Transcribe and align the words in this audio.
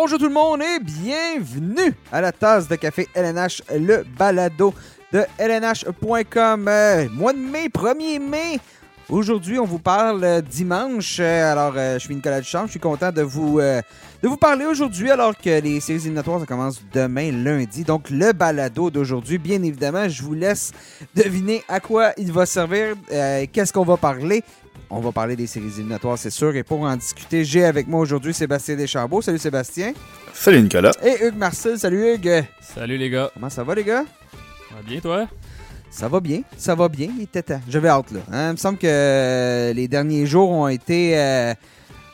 Bonjour 0.00 0.20
tout 0.20 0.28
le 0.28 0.32
monde 0.32 0.62
et 0.62 0.78
bienvenue 0.78 1.92
à 2.12 2.20
la 2.20 2.30
tasse 2.30 2.68
de 2.68 2.76
café 2.76 3.08
LNH, 3.14 3.62
le 3.76 4.04
balado 4.16 4.72
de 5.12 5.24
LNH.com. 5.38 6.68
Euh, 6.68 7.08
mois 7.08 7.32
de 7.32 7.38
mai, 7.38 7.66
1er 7.66 8.20
mai. 8.20 8.60
Aujourd'hui, 9.08 9.58
on 9.58 9.64
vous 9.64 9.80
parle 9.80 10.22
euh, 10.22 10.40
dimanche. 10.40 11.16
Euh, 11.18 11.50
alors, 11.50 11.72
je 11.74 11.98
suis 11.98 12.14
Nicolas 12.14 12.40
Duchamp. 12.40 12.66
Je 12.66 12.70
suis 12.70 12.80
content 12.80 13.10
de 13.10 13.22
vous, 13.22 13.58
de 13.58 14.28
vous 14.28 14.36
parler 14.36 14.66
aujourd'hui 14.66 15.10
alors 15.10 15.36
que 15.36 15.60
les 15.60 15.80
séries 15.80 15.98
éliminatoires 16.02 16.38
ça 16.38 16.46
commence 16.46 16.80
demain, 16.92 17.32
lundi. 17.32 17.82
Donc, 17.82 18.08
le 18.08 18.32
balado 18.32 18.90
d'aujourd'hui, 18.90 19.38
bien 19.38 19.60
évidemment, 19.64 20.08
je 20.08 20.22
vous 20.22 20.34
laisse 20.34 20.70
deviner 21.16 21.64
à 21.68 21.80
quoi 21.80 22.12
il 22.16 22.30
va 22.30 22.46
servir, 22.46 22.94
qu'est-ce 23.08 23.72
qu'on 23.72 23.84
va 23.84 23.96
parler. 23.96 24.44
On 24.90 25.00
va 25.00 25.12
parler 25.12 25.36
des 25.36 25.46
séries 25.46 25.66
éliminatoires, 25.76 26.16
c'est 26.16 26.30
sûr. 26.30 26.56
Et 26.56 26.62
pour 26.62 26.80
en 26.80 26.96
discuter, 26.96 27.44
j'ai 27.44 27.64
avec 27.64 27.86
moi 27.88 28.00
aujourd'hui 28.00 28.32
Sébastien 28.32 28.74
Deschambault. 28.74 29.20
Salut 29.20 29.38
Sébastien. 29.38 29.92
Salut 30.32 30.62
Nicolas. 30.62 30.92
Et 31.04 31.26
Hugues 31.26 31.36
Marcel. 31.36 31.78
Salut 31.78 32.14
Hugues. 32.14 32.44
Salut 32.62 32.96
les 32.96 33.10
gars. 33.10 33.30
Comment 33.34 33.50
ça 33.50 33.62
va 33.64 33.74
les 33.74 33.84
gars? 33.84 34.04
Ça 34.70 34.74
va 34.76 34.82
bien 34.82 35.00
toi? 35.00 35.26
Ça 35.90 36.06
va 36.08 36.20
bien, 36.20 36.42
ça 36.58 36.74
va 36.74 36.86
bien, 36.88 37.08
il 37.16 37.22
était 37.22 37.42
temps. 37.42 37.60
J'avais 37.66 37.88
hâte 37.88 38.10
là. 38.12 38.20
Hein, 38.30 38.48
Il 38.50 38.52
me 38.52 38.56
semble 38.56 38.76
que 38.78 38.86
euh, 38.86 39.72
les 39.72 39.88
derniers 39.88 40.26
jours 40.26 40.50
ont 40.50 40.68
été. 40.68 41.18
euh, 41.18 41.54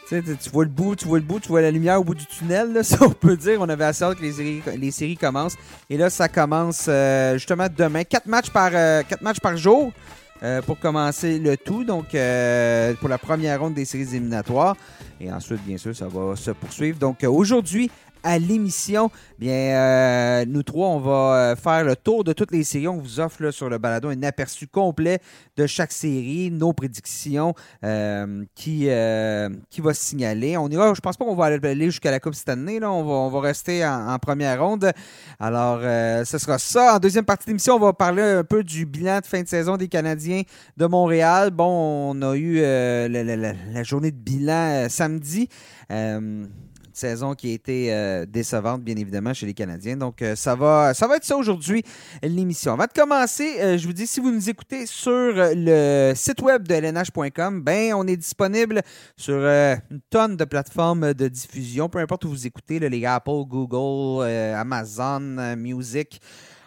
tu 0.08 0.14
sais, 0.16 0.22
tu 0.22 0.36
tu 0.36 0.50
vois 0.50 0.62
le 0.64 0.70
bout, 0.70 0.94
tu 0.94 1.06
vois 1.08 1.18
le 1.18 1.24
bout, 1.24 1.40
tu 1.40 1.48
vois 1.48 1.60
la 1.60 1.72
lumière 1.72 2.00
au 2.00 2.04
bout 2.04 2.14
du 2.14 2.24
tunnel, 2.24 2.72
là, 2.72 2.82
si 2.84 2.94
on 3.00 3.10
peut 3.10 3.36
dire. 3.36 3.60
On 3.60 3.68
avait 3.68 3.84
assez 3.84 4.04
hâte 4.04 4.18
que 4.18 4.22
les 4.22 4.32
séries, 4.32 4.62
les 4.78 4.90
séries 4.92 5.16
commencent. 5.16 5.56
Et 5.90 5.96
là, 5.96 6.08
ça 6.08 6.28
commence 6.28 6.86
euh, 6.88 7.34
justement 7.34 7.66
demain. 7.76 8.04
Quatre 8.04 8.26
matchs 8.26 8.50
par, 8.50 8.70
euh, 8.72 9.02
quatre 9.02 9.22
matchs 9.22 9.40
par 9.40 9.56
jour 9.56 9.92
euh, 10.44 10.60
pour 10.60 10.78
commencer 10.78 11.38
le 11.38 11.56
tout. 11.56 11.84
Donc, 11.84 12.14
euh, 12.14 12.92
pour 12.94 13.08
la 13.08 13.18
première 13.18 13.60
ronde 13.60 13.74
des 13.74 13.86
séries 13.86 14.02
éliminatoires. 14.02 14.76
Et 15.20 15.32
ensuite, 15.32 15.64
bien 15.64 15.78
sûr, 15.78 15.96
ça 15.96 16.06
va 16.06 16.36
se 16.36 16.50
poursuivre. 16.50 16.98
Donc, 16.98 17.24
euh, 17.24 17.30
aujourd'hui, 17.30 17.90
à 18.24 18.38
l'émission, 18.38 19.10
bien, 19.38 19.52
euh, 19.52 20.44
nous 20.48 20.62
trois, 20.62 20.88
on 20.88 20.98
va 20.98 21.12
euh, 21.12 21.56
faire 21.56 21.84
le 21.84 21.94
tour 21.94 22.24
de 22.24 22.32
toutes 22.32 22.50
les 22.50 22.64
séries. 22.64 22.88
On 22.88 22.96
vous 22.96 23.20
offre 23.20 23.50
sur 23.50 23.68
le 23.68 23.76
balado 23.76 24.08
un 24.08 24.22
aperçu 24.22 24.66
complet 24.66 25.20
de 25.56 25.66
chaque 25.66 25.92
série, 25.92 26.50
nos 26.50 26.72
prédictions 26.72 27.54
euh, 27.84 28.44
qui, 28.54 28.86
va 28.86 29.94
se 29.94 30.02
signaler. 30.02 30.56
On 30.56 30.68
ira, 30.68 30.94
je 30.94 31.00
pense 31.00 31.18
pas 31.18 31.26
qu'on 31.26 31.36
va 31.36 31.44
aller 31.44 31.84
jusqu'à 31.84 32.10
la 32.10 32.18
Coupe 32.18 32.34
cette 32.34 32.48
année. 32.48 32.82
On, 32.82 33.28
va, 33.28 33.40
rester 33.40 33.84
en, 33.84 34.18
première 34.18 34.62
ronde. 34.62 34.90
Alors, 35.38 35.80
ce 35.80 36.38
sera 36.38 36.58
ça. 36.58 36.96
En 36.96 36.98
deuxième 36.98 37.26
partie 37.26 37.44
de 37.44 37.50
l'émission, 37.50 37.74
on 37.74 37.80
va 37.80 37.92
parler 37.92 38.22
un 38.22 38.44
peu 38.44 38.64
du 38.64 38.86
bilan 38.86 39.20
de 39.20 39.26
fin 39.26 39.42
de 39.42 39.48
saison 39.48 39.76
des 39.76 39.88
Canadiens 39.88 40.42
de 40.78 40.86
Montréal. 40.86 41.50
Bon, 41.50 42.14
on 42.14 42.22
a 42.22 42.34
eu 42.36 42.62
la, 42.62 43.82
journée 43.82 44.10
de 44.10 44.16
bilan 44.16 44.88
samedi. 44.88 45.50
Saison 46.96 47.34
qui 47.34 47.50
a 47.50 47.54
été 47.54 47.92
euh, 47.92 48.26
décevante, 48.26 48.82
bien 48.82 48.96
évidemment, 48.96 49.34
chez 49.34 49.46
les 49.46 49.54
Canadiens. 49.54 49.96
Donc, 49.96 50.22
euh, 50.22 50.36
ça, 50.36 50.54
va, 50.54 50.94
ça 50.94 51.06
va 51.06 51.16
être 51.16 51.24
ça 51.24 51.36
aujourd'hui, 51.36 51.82
l'émission. 52.22 52.72
Avant 52.72 52.84
de 52.84 52.92
commencer, 52.92 53.56
euh, 53.60 53.78
je 53.78 53.86
vous 53.86 53.92
dis, 53.92 54.06
si 54.06 54.20
vous 54.20 54.30
nous 54.30 54.50
écoutez 54.50 54.86
sur 54.86 55.32
le 55.34 56.12
site 56.14 56.42
web 56.42 56.66
de 56.66 56.74
lnh.com, 56.74 57.62
ben, 57.62 57.94
on 57.94 58.06
est 58.06 58.16
disponible 58.16 58.82
sur 59.16 59.36
une 59.36 60.00
tonne 60.10 60.36
de 60.36 60.44
plateformes 60.44 61.14
de 61.14 61.28
diffusion, 61.28 61.88
peu 61.88 61.98
importe 61.98 62.24
où 62.24 62.30
vous 62.30 62.46
écoutez, 62.46 62.78
les 62.78 63.06
Apple, 63.06 63.44
Google, 63.46 64.24
Amazon, 64.54 65.56
Music, 65.56 66.20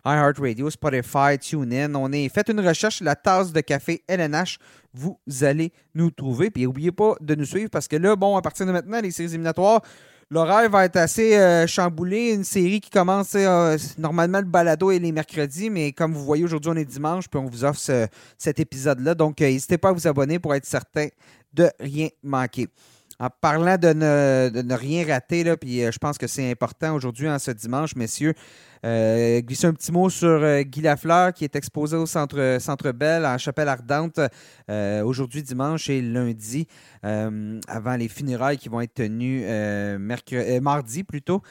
iHeartRadio, 0.08 0.70
Spotify, 0.70 1.38
TuneIn. 1.40 1.94
On 1.96 2.12
est 2.12 2.30
fait 2.30 2.50
une 2.50 2.62
recherche, 2.62 3.02
la 3.02 3.16
tasse 3.16 3.52
de 3.52 3.62
café 3.62 4.04
LNH. 4.08 4.58
Vous 4.94 5.20
allez 5.42 5.74
nous 5.94 6.12
trouver. 6.12 6.50
Puis 6.50 6.64
n'oubliez 6.64 6.92
pas 6.92 7.16
de 7.20 7.36
nous 7.36 7.46
suivre 7.46 7.70
parce 7.70 7.88
que 7.88 7.98
là, 7.98 8.16
bon, 8.16 8.38
à 8.38 8.42
partir 8.42 8.66
de 8.66 8.72
maintenant, 8.72 9.02
les 9.02 9.12
séries 9.12 9.30
éliminatoires, 9.30 9.82
l'horaire 10.30 10.70
va 10.70 10.86
être 10.86 10.98
assez 10.98 11.36
euh, 11.38 11.68
chamboulé. 11.68 12.32
Une 12.34 12.44
série 12.44 12.80
qui 12.82 12.90
commence, 12.90 13.34
euh, 13.36 13.78
normalement, 13.98 14.40
le 14.40 14.46
balado 14.46 14.92
est 14.92 15.00
les 15.00 15.12
mercredis, 15.12 15.70
mais 15.70 15.92
comme 15.92 16.14
vous 16.14 16.24
voyez, 16.26 16.44
aujourd'hui, 16.44 16.72
on 16.72 16.76
est 16.76 16.86
dimanche, 16.86 17.28
puis 17.28 17.40
on 17.40 17.46
vous 17.46 17.64
offre 17.64 17.80
ce- 17.80 18.08
cet 18.38 18.60
épisode-là. 18.60 19.16
Donc, 19.16 19.42
euh, 19.42 19.46
n'hésitez 19.46 19.78
pas 19.78 19.90
à 19.90 19.92
vous 19.94 20.08
abonner 20.08 20.40
pour 20.40 20.54
être 20.56 20.66
certain 20.66 21.08
de 21.54 21.70
rien 21.80 22.10
manquer. 22.24 22.68
En 23.20 23.30
parlant 23.42 23.78
de 23.78 23.94
ne, 23.94 24.74
rien 24.76 25.04
rater, 25.08 25.44
là, 25.44 25.58
puis 25.58 25.84
euh, 25.84 25.92
je 25.92 25.98
pense 25.98 26.20
que 26.20 26.28
c'est 26.28 26.52
important 26.52 26.94
aujourd'hui, 26.94 27.28
en 27.28 27.40
ce 27.40 27.50
dimanche, 27.50 27.96
messieurs, 27.96 28.36
euh, 28.86 29.42
glisser 29.42 29.66
un 29.66 29.74
petit 29.74 29.92
mot 29.92 30.08
sur 30.12 30.28
euh, 30.28 30.62
Guy 30.62 30.82
Lafleur 30.82 31.34
qui 31.34 31.44
est 31.44 31.56
exposé 31.56 31.98
au 31.98 32.06
Centre, 32.06 32.58
centre 32.60 32.92
Bell 32.92 33.26
en 33.26 33.40
Chapelle 33.40 33.70
Ardente 33.70 34.20
aujourd'hui, 35.04 35.42
dimanche 35.42 35.90
et 35.90 36.00
lundi, 36.00 36.68
avant 37.02 37.96
les 37.98 38.08
funérailles 38.08 38.58
qui 38.58 38.70
vont 38.70 38.82
être 38.82 38.94
tenues 38.94 39.46
mardi 40.62 41.04
plutôt. 41.04 41.42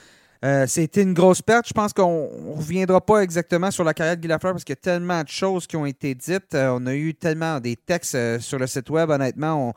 C'était 0.66 1.02
une 1.02 1.14
grosse 1.14 1.42
perte. 1.42 1.66
Je 1.66 1.72
pense 1.72 1.92
qu'on 1.92 2.30
ne 2.52 2.56
reviendra 2.56 3.00
pas 3.00 3.20
exactement 3.22 3.72
sur 3.72 3.82
la 3.82 3.92
carrière 3.92 4.16
de 4.16 4.20
Guy 4.20 4.28
Lafleur 4.28 4.52
parce 4.52 4.62
qu'il 4.62 4.74
y 4.74 4.78
a 4.78 4.80
tellement 4.80 5.22
de 5.22 5.28
choses 5.28 5.66
qui 5.66 5.76
ont 5.76 5.86
été 5.86 6.14
dites. 6.14 6.54
On 6.54 6.86
a 6.86 6.94
eu 6.94 7.14
tellement 7.14 7.58
des 7.58 7.74
textes 7.74 8.38
sur 8.38 8.58
le 8.60 8.68
site 8.68 8.88
web. 8.90 9.10
Honnêtement, 9.10 9.70
on- 9.70 9.72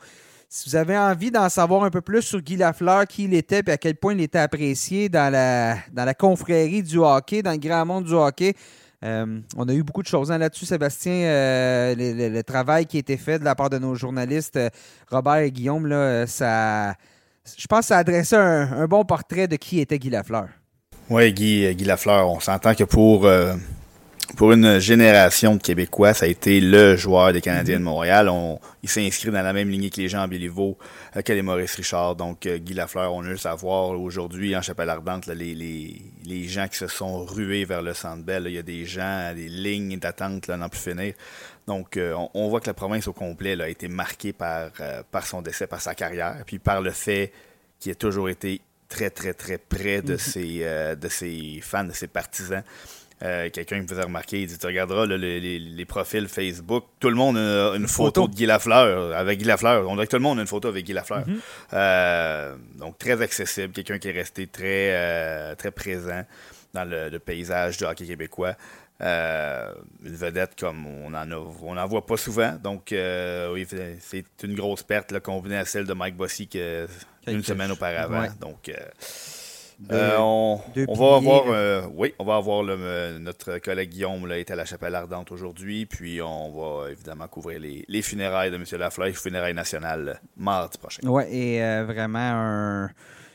si 0.52 0.68
vous 0.68 0.74
avez 0.74 0.98
envie 0.98 1.30
d'en 1.30 1.48
savoir 1.48 1.84
un 1.84 1.90
peu 1.90 2.00
plus 2.00 2.22
sur 2.22 2.40
Guy 2.40 2.56
Lafleur, 2.56 3.06
qui 3.06 3.24
il 3.24 3.34
était 3.34 3.62
et 3.64 3.70
à 3.70 3.78
quel 3.78 3.94
point 3.94 4.14
il 4.14 4.20
était 4.20 4.40
apprécié 4.40 5.08
dans 5.08 5.32
la, 5.32 5.76
dans 5.92 6.04
la 6.04 6.12
confrérie 6.12 6.82
du 6.82 6.98
hockey, 6.98 7.40
dans 7.40 7.52
le 7.52 7.58
grand 7.58 7.86
monde 7.86 8.04
du 8.04 8.14
hockey, 8.14 8.54
euh, 9.04 9.38
on 9.56 9.68
a 9.68 9.72
eu 9.72 9.84
beaucoup 9.84 10.02
de 10.02 10.08
choses 10.08 10.32
hein, 10.32 10.38
là-dessus, 10.38 10.66
Sébastien. 10.66 11.12
euh, 11.12 11.94
le, 11.96 12.42
travail 12.42 12.86
qui 12.86 12.96
a 12.96 13.00
été 13.00 13.16
fait 13.16 13.38
de 13.38 13.44
la 13.44 13.54
part 13.54 13.70
de 13.70 13.78
nos 13.78 13.94
journalistes, 13.94 14.56
euh, 14.56 14.70
Robert 15.08 15.36
et 15.36 15.52
Guillaume, 15.52 15.86
là, 15.86 16.26
ça, 16.26 16.94
je 17.56 17.66
pense 17.68 17.82
que 17.82 17.86
ça 17.86 17.98
a 17.98 18.04
dressé 18.04 18.34
un, 18.34 18.72
un 18.72 18.86
bon 18.88 19.04
portrait 19.04 19.46
de 19.46 19.54
qui 19.54 19.78
était 19.78 20.00
Guy 20.00 20.10
Lafleur. 20.10 20.48
Oui, 21.10 21.32
Guy, 21.32 21.72
Guy 21.76 21.84
Lafleur, 21.84 22.28
on 22.28 22.40
s'entend 22.40 22.74
que 22.74 22.84
pour, 22.84 23.24
pour 24.36 24.52
une 24.52 24.78
génération 24.78 25.56
de 25.56 25.62
Québécois, 25.62 26.14
ça 26.14 26.24
a 26.24 26.28
été 26.28 26.60
le 26.60 26.96
joueur 26.96 27.32
des 27.32 27.40
Canadiens 27.40 27.78
de 27.78 27.84
Montréal. 27.84 28.28
On, 28.28 28.58
il 28.82 28.88
s'est 28.88 29.04
inscrit 29.06 29.30
dans 29.30 29.42
la 29.42 29.52
même 29.52 29.68
lignée 29.68 29.90
que 29.90 30.00
les 30.00 30.08
gens 30.08 30.26
Béliveau, 30.28 30.78
euh, 31.16 31.22
que 31.22 31.32
les 31.32 31.42
Maurice 31.42 31.74
Richard. 31.74 32.16
Donc, 32.16 32.46
euh, 32.46 32.58
Guy 32.58 32.74
Lafleur, 32.74 33.12
on 33.14 33.24
a 33.24 33.30
juste 33.30 33.46
à 33.46 33.54
voir 33.54 33.90
aujourd'hui 34.00 34.56
en 34.56 34.62
Chapelle-Ardente, 34.62 35.26
là, 35.26 35.34
les, 35.34 35.54
les, 35.54 36.02
les 36.24 36.48
gens 36.48 36.68
qui 36.68 36.76
se 36.78 36.86
sont 36.86 37.24
rués 37.24 37.64
vers 37.64 37.82
le 37.82 37.94
Centre 37.94 38.24
Bell. 38.24 38.44
là. 38.44 38.48
Il 38.50 38.54
y 38.54 38.58
a 38.58 38.62
des 38.62 38.84
gens, 38.84 39.32
des 39.34 39.48
lignes 39.48 39.98
d'attente, 39.98 40.46
là, 40.46 40.56
n'en 40.56 40.68
plus 40.68 40.80
finir. 40.80 41.14
Donc, 41.66 41.96
euh, 41.96 42.14
on, 42.14 42.30
on 42.34 42.48
voit 42.48 42.60
que 42.60 42.66
la 42.68 42.74
province 42.74 43.06
au 43.08 43.12
complet 43.12 43.56
là, 43.56 43.64
a 43.64 43.68
été 43.68 43.88
marquée 43.88 44.32
par, 44.32 44.70
par 45.10 45.26
son 45.26 45.42
décès, 45.42 45.66
par 45.66 45.80
sa 45.80 45.94
carrière, 45.94 46.42
puis 46.46 46.58
par 46.58 46.80
le 46.80 46.90
fait 46.90 47.32
qu'il 47.78 47.92
a 47.92 47.94
toujours 47.94 48.28
été 48.28 48.60
très, 48.88 49.08
très, 49.08 49.32
très 49.32 49.56
près 49.56 50.02
de, 50.02 50.16
ses, 50.16 50.60
euh, 50.62 50.94
de 50.96 51.08
ses 51.08 51.60
fans, 51.62 51.84
de 51.84 51.92
ses 51.92 52.08
partisans. 52.08 52.62
Euh, 53.22 53.50
Quelqu'un 53.50 53.82
me 53.82 53.86
faisait 53.86 54.02
remarquer, 54.02 54.40
il 54.42 54.46
dit 54.46 54.56
Tu 54.56 54.66
regarderas 54.66 55.04
là, 55.06 55.16
les, 55.18 55.40
les- 55.40 55.58
les 55.58 55.84
profils 55.84 56.26
Facebook, 56.26 56.84
tout 57.00 57.10
le 57.10 57.16
monde 57.16 57.36
a 57.36 57.74
une 57.76 57.86
photo, 57.86 58.22
photo. 58.22 58.28
de 58.28 58.34
Guy 58.34 58.46
Lafleur, 58.46 59.14
avec 59.14 59.38
Guy 59.38 59.44
Lafleur. 59.44 59.86
On 59.88 59.94
dirait 59.94 60.06
que 60.06 60.10
tout 60.12 60.16
le 60.16 60.22
monde 60.22 60.38
a 60.38 60.42
une 60.42 60.48
photo 60.48 60.68
avec 60.68 60.86
Guy 60.86 60.94
Lafleur. 60.94 61.24
Euh, 61.74 62.56
donc, 62.78 62.96
très 62.98 63.20
accessible, 63.20 63.72
quelqu'un 63.74 63.98
qui 63.98 64.08
est 64.08 64.12
resté 64.12 64.46
très, 64.46 64.94
euh, 64.94 65.54
très 65.54 65.70
présent 65.70 66.24
dans 66.72 66.84
le, 66.84 67.08
le 67.10 67.18
paysage 67.18 67.76
du 67.76 67.84
hockey 67.84 68.06
québécois. 68.06 68.54
Euh, 69.02 69.72
une 70.04 70.14
vedette 70.14 70.58
comme 70.60 70.86
on 70.86 71.08
en 71.14 71.30
a, 71.32 71.36
on 71.62 71.76
en 71.76 71.86
voit 71.86 72.04
pas 72.04 72.16
souvent. 72.18 72.52
Donc, 72.62 72.92
euh, 72.92 73.50
oui, 73.52 73.66
c'est- 74.00 74.24
une 74.44 74.54
grosse 74.54 74.82
perte 74.82 75.10
là, 75.12 75.20
combinée 75.20 75.56
à 75.56 75.64
celle 75.64 75.84
de 75.86 75.94
Mike 75.94 76.16
Bossy 76.16 76.48
que 76.48 76.86
une 77.26 77.42
semaine 77.42 77.70
auparavant. 77.70 78.20
ouais. 78.20 78.28
Donc, 78.40 78.70
euh, 79.92 80.16
on, 80.18 80.60
va 80.94 81.16
avoir, 81.16 81.44
euh, 81.48 81.82
oui, 81.94 82.12
on 82.18 82.24
va 82.24 82.36
avoir 82.36 82.62
le- 82.62 83.18
notre 83.18 83.58
collègue 83.58 83.90
Guillaume 83.90 84.26
là, 84.26 84.38
est 84.38 84.50
à 84.50 84.56
la 84.56 84.64
Chapelle 84.64 84.94
Ardente 84.94 85.32
aujourd'hui, 85.32 85.86
puis 85.86 86.20
on 86.22 86.50
va 86.50 86.90
évidemment 86.90 87.26
couvrir 87.28 87.60
les, 87.60 87.84
les 87.88 88.02
funérailles 88.02 88.50
de 88.50 88.56
M. 88.56 88.64
Lafleur, 88.78 89.06
les 89.08 89.12
funérailles 89.14 89.54
nationales 89.54 90.20
mardi 90.36 90.78
prochain. 90.78 91.06
Ouais, 91.08 91.32
et 91.34 91.62
euh, 91.62 91.84
vraiment 91.86 92.18
un. 92.20 92.90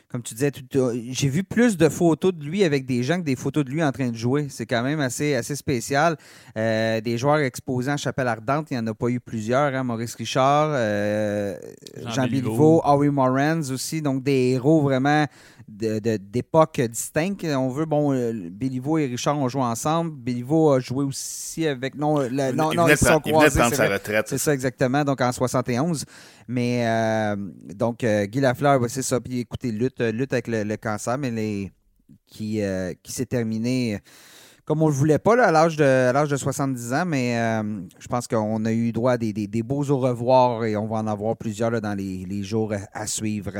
Comme 0.08 0.22
tu 0.22 0.34
disais, 0.34 0.52
euh, 0.76 0.98
j'ai 1.10 1.28
vu 1.28 1.42
plus 1.42 1.76
de 1.76 1.88
photos 1.88 2.32
de 2.32 2.42
lui 2.44 2.62
avec 2.62 2.86
des 2.86 3.02
gens 3.02 3.18
que 3.18 3.24
des 3.24 3.34
photos 3.34 3.64
de 3.64 3.70
lui 3.70 3.82
en 3.82 3.90
train 3.90 4.08
de 4.08 4.16
jouer. 4.16 4.46
C'est 4.50 4.64
quand 4.64 4.84
même 4.84 5.00
assez, 5.00 5.34
assez 5.34 5.56
spécial. 5.56 6.16
Euh, 6.56 7.00
des 7.00 7.18
joueurs 7.18 7.38
exposés 7.38 7.90
en 7.90 7.96
Chapelle 7.96 8.28
Ardente, 8.28 8.68
il 8.70 8.74
n'y 8.74 8.80
en 8.80 8.86
a 8.86 8.94
pas 8.94 9.08
eu 9.08 9.18
plusieurs. 9.18 9.74
hein. 9.74 9.82
Maurice 9.82 10.14
Richard, 10.14 10.68
euh, 10.70 11.56
Jean 12.06 12.24
Jean 12.28 12.80
Howie 12.84 13.10
Morans 13.10 13.60
aussi. 13.72 14.00
Donc 14.00 14.22
des 14.22 14.52
héros 14.52 14.80
vraiment 14.80 15.26
d'époques 15.68 16.80
distinctes. 16.80 17.44
On 17.44 17.68
veut, 17.68 17.86
bon, 17.86 18.12
euh, 18.12 18.32
Béliveau 18.50 18.98
et 18.98 19.06
Richard 19.06 19.38
ont 19.38 19.48
joué 19.48 19.62
ensemble. 19.62 20.12
Béliveau 20.12 20.72
a 20.72 20.80
joué 20.80 21.04
aussi 21.04 21.66
avec. 21.66 21.94
Non, 21.96 22.18
le- 22.18 22.28
Il, 22.28 22.54
non, 22.56 22.72
il 22.72 22.76
non, 22.76 22.88
ils 22.88 22.96
se 22.96 23.04
sont 23.06 23.20
il 23.24 23.32
croisés. 23.32 23.60
c'est 23.70 23.74
sa 23.76 23.88
retraite. 23.88 24.26
C'est 24.28 24.38
ça 24.38 24.54
exactement, 24.54 25.04
donc 25.04 25.20
en 25.20 25.32
71. 25.32 26.04
Mais 26.48 26.86
euh, 26.86 27.36
donc 27.74 28.04
euh, 28.04 28.26
Guy 28.26 28.40
Lafleur, 28.40 28.80
ouais, 28.80 28.88
c'est 28.88 29.02
ça. 29.02 29.20
Puis 29.20 29.40
écoutez, 29.40 29.72
lutte, 29.72 30.00
euh, 30.00 30.12
lutte 30.12 30.32
avec 30.32 30.48
le, 30.48 30.62
le 30.62 30.76
cancer, 30.76 31.18
mais 31.18 31.30
les, 31.30 31.72
qui, 32.26 32.62
euh, 32.62 32.92
qui 33.02 33.12
s'est 33.12 33.26
terminé 33.26 33.94
euh, 33.96 33.98
comme 34.64 34.82
on 34.82 34.88
le 34.88 34.94
voulait 34.94 35.20
pas 35.20 35.36
là, 35.36 35.44
à 35.46 35.52
l'âge 35.52 35.76
de, 35.76 35.84
à 35.84 36.12
l'âge 36.12 36.28
de 36.28 36.36
70 36.36 36.92
ans, 36.92 37.04
mais 37.06 37.38
euh, 37.38 37.62
je 38.00 38.08
pense 38.08 38.26
qu'on 38.26 38.64
a 38.64 38.72
eu 38.72 38.90
droit 38.90 39.12
à 39.12 39.16
des, 39.18 39.32
des- 39.32 39.46
des 39.46 39.62
beaux 39.62 39.84
au 39.90 39.98
revoir 39.98 40.64
et 40.64 40.76
on 40.76 40.86
va 40.88 40.96
en 40.96 41.06
avoir 41.06 41.36
plusieurs 41.36 41.70
là, 41.70 41.80
dans 41.80 41.94
les, 41.94 42.24
les 42.28 42.42
jours 42.42 42.72
à 42.92 43.06
suivre. 43.06 43.52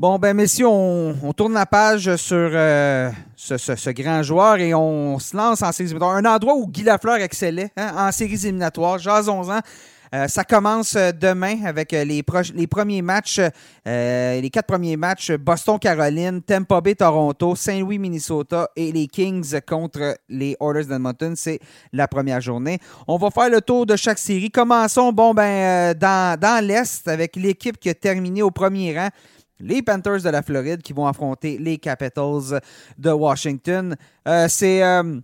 Bon, 0.00 0.18
ben, 0.18 0.32
messieurs, 0.32 0.66
on, 0.66 1.34
tourne 1.36 1.52
la 1.52 1.66
page 1.66 2.16
sur 2.16 2.34
euh, 2.54 3.10
ce, 3.36 3.90
grand 3.90 4.22
joueur 4.22 4.56
et 4.56 4.72
on 4.72 5.18
se 5.18 5.36
lance 5.36 5.60
en 5.60 5.72
séries 5.72 5.90
éliminatoires. 5.90 6.16
Un 6.16 6.24
endroit 6.24 6.54
où 6.54 6.66
Guy 6.66 6.84
Lafleur 6.84 7.16
excellait 7.16 7.70
hein, 7.76 8.08
en 8.08 8.10
séries 8.10 8.46
éliminatoires. 8.46 8.98
Jason-en. 8.98 9.60
Euh, 10.14 10.26
ça 10.26 10.42
commence 10.42 10.96
euh, 10.96 11.12
demain 11.12 11.66
avec 11.66 11.92
les, 11.92 12.22
premiers 12.22 13.02
matchs, 13.02 13.42
les 13.84 14.50
quatre 14.50 14.68
premiers 14.68 14.96
matchs 14.96 15.32
Boston-Caroline, 15.32 16.40
Tampa 16.40 16.80
Bay-Toronto, 16.80 17.54
Saint-Louis-Minnesota 17.54 18.70
et 18.76 18.92
les 18.92 19.06
Kings 19.06 19.60
contre 19.68 20.16
les 20.30 20.56
Oilers 20.62 20.86
d'Edmonton. 20.86 21.34
C'est 21.36 21.60
la 21.92 22.08
première 22.08 22.40
journée. 22.40 22.78
On 23.06 23.18
va 23.18 23.30
faire 23.30 23.50
le 23.50 23.60
tour 23.60 23.84
de 23.84 23.96
chaque 23.96 24.18
série. 24.18 24.50
Commençons 24.50 25.12
bon, 25.12 25.34
ben, 25.34 25.92
dans 25.92 26.66
l'Est 26.66 27.06
avec 27.06 27.36
l'équipe 27.36 27.78
qui 27.78 27.90
a 27.90 27.94
terminé 27.94 28.40
au 28.40 28.50
premier 28.50 28.98
rang. 28.98 29.10
Les 29.60 29.82
Panthers 29.82 30.22
de 30.22 30.28
la 30.30 30.42
Floride 30.42 30.82
qui 30.82 30.92
vont 30.92 31.06
affronter 31.06 31.58
les 31.58 31.78
Capitals 31.78 32.60
de 32.98 33.10
Washington. 33.10 33.94
Euh, 34.26 34.46
c'est. 34.48 34.82
euh, 34.82 35.20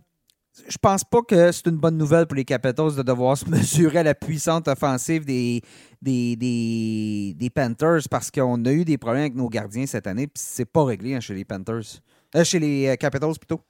je 0.69 0.79
pense 0.79 1.05
pas 1.05 1.21
que 1.21 1.53
c'est 1.53 1.67
une 1.67 1.77
bonne 1.77 1.99
nouvelle 1.99 2.27
pour 2.27 2.35
les 2.37 2.44
Capitals 2.47 2.94
de 2.97 3.03
devoir 3.03 3.37
se 3.37 3.44
mesurer 3.50 3.99
à 3.99 4.03
la 4.03 4.15
puissante 4.15 4.69
offensive 4.69 5.27
des, 5.27 5.61
des, 6.00 6.35
des, 6.37 7.35
des 7.37 7.50
Panthers 7.50 8.00
parce 8.11 8.31
qu'on 8.31 8.65
a 8.65 8.73
eu 8.73 8.85
des 8.87 8.97
problèmes 8.97 9.21
avec 9.23 9.35
nos 9.35 9.49
gardiens 9.50 9.85
cette 9.87 10.06
année, 10.06 10.27
puis 10.27 10.43
c'est 10.43 10.65
pas 10.65 10.85
réglé 10.85 11.15
hein, 11.15 11.21
chez 11.21 11.35
les 11.35 11.44
Panthers. 11.44 12.00
Euh, 12.35 12.43
chez 12.44 12.59
les 12.59 12.97
Capitals 12.99 13.35
plutôt. 13.39 13.61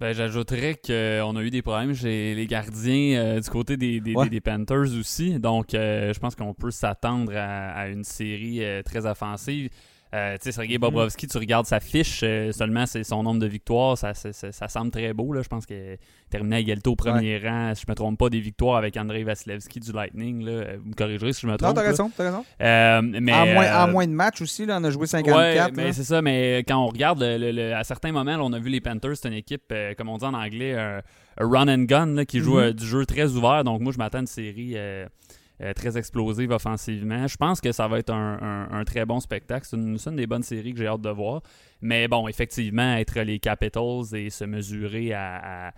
Ben, 0.00 0.14
j'ajouterais 0.14 0.76
qu'on 0.82 1.36
a 1.36 1.42
eu 1.42 1.50
des 1.50 1.60
problèmes 1.60 1.94
chez 1.94 2.34
les 2.34 2.46
gardiens 2.46 3.18
euh, 3.20 3.40
du 3.40 3.50
côté 3.50 3.76
des, 3.76 4.00
des, 4.00 4.14
Ouais. 4.14 4.24
des- 4.24 4.30
des 4.30 4.40
Panthers 4.40 4.98
aussi. 4.98 5.38
Donc, 5.38 5.74
euh, 5.74 6.14
je 6.14 6.18
pense 6.18 6.34
qu'on 6.34 6.54
peut 6.54 6.70
s'attendre 6.70 7.32
à, 7.36 7.72
à 7.72 7.88
une 7.88 8.02
série 8.04 8.64
euh, 8.64 8.82
très 8.82 9.04
offensive. 9.04 9.68
Euh, 10.12 10.34
tu 10.34 10.44
sais, 10.44 10.52
Sergei 10.52 10.74
Mm-hmm. 10.76 10.80
Bobrovski, 10.80 11.26
tu 11.28 11.38
regardes 11.38 11.66
sa 11.66 11.78
fiche, 11.78 12.22
euh, 12.24 12.50
seulement 12.50 12.84
c'est 12.84 13.04
son 13.04 13.22
nombre 13.22 13.38
de 13.38 13.46
victoires, 13.46 13.96
ça, 13.96 14.12
ça, 14.12 14.32
ça- 14.32 14.50
ça 14.50 14.66
semble 14.66 14.90
très 14.90 15.12
beau. 15.12 15.32
Là. 15.32 15.42
Je 15.42 15.48
pense 15.48 15.66
qu'il 15.66 15.76
a 15.76 15.96
terminé 16.30 16.56
à 16.56 16.58
égalité 16.58 16.90
au 16.90 16.96
premier 16.96 17.38
rang, 17.38 17.72
si 17.76 17.84
je 17.86 17.90
me 17.90 17.94
trompe 17.94 18.18
pas, 18.18 18.28
des 18.28 18.40
victoires 18.40 18.76
avec 18.76 18.96
Andrei 18.96 19.22
Vasilevski 19.22 19.78
du 19.78 19.92
Lightning. 19.92 20.42
Là. 20.44 20.50
Euh, 20.52 20.76
Vous 20.82 20.88
me 20.90 20.94
corrigerez 20.94 21.32
si 21.32 21.42
je 21.42 21.46
me 21.46 21.52
Non, 21.52 21.58
trompe. 21.58 21.74
t'as 21.76 21.82
là. 21.84 21.88
raison, 21.90 22.10
t'as 22.16 22.24
raison. 22.24 22.44
Euh, 22.60 23.02
mais, 23.02 23.32
en, 23.32 23.46
moins, 23.46 23.84
en 23.84 23.88
moins 23.88 24.06
de 24.08 24.12
matchs 24.12 24.42
aussi, 24.42 24.66
là, 24.66 24.78
on 24.80 24.84
a 24.84 24.90
joué 24.90 25.06
54. 25.06 25.36
Ouais, 25.68 25.72
mais 25.76 25.92
c'est 25.92 26.02
ça, 26.04 26.20
mais 26.22 26.64
quand 26.66 26.78
on 26.78 26.88
regarde, 26.88 27.20
le- 27.20 27.38
le- 27.38 27.52
le- 27.52 27.74
à 27.76 27.84
certains 27.84 28.10
moments, 28.10 28.36
là, 28.36 28.42
on 28.42 28.52
a 28.52 28.58
vu 28.58 28.68
les 28.70 28.80
Panthers, 28.80 29.16
c'est 29.16 29.28
une 29.28 29.34
équipe, 29.34 29.72
comme 29.96 30.08
on 30.08 30.18
dit 30.18 30.24
en 30.24 30.34
anglais, 30.34 30.74
un, 30.76 31.02
un 31.38 31.48
run 31.48 31.68
and 31.68 31.84
gun, 31.84 32.06
là, 32.14 32.24
qui 32.24 32.40
joue 32.40 32.58
Mhm. 32.58 32.72
du 32.72 32.84
jeu 32.84 33.06
très 33.06 33.30
ouvert. 33.36 33.62
Donc, 33.62 33.80
moi, 33.80 33.92
je 33.92 33.98
m'attends 33.98 34.18
à 34.18 34.22
une 34.22 34.26
série 34.26 34.74
euh, 35.62 35.74
très 35.74 35.98
explosive 35.98 36.50
offensivement. 36.52 37.26
Je 37.26 37.36
pense 37.36 37.60
que 37.60 37.70
ça 37.72 37.86
va 37.86 37.98
être 37.98 38.12
un, 38.12 38.82
très 38.86 39.04
bon 39.04 39.20
spectacle. 39.20 39.66
C'est 39.68 39.76
une, 39.76 40.16
des 40.16 40.26
bonnes 40.26 40.42
séries 40.42 40.72
que 40.72 40.78
j'ai 40.78 40.86
hâte 40.86 41.02
de 41.02 41.10
voir. 41.10 41.42
Mais 41.82 42.08
bon, 42.08 42.28
effectivement, 42.28 42.96
être 42.96 43.20
les 43.20 43.38
Capitals 43.38 44.14
et 44.14 44.30
se 44.30 44.44
mesurer 44.44 45.12
à, 45.12 45.72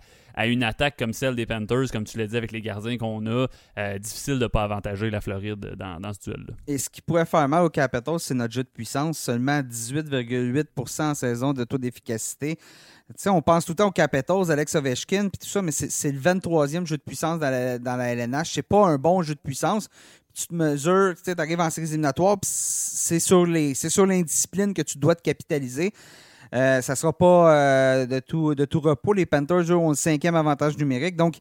une 0.45 0.63
attaque 0.63 0.97
comme 0.97 1.11
celle 1.11 1.35
des 1.35 1.45
Panthers, 1.45 1.91
comme 1.91 2.05
tu 2.05 2.17
l'as 2.17 2.27
dit 2.27 2.37
avec 2.37 2.51
les 2.51 2.61
gardiens 2.61 2.97
qu'on 2.97 3.25
a, 3.27 3.47
euh, 3.77 3.99
difficile 3.99 4.35
de 4.35 4.43
ne 4.43 4.47
pas 4.47 4.63
avantager 4.63 5.09
la 5.09 5.21
Floride 5.21 5.75
dans 5.77 6.13
ce 6.13 6.29
duel-là. 6.29 6.53
Et 6.65 6.77
ce 6.77 6.89
qui 6.89 7.01
pourrait 7.01 7.25
faire 7.25 7.47
mal 7.47 7.63
aux 7.63 7.69
Capitals, 7.69 8.19
c'est 8.19 8.33
notre 8.33 8.53
jeu 8.53 8.63
de 8.63 8.69
puissance. 8.69 9.19
Seulement 9.19 9.59
18,8% 9.59 11.01
en 11.03 11.13
saison 11.13 11.53
de 11.53 11.63
taux 11.65 11.77
d'efficacité. 11.77 12.57
On 13.27 13.41
pense 13.41 13.65
tout 13.65 13.73
le 13.73 13.75
temps 13.75 13.87
aux 13.87 13.91
Capitals, 13.91 14.49
Alex 14.49 14.75
Ovechkin, 14.75 15.29
puis 15.29 15.39
tout 15.39 15.47
ça, 15.47 15.61
mais 15.61 15.71
c'est 15.71 16.11
le 16.11 16.19
23e 16.19 16.85
jeu 16.85 16.97
de 16.97 17.01
puissance 17.01 17.39
dans 17.39 17.49
la, 17.49 17.77
dans 17.77 17.95
la 17.95 18.13
LNH. 18.13 18.53
C'est 18.53 18.61
pas 18.61 18.85
un 18.85 18.97
bon 18.97 19.21
jeu 19.21 19.35
de 19.35 19.39
puissance. 19.39 19.89
Tu 20.33 20.47
te 20.47 20.53
mesures, 20.53 21.13
tu 21.23 21.31
arrives 21.37 21.59
en 21.59 21.69
séries 21.69 21.87
éliminatoires, 21.89 22.39
puis 22.39 22.49
c'est 22.51 23.19
sur 23.19 23.45
les, 23.45 23.75
c'est 23.75 23.89
sur 23.89 24.05
l'indiscipline 24.05 24.73
que 24.73 24.81
tu 24.81 24.97
dois 24.97 25.15
te 25.15 25.21
capitaliser. 25.21 25.93
Euh, 26.53 26.81
ça 26.81 26.93
ne 26.93 26.97
sera 26.97 27.13
pas 27.13 27.55
euh, 27.55 28.05
de, 28.05 28.19
tout, 28.19 28.55
de 28.55 28.65
tout 28.65 28.79
repos. 28.79 29.13
Les 29.13 29.25
Panthers 29.25 29.71
eux, 29.71 29.75
ont 29.75 29.89
le 29.89 29.95
cinquième 29.95 30.35
avantage 30.35 30.77
numérique. 30.77 31.15
Donc, 31.15 31.37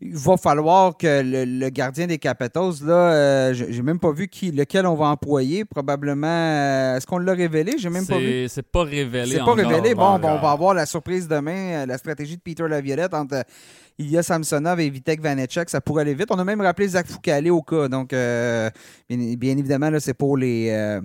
il 0.00 0.14
va 0.16 0.36
falloir 0.36 0.96
que 0.96 1.22
le, 1.22 1.44
le 1.44 1.68
gardien 1.70 2.06
des 2.06 2.18
Capitals, 2.18 2.72
là, 2.84 2.94
euh, 3.12 3.54
j'ai 3.54 3.82
même 3.82 3.98
pas 3.98 4.12
vu 4.12 4.28
qui, 4.28 4.50
lequel 4.52 4.86
on 4.86 4.94
va 4.94 5.06
employer. 5.06 5.64
Probablement. 5.64 6.26
euh, 6.26 6.96
Est-ce 6.96 7.06
qu'on 7.06 7.18
l'a 7.18 7.32
révélé? 7.34 7.74
J'ai 7.78 7.90
même 7.90 8.06
pas 8.06 8.18
vu. 8.18 8.46
C'est 8.48 8.62
pas 8.62 8.84
révélé 8.84 9.32
C'est 9.32 9.38
pas 9.38 9.44
encore. 9.44 9.56
révélé. 9.56 9.94
Bon, 9.94 10.14
on 10.14 10.18
va 10.18 10.50
avoir 10.50 10.74
la 10.74 10.86
surprise 10.86 11.26
demain, 11.28 11.82
euh, 11.82 11.86
la 11.86 11.98
stratégie 11.98 12.36
de 12.36 12.42
Peter 12.42 12.66
Laviolette 12.68 13.14
entre 13.14 13.44
Ilya 13.98 14.22
Samsonov 14.22 14.78
et 14.80 14.90
Vitek 14.90 15.20
Vanecek. 15.20 15.70
Ça 15.70 15.80
pourrait 15.80 16.02
aller 16.02 16.14
vite. 16.14 16.28
On 16.30 16.38
a 16.38 16.44
même 16.44 16.60
rappelé 16.60 16.88
Zach 16.88 17.06
Foucault 17.06 17.50
au 17.50 17.62
cas. 17.62 17.88
Donc, 17.88 18.12
euh, 18.12 18.68
bien, 19.08 19.34
bien 19.36 19.56
évidemment, 19.58 19.90
là, 19.90 20.00
c'est 20.00 20.14
pour 20.14 20.36
les. 20.36 21.00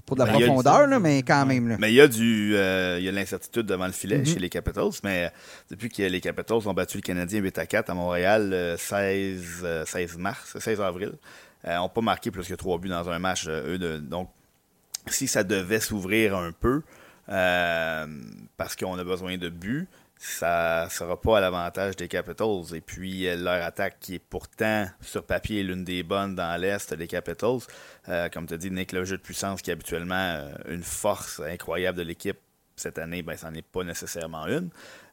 Euh, 0.00 0.02
c'est 0.02 0.04
pour 0.04 0.16
de 0.16 0.22
la 0.24 0.32
Ben, 0.32 0.38
profondeur, 0.46 0.86
là, 0.86 0.98
mais 0.98 1.22
quand 1.22 1.46
même. 1.46 1.68
là. 1.68 1.76
Mais 1.78 1.90
il 1.92 1.96
y 1.96 2.00
a 2.00 2.08
du, 2.08 2.56
euh, 2.56 2.96
il 2.98 3.04
y 3.04 3.08
a 3.08 3.10
de 3.10 3.16
l'incertitude 3.16 3.66
devant 3.66 3.86
le 3.86 3.92
filet 3.92 4.18
Mhm. 4.18 4.26
chez 4.26 4.38
les 4.38 4.48
Capitals, 4.48 4.90
mais 5.04 5.26
euh, 5.26 5.28
depuis 5.70 5.88
que 5.88 6.02
les 6.02 6.20
Capitals 6.20 6.66
ont 6.66 6.74
battu 6.74 6.96
le 6.98 7.02
Canadien 7.02 7.40
8 7.40 7.58
à 7.58 7.66
4 7.66 7.90
à 7.90 7.94
Montréal 7.94 8.50
le 8.50 8.76
16, 8.78 9.42
euh, 9.62 9.84
16 9.86 10.16
mars, 10.18 10.56
16 10.58 10.80
avril, 10.80 11.12
euh, 11.66 11.76
n'ont 11.76 11.88
pas 11.88 12.00
marqué 12.00 12.30
plus 12.30 12.46
que 12.48 12.54
trois 12.54 12.78
buts 12.78 12.88
dans 12.88 13.08
un 13.08 13.18
match. 13.18 13.44
euh, 13.48 13.74
eux 13.74 13.78
de, 13.78 13.98
donc, 13.98 14.28
si 15.06 15.26
ça 15.28 15.44
devait 15.44 15.80
s'ouvrir 15.80 16.36
un 16.36 16.52
peu, 16.52 16.82
euh, 17.28 18.06
parce 18.56 18.76
qu'on 18.76 18.98
a 18.98 19.04
besoin 19.04 19.36
de 19.38 19.48
buts, 19.48 19.86
ça 20.22 20.86
sera 20.90 21.18
pas 21.18 21.38
à 21.38 21.40
l'avantage 21.40 21.96
des 21.96 22.06
Capitals. 22.06 22.74
Et 22.74 22.82
puis, 22.82 23.26
euh, 23.26 23.36
leur 23.36 23.64
attaque, 23.64 23.96
qui 24.00 24.16
est 24.16 24.18
pourtant, 24.18 24.86
sur 25.00 25.24
papier, 25.24 25.62
l'une 25.62 25.82
des 25.82 26.02
bonnes 26.02 26.34
dans 26.34 26.60
l'Est 26.60 26.92
des 26.92 27.06
Capitals, 27.06 27.60
euh, 28.10 28.28
comme 28.28 28.46
tu 28.46 28.52
as 28.52 28.58
dit, 28.58 28.70
Nick, 28.70 28.92
le 28.92 29.06
jeu 29.06 29.16
de 29.16 29.22
puissance 29.22 29.62
qui 29.62 29.70
est 29.70 29.72
habituellement 29.72 30.14
euh, 30.14 30.52
une 30.68 30.82
force 30.82 31.40
incroyable 31.40 31.96
de 31.96 32.02
l'équipe, 32.02 32.36
cette 32.76 32.98
année, 32.98 33.22
ben, 33.22 33.34
ça 33.34 33.50
n'est 33.50 33.62
pas 33.62 33.82
nécessairement 33.82 34.46
une. 34.46 34.68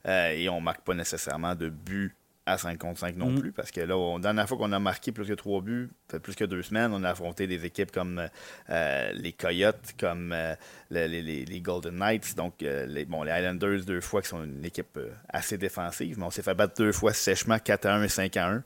Et 0.06 0.48
on 0.48 0.62
marque 0.62 0.82
pas 0.82 0.94
nécessairement 0.94 1.54
de 1.54 1.68
buts 1.68 2.16
à 2.48 2.58
5 2.58 2.78
contre 2.80 3.00
5 3.00 3.16
non 3.18 3.30
Mhm. 3.30 3.40
plus, 3.42 3.52
parce 3.52 3.70
que 3.72 3.82
là, 3.82 3.98
on, 3.98 4.16
la 4.18 4.22
dernière 4.24 4.48
fois 4.48 4.58
qu'on 4.58 4.72
a 4.72 4.80
marqué 4.80 5.12
plus 5.12 5.26
que 5.28 5.34
3 5.34 5.62
buts, 5.62 5.90
fait 6.10 6.20
plus 6.20 6.36
que 6.36 6.46
deux 6.46 6.64
semaines, 6.64 6.92
on 6.94 7.04
a 7.04 7.10
affronté 7.12 7.46
des 7.46 7.66
équipes 7.66 7.92
comme 7.92 8.28
euh, 8.70 9.12
les 9.14 9.34
Coyotes, 9.34 9.94
comme 10.00 10.32
euh, 10.34 10.56
le- 10.90 11.08
les, 11.08 11.22
les- 11.22 11.46
les 11.46 11.62
Golden 11.62 11.96
Knights, 11.96 12.36
donc 12.36 12.64
euh, 12.64 12.86
les, 12.86 13.06
bon, 13.06 13.24
les 13.24 13.32
Islanders 13.32 13.84
deux 13.86 14.02
fois, 14.02 14.22
qui 14.22 14.30
sont 14.30 14.44
une 14.44 14.66
équipe 14.66 14.98
assez 15.30 15.58
défensive, 15.58 16.18
mais 16.18 16.26
on 16.26 16.32
s'est 16.32 16.42
fait 16.42 16.56
battre 16.56 16.76
deux 16.78 16.92
fois 16.92 17.14
sèchement, 17.14 17.60
4 17.60 17.86
à 17.86 17.96
1 17.96 18.04
et 18.04 18.10
5 18.10 18.38
à 18.38 18.48
1 18.50 18.64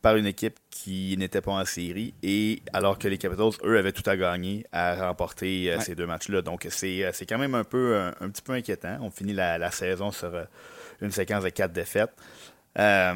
par 0.00 0.16
une 0.16 0.26
équipe 0.26 0.58
qui 0.70 1.16
n'était 1.16 1.40
pas 1.40 1.52
en 1.52 1.64
série 1.64 2.12
et 2.22 2.60
alors 2.74 2.98
que 2.98 3.08
les 3.08 3.16
Capitals, 3.16 3.52
eux, 3.64 3.78
avaient 3.78 3.90
tout 3.92 4.08
à 4.08 4.18
gagner 4.18 4.66
à 4.70 5.06
remporter 5.08 5.74
Ouais. 5.74 5.80
ces 5.82 5.94
deux 5.94 6.06
matchs-là. 6.06 6.42
Donc 6.42 6.66
c'est 6.68 7.08
c'est 7.14 7.24
quand 7.24 7.38
même 7.38 7.54
un 7.54 7.64
peu 7.64 7.96
un, 7.96 8.08
un 8.20 8.28
petit 8.28 8.42
peu 8.42 8.52
inquiétant. 8.52 8.98
On 9.00 9.10
finit 9.10 9.32
la, 9.32 9.56
la 9.56 9.70
saison 9.70 10.10
sur 10.12 10.30
une 11.00 11.10
séquence 11.10 11.42
de 11.42 11.48
quatre 11.48 11.72
défaites. 11.72 12.10
Euh, 12.78 13.14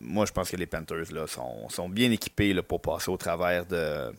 moi, 0.00 0.26
je 0.26 0.32
pense 0.32 0.50
que 0.50 0.56
les 0.56 0.66
Panthers 0.66 1.12
là, 1.12 1.26
sont, 1.26 1.68
sont 1.68 1.88
bien 1.88 2.10
équipés 2.10 2.52
là, 2.52 2.62
pour 2.62 2.80
passer 2.80 3.10
au 3.10 3.16
travers 3.16 3.66
de 3.66 4.12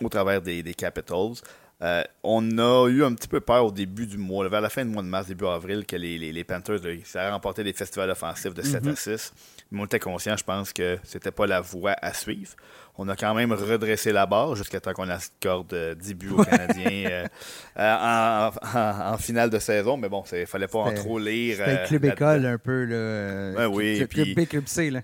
au 0.00 0.08
travers 0.08 0.40
des, 0.40 0.62
des 0.62 0.74
Capitals. 0.74 1.34
Euh, 1.82 2.04
on 2.22 2.58
a 2.58 2.88
eu 2.88 3.02
un 3.02 3.12
petit 3.14 3.26
peu 3.26 3.40
peur 3.40 3.66
au 3.66 3.72
début 3.72 4.06
du 4.06 4.16
mois, 4.16 4.48
vers 4.48 4.60
la 4.60 4.68
fin 4.70 4.84
du 4.84 4.92
mois 4.92 5.02
de 5.02 5.08
mars, 5.08 5.26
début 5.26 5.46
avril, 5.46 5.84
que 5.84 5.96
les, 5.96 6.16
les, 6.16 6.32
les 6.32 6.44
Panthers, 6.44 6.78
ça 7.04 7.22
a 7.26 7.32
remporté 7.32 7.64
des 7.64 7.72
festivals 7.72 8.08
offensifs 8.10 8.54
de 8.54 8.62
7 8.62 8.84
Mhm. 8.84 8.92
à 8.92 8.96
6. 8.96 9.32
Mais 9.72 9.80
on 9.80 9.84
était 9.86 9.98
conscient, 9.98 10.36
je 10.36 10.44
pense, 10.44 10.72
que 10.72 10.98
c'était 11.02 11.32
pas 11.32 11.46
la 11.46 11.60
voie 11.60 11.96
à 12.00 12.14
suivre. 12.14 12.52
On 12.98 13.08
a 13.08 13.16
quand 13.16 13.34
même 13.34 13.52
redressé 13.52 14.12
la 14.12 14.26
barre 14.26 14.54
jusqu'à 14.54 14.78
temps 14.80 14.92
qu'on 14.92 15.08
accorde 15.08 15.72
euh, 15.72 15.94
10 15.96 16.14
buts 16.14 16.30
aux 16.36 16.44
Canadiens 16.44 17.08
euh, 17.10 17.26
euh, 17.78 17.96
en, 17.96 18.50
en- 18.78 19.12
en 19.14 19.18
finale 19.18 19.50
de 19.50 19.58
saison. 19.58 19.96
Mais 19.96 20.08
bon, 20.08 20.22
il 20.32 20.46
fallait 20.46 20.68
pas 20.68 20.78
en 20.80 20.94
trop 20.94 21.18
lire. 21.18 21.56
C'était 21.56 21.70
euh, 21.70 21.82
le 21.82 21.86
club 21.88 22.04
école 22.04 22.46
un 22.46 22.58
peu. 22.58 22.84
Là, 22.84 22.94
euh, 22.94 23.54
Ouais, 23.56 23.64
oui, 23.66 23.96
Club, 23.96 24.08
puis- 24.08 24.34
club 24.34 24.46
B, 24.46 24.48
club 24.48 24.64
C. 24.66 24.90
Là. 24.90 25.00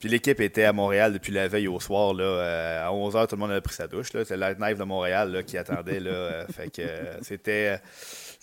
Puis 0.00 0.08
l'équipe 0.08 0.38
était 0.40 0.64
à 0.64 0.72
Montréal 0.72 1.12
depuis 1.14 1.32
la 1.32 1.48
veille 1.48 1.68
au 1.68 1.80
soir. 1.80 2.12
Là, 2.12 2.24
euh, 2.24 2.86
à 2.86 2.92
11h, 2.92 3.26
tout 3.26 3.36
le 3.36 3.40
monde 3.40 3.52
avait 3.52 3.60
pris 3.62 3.74
sa 3.74 3.86
douche. 3.86 4.12
là. 4.12 4.22
C'est 4.26 4.36
Light 4.36 4.58
Knife 4.58 4.76
de 4.78 4.84
Montréal 4.84 5.30
là, 5.32 5.42
qui 5.42 5.56
attendait. 5.56 6.00
Là, 6.00 6.10
euh, 6.10 6.44
fait 6.54 6.68
que 6.68 6.82
euh, 6.82 7.14
c'était. 7.22 7.78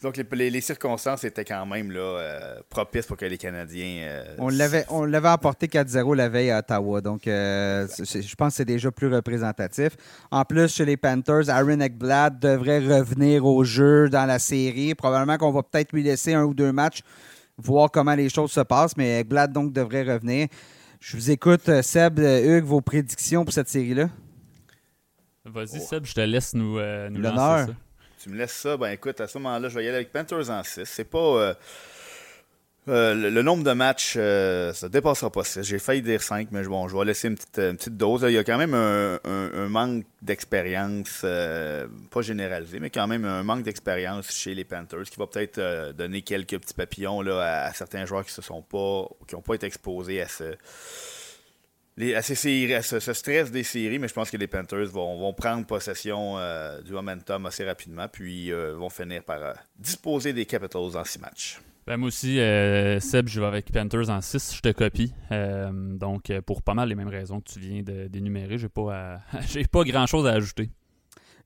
donc 0.02 0.18
les, 0.18 0.26
les- 0.32 0.50
les 0.50 0.62
circonstances 0.62 1.24
étaient 1.24 1.46
quand 1.46 1.64
même 1.68 1.92
là, 1.92 2.00
euh, 2.00 2.56
propices 2.68 3.06
pour 3.06 3.16
que 3.18 3.26
les 3.26 3.38
Canadiens. 3.38 4.02
euh, 4.08 4.24
On 4.40 4.50
l'avait, 4.50 4.86
on 4.90 5.04
l'avait 5.06 5.28
emporté 5.30 5.68
4-0 5.68 6.16
la 6.16 6.30
veille 6.30 6.50
à 6.50 6.60
Ottawa. 6.60 7.00
Donc, 7.02 7.28
euh, 7.28 7.86
je 8.00 8.36
pense 8.36 8.54
que 8.54 8.58
c'est 8.58 8.66
déjà 8.66 8.90
plus 8.90 9.14
représentatif. 9.14 9.90
En 10.32 10.44
plus, 10.46 10.74
chez 10.74 10.86
les 10.86 10.98
Panthers, 10.98 11.48
Aaron 11.50 11.80
Ekblad 11.82 12.40
devrait 12.40 12.80
revenir 12.80 13.46
au 13.46 13.64
jeu 13.64 14.10
dans 14.10 14.26
la 14.26 14.40
série. 14.40 14.96
Probablement 14.96 15.38
qu'on 15.38 15.52
va 15.52 15.62
peut-être 15.62 15.92
lui 15.92 16.02
laisser 16.02 16.34
un 16.34 16.44
ou 16.46 16.56
deux 16.56 16.72
matchs, 16.72 17.02
voir 17.58 17.92
comment 17.92 18.16
les 18.16 18.30
choses 18.30 18.52
se 18.52 18.62
passent. 18.62 18.98
Mais 18.98 19.20
Ekblad, 19.20 19.52
donc, 19.52 19.74
devrait 19.74 20.04
revenir. 20.12 20.48
Je 21.04 21.18
vous 21.18 21.32
écoute, 21.32 21.68
euh, 21.68 21.82
Seb, 21.82 22.20
euh, 22.20 22.58
Hugues, 22.60 22.64
vos 22.66 22.80
prédictions 22.82 23.44
pour 23.44 23.54
cette 23.54 23.68
série-là. 23.70 24.10
Vas-y, 25.46 25.78
Oh. 25.82 25.88
Seb, 25.90 26.06
je 26.06 26.14
te 26.14 26.22
laisse 26.22 26.54
nous, 26.54 26.78
euh, 26.78 27.10
nous 27.10 27.20
L'honneur. 27.20 27.58
lancer 27.58 27.72
ça. 27.72 27.78
Tu 28.22 28.30
me 28.30 28.36
laisses 28.38 28.54
ça, 28.54 28.78
ben 28.78 28.92
écoute, 28.92 29.20
à 29.20 29.28
ce 29.28 29.40
moment-là, 29.40 29.68
je 29.68 29.76
vais 29.80 29.84
y 29.84 29.88
aller 29.88 29.96
avec 29.98 30.12
Panthers 30.12 30.52
en 30.52 30.62
6. 30.64 30.84
C'est 30.86 31.04
pas. 31.06 31.18
euh, 31.18 31.54
Euh, 32.88 33.14
le, 33.14 33.44
nombre 33.44 33.64
de 33.64 33.74
matchs, 33.74 34.16
euh, 34.18 34.74
ça 34.74 34.90
dépassera 34.90 35.30
pas 35.30 35.44
6. 35.44 35.62
J'ai 35.62 35.78
failli 35.78 36.02
dire 36.02 36.24
5, 36.24 36.48
mais 36.52 36.64
bon, 36.64 36.88
je 36.88 36.98
vais 36.98 37.06
laisser 37.06 37.28
une 37.28 37.36
petite, 37.36 37.90
dose. 37.90 38.26
Il 38.28 38.34
y 38.34 38.40
a 38.40 38.44
quand 38.44 38.58
même 38.58 38.74
un, 38.74 39.70
manque 39.70 40.04
d'expérience, 40.24 41.22
euh, 41.24 41.88
pas 42.10 42.24
généralisé, 42.24 42.80
mais 42.80 42.90
quand 42.90 43.08
même 43.08 43.26
un 43.26 43.44
manque 43.44 43.64
d'expérience 43.64 44.32
chez 44.32 44.56
les 44.56 44.64
Panthers 44.64 45.04
qui 45.04 45.20
va 45.20 45.28
peut-être 45.28 45.94
donner 45.94 46.24
quelques 46.24 46.58
petits 46.58 46.74
papillons 46.74 47.22
là, 47.22 47.66
à, 47.66 47.74
certains 47.74 48.06
joueurs 48.06 48.26
qui 48.26 48.34
se 48.34 48.42
sont 48.42 48.64
pas, 48.64 49.08
qui 49.28 49.36
n'ont 49.36 49.42
pas 49.42 49.54
été 49.54 49.68
exposés 49.68 50.20
à 50.22 50.28
ce, 50.28 50.56
à, 52.16 52.22
ces 52.24 53.14
stress 53.14 53.52
des 53.52 53.64
séries, 53.64 54.00
mais 54.00 54.08
je 54.08 54.14
pense 54.14 54.32
que 54.32 54.38
les 54.38 54.48
Panthers 54.48 54.88
vont, 54.88 55.20
vont 55.20 55.34
prendre 55.34 55.68
possession 55.68 56.38
du 56.84 56.94
momentum 56.94 57.46
assez 57.46 57.64
rapidement, 57.64 58.08
puis 58.08 58.52
vont 58.52 58.90
finir 58.90 59.24
par 59.24 59.54
disposer 59.78 60.34
des 60.34 60.48
Capitals 60.48 60.98
en 60.98 61.06
six 61.06 61.20
matchs. 61.20 61.60
Ben, 61.92 61.98
moi 61.98 62.08
aussi, 62.08 62.40
euh, 62.40 63.02
Seb, 63.02 63.28
je 63.28 63.42
vais 63.42 63.48
avec 63.48 63.70
Panthers 63.70 64.10
en 64.10 64.22
6, 64.22 64.56
je 64.56 64.62
te 64.62 64.72
copie. 64.72 65.14
Euh, 65.34 65.70
donc, 65.74 66.30
euh, 66.30 66.42
pour 66.42 66.62
pas 66.62 66.74
mal 66.74 66.88
les 66.88 66.96
mêmes 66.96 67.10
raisons 67.10 67.42
que 67.42 67.52
tu 67.52 67.60
viens 67.60 67.82
d'énumérer, 67.84 68.58
j'ai 68.58 68.70
pas, 68.70 69.20
pas 69.74 69.84
grand 69.84 70.06
chose 70.06 70.26
à 70.26 70.32
ajouter. 70.32 70.70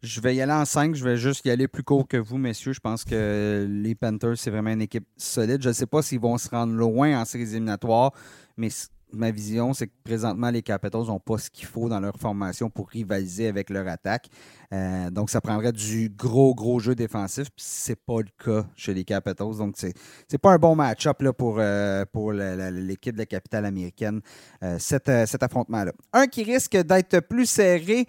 Je 0.03 0.21
vais 0.21 0.35
y 0.35 0.41
aller 0.41 0.51
en 0.51 0.65
5, 0.65 0.93
je 0.93 1.03
vais 1.03 1.17
juste 1.17 1.43
y 1.47 1.49
aller 1.49 1.67
plus 1.67 1.81
court 1.81 2.07
que 2.07 2.17
vous, 2.17 2.37
messieurs. 2.37 2.73
Je 2.73 2.79
pense 2.79 3.03
que 3.03 3.65
les 3.67 3.95
Panthers, 3.95 4.37
c'est 4.37 4.51
vraiment 4.51 4.69
une 4.69 4.83
équipe 4.83 5.07
solide. 5.17 5.63
Je 5.63 5.69
ne 5.69 5.73
sais 5.73 5.87
pas 5.87 6.03
s'ils 6.03 6.19
vont 6.19 6.37
se 6.37 6.47
rendre 6.47 6.73
loin 6.73 7.19
en 7.19 7.25
séries 7.25 7.49
éliminatoires, 7.49 8.11
mais 8.55 8.69
ma 9.15 9.31
vision, 9.31 9.73
c'est 9.73 9.87
que 9.87 9.93
présentement, 10.03 10.51
les 10.51 10.61
Capitals 10.61 11.05
n'ont 11.07 11.19
pas 11.19 11.37
ce 11.37 11.49
qu'il 11.49 11.65
faut 11.65 11.89
dans 11.89 11.99
leur 11.99 12.17
formation 12.17 12.69
pour 12.69 12.89
rivaliser 12.89 13.47
avec 13.47 13.69
leur 13.69 13.87
attaque. 13.87 14.27
Euh, 14.73 15.09
donc, 15.09 15.29
ça 15.29 15.41
prendrait 15.41 15.71
du 15.71 16.09
gros, 16.09 16.55
gros 16.55 16.79
jeu 16.79 16.95
défensif. 16.95 17.45
Puis, 17.55 17.65
c'est 17.67 17.95
pas 17.95 18.19
le 18.19 18.43
cas 18.43 18.65
chez 18.75 18.93
les 18.93 19.03
Capitals. 19.03 19.57
Donc, 19.57 19.75
c'est, 19.77 19.93
c'est 20.27 20.37
pas 20.37 20.51
un 20.51 20.57
bon 20.57 20.75
match-up 20.75 21.23
pour, 21.37 21.57
euh, 21.59 22.05
pour 22.11 22.31
l'équipe 22.33 23.13
de 23.13 23.19
la 23.19 23.25
capitale 23.25 23.65
américaine, 23.65 24.21
euh, 24.63 24.77
cet, 24.79 25.09
affrontement-là. 25.09 25.91
Un 26.13 26.27
qui 26.27 26.43
risque 26.43 26.75
d'être 26.75 27.19
plus 27.21 27.45
serré, 27.45 28.05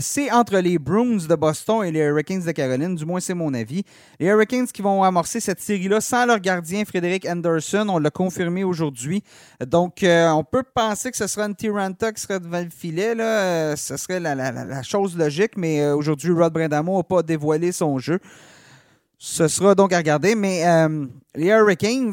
c'est 0.00 0.30
entre 0.30 0.58
les 0.58 0.78
Bruins 0.78 1.26
de 1.28 1.34
Boston 1.34 1.84
et 1.84 1.92
les 1.92 2.00
Hurricanes 2.00 2.42
de 2.42 2.52
Caroline. 2.52 2.94
Du 2.94 3.04
moins, 3.04 3.20
c'est 3.20 3.34
mon 3.34 3.52
avis. 3.54 3.84
Les 4.18 4.26
Hurricanes 4.26 4.66
qui 4.66 4.82
vont 4.82 5.02
amorcer 5.02 5.40
cette 5.40 5.60
série-là 5.60 6.00
sans 6.00 6.26
leur 6.26 6.40
gardien 6.40 6.84
Frédéric 6.84 7.26
Anderson. 7.26 7.86
On 7.88 7.98
l'a 7.98 8.10
confirmé 8.10 8.64
aujourd'hui. 8.64 9.22
Donc, 9.66 9.98
on 10.02 10.44
peut 10.44 10.62
penser 10.62 11.10
que 11.10 11.16
ce 11.16 11.26
sera 11.26 11.46
une 11.46 11.54
Tiranta 11.54 12.12
qui 12.12 12.20
serait 12.20 12.40
devant 12.40 12.60
le 12.60 12.70
filet. 12.70 13.14
Là. 13.14 13.76
ce 13.76 13.96
serait 13.96 14.20
la, 14.20 14.34
la 14.34 14.82
chose 14.82 15.16
logique, 15.16 15.56
mais 15.56 15.82
Aujourd'hui, 15.98 16.30
Rod 16.30 16.52
Brindamo 16.52 16.96
n'a 16.96 17.02
pas 17.02 17.24
dévoilé 17.24 17.72
son 17.72 17.98
jeu. 17.98 18.20
Ce 19.18 19.48
sera 19.48 19.74
donc 19.74 19.92
à 19.92 19.98
regarder. 19.98 20.36
Mais 20.36 20.64
euh, 20.64 21.06
les 21.34 21.48
Hurricanes, 21.48 22.12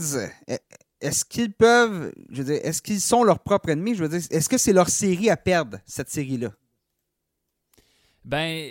est-ce 1.00 1.24
qu'ils 1.24 1.54
peuvent, 1.54 2.12
je 2.32 2.42
veux 2.42 2.54
dire, 2.54 2.62
est-ce 2.64 2.82
qu'ils 2.82 3.00
sont 3.00 3.24
leurs 3.24 3.40
propres 3.40 3.70
ennemis? 3.70 3.94
Je 3.94 4.04
veux 4.04 4.10
dire, 4.10 4.28
est-ce 4.32 4.50
que 4.50 4.58
c'est 4.58 4.74
leur 4.74 4.90
série 4.90 5.30
à 5.30 5.38
perdre, 5.38 5.78
cette 5.86 6.10
série-là? 6.10 6.50
Ben, 8.24 8.68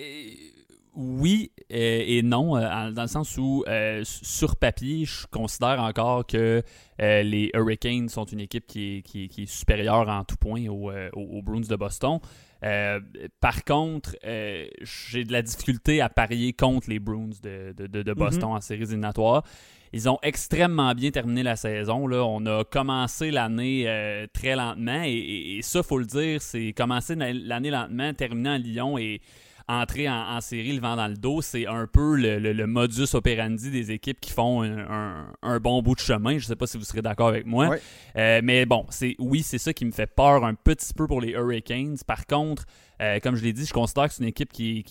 oui 0.97 1.53
et, 1.71 2.23
non, 2.23 2.57
euh, 2.57 2.91
dans 2.91 3.03
le 3.03 3.09
sens 3.09 3.39
où, 3.39 3.65
euh, 3.69 4.03
sur 4.05 4.57
papier, 4.57 5.05
je 5.05 5.29
considère 5.29 5.81
encore 5.81 6.27
que 6.27 6.61
les 6.99 7.51
Hurricanes 7.55 8.09
sont 8.09 8.25
une 8.25 8.41
équipe 8.41 8.67
qui 8.67 9.05
est, 9.15 9.47
supérieure 9.47 10.09
en 10.09 10.25
tout 10.25 10.37
point 10.37 10.67
aux, 10.67 10.91
aux 11.13 11.43
Bruins 11.43 11.61
de 11.61 11.77
Boston. 11.77 12.19
Euh, 12.65 13.01
par 13.41 13.65
contre, 13.65 14.17
euh, 14.25 14.67
j'ai 14.81 15.25
de 15.25 15.33
la 15.33 15.43
difficulté 15.43 16.01
à 16.01 16.09
parier 16.09 16.53
contre 16.53 16.89
les 16.89 16.99
Bruins 16.99 17.31
de, 17.43 18.13
Boston 18.15 18.51
mhm. 18.51 18.57
en 18.57 18.61
séries 18.61 18.85
éliminatoires. 18.85 19.45
Ils 19.93 20.09
ont 20.09 20.19
extrêmement 20.23 20.93
bien 20.95 21.11
terminé 21.11 21.43
la 21.43 21.57
saison. 21.57 22.07
Là. 22.07 22.25
On 22.25 22.45
a 22.47 22.65
commencé 22.65 23.31
l'année 23.31 23.85
euh, 23.87 24.27
très 24.33 24.57
lentement 24.57 25.03
et, 25.05 25.59
et, 25.59 25.63
ça, 25.63 25.83
faut 25.83 25.99
le 25.99 26.07
dire, 26.07 26.41
c'est 26.43 26.73
commencer 26.73 27.15
l'année 27.15 27.71
lentement, 27.71 28.13
terminer 28.15 28.51
en 28.51 28.59
Lyon 28.59 28.99
et 28.99 29.21
entrer 29.69 30.09
en, 30.09 30.41
série 30.41 30.73
le 30.73 30.81
vent 30.81 30.97
dans 30.97 31.09
le 31.09 31.17
dos, 31.17 31.41
c'est 31.41 31.67
un 31.67 31.87
peu 31.87 32.17
le, 32.17 32.67
modus 32.67 33.15
operandi 33.15 33.71
des 33.71 33.91
équipes 33.93 34.21
qui 34.21 34.31
font 34.31 34.63
un, 34.63 35.61
bon 35.61 35.83
bout 35.83 35.95
de 35.95 36.01
chemin. 36.01 36.33
Je 36.33 36.45
ne 36.45 36.49
sais 36.49 36.57
pas 36.57 36.67
si 36.67 36.77
vous 36.77 36.85
serez 36.85 37.03
d'accord 37.03 37.29
avec 37.29 37.47
moi. 37.47 37.77
Euh, 38.17 38.41
mais 38.43 38.67
bon, 38.67 38.87
c'est 38.91 39.17
oui, 39.19 39.43
c'est 39.43 39.59
ça 39.59 39.73
qui 39.73 39.85
me 39.85 39.93
fait 39.93 40.07
peur 40.07 40.45
un 40.45 40.55
petit 40.55 40.93
peu 40.93 41.07
pour 41.07 41.21
les 41.21 41.31
Hurricanes. 41.31 41.97
Par 42.07 42.27
contre, 42.27 42.65
euh, 43.05 43.21
comme 43.21 43.37
je 43.37 43.43
l'ai 43.43 43.53
dit, 43.53 43.67
je 43.67 43.73
considère 43.73 44.09
que 44.09 44.15
c'est 44.15 44.23
une 44.23 44.29
équipe 44.29 44.53
qui, 44.53 44.85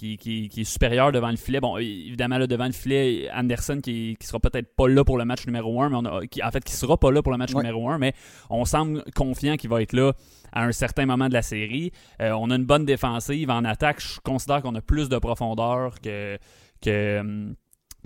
est 0.55 0.63
supérieure 0.63 1.12
devant 1.12 1.29
le 1.29 1.38
filet. 1.38 1.60
Bon, 1.60 1.77
évidemment, 1.77 2.38
là, 2.38 2.48
devant 2.48 2.65
le 2.65 2.72
filet, 2.72 3.29
Anderson 3.34 3.79
qui, 3.82 4.17
sera 4.22 4.39
peut-être 4.39 4.75
pas 4.75 4.88
là 4.88 5.03
pour 5.03 5.17
le 5.17 5.25
match 5.25 5.46
numéro 5.46 5.82
1, 5.82 5.89
mais 5.89 5.96
on 5.96 6.05
a, 6.05 6.27
qui, 6.27 6.43
en 6.43 6.51
fait, 6.51 6.63
qui 6.63 6.74
sera 6.74 6.98
pas 6.98 7.12
là 7.12 7.22
pour 7.22 7.32
le 7.32 7.38
match 7.38 7.53
numéro 7.53 7.89
1, 7.89 7.98
mais 7.98 8.13
on 8.50 8.65
semble 8.65 9.03
confiant 9.15 9.55
qu'il 9.58 9.70
va 9.70 9.82
être 9.82 9.93
là 9.93 10.13
à 10.51 10.63
un 10.63 10.72
certain 10.72 11.05
moment 11.05 11.27
de 11.27 11.34
la 11.34 11.41
série. 11.41 11.91
Euh, 12.22 12.32
on 12.32 12.51
a 12.51 12.55
une 12.55 12.65
bonne 12.65 12.86
défensive. 12.86 13.50
En 13.50 13.63
attaque, 13.65 14.01
je 14.01 14.20
considère 14.20 14.62
qu'on 14.62 14.75
a 14.75 14.82
plus 14.82 15.10
de 15.10 15.17
profondeur 15.17 16.00
que, 16.01 16.38
que, 16.82 17.20
hum, 17.20 17.55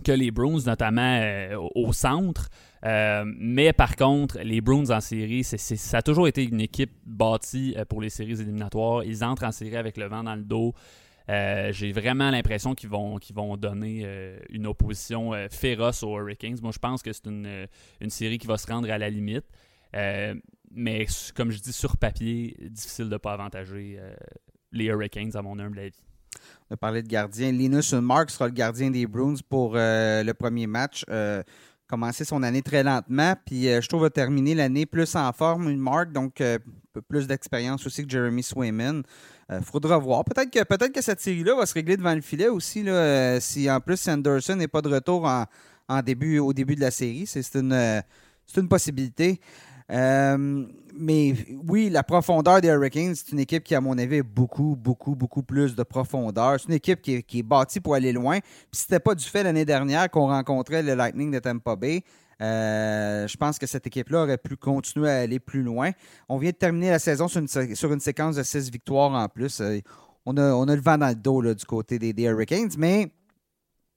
que 0.03 0.11
les 0.11 0.31
Bruins, 0.31 0.63
notamment 0.65 1.19
euh, 1.21 1.57
au 1.75 1.91
centre. 1.93 2.49
Euh, 2.85 3.23
mais 3.25 3.73
par 3.73 3.95
contre, 3.95 4.39
les 4.39 4.61
Bruins 4.61 4.89
en 4.89 5.01
série, 5.01 5.43
ça 5.43 5.97
a 5.97 6.01
toujours 6.01 6.27
été 6.27 6.43
une 6.43 6.61
équipe 6.61 6.91
bâtie 7.05 7.75
pour 7.89 8.01
les 8.01 8.09
séries 8.09 8.41
éliminatoires. 8.41 9.03
Ils 9.03 9.23
entrent 9.23 9.45
en 9.45 9.51
série 9.51 9.77
avec 9.77 9.97
le 9.97 10.07
vent 10.07 10.23
dans 10.23 10.35
le 10.35 10.43
dos. 10.43 10.73
J'ai 11.27 11.91
vraiment 11.91 12.29
l'impression 12.29 12.73
qu'ils 12.75 12.89
vont, 12.89 13.19
vont 13.33 13.57
donner 13.57 14.05
une 14.49 14.67
opposition 14.67 15.33
féroce 15.49 16.03
aux 16.03 16.17
Hurricanes. 16.17 16.57
Moi, 16.61 16.71
je 16.71 16.79
pense 16.79 17.01
que 17.01 17.11
c'est 17.11 17.25
une, 17.25 17.67
une, 17.99 18.09
série 18.09 18.37
qui 18.37 18.47
va 18.47 18.57
se 18.57 18.67
rendre 18.67 18.89
à 18.89 18.97
la 18.97 19.09
limite 19.09 19.45
mais 20.71 21.07
comme 21.35 21.51
je 21.51 21.59
dis, 21.59 21.73
sur 21.73 21.97
papier, 21.97 22.55
difficile 22.69 23.05
de 23.05 23.13
ne 23.13 23.17
pas 23.17 23.33
avantager 23.33 23.97
euh, 23.99 24.13
les 24.71 24.85
Hurricanes, 24.85 25.35
à 25.35 25.41
mon 25.41 25.57
humble 25.59 25.79
avis. 25.79 26.03
On 26.69 26.75
a 26.75 26.77
parlé 26.77 27.01
de 27.01 27.07
gardien. 27.07 27.51
Linus 27.51 27.93
Mark 27.93 28.29
sera 28.29 28.47
le 28.47 28.53
gardien 28.53 28.91
des 28.91 29.07
Bruins 29.07 29.39
pour 29.49 29.73
euh, 29.75 30.23
le 30.23 30.33
premier 30.33 30.67
match. 30.67 31.03
Euh, 31.87 31.97
commencer 31.97 32.25
son 32.25 32.43
année 32.43 32.61
très 32.61 32.83
lentement, 32.83 33.35
puis 33.45 33.63
je 33.63 33.87
trouve 33.87 34.09
terminer 34.09 34.55
l'année 34.55 34.85
plus 34.85 35.15
en 35.15 35.31
forme, 35.31 35.73
Mark, 35.75 36.11
donc 36.11 36.41
un 36.41 36.57
peu 36.93 37.01
plus 37.01 37.27
d'expérience 37.27 37.85
aussi 37.85 38.03
que 38.05 38.09
Jeremy 38.09 38.43
Swayman. 38.43 39.03
Il 39.49 39.63
faudra 39.63 39.97
voir. 39.97 40.25
Peut-être 40.25 40.51
que, 40.51 40.63
peut 40.63 40.89
que 40.89 41.01
cette 41.01 41.21
série-là 41.21 41.55
va 41.55 41.65
se 41.65 41.73
régler 41.73 41.95
devant 41.95 42.13
le 42.13 42.21
filet 42.21 42.49
aussi, 42.49 42.83
là, 42.83 43.39
si 43.39 43.69
en 43.71 43.79
plus 43.79 43.97
Sanderson 43.97 44.55
n'est 44.55 44.67
pas 44.67 44.81
de 44.81 44.89
retour 44.89 45.25
en, 45.25 46.01
début, 46.01 46.39
au 46.39 46.51
début 46.51 46.75
de 46.75 46.81
la 46.81 46.91
série. 46.91 47.25
C'est 47.25 47.55
une, 47.55 48.03
une 48.57 48.67
possibilité. 48.67 49.39
Euh, 49.91 50.65
mais 50.99 51.33
oui, 51.67 51.89
la 51.89 52.03
profondeur 52.03 52.59
des 52.59 52.67
Hurricanes, 52.69 53.15
c'est 53.15 53.31
une 53.31 53.39
équipe 53.39 53.63
qui, 53.63 53.75
à 53.75 53.81
mon 53.81 53.97
avis, 53.97 54.19
a 54.19 54.23
beaucoup, 54.23 54.75
beaucoup, 54.75 55.15
beaucoup 55.15 55.43
plus 55.43 55.75
de 55.75 55.83
profondeur. 55.83 56.59
C'est 56.59 56.67
une 56.67 56.73
équipe 56.73 57.01
qui 57.01 57.15
est, 57.15 57.43
bâtie 57.43 57.79
pour 57.79 57.95
aller 57.95 58.11
loin. 58.11 58.39
Puis 58.39 58.81
c'était 58.81 58.99
pas 58.99 59.15
du 59.15 59.23
fait 59.23 59.43
l'année 59.43 59.65
dernière 59.65 60.09
qu'on 60.09 60.27
rencontrait 60.27 60.83
le 60.83 60.95
Lightning 60.95 61.31
de 61.31 61.39
Tampa 61.39 61.75
Bay. 61.75 62.03
Euh, 62.39 63.27
je 63.27 63.35
pense 63.37 63.57
que 63.57 63.65
cette 63.65 63.87
équipe-là 63.87 64.23
aurait 64.23 64.37
pu 64.37 64.57
continuer 64.57 65.09
à 65.09 65.19
aller 65.19 65.39
plus 65.39 65.63
loin. 65.63 65.91
On 66.29 66.37
vient 66.37 66.51
de 66.51 66.55
terminer 66.55 66.91
la 66.91 66.99
saison 66.99 67.27
sur 67.27 67.39
une, 67.39 67.99
séquence 67.99 68.35
de 68.35 68.43
six 68.43 68.69
victoires 68.69 69.11
en 69.11 69.27
plus. 69.27 69.59
Euh, 69.61 69.79
on, 70.25 70.37
a, 70.37 70.53
on 70.53 70.67
a 70.67 70.75
le 70.75 70.81
vent 70.81 70.97
dans 70.97 71.07
le 71.07 71.15
dos 71.15 71.41
du 71.53 71.65
côté 71.65 71.97
des, 71.97 72.23
Hurricanes, 72.23 72.71
mais 72.77 73.11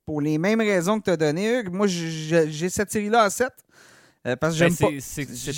pour 0.07 0.21
les 0.21 0.39
mêmes 0.39 0.61
raisons 0.61 0.99
que 0.99 1.05
tu 1.05 1.11
as 1.11 1.17
données, 1.17 1.65
moi 1.65 1.87
j'ai 1.87 2.69
cette 2.69 2.91
série-là 2.91 3.23
à 3.23 3.31
7. 3.31 3.49
Euh, 4.27 4.37
parce 4.37 4.55
que 4.55 4.59
j'aime 4.59 4.75
ben, 4.79 4.99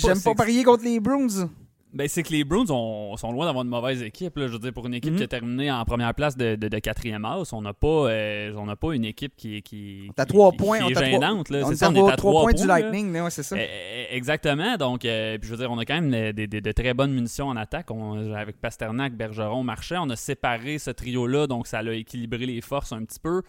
pas, 0.01 0.19
pas 0.23 0.35
parier 0.35 0.63
contre 0.63 0.83
les 0.83 0.99
Bruins. 0.99 1.49
Ben, 1.93 2.07
c'est 2.07 2.23
que 2.23 2.31
les 2.31 2.43
Bruins 2.43 2.65
sont 2.65 3.31
loin 3.31 3.45
d'avoir 3.45 3.63
une 3.63 3.69
mauvaise 3.69 4.01
équipe. 4.01 4.33
Je 4.35 4.45
veux 4.45 4.57
dire, 4.57 4.73
pour 4.73 4.87
une 4.87 4.95
équipe 4.95 5.11
mhm. 5.11 5.17
qui 5.17 5.23
a 5.23 5.27
terminé 5.27 5.71
en 5.71 5.85
première 5.85 6.15
place 6.15 6.35
de, 6.35 6.55
de, 6.55 6.79
quatrième 6.79 7.23
house, 7.23 7.53
on 7.53 7.61
n'a 7.61 7.73
pas, 7.73 8.09
euh, 8.09 8.75
pas 8.75 8.95
une 8.95 9.05
équipe 9.05 9.35
qui, 9.37 9.61
qui, 9.61 10.11
qui, 10.15 10.25
trois 10.27 10.51
points, 10.53 10.79
qui 10.79 10.91
est 10.91 10.95
gênante. 10.95 11.51
On, 11.51 11.71
est 11.71 11.75
ça, 11.75 11.91
on 11.91 11.95
est 11.95 12.11
à 12.11 12.15
trois 12.15 12.43
points, 12.43 12.53
du 12.53 12.65
Lightning, 12.65 13.13
ouais, 13.13 13.29
c'est 13.29 13.43
ça. 13.43 13.55
Eh, 13.59 13.67
eh, 14.09 14.15
exactement. 14.15 14.75
Donc, 14.77 15.05
euh, 15.05 15.37
puis 15.37 15.47
je 15.47 15.53
veux 15.53 15.59
dire, 15.59 15.71
on 15.71 15.77
a 15.77 15.85
quand 15.85 16.01
même 16.01 16.31
des, 16.31 16.47
de 16.47 16.71
très 16.71 16.95
bonnes 16.95 17.13
munitions 17.13 17.49
en 17.49 17.55
attaque. 17.55 17.89
avec 18.35 18.59
Pasternak, 18.59 19.13
Bergeron, 19.13 19.63
Marchand, 19.63 20.07
on 20.07 20.09
a 20.09 20.15
séparé 20.15 20.79
ce 20.79 20.89
trio-là, 20.89 21.45
donc 21.45 21.67
ça 21.67 21.79
a 21.79 21.91
équilibré 21.91 22.47
les 22.47 22.61
forces 22.61 22.91
un 22.91 23.03
petit 23.03 23.19
peu. 23.19 23.43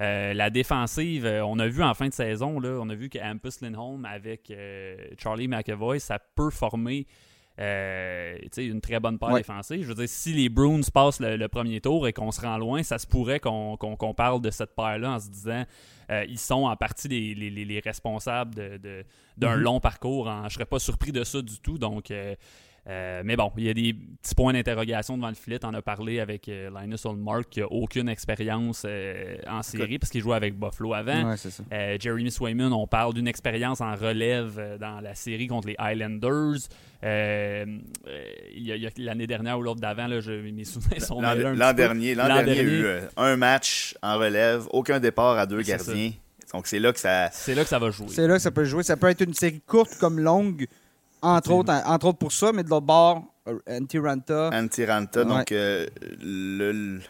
Euh, 0.00 0.34
la 0.34 0.50
défensive, 0.50 1.24
euh, 1.24 1.44
on 1.44 1.58
a 1.58 1.68
vu 1.68 1.82
en 1.82 1.94
fin 1.94 2.08
de 2.08 2.12
saison, 2.12 2.58
là, 2.58 2.78
on 2.80 2.88
a 2.88 2.94
vu 2.94 3.08
que 3.08 3.18
Hampus 3.18 3.60
Lindholm 3.60 4.04
avec 4.04 4.50
euh, 4.50 4.96
Charlie 5.18 5.46
McAvoy, 5.46 6.00
ça 6.00 6.18
peut 6.18 6.50
former 6.50 7.06
une 7.56 8.80
très 8.80 8.98
bonne 8.98 9.16
paire 9.16 9.32
défensive. 9.32 9.82
Je 9.82 9.86
veux 9.86 9.94
dire, 9.94 10.08
si 10.08 10.32
les 10.32 10.48
Bruins 10.48 10.80
passent 10.92 11.20
le, 11.20 11.46
premier 11.46 11.80
tour 11.80 12.08
et 12.08 12.12
qu'on 12.12 12.32
se 12.32 12.40
rend 12.40 12.58
loin, 12.58 12.82
ça 12.82 12.98
se 12.98 13.06
pourrait 13.06 13.38
qu'on 13.38 14.14
parle 14.16 14.40
de 14.40 14.50
cette 14.50 14.74
paire-là 14.74 15.12
en 15.12 15.20
se 15.20 15.28
disant 15.28 15.64
ils 16.26 16.38
sont 16.38 16.64
en 16.64 16.74
partie 16.74 17.06
les, 17.06 17.80
responsables 17.84 18.56
d'un 18.56 18.78
de, 18.78 19.04
mm-hmm. 19.38 19.54
long 19.54 19.78
parcours. 19.78 20.26
Je 20.26 20.44
ne 20.44 20.48
serais 20.48 20.66
pas 20.66 20.80
surpris 20.80 21.12
de 21.12 21.22
ça 21.22 21.40
du 21.42 21.60
tout. 21.60 21.78
Donc, 21.78 22.10
Euh, 22.10 22.34
mais 22.86 23.36
bon, 23.36 23.50
il 23.56 23.64
y 23.64 23.70
a 23.70 23.74
des 23.74 23.94
petits 23.94 24.34
points 24.34 24.52
d'interrogation 24.52 25.16
devant 25.16 25.28
le 25.28 25.34
filet. 25.34 25.58
On 25.64 25.72
a 25.74 25.80
parlé 25.82 26.20
avec 26.20 26.48
euh, 26.48 26.70
Linus 26.78 27.06
Olmark 27.06 27.48
qui 27.48 27.60
n'a 27.60 27.66
aucune 27.72 28.08
expérience 28.08 28.84
euh, 28.86 29.36
en 29.48 29.62
série 29.62 29.98
parce 29.98 30.10
qu'il 30.10 30.20
jouait 30.20 30.36
avec 30.36 30.54
Buffalo 30.58 30.92
avant. 30.94 31.30
Ouais, 31.30 31.36
c'est 31.36 31.50
ça. 31.50 31.62
Euh, 31.72 31.96
Jeremy 31.98 32.30
Swayman, 32.30 32.72
on 32.72 32.86
parle 32.86 33.14
d'une 33.14 33.28
expérience 33.28 33.80
en 33.80 33.94
relève 33.94 34.56
euh, 34.58 34.76
dans 34.78 35.00
la 35.00 35.14
série 35.14 35.46
contre 35.46 35.68
les 35.68 35.76
Highlanders. 35.78 36.58
Euh, 37.02 37.64
euh, 38.06 38.22
il 38.54 38.62
y 38.66 38.86
a- 38.86 38.90
l'année 38.98 39.26
dernière 39.26 39.58
ou 39.58 39.62
l'autre 39.62 39.80
d'avant, 39.80 40.08
mes 40.08 40.64
souvenirs 40.64 41.02
sont 41.02 41.20
L'an 41.20 41.34
dernier, 41.34 41.58
l'an 41.58 41.72
dernier, 41.74 42.10
il 42.12 42.16
y 42.16 42.20
a 42.20 42.42
dernier. 42.44 42.60
eu 42.62 42.84
euh, 42.84 43.00
un 43.16 43.36
match 43.36 43.94
en 44.02 44.18
relève, 44.18 44.64
aucun 44.70 45.00
départ 45.00 45.38
à 45.38 45.46
deux 45.46 45.62
gardiens. 45.62 46.12
Donc 46.52 46.66
c'est 46.66 46.78
là 46.78 46.92
que 46.92 47.00
ça. 47.00 47.30
C'est 47.32 47.54
là 47.54 47.62
que 47.62 47.68
ça 47.68 47.78
va 47.78 47.90
jouer. 47.90 48.06
C'est 48.08 48.26
là 48.28 48.36
que 48.36 48.42
ça 48.42 48.50
peut 48.50 48.64
jouer. 48.64 48.82
Ça 48.84 48.96
peut 48.96 49.08
être 49.08 49.20
une 49.22 49.34
série 49.34 49.60
courte 49.66 49.96
comme 49.98 50.20
longue, 50.20 50.66
entre 51.24 51.50
autres, 51.52 51.72
entre 51.86 52.06
autres 52.06 52.18
pour 52.18 52.32
ça, 52.32 52.52
mais 52.52 52.62
de 52.64 52.70
l'autre 52.70 52.86
bord, 52.86 53.22
euh, 53.48 53.58
Antiranta. 53.68 54.50
Antiranta. 54.52 55.20
Ouais. 55.22 55.26
Donc, 55.26 55.52
euh, 55.52 55.86
le, 56.22 57.00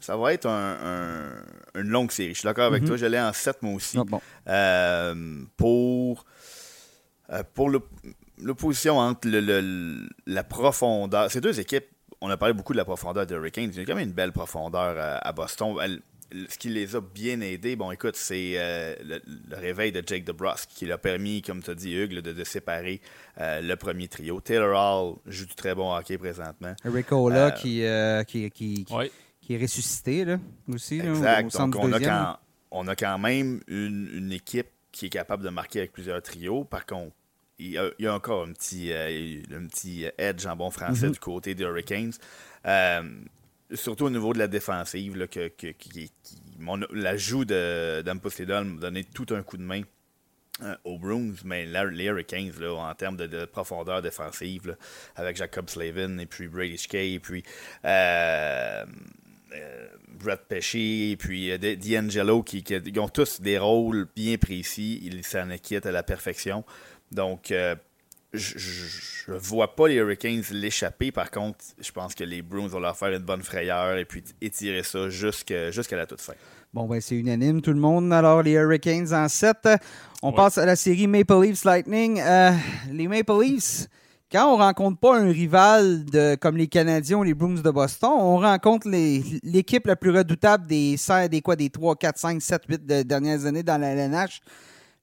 ça 0.00 0.16
va 0.16 0.32
être 0.32 0.46
un- 0.46 0.76
un- 0.84 1.80
une 1.80 1.88
longue 1.88 2.10
série. 2.10 2.34
Je 2.34 2.38
suis 2.40 2.46
d'accord 2.46 2.66
avec 2.66 2.82
Mhm. 2.82 2.88
toi. 2.88 2.96
Je 2.96 3.06
l'ai 3.06 3.20
en 3.20 3.32
7 3.32 3.62
moi 3.62 3.74
aussi. 3.74 3.98
Ah, 3.98 4.04
bon. 4.06 4.20
Euh, 4.48 5.42
pour 5.56 6.24
euh, 7.32 7.42
pour 7.54 7.70
l'opposition 8.38 8.98
entre 8.98 9.26
le- 9.28 9.40
le- 9.40 10.08
la 10.26 10.44
profondeur. 10.44 11.30
Ces 11.30 11.40
deux 11.40 11.58
équipes, 11.58 11.86
on 12.20 12.30
a 12.30 12.36
parlé 12.36 12.54
beaucoup 12.54 12.72
de 12.72 12.78
la 12.78 12.84
profondeur 12.84 13.26
des 13.26 13.34
Hurricanes. 13.34 13.70
Il 13.72 13.78
y 13.78 13.80
a 13.80 13.84
quand 13.84 13.94
même 13.96 14.08
une 14.08 14.14
belle 14.14 14.32
profondeur 14.32 14.96
à, 14.96 15.16
à 15.26 15.32
Boston. 15.32 15.74
Elle- 15.82 16.00
ce 16.48 16.58
qui 16.58 16.68
les 16.68 16.96
a 16.96 17.00
bien 17.00 17.40
aidés, 17.40 17.76
bon, 17.76 17.90
écoute, 17.92 18.16
c'est 18.16 18.54
euh, 18.56 18.94
le, 19.04 19.20
le 19.48 19.56
réveil 19.56 19.92
de 19.92 20.02
Jake 20.06 20.24
DeBrusque 20.24 20.68
qui 20.74 20.86
l'a 20.86 20.98
permis, 20.98 21.42
comme 21.42 21.62
tu 21.62 21.70
as 21.70 21.74
dit, 21.74 21.94
Hugues, 21.94 22.20
de, 22.20 22.32
de 22.32 22.44
séparer 22.44 23.00
euh, 23.40 23.60
le 23.60 23.76
premier 23.76 24.08
trio. 24.08 24.40
Taylor 24.40 24.74
Hall 24.76 25.16
joue 25.26 25.46
du 25.46 25.54
très 25.54 25.74
bon 25.74 25.94
hockey 25.94 26.18
présentement. 26.18 26.74
Ricola 26.84 27.46
Euh, 27.46 27.50
qui, 27.52 27.84
euh, 27.84 28.24
qui, 28.24 28.50
qui, 28.50 28.84
qui- 28.84 28.92
Ouais. 28.94 29.10
qui 29.40 29.54
est 29.54 29.58
ressuscité 29.62 30.24
là, 30.24 30.38
aussi. 30.68 30.98
là, 30.98 31.12
au- 31.12 31.16
Exact. 31.16 31.54
au 31.54 31.58
Donc, 31.58 31.76
on 31.76 31.92
a, 31.92 32.00
quand, 32.00 32.38
on 32.72 32.88
a 32.88 32.96
quand 32.96 33.18
même 33.18 33.60
une, 33.68 34.10
une 34.12 34.32
équipe 34.32 34.66
qui 34.92 35.06
est 35.06 35.10
capable 35.10 35.44
de 35.44 35.50
marquer 35.50 35.80
avec 35.80 35.92
plusieurs 35.92 36.20
trios. 36.22 36.64
Par 36.64 36.86
contre, 36.86 37.14
il 37.58 37.70
y 37.70 37.78
a, 37.78 37.88
il 37.98 38.04
y 38.04 38.08
a 38.08 38.14
encore 38.14 38.44
un 38.46 38.52
petit, 38.52 38.90
euh, 38.92 39.40
un 39.54 39.66
petit 39.66 40.04
edge 40.18 40.44
en 40.46 40.56
bon 40.56 40.70
français 40.70 41.06
Mhm. 41.06 41.12
du 41.12 41.18
côté 41.20 41.54
des 41.54 41.62
Hurricanes. 41.64 42.12
Surtout 43.74 44.04
au 44.04 44.10
niveau 44.10 44.32
de 44.32 44.38
la 44.38 44.46
défensive, 44.48 45.16
là, 45.16 45.26
que, 45.26 45.48
que- 45.48 45.72
qui, 45.72 46.10
qui- 46.22 46.38
mon- 46.58 46.78
m'a 48.64 48.80
donné 48.80 49.04
tout 49.04 49.26
un 49.30 49.42
coup 49.42 49.56
de 49.56 49.62
main 49.62 49.82
euh, 50.62 50.74
aux 50.84 50.98
Bruins, 50.98 51.34
mais 51.44 51.66
les 51.66 52.04
Hurricanes, 52.04 52.52
là, 52.60 52.72
en 52.74 52.94
termes 52.94 53.16
de, 53.16 53.26
de 53.26 53.44
profondeur 53.44 54.00
défensive, 54.02 54.76
avec 55.16 55.36
Jacob 55.36 55.68
Slavin 55.68 56.18
et 56.18 56.26
puis 56.26 56.46
Brady 56.48 56.78
Shkay, 56.78 57.12
et 57.14 57.18
puis 57.20 57.42
euh, 57.84 58.84
euh, 59.54 59.86
Brett 60.08 60.40
Pesci, 60.48 61.10
et 61.12 61.16
puis 61.16 61.58
D'Angelo, 61.58 62.42
qui, 62.42 62.62
qui- 62.62 62.98
ont 62.98 63.08
tous 63.08 63.40
des 63.40 63.58
rôles 63.58 64.06
bien 64.16 64.38
précis. 64.38 65.00
Ils 65.02 65.24
s'en 65.24 65.50
acquittent 65.50 65.86
à 65.86 65.92
la 65.92 66.02
perfection. 66.02 66.64
Donc, 67.12 67.50
je 68.36 69.32
ne 69.32 69.38
vois 69.38 69.74
pas 69.74 69.88
les 69.88 69.94
Hurricanes 69.96 70.42
l'échapper. 70.52 71.10
Par 71.12 71.30
contre, 71.30 71.58
je 71.80 71.90
pense 71.92 72.14
que 72.14 72.24
les 72.24 72.42
Bruins 72.42 72.68
vont 72.68 72.80
leur 72.80 72.96
faire 72.96 73.12
une 73.12 73.22
bonne 73.24 73.42
frayeur 73.42 73.96
et 73.96 74.04
puis 74.04 74.22
étirer 74.40 74.82
ça 74.82 75.08
jusqu'à 75.10 75.70
la 75.96 76.06
toute 76.06 76.20
fin. 76.20 76.34
Bon, 76.74 76.86
ben, 76.86 77.00
c'est 77.00 77.14
unanime, 77.16 77.62
tout 77.62 77.72
le 77.72 77.80
monde. 77.80 78.12
Alors, 78.12 78.42
les 78.42 78.52
Hurricanes 78.52 79.12
en 79.14 79.28
7. 79.28 79.56
On 80.22 80.30
Ouais. 80.30 80.36
passe 80.36 80.58
à 80.58 80.66
la 80.66 80.76
série 80.76 81.06
Maple 81.06 81.40
Leafs 81.42 81.64
Lightning. 81.64 82.20
Euh, 82.20 82.50
les 82.90 83.08
Maple 83.08 83.32
Leafs, 83.42 83.86
quand 84.30 84.52
on 84.52 84.56
rencontre 84.58 84.98
pas 85.00 85.16
un 85.18 85.30
rival 85.30 86.04
de, 86.04 86.34
comme 86.34 86.56
les 86.56 86.66
Canadiens 86.66 87.18
ou 87.18 87.22
les 87.22 87.32
Bruins 87.34 87.60
de 87.62 87.70
Boston, 87.70 88.10
on 88.12 88.38
rencontre 88.38 88.88
l'équipe 88.90 89.86
la 89.86 89.96
plus 89.96 90.10
redoutable 90.10 90.66
des, 90.66 90.96
des, 91.30 91.40
quoi, 91.40 91.56
des 91.56 91.70
3, 91.70 91.96
4, 91.96 92.18
5, 92.18 92.42
7, 92.42 92.62
8 92.68 92.84
de- 92.86 93.02
dernières 93.02 93.46
années 93.46 93.62
dans 93.62 93.78
la 93.80 93.88
LNH, 93.94 94.40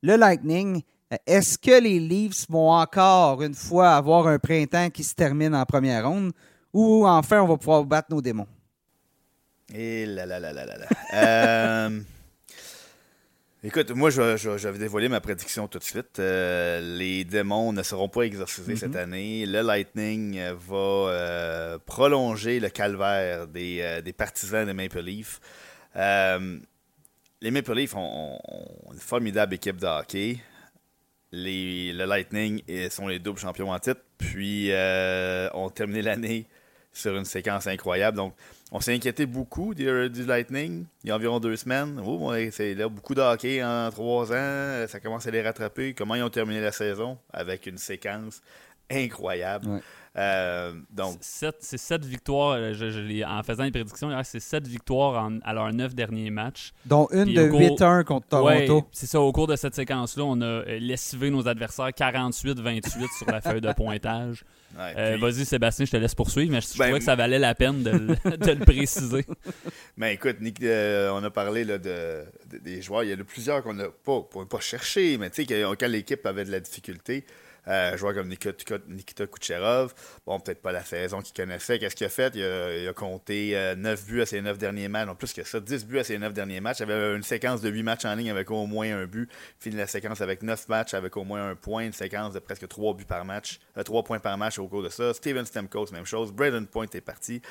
le 0.03 0.15
Lightning. 0.15 0.81
Est-ce 1.25 1.57
que 1.57 1.81
les 1.81 1.99
Leafs 1.99 2.45
vont 2.49 2.71
encore 2.71 3.41
une 3.41 3.53
fois 3.55 3.91
avoir 3.95 4.27
un 4.27 4.39
printemps 4.39 4.89
qui 4.89 5.03
se 5.03 5.13
termine 5.15 5.55
en 5.55 5.65
première 5.65 6.07
ronde? 6.07 6.31
Ou 6.73 7.05
enfin 7.07 7.41
on 7.41 7.47
va 7.47 7.57
pouvoir 7.57 7.83
battre 7.85 8.07
nos 8.11 8.21
démons? 8.21 8.47
Et 9.73 10.05
là 10.05 10.25
là 10.25 10.39
là 10.39 10.51
là 10.53 10.65
là 10.65 10.77
là. 10.77 10.87
Euh, 11.13 11.99
Écoute, 13.65 13.91
moi, 13.91 14.09
je, 14.09 14.35
je, 14.35 14.57
je 14.57 14.67
vais 14.67 14.77
dévoiler 14.77 15.07
ma 15.07 15.21
prédiction 15.21 15.69
tout 15.69 15.79
de 15.79 15.83
suite. 15.85 16.19
Euh, 16.19 16.81
les 16.97 17.23
démons 17.23 17.71
ne 17.71 17.81
seront 17.81 18.09
pas 18.09 18.23
exorcisés 18.23 18.73
Mhm. 18.73 18.77
cette 18.77 18.95
année. 18.97 19.45
Le 19.45 19.61
Lightning 19.61 20.37
va 20.67 20.75
euh, 20.75 21.77
prolonger 21.85 22.59
le 22.59 22.67
calvaire 22.69 23.47
des, 23.47 23.79
euh, 23.81 24.01
des 24.01 24.11
partisans 24.11 24.65
des 24.65 24.73
Maple 24.73 24.99
Leafs. 24.99 25.39
Euh, 25.95 26.59
les 27.41 27.51
Maple 27.51 27.73
Leafs 27.73 27.95
ont, 27.95 28.37
ont 28.43 28.91
une 28.93 28.99
formidable 28.99 29.53
équipe 29.53 29.77
de 29.77 29.87
hockey. 29.87 30.39
Les, 31.35 31.93
le 31.93 32.05
Lightning 32.05 32.61
sont 32.91 33.07
les 33.07 33.17
doubles 33.17 33.39
champions 33.39 33.71
en 33.71 33.79
titre, 33.79 34.01
puis 34.19 34.67
euh, 34.71 35.49
ont 35.53 35.69
terminé 35.69 36.03
l'année 36.03 36.45
sur 36.91 37.15
une 37.17 37.25
séquence 37.25 37.65
incroyable. 37.65 38.17
Donc, 38.17 38.35
on 38.71 38.79
s'est 38.79 38.93
inquiété 38.93 39.25
beaucoup 39.25 39.73
du, 39.73 39.85
Lightning 40.25 40.85
il 41.03 41.09
y 41.09 41.11
a 41.11 41.15
environ 41.15 41.39
deux 41.39 41.55
semaines. 41.55 41.99
C'est 42.51 42.75
beaucoup 42.87 43.15
de 43.15 43.21
hockey 43.21 43.63
en 43.63 43.89
trois 43.89 44.31
ans. 44.31 44.85
Ça 44.87 44.99
commence 45.01 45.25
à 45.25 45.31
les 45.31 45.41
rattraper. 45.41 45.95
Comment 45.95 46.13
ils 46.13 46.21
ont 46.21 46.29
terminé 46.29 46.61
la 46.61 46.71
saison? 46.71 47.17
Avec 47.31 47.65
une 47.65 47.79
séquence 47.79 48.41
incroyable. 48.91 49.81
Euh, 50.15 50.73
donc, 50.91 51.17
Sept- 51.21 51.55
C'est 51.61 51.79
sept 51.79 52.05
victoires, 52.05 52.51
euh, 52.59 52.73
je- 52.73 53.23
en 53.25 53.41
faisant 53.41 53.63
les 53.63 53.71
prédictions, 53.71 54.09
c'est 54.23 54.39
sept 54.39 54.67
victoires 54.67 55.23
en- 55.25 55.39
à 55.43 55.53
leurs 55.53 55.73
neuf 55.73 55.95
derniers 55.95 56.29
matchs. 56.29 56.71
Dont 56.85 57.07
une 57.11 57.25
Puis 57.25 57.33
de 57.33 57.47
cours- 57.47 57.59
8-1 57.59 58.03
contre 58.03 58.27
Toronto. 58.27 58.75
Ouais, 58.75 58.83
c'est 58.91 59.07
ça, 59.07 59.19
au 59.19 59.31
cours 59.31 59.47
de 59.47 59.55
cette 59.55 59.73
séquence-là, 59.73 60.23
on 60.23 60.39
a 60.41 60.45
euh, 60.45 60.77
lessivé 60.79 61.31
nos 61.31 61.47
adversaires 61.47 61.89
48-28 61.93 63.07
sur 63.17 63.25
la 63.31 63.41
feuille 63.41 63.61
de 63.61 63.73
pointage. 63.73 64.43
ouais, 64.77 64.93
Euh, 64.97 65.17
Vas-y, 65.19 65.45
Sébastien, 65.45 65.85
je 65.85 65.91
te 65.91 65.97
laisse 65.97 66.13
poursuivre, 66.13 66.51
mais 66.51 66.61
je, 66.61 66.67
je 66.73 66.77
Ben, 66.77 66.85
trouvais 66.85 66.99
que 66.99 67.05
ça 67.05 67.15
valait 67.15 67.39
la 67.39 67.55
peine 67.55 67.81
de, 67.81 67.89
le- 67.89 68.07
de 68.37 68.51
le 68.51 68.65
préciser. 68.65 69.25
Ben 69.97 70.07
écoute, 70.09 70.37
Nick, 70.41 70.61
euh, 70.61 71.09
on 71.11 71.23
a 71.23 71.31
parlé 71.31 71.63
là, 71.63 71.79
de, 71.79 72.23
de- 72.51 72.57
des 72.59 72.83
joueurs. 72.83 73.03
Il 73.03 73.09
y 73.09 73.13
en 73.15 73.19
a 73.19 73.23
plusieurs 73.23 73.63
qu'on 73.63 73.73
n'a 73.73 73.85
pas, 73.89 74.21
pas, 74.31 74.45
pas 74.45 74.59
cherché, 74.59 75.17
mais 75.17 75.31
tu 75.31 75.43
sais, 75.43 75.75
quand 75.79 75.87
l'équipe 75.87 76.23
avait 76.27 76.45
de 76.45 76.51
la 76.51 76.59
difficulté, 76.59 77.25
euh, 77.67 77.95
joueurs 77.97 78.13
comme 78.13 78.27
Nikita, 78.27 78.75
Nikita 78.87 79.27
Kucherov, 79.27 79.93
bon, 80.25 80.39
peut-être 80.39 80.61
pas 80.61 80.71
la 80.71 80.83
saison 80.83 81.21
qu'il 81.21 81.33
connaissait. 81.33 81.79
Qu'est-ce 81.79 81.95
qu'il 81.95 82.05
a 82.05 82.09
fait? 82.09 82.33
Il 82.35 82.43
a, 82.43 82.77
il 82.77 82.87
a 82.87 82.93
compté 82.93 83.73
9 83.77 84.05
buts 84.05 84.21
à 84.21 84.25
ses 84.25 84.41
9 84.41 84.57
derniers 84.57 84.87
matchs. 84.87 85.07
Non, 85.07 85.15
plus 85.15 85.33
que 85.33 85.43
ça, 85.43 85.59
10 85.59 85.85
buts 85.85 85.99
à 85.99 86.03
ses 86.03 86.17
9 86.17 86.33
derniers 86.33 86.59
matchs. 86.61 86.79
Il 86.79 86.91
avait 86.91 87.15
une 87.15 87.23
séquence 87.23 87.61
de 87.61 87.69
8 87.69 87.83
matchs 87.83 88.05
en 88.05 88.15
ligne 88.15 88.31
avec 88.31 88.51
au 88.51 88.65
moins 88.65 88.93
un 88.95 89.05
but. 89.05 89.29
Fini 89.59 89.75
la 89.77 89.87
séquence 89.87 90.21
avec 90.21 90.43
9 90.43 90.67
matchs 90.67 90.93
avec 90.93 91.15
au 91.17 91.23
moins 91.23 91.49
un 91.51 91.55
point. 91.55 91.85
Une 91.85 91.93
séquence 91.93 92.33
de 92.33 92.39
presque 92.39 92.67
3 92.67 92.93
buts 92.95 93.05
par 93.05 93.23
match. 93.25 93.59
3 93.83 94.03
points 94.03 94.19
par 94.19 94.37
match 94.37 94.59
au 94.59 94.67
cours 94.67 94.83
de 94.83 94.89
ça. 94.89 95.13
Steven 95.13 95.45
Stamkos, 95.45 95.87
même 95.91 96.05
chose. 96.05 96.31
Braden 96.31 96.67
Point 96.67 96.87
est 96.93 97.01
parti. 97.01 97.41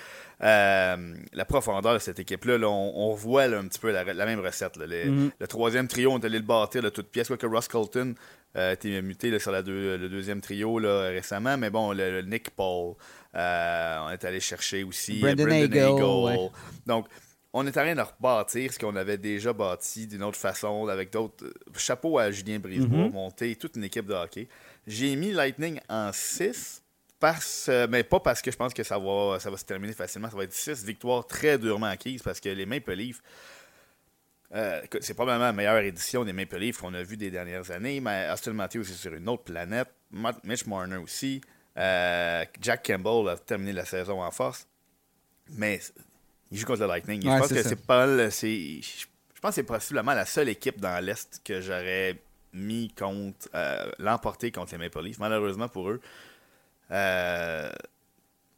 Euh, 0.42 1.14
la 1.32 1.44
profondeur 1.44 1.94
de 1.94 1.98
cette 1.98 2.18
équipe-là, 2.18 2.58
là, 2.58 2.68
on, 2.68 3.10
on 3.10 3.14
voit 3.14 3.46
là, 3.46 3.58
un 3.58 3.66
petit 3.68 3.78
peu 3.78 3.90
la, 3.92 4.04
la 4.04 4.26
même 4.26 4.40
recette. 4.40 4.76
là. 4.76 4.86
Les- 4.86 5.02
Mhm. 5.02 5.30
Le 5.38 5.46
troisième 5.46 5.88
trio, 5.88 6.12
on 6.12 6.18
est 6.20 6.24
allé 6.24 6.38
le 6.38 6.44
bâtir 6.44 6.82
de 6.82 6.88
toute 6.88 7.08
pièce. 7.08 7.26
Quoique 7.28 7.46
Ross 7.46 7.68
Colton 7.68 8.14
euh, 8.56 8.72
été 8.72 9.00
muté 9.02 9.30
là, 9.30 9.38
sur 9.38 9.50
la 9.52 9.62
deux- 9.62 9.96
le 9.96 10.08
deuxième 10.08 10.40
trio 10.40 10.78
là, 10.78 11.08
récemment. 11.10 11.56
Mais 11.56 11.70
bon, 11.70 11.92
le, 11.92 12.20
le 12.20 12.22
Nick 12.22 12.50
Paul, 12.50 12.94
euh, 13.34 13.98
on 14.06 14.10
est 14.10 14.24
allé 14.24 14.40
chercher 14.40 14.84
aussi 14.84 15.20
euh, 15.24 15.34
Hagel, 15.62 15.70
ouais. 16.24 16.50
Donc, 16.86 17.06
on 17.54 17.66
est 17.66 17.70
en 17.70 17.72
train 17.82 17.94
de 17.94 18.00
rebâtir 18.00 18.72
ce 18.72 18.78
qu'on 18.78 18.96
avait 18.96 19.18
déjà 19.18 19.52
bâti 19.52 20.06
d'une 20.06 20.22
autre 20.22 20.38
façon, 20.38 20.86
avec 20.88 21.12
d'autres. 21.12 21.44
euh, 21.44 21.52
Chapeau 21.76 22.18
à 22.18 22.30
Julien 22.30 22.58
Brisebois, 22.58 23.04
Mhm. 23.06 23.12
monter 23.12 23.56
toute 23.56 23.76
une 23.76 23.84
équipe 23.84 24.06
de 24.06 24.14
hockey. 24.14 24.48
J'ai 24.86 25.14
mis 25.16 25.32
Lightning 25.32 25.78
en 25.88 26.10
6, 26.12 26.82
parce, 27.20 27.70
mais 27.88 28.02
pas 28.02 28.20
parce 28.20 28.42
que 28.42 28.50
je 28.50 28.56
pense 28.56 28.74
que 28.74 28.82
ça 28.82 28.98
va, 28.98 29.38
ça 29.38 29.48
va 29.50 29.56
se 29.56 29.64
terminer 29.64 29.92
facilement. 29.92 30.28
Ça 30.30 30.36
va 30.36 30.44
être 30.44 30.52
6 30.52 30.82
victoires 30.84 31.26
très 31.26 31.56
durement 31.58 31.86
acquises 31.86 32.22
parce 32.22 32.40
que 32.40 32.48
les 32.48 32.66
Maple 32.66 32.94
Leafs, 32.94 33.22
euh, 34.54 34.82
c'est 35.00 35.14
probablement 35.14 35.46
la 35.46 35.52
meilleure 35.52 35.78
édition 35.78 36.24
des 36.24 36.32
Maple 36.32 36.58
Leafs 36.58 36.78
qu'on 36.78 36.92
a 36.94 37.02
vu 37.02 37.16
des 37.16 37.30
dernières 37.30 37.70
années, 37.70 38.00
mais 38.00 38.28
Austin 38.30 38.52
Matthews 38.52 38.82
est 38.82 39.00
sur 39.00 39.14
une 39.14 39.28
autre 39.28 39.44
planète. 39.44 39.88
Mitch 40.44 40.66
Marner 40.66 40.96
aussi. 40.96 41.40
Euh, 41.78 42.44
Jack 42.60 42.86
Campbell 42.86 43.28
a 43.28 43.36
terminé 43.38 43.72
la 43.72 43.86
saison 43.86 44.22
en 44.22 44.30
force. 44.30 44.66
Mais 45.56 45.80
il 46.50 46.58
joue 46.58 46.66
contre 46.66 46.82
le 46.82 46.86
Lightning. 46.86 47.26
Ouais, 47.26 47.34
je 47.34 47.38
pense 47.38 47.52
que 47.52 47.62
c'est 47.62 47.86
pas 47.86 48.06
Je 48.06 49.40
pense 49.40 49.50
que 49.50 49.54
c'est 49.54 49.62
possiblement 49.62 50.14
la 50.14 50.26
seule 50.26 50.50
équipe 50.50 50.80
dans 50.80 51.02
l'Est 51.02 51.40
que 51.42 51.60
j'aurais 51.60 52.20
mis 52.52 52.92
contre 52.92 53.48
euh, 53.54 53.90
l'emporter 53.98 54.52
contre 54.52 54.72
les 54.72 54.78
Maple 54.78 55.02
Leafs. 55.02 55.18
Malheureusement 55.18 55.68
pour 55.68 55.90
eux. 55.90 56.00
Euh, 56.90 57.70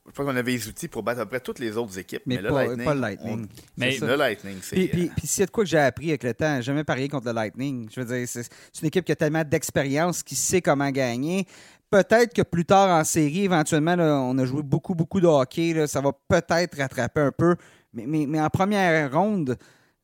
je 0.06 0.12
pense 0.12 0.26
qu'on 0.26 0.36
avait 0.36 0.52
les 0.52 0.68
outils 0.68 0.88
pour 0.88 1.02
battre 1.02 1.20
à 1.20 1.24
peu 1.24 1.30
près 1.30 1.40
toutes 1.40 1.58
les 1.58 1.76
autres 1.76 1.98
équipes. 1.98 2.22
Mais 2.26 2.36
Mais, 2.36 2.42
le 2.42 2.48
pas- 2.50 2.64
Lightning. 2.66 2.84
pas 2.84 2.94
le 2.94 3.00
Lightning. 3.00 3.44
on- 3.44 3.48
Mais- 3.76 3.92
c'est 3.92 4.06
le 4.06 4.16
Lightning, 4.16 4.56
c'est. 4.62 4.76
Puis, 4.76 4.88
puis, 4.88 5.02
euh, 5.08 5.28
y 5.38 5.42
a 5.42 5.46
de 5.46 5.50
quoi 5.50 5.64
que 5.64 5.70
j'ai 5.70 5.78
appris 5.78 6.08
avec 6.10 6.22
le 6.24 6.34
temps, 6.34 6.60
jamais 6.60 6.84
parié 6.84 7.08
contre 7.08 7.26
le 7.26 7.32
Lightning. 7.32 7.88
Je 7.94 8.00
veux 8.00 8.06
dire, 8.06 8.28
c'est 8.28 8.42
c'est 8.44 8.82
une 8.82 8.88
équipe 8.88 9.04
qui 9.04 9.12
a 9.12 9.16
tellement 9.16 9.44
d'expérience, 9.44 10.22
qui 10.22 10.34
sait 10.34 10.60
comment 10.62 10.90
gagner. 10.90 11.46
peut-être 11.90 12.34
que 12.34 12.42
plus 12.42 12.64
tard 12.64 12.88
en 12.90 13.04
série, 13.04 13.44
éventuellement, 13.44 13.92
on 13.94 14.36
a 14.38 14.44
joué 14.44 14.62
beaucoup, 14.64 14.96
beaucoup 14.96 15.20
de 15.20 15.28
hockey. 15.28 15.86
ça 15.86 16.00
va 16.00 16.10
peut-être 16.28 16.76
rattraper 16.76 17.20
un 17.20 17.30
peu. 17.30 17.54
Mais, 17.92 18.26
mais, 18.26 18.40
en 18.40 18.48
première 18.50 19.12
ronde, 19.12 19.56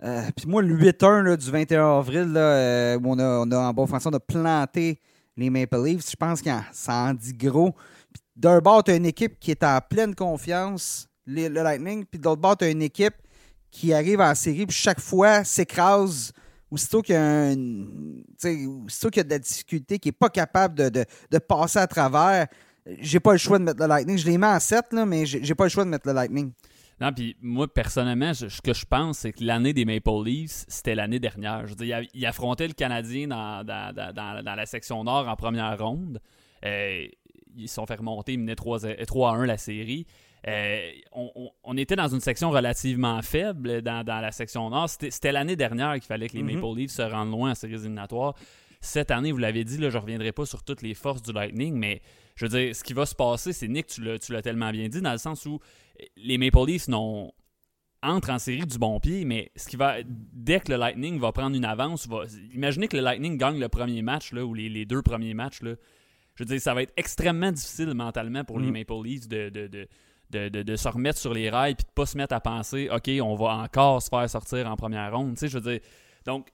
euh, 0.05 0.23
puis 0.37 0.47
moi, 0.47 0.63
le 0.63 0.73
8-1 0.77 1.37
du 1.37 1.51
21 1.51 1.99
avril, 1.99 2.33
euh, 2.37 2.97
où 2.97 3.01
on 3.13 3.19
a, 3.19 3.41
on 3.45 3.51
a, 3.51 3.59
en 3.59 3.73
bon 3.73 3.87
français, 3.89 4.09
on 4.09 4.15
a 4.15 4.21
planté 4.21 5.01
les 5.37 5.51
Maple 5.51 5.83
Leafs, 5.85 6.09
je 6.11 6.17
pense 6.17 6.41
que 6.41 6.51
ça 6.73 6.93
en 6.95 7.15
dit 7.15 7.35
gros. 7.35 7.75
D'un 8.41 8.61
bord, 8.61 8.83
tu 8.83 8.91
as 8.91 8.97
une 8.97 9.05
équipe 9.05 9.39
qui 9.39 9.51
est 9.51 9.63
en 9.63 9.79
pleine 9.83 10.15
confiance, 10.15 11.11
le 11.27 11.49
Lightning, 11.49 12.07
puis 12.07 12.19
de 12.19 12.25
l'autre 12.25 12.41
bord, 12.41 12.57
tu 12.57 12.65
as 12.65 12.71
une 12.71 12.81
équipe 12.81 13.13
qui 13.71 13.93
arrive 13.93 14.19
en 14.23 14.35
série, 14.35 14.65
puis 14.65 14.75
chaque 14.75 14.99
fois 14.99 15.45
s'écrase 15.45 16.33
aussitôt 16.71 17.03
qu'il 17.03 17.17
y 17.17 17.19
a 17.19 17.51
y 17.51 17.55
a 17.55 17.55
de 18.45 19.29
la 19.29 19.39
difficulté, 19.39 19.99
qui 19.99 20.09
n'est 20.09 20.13
pas 20.13 20.31
capable 20.31 20.91
de, 20.91 21.39
passer 21.47 21.81
à 21.81 21.87
travers, 21.87 22.47
j'ai 23.01 23.21
pas 23.21 23.33
le 23.33 23.39
choix 23.39 23.59
de 23.59 23.65
mettre 23.65 23.79
le 23.79 23.87
Lightning. 23.87 24.17
Je 24.17 24.25
l'ai 24.25 24.39
mis 24.39 24.45
en 24.47 24.59
7, 24.59 24.87
là, 24.93 25.05
mais 25.05 25.27
j'ai 25.27 25.55
pas 25.55 25.65
le 25.65 25.71
choix 25.71 25.85
de 25.85 25.91
mettre 25.91 26.09
le 26.09 26.15
Lightning. 26.15 26.53
Non, 26.99 27.13
puis 27.13 27.37
moi, 27.43 27.71
personnellement, 27.71 28.33
ce 28.33 28.63
que 28.63 28.73
je 28.73 28.87
pense, 28.87 29.19
c'est 29.19 29.33
que 29.33 29.45
l'année 29.45 29.75
des 29.75 29.85
Maple 29.85 30.25
Leafs, 30.25 30.65
c'était 30.67 30.95
l'année 30.95 31.19
dernière. 31.19 31.67
Je 31.67 31.75
veux 31.75 31.85
dire, 31.85 32.01
il 32.15 32.25
affrontait 32.25 32.69
le 32.69 32.75
Canadien 32.75 33.29
dans, 33.29 33.67
dans, 33.67 34.55
la 34.57 34.65
section 34.65 35.05
nord 35.05 35.29
en 35.29 35.37
première 35.37 35.79
ronde. 35.79 36.21
Euh, 36.65 37.07
ils 37.57 37.69
se 37.69 37.75
sont 37.75 37.87
fait 37.87 37.97
remonter, 37.97 38.35
ils 38.35 38.39
menaient 38.39 38.55
3-1 38.55 39.45
la 39.45 39.59
série. 39.59 40.07
Euh, 40.49 40.91
on, 41.65 41.77
était 41.77 41.97
dans 41.97 42.09
une 42.09 42.21
section 42.21 42.51
relativement 42.51 43.21
faible 43.21 43.83
dans, 43.83 44.05
la 44.07 44.33
section 44.33 44.71
nord. 44.71 44.89
C'était 44.89 45.33
l'année 45.33 45.57
dernière 45.57 45.95
qu'il 45.95 46.05
fallait 46.05 46.29
que 46.29 46.37
les 46.37 46.43
mhm. 46.43 46.55
Maple 46.55 46.79
Leafs 46.79 46.93
se 46.93 47.03
rendent 47.03 47.31
loin 47.31 47.51
en 47.51 47.55
séries 47.55 47.75
éliminatoires. 47.75 48.35
Cette 48.81 49.11
année, 49.11 49.33
vous 49.33 49.39
l'avez 49.39 49.65
dit, 49.65 49.77
là, 49.77 49.91
je 49.91 49.97
ne 49.99 50.03
reviendrai 50.03 50.33
pas 50.33 50.47
sur 50.47 50.63
toutes 50.63 50.81
les 50.81 50.95
forces 50.95 51.23
du 51.23 51.33
Lightning, 51.33 51.75
mais 51.75 52.01
je 52.35 52.47
veux 52.47 52.59
dire, 52.59 52.75
ce 52.75 52.83
qui 52.83 52.95
va 52.95 53.05
se 53.05 53.15
passer, 53.15 53.53
c'est 53.53 53.69
Nick, 53.69 53.87
tu 53.89 54.03
l'as 54.03 54.43
tellement 54.43 54.71
bien 54.71 54.89
dit, 54.89 55.03
dans 55.03 55.13
le 55.13 55.19
sens 55.19 55.45
où 55.45 55.61
les 56.17 56.39
Maple 56.39 56.67
Leafs 56.67 56.89
n'ont 56.89 57.33
entrent 58.03 58.31
en 58.31 58.39
série 58.39 58.67
du 58.67 58.79
bon 58.79 58.99
pied, 59.01 59.25
mais 59.25 59.53
ce 59.57 59.69
qui 59.69 59.77
va 59.77 59.97
dès 60.07 60.61
que 60.61 60.73
le 60.73 60.79
Lightning 60.79 61.19
va 61.19 61.33
prendre 61.33 61.55
une 61.55 61.65
avance, 61.65 62.09
va, 62.09 62.25
imaginez 62.55 62.89
que 62.89 62.97
le 62.97 63.03
Lightning 63.03 63.37
gagne 63.37 63.59
le 63.59 63.69
premier 63.69 64.03
match 64.03 64.33
là, 64.33 64.45
ou 64.45 64.55
les, 64.55 64.87
deux 64.87 65.03
premiers 65.03 65.35
matchs. 65.35 65.63
Là, 65.63 65.75
je 66.35 66.45
veux 66.45 66.49
dire, 66.49 66.61
ça 66.61 66.75
va 66.75 66.83
être 66.83 66.93
extrêmement 66.97 67.53
difficile 67.53 67.93
mentalement 67.95 68.45
pour 68.45 68.59
les 68.59 68.71
mm. 68.71 68.79
Maple 68.79 69.03
Leafs 69.05 69.29
de, 69.29 69.49
de, 70.31 70.77
se 70.77 70.89
remettre 70.89 71.19
sur 71.19 71.35
les 71.35 71.51
rails 71.51 71.73
et 71.73 71.75
de 71.75 71.83
pas 71.95 72.07
se 72.07 72.17
mettre 72.17 72.35
à 72.35 72.41
penser 72.41 72.89
OK, 72.91 73.11
on 73.23 73.35
va 73.35 73.57
encore 73.57 74.03
se 74.03 74.09
faire 74.09 74.29
sortir 74.29 74.71
en 74.71 74.77
première 74.77 75.15
ronde. 75.15 75.35
Tu 75.35 75.41
sais, 75.41 75.49
je 75.49 75.59
veux 75.59 75.73
dire. 75.73 75.81
Donc, 76.25 76.49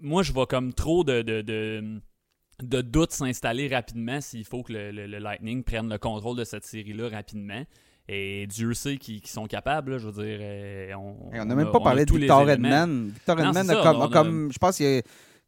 moi, 0.00 0.22
je 0.22 0.32
vois 0.32 0.46
comme 0.46 0.72
trop 0.72 1.04
de, 1.04 1.22
de, 1.22 2.80
doutes 2.82 3.12
s'installer 3.12 3.68
rapidement 3.68 4.20
s'il 4.20 4.44
faut 4.44 4.62
que 4.62 4.72
le, 4.72 5.18
Lightning 5.18 5.64
prenne 5.64 5.88
le 5.88 5.98
contrôle 5.98 6.36
de 6.36 6.44
cette 6.44 6.64
série-là 6.64 7.08
rapidement. 7.08 7.64
Et 8.06 8.46
Dieu 8.48 8.74
sait 8.74 8.98
qu'ils 8.98 9.26
sont 9.26 9.46
capables, 9.46 9.96
je 9.98 10.08
veux 10.08 10.24
dire. 10.24 10.38
Euh, 10.42 10.92
on 10.94 11.44
n'a 11.44 11.54
même 11.54 11.72
pas 11.72 11.80
parlé 11.80 12.04
de 12.04 12.12
Victor 12.12 12.50
Edman. 12.50 13.08
Victor 13.08 13.40
Edman 13.40 13.70
a 13.70 14.08
comme, 14.08 14.52
je 14.52 14.58
pense, 14.58 14.78
il 14.80 14.86
y 14.86 14.98
a 14.98 15.02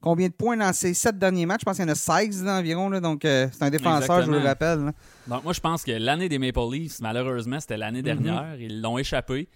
combien 0.07 0.29
de 0.29 0.33
points 0.33 0.57
dans 0.57 0.73
ces 0.73 0.95
sept 0.95 1.19
derniers 1.19 1.47
matchs? 1.47 1.63
Je 1.63 1.65
pense 1.65 1.77
qu'il 1.77 1.85
y 1.85 1.89
en 1.89 1.93
a 1.93 1.97
16 1.97 2.47
environ. 2.47 2.91
donc, 3.01 3.25
euh, 3.25 3.49
c'est 3.51 3.65
un 3.65 3.71
défenseur, 3.71 4.23
je 4.23 4.27
vous 4.27 4.33
le 4.35 4.39
rappelle. 4.39 4.93
Donc, 5.27 5.43
moi, 5.43 5.53
je 5.53 5.59
pense 5.59 5.83
que 5.83 5.91
l'année 5.91 6.29
des 6.29 6.39
Maple 6.39 6.61
Leafs, 6.71 7.01
malheureusement, 7.01 7.59
c'était 7.59 7.77
l'année 7.77 8.03
mhm. 8.03 8.05
dernière. 8.05 8.57
Ils 8.61 8.81
l'ont 8.81 8.99
échappé. 8.99 9.49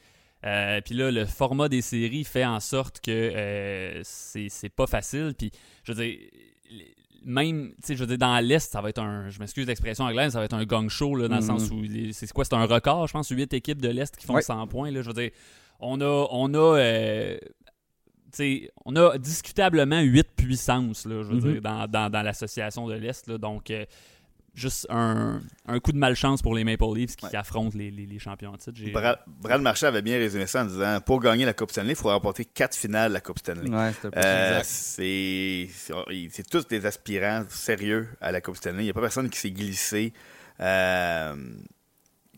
Euh, 0.45 0.81
puis 0.85 0.97
là, 0.97 1.13
le 1.13 1.25
format 1.25 1.69
des 1.69 1.83
séries 1.83 2.25
fait 2.25 2.45
en 2.45 2.59
sorte 2.59 3.01
que 3.01 3.11
euh, 3.13 4.01
c'est 4.03 4.75
pas 4.75 4.89
facile. 4.89 5.35
Puis, 5.39 5.53
je 5.85 5.93
veux 5.93 6.05
dire, 6.05 6.19
même, 7.25 7.69
tu 7.69 7.75
sais, 7.85 7.95
je 7.95 8.01
veux 8.01 8.09
dire, 8.09 8.19
dans 8.19 8.45
l'Est, 8.45 8.73
ça 8.73 8.81
va 8.81 8.89
être 8.89 9.01
un, 9.01 9.29
je 9.29 9.39
m'excuse 9.39 9.69
l'expression 9.69 10.05
anglaise, 10.05 10.33
ça 10.33 10.41
va 10.41 10.47
être 10.47 10.55
un 10.55 10.65
gang 10.65 10.89
show, 10.89 11.15
là, 11.15 11.29
dans 11.29 11.37
le 11.37 11.43
sens 11.43 11.71
mhm. 11.71 11.79
où, 11.79 12.13
c'est 12.13 12.33
quoi, 12.33 12.45
c'est 12.45 12.55
un 12.55 12.65
record, 12.65 13.07
je 13.07 13.13
pense, 13.13 13.29
8 13.29 13.53
équipes 13.53 13.81
de 13.81 13.89
l'Est 13.89 14.17
qui 14.17 14.27
font 14.27 14.41
100 14.41 14.67
points, 14.67 14.91
là, 14.91 15.03
je 15.03 15.07
veux 15.07 15.15
dire, 15.15 15.31
on 15.79 16.01
a, 16.01 16.27
on 16.31 16.55
a 16.55 17.39
on 18.85 18.97
a 18.97 19.19
discutablement 19.19 20.01
8 20.01 20.29
puissances, 20.37 21.07
là, 21.07 21.23
je 21.23 21.29
veux 21.29 21.35
mhm. 21.37 21.53
dire, 21.53 21.88
dans, 21.88 22.11
dans, 22.11 22.23
l'association 22.23 22.87
de 22.87 22.95
l'Est. 22.95 23.31
Donc, 23.31 23.71
euh, 23.71 23.85
juste 24.55 24.87
un, 24.90 25.40
un, 25.66 25.81
coup 25.81 25.93
de 25.93 25.99
malchance 25.99 26.43
pour 26.43 26.55
les 26.55 26.64
Maple 26.64 26.85
Leafs 26.95 27.16
qui, 27.16 27.37
affrontent 27.37 27.77
les, 27.77 27.90
les, 27.90 28.19
champions 28.19 28.53
en 28.53 28.57
titre. 28.57 28.81
Brad, 28.93 29.19
Brad, 29.27 29.62
Marchand 29.62 29.87
avait 29.87 30.03
bien 30.03 30.19
résumé 30.19 30.47
ça 30.47 30.62
en 30.62 30.66
disant 30.66 31.01
pour 31.01 31.21
gagner 31.21 31.45
la 31.45 31.55
Coupe 31.55 31.71
Stanley, 31.71 31.90
il 31.90 31.97
faut 31.97 32.09
remporter 32.09 32.45
4 32.45 32.77
finales 32.77 33.11
de 33.11 33.14
la 33.14 33.21
Coupe 33.21 33.38
Stanley. 33.38 33.71
Euh, 34.16 34.61
c'est 34.64 35.69
tous 36.51 36.66
des 36.66 36.87
aspirants 36.87 37.45
sérieux 37.49 38.09
à 38.21 38.33
la 38.33 38.40
Coupe 38.40 38.57
Stanley. 38.57 38.83
Il 38.83 38.85
n'y 38.85 38.90
a 38.90 38.95
pas 38.95 39.01
personne 39.01 39.31
qui 39.31 39.38
s'est 39.38 39.53
glissé. 39.53 40.12
Euh, 40.61 41.35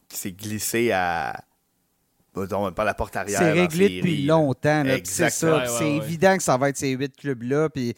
qui 0.08 0.18
s'est 0.18 0.32
glissé 0.32 0.92
à, 0.92 1.42
par 2.32 2.84
la 2.84 2.94
porte 2.94 3.16
arrière. 3.16 3.38
C'est 3.38 3.52
réglé 3.52 3.96
depuis 3.96 4.24
longtemps. 4.24 4.84
C'est 5.04 5.30
ça. 5.30 5.66
c'est 5.66 5.90
évident 5.90 6.36
que 6.36 6.42
ça 6.42 6.56
va 6.56 6.68
être 6.68 6.76
ces 6.76 6.90
huit 6.90 7.14
clubs-là. 7.16 7.68
Puis 7.68 7.94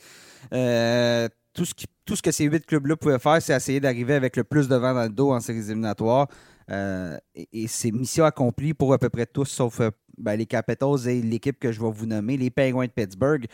euh, 0.53 1.29
tout, 1.53 1.65
ce 1.65 1.73
tout 2.05 2.17
ce 2.17 2.23
que 2.23 2.33
ces 2.33 2.45
huit 2.45 2.67
clubs-là 2.67 2.97
pouvaient 2.97 3.19
faire, 3.19 3.41
c'est 3.41 3.55
essayer 3.55 3.81
d'arriver 3.81 4.15
avec 4.15 4.37
le 4.37 4.45
plus 4.45 4.69
de 4.69 4.77
vent 4.77 4.95
dans 4.95 5.05
le 5.05 5.09
dos 5.09 5.33
en 5.33 5.41
séries 5.41 5.67
éliminatoires. 5.67 6.29
Euh, 6.71 7.19
et, 7.35 7.67
c'est 7.69 7.91
mission 7.91 8.25
accomplie 8.25 8.73
pour 8.73 8.93
à 8.95 8.99
peu 8.99 9.11
près 9.11 9.27
tous, 9.27 9.45
sauf 9.45 9.81
euh, 9.81 9.91
ben, 10.17 10.35
les 10.37 10.47
Capitals 10.47 11.07
et 11.07 11.21
l'équipe 11.21 11.59
que 11.59 11.73
je 11.73 11.81
vais 11.81 11.91
vous 11.91 12.07
nommer, 12.07 12.37
les 12.37 12.51
Penguins 12.51 12.87
de 12.87 12.91
Pittsburgh. 12.91 13.47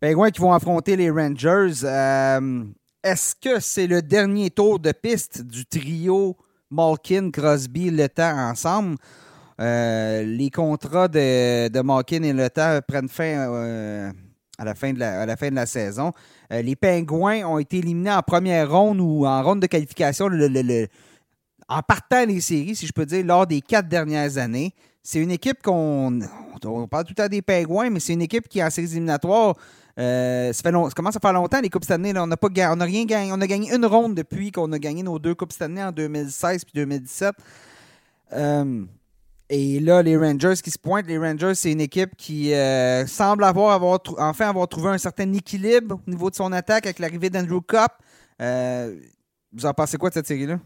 Penguins 0.00 0.30
qui 0.30 0.40
vont 0.40 0.52
affronter 0.52 0.96
les 0.96 1.10
Rangers. 1.10 1.84
Est-ce 3.02 3.34
que 3.34 3.58
c'est 3.58 3.88
le 3.88 4.00
dernier 4.00 4.50
tour 4.50 4.78
de 4.78 4.92
piste 4.92 5.42
du 5.42 5.66
trio 5.66 6.36
Malkin, 6.70 7.30
Crosby, 7.32 7.90
Le 7.90 8.08
Temps 8.08 8.38
ensemble? 8.38 8.96
Euh, 9.60 10.22
les 10.22 10.50
contrats 10.50 11.08
de, 11.08 11.68
de 11.68 11.80
Malkin 11.80 12.22
et 12.22 12.50
Temps 12.50 12.78
prennent 12.86 13.08
fin 13.08 13.24
euh, 13.24 14.10
à, 14.58 14.64
la 14.64 14.74
fin 14.74 14.92
de 14.92 14.98
la, 14.98 15.26
la 15.26 15.36
fin 15.36 15.50
de 15.50 15.54
la 15.54 15.66
saison. 15.66 16.12
Euh, 16.52 16.62
les 16.62 16.76
Pingouins 16.76 17.44
ont 17.44 17.58
été 17.58 17.78
éliminés 17.78 18.12
en 18.12 18.22
première 18.22 18.70
ronde 18.70 19.00
ou 19.00 19.26
en 19.26 19.42
ronde 19.42 19.60
de 19.60 19.66
qualification 19.66 20.28
en 21.68 21.80
partant 21.80 22.26
des 22.26 22.40
séries, 22.40 22.76
si 22.76 22.86
je 22.86 22.92
peux 22.92 23.06
dire, 23.06 23.24
lors 23.24 23.46
des 23.46 23.60
quatre 23.60 23.88
dernières 23.88 24.36
années. 24.38 24.74
C'est 25.02 25.20
une 25.20 25.30
équipe 25.30 25.62
qu'on. 25.62 26.20
On 26.64 26.86
parle 26.86 27.04
tout 27.04 27.14
le 27.16 27.22
temps 27.22 27.28
des 27.28 27.42
Pingouins, 27.42 27.90
mais 27.90 27.98
c'est 27.98 28.12
une 28.12 28.22
équipe 28.22 28.48
qui, 28.48 28.62
en 28.62 28.70
séries 28.70 28.92
éliminatoires, 28.92 29.56
ça, 29.96 30.52
fait 30.52 30.72
commence 30.94 31.16
à 31.16 31.20
faire 31.20 31.32
longtemps, 31.32 31.60
les 31.60 31.70
Coupes 31.70 31.84
Stanley. 31.84 32.12
Là, 32.12 32.22
on 32.22 32.26
n'a 32.28 32.36
pas 32.36 32.48
on 32.48 32.80
a 32.80 32.84
rien 32.84 33.04
gagné. 33.04 33.32
On 33.32 33.40
a 33.40 33.46
gagné 33.46 33.74
une 33.74 33.84
ronde 33.84 34.14
depuis 34.14 34.52
qu'on 34.52 34.70
a 34.72 34.78
gagné 34.78 35.02
nos 35.02 35.18
deux 35.18 35.34
Coupes 35.34 35.52
Stanley 35.52 35.82
en 35.82 35.90
2016 35.90 36.64
puis 36.64 36.72
2017. 36.74 37.34
Et 39.54 39.80
là, 39.80 40.02
les 40.02 40.16
Rangers 40.16 40.54
qui 40.64 40.70
se 40.70 40.78
pointent, 40.78 41.06
les 41.06 41.18
Rangers, 41.18 41.54
c'est 41.54 41.70
une 41.70 41.82
équipe 41.82 42.16
qui 42.16 42.54
euh, 42.54 43.06
semble 43.06 43.44
avoir, 43.44 43.72
avoir 43.72 44.00
enfin 44.16 44.48
avoir 44.48 44.66
trouvé 44.66 44.88
un 44.88 44.96
certain 44.96 45.30
équilibre 45.34 46.00
au 46.06 46.10
niveau 46.10 46.30
de 46.30 46.34
son 46.34 46.50
attaque 46.52 46.86
avec 46.86 46.98
l'arrivée 46.98 47.28
d'Andrew 47.28 47.60
Cup. 47.60 47.92
Euh, 48.40 48.98
vous 49.52 49.66
en 49.66 49.74
pensez 49.74 49.98
quoi 49.98 50.08
de 50.08 50.14
cette 50.14 50.26
série-là? 50.26 50.58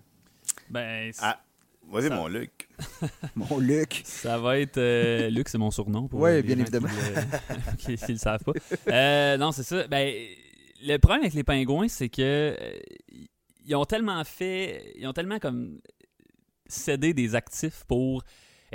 Ben, 0.70 1.10
ah, 1.18 1.40
vas-y, 1.90 2.10
mon 2.10 2.28
Luc. 2.28 2.68
mon 3.34 3.58
Luc. 3.58 4.02
Ça 4.04 4.38
va 4.38 4.60
être. 4.60 4.78
Euh, 4.78 5.30
Luc, 5.30 5.48
c'est 5.48 5.58
mon 5.58 5.72
surnom. 5.72 6.08
Oui, 6.12 6.40
bien 6.42 6.56
évidemment. 6.56 6.86
Qui 7.78 7.90
ne 8.08 8.12
le 8.12 8.18
savent 8.18 8.44
pas. 8.44 9.36
non, 9.36 9.50
c'est 9.50 9.64
ça. 9.64 9.88
Ben, 9.88 10.14
le 10.80 10.96
problème 10.98 11.22
avec 11.22 11.34
les 11.34 11.42
Pingouins, 11.42 11.88
c'est 11.88 12.08
que. 12.08 12.56
ils 13.64 13.74
ont 13.74 13.84
tellement 13.84 14.22
fait. 14.22 14.92
Ils 14.96 15.08
ont 15.08 15.12
tellement 15.12 15.40
comme 15.40 15.80
cédé 16.68 17.14
des 17.14 17.34
actifs 17.34 17.82
pour 17.88 18.22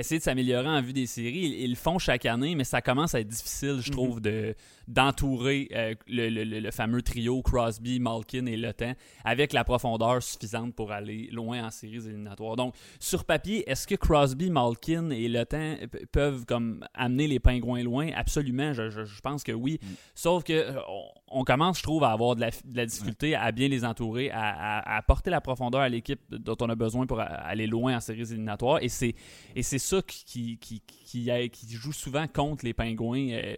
essayer 0.02 0.20
de 0.20 0.24
s'améliorer 0.24 0.68
en 0.68 0.82
vue 0.82 0.94
des 0.94 1.08
séries. 1.08 1.58
Ils, 1.60 1.70
le 1.70 1.76
font 1.76 1.98
chaque 1.98 2.26
année, 2.26 2.56
mais 2.56 2.64
ça 2.64 2.82
commence 2.82 3.16
à 3.16 3.22
être 3.22 3.28
difficile, 3.28 3.80
je 3.82 3.90
mhm. 3.90 3.96
trouve, 3.96 4.22
de 4.22 4.54
d'entourer 4.88 5.70
euh, 5.74 5.96
le, 6.08 6.72
fameux 6.72 7.02
trio 7.02 7.42
Crosby, 7.42 8.00
Malkin 8.00 8.46
et 8.46 8.58
Le 8.58 8.74
Temps 8.74 8.94
avec 9.24 9.54
la 9.54 9.64
profondeur 9.64 10.22
suffisante 10.22 10.76
pour 10.76 10.92
aller 10.92 11.30
loin 11.32 11.66
en 11.66 11.72
séries 11.72 12.08
éliminatoires. 12.08 12.56
Donc, 12.56 12.76
sur 13.00 13.26
papier, 13.26 13.70
est-ce 13.70 13.88
que 13.88 13.96
Crosby, 13.96 14.50
Malkin 14.50 15.10
et 15.12 15.28
Le 15.28 15.46
Temps 15.46 15.76
peuvent 16.12 16.46
comme 16.46 16.86
amener 16.94 17.28
les 17.28 17.40
pingouins 17.40 17.84
loin? 17.84 18.10
Absolument, 18.16 18.74
je, 18.74 19.22
pense 19.22 19.44
que 19.44 19.52
oui. 19.52 19.80
Mm. 19.82 19.88
Sauf 20.16 20.44
que 20.44 20.54
euh, 20.54 20.80
on, 21.28 21.44
commence, 21.44 21.78
je 21.78 21.84
trouve, 21.84 22.04
à 22.04 22.12
avoir 22.12 22.36
de 22.36 22.42
la, 22.42 22.86
difficulté 22.86 23.36
à 23.36 23.52
bien 23.52 23.68
les 23.68 23.86
entourer, 23.86 24.30
à, 24.32 24.98
apporter 24.98 25.30
la 25.30 25.42
profondeur 25.42 25.82
à 25.82 25.90
l'équipe 25.90 26.22
dont 26.30 26.58
on 26.62 26.70
a 26.70 26.76
besoin 26.76 27.06
pour 27.06 27.20
aller 27.20 27.68
loin 27.68 27.96
en 27.96 28.00
séries 28.00 28.22
éliminatoires. 28.22 28.80
Et 28.82 28.90
c'est 28.90 29.14
ça 29.56 30.02
qui, 30.02 30.58
qui, 30.58 30.82
qui, 30.82 30.82
qui, 31.50 31.70
joue 31.70 31.94
souvent 31.94 32.28
contre 32.28 32.66
les 32.66 32.74
pingouins. 32.74 33.30
Euh, 33.32 33.56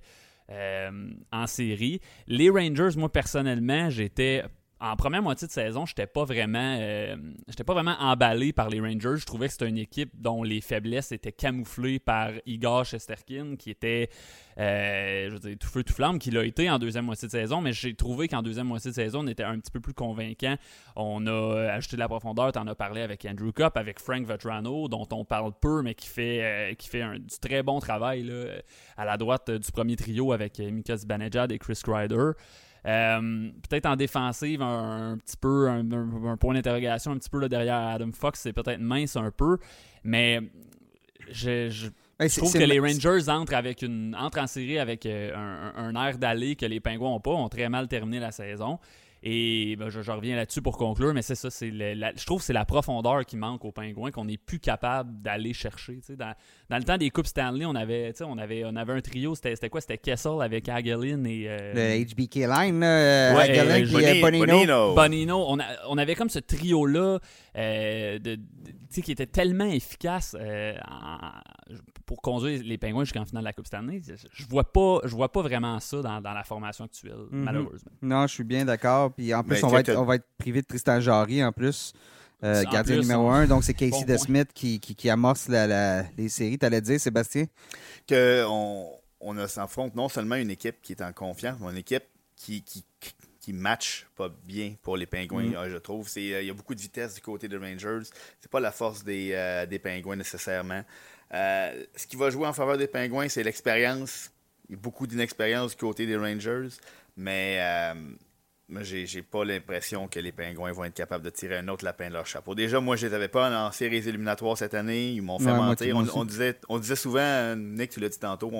en 0.49 1.47
série. 1.47 1.99
Les 2.27 2.49
Rangers, 2.49 2.97
moi 2.97 3.11
personnellement, 3.11 3.89
j'étais 3.89 4.43
en 4.79 4.95
première 4.97 5.21
moitié 5.21 5.47
de 5.47 5.51
saison, 5.51 5.85
j'étais 5.85 6.07
pas 6.07 6.25
vraiment 6.25 6.77
euh, 6.79 7.15
j'étais 7.47 7.63
pas 7.63 7.73
vraiment 7.73 7.95
emballé 7.99 8.51
par 8.51 8.69
les 8.69 8.81
Rangers. 8.81 9.15
Je 9.17 9.25
trouvais 9.25 9.47
que 9.47 9.53
c'était 9.53 9.69
une 9.69 9.77
équipe 9.77 10.11
dont 10.15 10.43
les 10.43 10.59
faiblesses 10.59 11.11
étaient 11.11 11.31
camouflées 11.31 11.99
par 11.99 12.31
Igor 12.45 12.83
Shesterkin, 12.83 13.55
qui 13.57 13.69
était 13.69 14.09
euh, 14.57 15.29
je 15.29 15.33
veux 15.33 15.39
dire, 15.39 15.57
tout 15.57 15.67
feu 15.67 15.83
tout 15.83 15.93
flamme, 15.93 16.19
qui 16.19 16.31
l'a 16.31 16.43
été 16.43 16.69
en 16.69 16.79
deuxième 16.79 17.05
moitié 17.05 17.27
de 17.27 17.31
saison, 17.31 17.61
mais 17.61 17.71
j'ai 17.71 17.95
trouvé 17.95 18.27
qu'en 18.27 18.41
deuxième 18.41 18.67
moitié 18.67 18.91
de 18.91 18.95
saison, 18.95 19.21
on 19.23 19.27
était 19.27 19.43
un 19.43 19.57
petit 19.59 19.71
peu 19.71 19.79
plus 19.79 19.93
convaincant. 19.93 20.55
On 20.95 21.25
a 21.27 21.71
ajouté 21.71 21.95
de 21.95 22.01
la 22.01 22.09
profondeur, 22.09 22.51
tu 22.51 22.59
en 22.59 22.67
as 22.67 22.75
parlé 22.75 23.01
avec 23.01 23.25
Andrew 23.25 23.51
Cup, 23.51 23.77
avec 23.77 23.99
Frank 23.99 24.25
Vetrano, 24.25 24.89
dont 24.89 25.07
on 25.11 25.23
parle 25.23 25.53
peu, 25.61 25.81
mais 25.81 25.95
qui 25.95 26.07
fait, 26.07 26.41
euh, 26.43 26.73
qui 26.73 26.89
fait 26.89 27.01
un, 27.01 27.19
du 27.19 27.39
très 27.41 27.63
bon 27.63 27.79
travail 27.79 28.23
là, 28.23 28.47
à 28.97 29.05
la 29.05 29.17
droite 29.17 29.49
du 29.49 29.71
premier 29.71 29.95
trio 29.95 30.33
avec 30.33 30.59
Mika 30.59 30.97
Zibanejad 30.97 31.51
et 31.51 31.59
Chris 31.59 31.79
Kreider. 31.81 32.31
Euh, 32.85 33.49
peut-être 33.69 33.85
en 33.85 33.95
défensive, 33.95 34.61
un, 34.61 35.17
petit 35.17 35.37
peu, 35.37 35.69
un, 35.69 36.37
point 36.37 36.53
d'interrogation 36.53 37.11
un 37.11 37.17
petit 37.17 37.29
peu 37.29 37.39
là, 37.39 37.47
derrière 37.47 37.75
Adam 37.75 38.11
Fox, 38.13 38.41
c'est 38.41 38.53
peut-être 38.53 38.81
mince 38.81 39.15
un 39.15 39.31
peu, 39.31 39.57
mais 40.03 40.41
je, 41.29 41.89
ben, 42.19 42.29
trouve 42.29 42.53
que 42.53 42.59
les 42.59 42.79
Rangers 42.79 43.29
entrent, 43.29 43.53
avec 43.53 43.81
une, 43.81 44.15
entrent 44.15 44.39
en 44.39 44.47
série 44.47 44.79
avec 44.79 45.05
euh, 45.05 45.31
un, 45.75 45.95
air 45.95 46.17
d'aller 46.17 46.55
que 46.55 46.65
les 46.65 46.79
Pingouins 46.79 47.11
n'ont 47.11 47.19
pas, 47.19 47.31
ont 47.31 47.49
très 47.49 47.69
mal 47.69 47.87
terminé 47.87 48.19
la 48.19 48.31
saison. 48.31 48.79
Et 49.25 49.77
ben, 49.77 49.87
je, 49.87 50.11
reviens 50.11 50.35
là-dessus 50.35 50.61
pour 50.61 50.77
conclure, 50.77 51.13
mais 51.13 51.21
c'est 51.21 51.35
ça, 51.35 51.49
c'est 51.49 51.71
je 51.71 52.25
trouve 52.25 52.39
que 52.39 52.45
c'est 52.45 52.51
la 52.51 52.65
profondeur 52.65 53.25
qui 53.25 53.37
manque 53.37 53.63
aux 53.63 53.71
Pingouins 53.71 54.11
qu'on 54.11 54.25
n'est 54.25 54.37
plus 54.37 54.59
capable 54.59 55.21
d'aller 55.21 55.53
chercher. 55.53 56.01
Dans, 56.09 56.35
dans, 56.69 56.77
le 56.77 56.83
temps 56.83 56.97
des 56.97 57.09
Coupes 57.09 57.27
Stanley, 57.27 57.65
on 57.65 57.73
avait, 57.73 58.11
on 58.21 58.37
avait, 58.37 58.65
on 58.65 58.75
avait 58.75 58.91
un 58.91 58.99
trio, 58.99 59.33
c'était 59.33 59.69
quoi? 59.69 59.79
C'était 59.79 59.97
Kessel 59.97 60.41
avec 60.41 60.67
Hagelin 60.67 61.23
et. 61.23 61.45
Euh, 61.47 61.71
le 61.73 62.03
HBK 62.03 62.35
Line, 62.35 62.83
euh, 62.83 63.37
Hagelin 63.37 63.75
et, 63.77 64.21
Bonino. 64.21 64.93
Bonino. 64.93 65.45
On, 65.47 65.57
on, 65.87 65.97
avait 65.97 66.15
comme 66.15 66.29
ce 66.29 66.39
trio-là 66.39 67.19
euh, 67.55 68.19
de, 68.19 68.37
qui 69.01 69.09
était 69.09 69.25
tellement 69.25 69.71
efficace 69.71 70.35
pour 72.05 72.21
conduire 72.21 72.61
les 72.63 72.77
Pingouins 72.77 73.03
jusqu'en 73.03 73.25
finale 73.25 73.43
de 73.43 73.47
la 73.47 73.53
Coupe 73.53 73.67
Stanley. 73.67 74.01
Je 74.31 74.45
vois 74.47 74.71
pas, 74.71 74.99
je 75.03 75.15
vois 75.15 75.31
pas 75.31 75.41
vraiment 75.41 75.79
ça 75.79 76.01
dans, 76.01 76.21
dans 76.21 76.33
la 76.33 76.43
formation 76.43 76.85
actuelle, 76.85 77.25
mhm. 77.31 77.43
malheureusement. 77.43 77.91
Non, 78.01 78.27
je 78.27 78.33
suis 78.33 78.43
bien 78.43 78.65
d'accord. 78.65 79.13
Puis 79.13 79.33
en 79.33 79.43
plus, 79.43 79.63
on 79.63 79.67
va, 79.67 79.79
être, 79.79 79.95
on 79.95 80.05
va, 80.05 80.15
être, 80.15 80.27
privé 80.37 80.61
de 80.61 80.67
Tristan 80.67 80.99
Jarry 80.99 81.43
en 81.43 81.51
plus. 81.51 81.93
Euh, 82.43 82.63
gardien 82.63 82.99
numéro 82.99 83.29
un. 83.29 83.47
Donc, 83.47 83.63
c'est 83.63 83.73
Casey 83.73 83.91
bon 83.91 84.05
DeSmith 84.05 84.51
qui, 84.53 84.79
qui, 84.79 84.95
qui, 84.95 85.09
amorce 85.09 85.47
la, 85.47 86.03
les 86.17 86.27
séries. 86.27 86.59
Tu 86.59 86.65
allais 86.65 86.81
dire, 86.81 86.99
Sébastien? 86.99 87.45
Qu'on 88.07 88.91
on 89.21 89.37
a 89.37 89.47
sans 89.47 89.67
fond 89.67 89.89
non 89.95 90.09
seulement 90.09 90.35
une 90.35 90.51
équipe 90.51 90.81
qui 90.81 90.91
est 90.91 91.01
en 91.01 91.13
confiance, 91.13 91.57
mais 91.61 91.71
une 91.71 91.77
équipe 91.77 92.03
qui, 92.35 92.61
qui, 92.61 92.83
qui 93.43 93.51
match 93.51 94.07
pas 94.15 94.29
bien 94.45 94.75
pour 94.81 94.95
les 94.95 95.05
Pingouins, 95.05 95.65
mm. 95.65 95.69
je 95.69 95.77
trouve. 95.77 96.07
Euh, 96.17 96.41
il 96.41 96.47
y 96.47 96.49
a 96.49 96.53
beaucoup 96.53 96.73
de 96.73 96.79
vitesse 96.79 97.15
du 97.15 97.21
côté 97.21 97.49
des 97.49 97.57
Rangers. 97.57 98.09
C'est 98.39 98.49
pas 98.49 98.61
la 98.61 98.71
force 98.71 99.03
des, 99.03 99.31
euh, 99.33 99.65
des 99.65 99.79
Pingouins 99.79 100.15
nécessairement. 100.15 100.83
Ce 101.33 102.07
qui 102.07 102.15
va 102.15 102.29
jouer 102.29 102.47
en 102.47 102.53
faveur 102.53 102.77
des 102.77 102.87
Pingouins, 102.87 103.29
c'est 103.29 103.43
l'expérience. 103.43 104.31
Il 104.69 104.75
y 104.75 104.75
a 104.75 104.81
beaucoup 104.81 105.07
d'inexpérience 105.07 105.71
du 105.71 105.77
côté 105.77 106.05
des 106.05 106.15
Rangers, 106.15 106.69
mais 107.17 107.59
moi, 108.69 108.81
j'ai 108.81 109.21
pas 109.21 109.43
l'impression 109.43 110.07
que 110.07 110.19
les 110.19 110.31
Pingouins 110.31 110.71
vont 110.71 110.85
être 110.85 110.95
capables 110.95 111.23
de 111.23 111.29
tirer 111.29 111.57
un 111.57 111.67
autre 111.67 111.83
lapin 111.83 112.07
de 112.07 112.13
leur 112.13 112.25
chapeau. 112.25 112.55
Déjà, 112.55 112.79
moi, 112.79 112.95
je 112.95 113.05
les 113.05 113.13
avais 113.13 113.27
pas 113.27 113.67
en 113.67 113.71
séries 113.71 114.07
éliminatoires 114.07 114.57
cette 114.57 114.73
année. 114.73 115.11
Ils 115.11 115.21
m'ont 115.21 115.37
fait 115.37 115.53
mentir. 115.53 115.95
On, 115.95 116.25
disait, 116.25 116.59
on 116.69 116.79
disait 116.79 116.95
souvent, 116.95 117.55
Nick, 117.55 117.91
tu 117.91 117.99
l'as 117.99 118.09
dit 118.09 118.17
tantôt, 118.17 118.51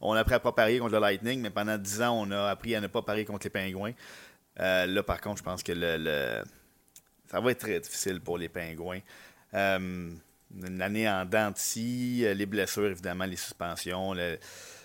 on, 0.00 0.12
a 0.12 0.20
appris 0.20 0.34
à 0.34 0.40
pas 0.40 0.52
parier 0.52 0.78
contre 0.78 0.92
le 0.92 1.00
Lightning, 1.00 1.40
mais 1.40 1.50
pendant 1.50 1.78
10 1.78 2.02
ans, 2.02 2.20
on 2.20 2.30
a 2.32 2.50
appris 2.50 2.74
à 2.74 2.80
ne 2.80 2.88
pas 2.88 3.02
parier 3.02 3.24
contre 3.24 3.46
les 3.46 3.50
Pingouins. 3.50 3.92
Euh, 4.60 4.86
là, 4.86 5.02
par 5.02 5.20
contre, 5.20 5.38
je 5.38 5.42
pense 5.44 5.62
que 5.62 5.72
le, 5.74 6.42
ça 7.30 7.40
va 7.40 7.50
être 7.52 7.60
très 7.60 7.80
difficile 7.80 8.20
pour 8.20 8.36
les 8.36 8.48
Pingouins. 8.48 9.00
Euh, 9.54 10.10
une 10.54 10.82
année 10.82 11.08
en 11.08 11.24
dents 11.24 11.52
les 11.76 12.46
blessures, 12.46 12.86
évidemment, 12.86 13.24
les 13.24 13.36
suspensions. 13.36 14.14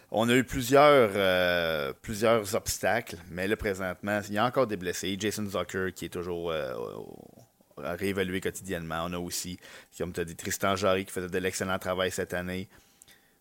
On 0.09 0.29
a 0.29 0.35
eu 0.35 0.43
plusieurs, 0.43 1.11
euh, 1.15 1.91
plusieurs 2.01 2.55
obstacles, 2.55 3.17
mais 3.29 3.47
là, 3.47 3.57
présentement, 3.57 4.21
il 4.27 4.35
y 4.35 4.37
a 4.37 4.45
encore 4.45 4.67
des 4.67 4.77
blessés. 4.77 5.17
Jason 5.19 5.45
Zucker, 5.45 5.91
qui 5.93 6.05
est 6.05 6.09
toujours 6.09 6.51
euh, 6.51 6.73
réévalué 7.77 8.39
quotidiennement. 8.39 9.05
On 9.05 9.13
a 9.13 9.19
aussi, 9.19 9.59
comme 9.97 10.13
tu 10.13 10.21
as 10.21 10.25
dit, 10.25 10.35
Tristan 10.35 10.75
Jarry, 10.77 11.05
qui 11.05 11.11
faisait 11.11 11.27
de 11.27 11.37
l'excellent 11.37 11.77
travail 11.77 12.11
cette 12.11 12.33
année. 12.33 12.69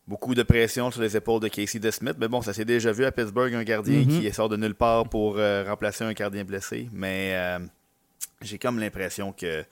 Beaucoup 0.08 0.34
de 0.34 0.42
pression 0.42 0.90
sur 0.90 1.02
les 1.02 1.16
épaules 1.16 1.40
de 1.40 1.48
Casey 1.48 1.80
DeSmith, 1.80 2.16
mais 2.18 2.28
bon, 2.28 2.40
ça 2.40 2.52
s'est 2.52 2.64
déjà 2.64 2.92
vu 2.92 3.04
à 3.04 3.12
Pittsburgh, 3.12 3.52
un 3.54 3.64
gardien 3.64 4.02
mm-hmm. 4.02 4.20
qui 4.20 4.32
sort 4.32 4.48
de 4.48 4.56
nulle 4.56 4.76
part 4.76 5.08
pour 5.08 5.38
euh, 5.38 5.64
remplacer 5.64 6.04
un 6.04 6.12
gardien 6.12 6.44
blessé. 6.44 6.88
Mais 6.92 7.58
j'ai 8.42 8.58
comme 8.58 8.78
l'impression 8.78 9.32
que 9.32 9.64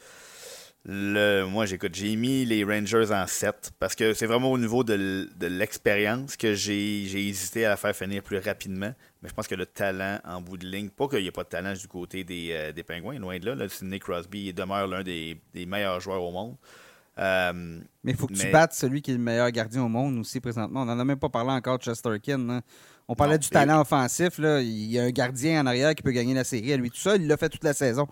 le, 0.87 1.45
moi, 1.45 1.65
j'écoute, 1.65 1.95
j'ai 1.95 2.15
mis 2.15 2.45
les 2.45 2.63
Rangers 2.63 3.11
en 3.11 3.27
7 3.27 3.73
parce 3.79 3.95
que 3.95 4.13
c'est 4.13 4.27
vraiment 4.27 4.53
au 4.53 4.59
niveau 4.59 4.85
de, 4.85 5.27
l'expérience 5.41 6.37
que 6.37 6.53
j'ai 6.53 7.27
hésité 7.27 7.65
à 7.65 7.71
la 7.71 7.77
faire 7.77 7.97
finir 7.97 8.23
plus 8.23 8.37
rapidement. 8.37 8.93
Mais 9.23 9.31
je 9.31 9.35
pense 9.35 9.49
que 9.49 9.55
le 9.55 9.65
talent 9.65 10.19
en 10.25 10.43
bout 10.43 10.59
de 10.59 10.67
ligne, 10.67 10.91
pas 10.91 11.09
qu'il 11.09 11.21
n'y 11.21 11.29
ait 11.29 11.33
pas 11.33 11.45
de 11.45 11.49
talent 11.49 11.73
du 11.73 11.89
côté 11.89 12.23
des, 12.23 12.51
euh, 12.53 12.73
des 12.73 12.83
Pingouins, 12.83 13.19
loin 13.19 13.39
de 13.39 13.47
là. 13.47 13.55
là 13.55 13.67
Sidney 13.71 13.99
Crosby 13.99 14.53
demeure 14.53 14.87
l'un 14.87 15.03
des, 15.03 15.41
meilleurs 15.67 16.01
joueurs 16.01 16.23
au 16.23 16.31
monde. 16.31 16.57
Euh, 17.17 17.81
mais 18.03 18.13
il 18.13 18.17
faut 18.19 18.27
que 18.27 18.35
tu 18.35 18.51
battes 18.51 18.75
celui 18.75 19.01
qui 19.01 19.13
est 19.13 19.15
le 19.15 19.21
meilleur 19.21 19.51
gardien 19.53 19.85
au 19.85 19.89
monde 19.89 20.19
aussi 20.19 20.39
présentement. 20.39 20.83
On 20.83 20.85
n'en 20.85 20.99
a 20.99 21.05
même 21.05 21.19
pas 21.19 21.31
parlé 21.31 21.53
encore 21.53 21.79
de 21.79 21.85
Chesterkin. 21.85 22.51
Hein. 22.51 22.61
On 23.09 23.15
parlait 23.15 23.39
du 23.39 23.49
talent 23.49 23.81
offensif. 23.81 24.37
Là. 24.37 24.61
Il 24.61 24.91
y 24.91 24.99
a 24.99 25.05
un 25.05 25.11
gardien 25.11 25.63
en 25.63 25.67
arrière 25.67 25.95
qui 25.95 26.03
peut 26.03 26.11
gagner 26.11 26.35
la 26.35 26.45
série 26.45 26.75
à 26.75 26.77
lui 26.77 26.91
tout 26.91 26.99
seul. 26.99 27.23
Il 27.23 27.29
l'a 27.29 27.39
fait 27.39 27.49
toute 27.49 27.65
la 27.65 27.73
saison 27.73 28.07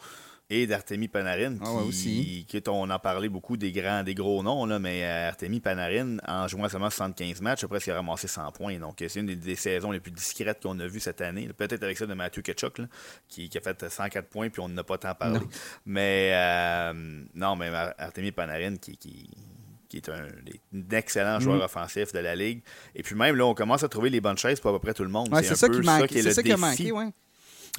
et 0.52 0.66
d'Artemi 0.66 1.08
Panarin, 1.08 1.56
ah 1.62 1.80
qui, 1.90 2.44
qui, 2.46 2.62
on 2.68 2.90
en 2.90 2.98
parlait 2.98 3.30
beaucoup 3.30 3.56
des 3.56 3.72
grands, 3.72 4.02
des 4.02 4.14
gros 4.14 4.42
noms, 4.42 4.66
là, 4.66 4.78
mais 4.78 5.02
euh, 5.02 5.28
Artemi 5.28 5.60
Panarin, 5.60 6.18
en 6.28 6.46
jouant 6.46 6.68
seulement 6.68 6.90
75 6.90 7.40
matchs, 7.40 7.64
après, 7.64 7.78
il 7.78 7.90
a 7.90 7.94
ramassé 7.94 8.28
100 8.28 8.52
points. 8.52 8.78
Donc, 8.78 8.96
c'est 8.98 9.20
une 9.20 9.34
des, 9.34 9.56
saisons 9.56 9.90
les 9.90 10.00
plus 10.00 10.12
discrètes 10.12 10.62
qu'on 10.62 10.78
a 10.78 10.86
vues 10.86 11.00
cette 11.00 11.22
année. 11.22 11.48
Peut-être 11.56 11.82
avec 11.82 11.96
ça 11.96 12.04
de 12.04 12.12
Matthew 12.12 12.42
Ketchuk, 12.42 12.82
qui, 13.28 13.50
a 13.56 13.60
fait 13.60 13.88
104 13.88 14.28
points, 14.28 14.50
puis 14.50 14.60
on 14.60 14.68
n'a 14.68 14.84
pas 14.84 14.98
tant 14.98 15.14
parlé. 15.14 15.40
Mais, 15.86 16.32
euh, 16.34 16.92
non, 17.34 17.56
mais 17.56 17.68
Artemi 17.98 18.30
Panarin, 18.30 18.76
qui, 18.76 18.98
qui 19.88 19.96
est 19.96 20.08
un, 20.10 20.26
excellent 20.90 21.40
joueur 21.40 21.60
mm. 21.60 21.62
offensif 21.62 22.12
de 22.12 22.18
la 22.18 22.34
ligue. 22.34 22.62
Et 22.94 23.02
puis 23.02 23.14
même 23.14 23.36
là, 23.36 23.46
on 23.46 23.54
commence 23.54 23.82
à 23.82 23.88
trouver 23.88 24.10
les 24.10 24.20
bonnes 24.20 24.38
chaises 24.38 24.60
pour 24.60 24.70
à 24.70 24.74
peu 24.74 24.80
près 24.80 24.94
tout 24.94 25.02
le 25.02 25.08
monde. 25.08 25.28
c'est 25.42 25.54
ça, 25.54 25.68
qui 25.68 25.80
manque. 25.80 26.08
C'est 26.10 26.32
ça 26.32 26.42
qui 26.42 26.52
a 26.52 26.56
manqué, 26.58 26.92
ouais. 26.92 27.08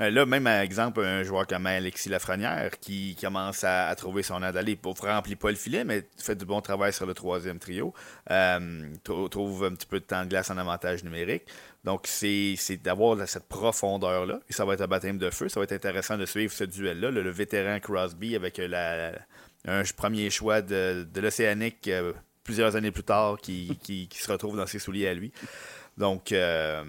Euh, 0.01 0.09
là, 0.09 0.25
même 0.25 0.47
exemple, 0.47 1.01
un 1.01 1.21
joueur 1.21 1.45
comme 1.45 1.67
Alexis 1.67 2.09
Lafrenière 2.09 2.71
qui 2.79 3.15
commence 3.21 3.63
à, 3.63 3.93
trouver 3.95 4.23
son 4.23 4.41
aide 4.41 4.55
d'aller. 4.55 4.79
ne 4.83 5.07
remplir 5.07 5.37
pas 5.37 5.51
le 5.51 5.55
filet, 5.55 5.83
mais 5.83 6.07
fait 6.17 6.35
du 6.35 6.45
bon 6.45 6.61
travail 6.61 6.91
sur 6.91 7.05
le 7.05 7.13
troisième 7.13 7.59
trio. 7.59 7.93
Euh, 8.31 8.87
trouve 9.03 9.65
un 9.65 9.75
petit 9.75 9.85
peu 9.85 9.99
de 9.99 10.05
temps 10.05 10.23
de 10.23 10.29
glace 10.29 10.49
en 10.49 10.57
avantage 10.57 11.03
numérique. 11.03 11.43
Donc, 11.83 12.07
c'est 12.07 12.55
d'avoir 12.83 13.27
cette 13.27 13.47
profondeur-là. 13.47 14.39
Et 14.49 14.53
ça 14.53 14.65
va 14.65 14.73
être 14.73 14.81
un 14.81 14.87
baptême 14.87 15.19
de 15.19 15.29
feu. 15.29 15.47
Ça 15.47 15.59
va 15.59 15.65
être 15.65 15.73
intéressant 15.73 16.17
de 16.17 16.25
suivre 16.25 16.51
ce 16.51 16.63
duel-là. 16.63 17.11
Le, 17.11 17.29
vétéran 17.29 17.79
Crosby 17.79 18.35
avec 18.35 18.57
la, 18.57 19.11
un 19.67 19.83
premier 19.95 20.29
choix 20.29 20.61
de, 20.61 21.05
l'Océanique 21.15 21.87
euh, 21.87 22.13
plusieurs 22.43 22.75
années 22.75 22.91
plus 22.91 23.03
tard 23.03 23.37
qui, 23.41 24.09
se 24.11 24.31
retrouve 24.31 24.57
dans 24.57 24.67
ses 24.67 24.79
souliers 24.79 25.07
à 25.07 25.13
lui. 25.13 25.31
Donc, 25.97 26.31
euh, 26.31 26.83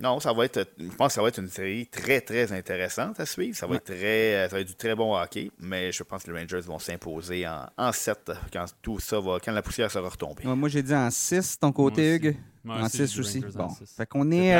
non, 0.00 0.20
ça 0.20 0.32
va 0.34 0.44
être, 0.44 0.68
je 0.78 0.94
pense 0.94 1.08
que 1.08 1.12
ça 1.14 1.22
va 1.22 1.28
être 1.28 1.38
une 1.38 1.48
série 1.48 1.86
très, 1.86 2.20
très 2.20 2.52
intéressante 2.52 3.18
à 3.18 3.24
suivre. 3.24 3.56
Ça 3.56 3.66
va, 3.66 3.76
être, 3.76 3.84
très, 3.84 4.48
ça 4.48 4.56
va 4.56 4.60
être 4.60 4.68
du 4.68 4.74
très 4.74 4.94
bon 4.94 5.16
hockey, 5.16 5.50
mais 5.58 5.92
je 5.92 6.02
pense 6.02 6.24
que 6.24 6.30
les 6.30 6.40
Rangers 6.40 6.60
vont 6.60 6.78
s'imposer 6.78 7.46
en, 7.46 7.66
en 7.78 7.92
7 7.92 8.32
quand 8.52 8.66
tout 8.82 9.00
ça 9.00 9.18
va, 9.18 9.38
quand 9.42 9.52
la 9.52 9.62
poussière 9.62 9.90
sera 9.90 10.08
retombée. 10.08 10.44
moi, 10.44 10.68
j'ai 10.68 10.82
dit 10.82 10.94
en 10.94 11.10
6, 11.10 11.58
ton 11.58 11.72
côté, 11.72 12.16
Hugues? 12.16 12.36
en 12.68 12.88
6 12.88 13.18
aussi. 13.18 13.40
Bon. 13.40 13.68
Fait 13.96 14.06
qu'on 14.06 14.30
est, 14.30 14.54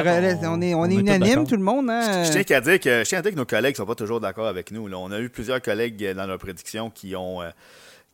on, 0.46 0.62
est, 0.62 0.74
on, 0.74 0.86
est, 0.86 0.94
unanime, 0.94 1.46
tout 1.46 1.56
le 1.56 1.62
monde. 1.62 1.90
Hein? 1.90 2.24
Je, 2.24 2.42
tiens 2.42 2.56
à 2.56 2.60
dire 2.62 2.80
que, 2.80 3.04
je 3.04 3.08
tiens 3.08 3.18
à 3.18 3.22
dire 3.22 3.32
que 3.32 3.36
nos 3.36 3.44
collègues 3.44 3.74
ne 3.74 3.76
sont 3.76 3.86
pas 3.86 3.94
toujours 3.94 4.20
d'accord 4.20 4.46
avec 4.46 4.70
nous. 4.70 4.88
Là. 4.88 4.96
On 4.98 5.10
a 5.12 5.20
eu 5.20 5.28
plusieurs 5.28 5.60
collègues 5.60 6.14
dans 6.14 6.26
nos 6.26 6.38
prédictions 6.38 6.88
qui 6.90 7.14
ont. 7.14 7.42
Euh, 7.42 7.50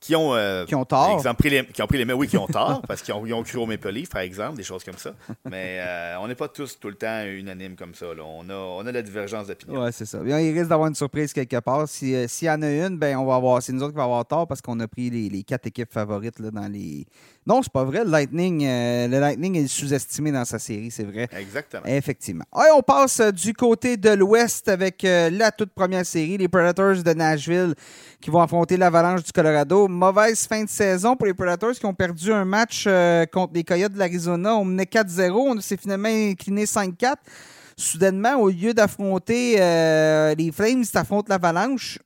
qui 0.06 0.14
ont, 0.14 0.36
euh, 0.36 0.64
qui 0.64 0.74
ont 0.76 0.84
tort. 0.84 1.14
Exemple, 1.14 1.40
pris 1.40 1.50
les, 1.50 1.66
qui 1.66 1.82
ont 1.82 1.86
pris 1.88 2.02
les 2.02 2.12
oui, 2.12 2.28
qui 2.28 2.36
ont 2.36 2.46
tort, 2.46 2.80
parce 2.86 3.02
qu'ils 3.02 3.12
ont, 3.12 3.24
ont, 3.24 3.42
cru 3.42 3.58
au 3.58 3.66
Maple 3.66 3.90
Leaf, 3.90 4.08
par 4.08 4.20
exemple, 4.20 4.56
des 4.56 4.62
choses 4.62 4.84
comme 4.84 4.96
ça. 4.96 5.10
Mais 5.50 5.78
euh, 5.80 6.20
on 6.20 6.28
n'est 6.28 6.36
pas 6.36 6.46
tous 6.46 6.78
tout 6.78 6.88
le 6.88 6.94
temps 6.94 7.24
unanimes 7.24 7.74
comme 7.74 7.92
ça. 7.92 8.06
Là. 8.14 8.22
On, 8.24 8.48
a, 8.48 8.54
on 8.54 8.86
a 8.86 8.92
la 8.92 9.02
divergence 9.02 9.48
d'opinion. 9.48 9.82
Oui, 9.82 9.90
c'est 9.92 10.06
ça. 10.06 10.18
il 10.24 10.32
risque 10.32 10.68
d'avoir 10.68 10.88
une 10.88 10.94
surprise 10.94 11.32
quelque 11.32 11.58
part. 11.58 11.88
S'il 11.88 12.14
euh, 12.14 12.26
y 12.42 12.50
en 12.50 12.62
a 12.62 12.70
une, 12.70 12.96
ben, 12.98 13.16
on 13.16 13.26
va 13.26 13.34
avoir, 13.34 13.60
c'est 13.60 13.72
nous 13.72 13.82
autres 13.82 13.92
qui 13.92 13.96
va 13.96 14.04
avoir 14.04 14.24
tort 14.24 14.46
parce 14.46 14.62
qu'on 14.62 14.78
a 14.78 14.86
pris 14.86 15.10
les, 15.10 15.28
les, 15.28 15.42
quatre 15.42 15.66
équipes 15.66 15.92
favorites 15.92 16.38
là, 16.38 16.52
dans 16.52 16.68
les. 16.68 17.04
Non, 17.46 17.62
c'est 17.62 17.72
pas 17.72 17.85
vrai. 17.85 18.04
Le 18.04 18.11
Lightning, 18.11 18.64
le 18.64 19.20
Lightning 19.20 19.56
est 19.56 19.68
sous-estimé 19.68 20.32
dans 20.32 20.44
sa 20.44 20.59
série, 20.59 20.90
c'est 20.90 21.04
vrai. 21.04 21.28
Exactement. 21.38 21.85
Effectivement. 21.87 22.44
on 22.52 22.82
passe 22.82 23.20
du 23.20 23.54
côté 23.54 23.96
de 23.96 24.11
l'Ouest 24.11 24.68
avec 24.68 25.02
la 25.04 25.52
toute 25.52 25.70
première 25.70 26.04
série, 26.04 26.37
les 26.38 26.48
Predators 26.48 27.02
de 27.02 27.12
Nashville 27.12 27.74
qui 28.20 28.30
vont 28.30 28.40
affronter 28.40 28.76
l'Avalanche 28.76 29.22
du 29.22 29.32
Colorado. 29.32 29.88
Mauvaise 29.88 30.46
fin 30.46 30.64
de 30.64 30.68
saison 30.68 31.16
pour 31.16 31.26
les 31.26 31.35
Predators 31.35 31.72
qui 31.72 31.87
ont 31.87 31.94
perdu 31.94 32.32
un 32.32 32.44
match 32.44 32.85
euh, 32.87 33.26
contre 33.26 33.54
les 33.54 33.64
Coyotes 33.64 33.92
de 33.92 33.98
l'Arizona. 33.98 34.56
On 34.56 34.64
menait 34.64 34.85
4-0. 34.85 35.32
On 35.32 35.61
s'est 35.61 35.76
finalement 35.76 36.09
incliné 36.09 36.64
5-4. 36.64 37.14
soudainement, 37.76 38.37
au 38.37 38.48
lieu 38.48 38.72
d'affronter 38.72 39.56
euh, 39.61 40.35
les 40.35 40.50
Flames, 40.50 40.85
tu 40.85 40.98
affrontes 40.98 41.28
l'Avalanche. 41.28 41.98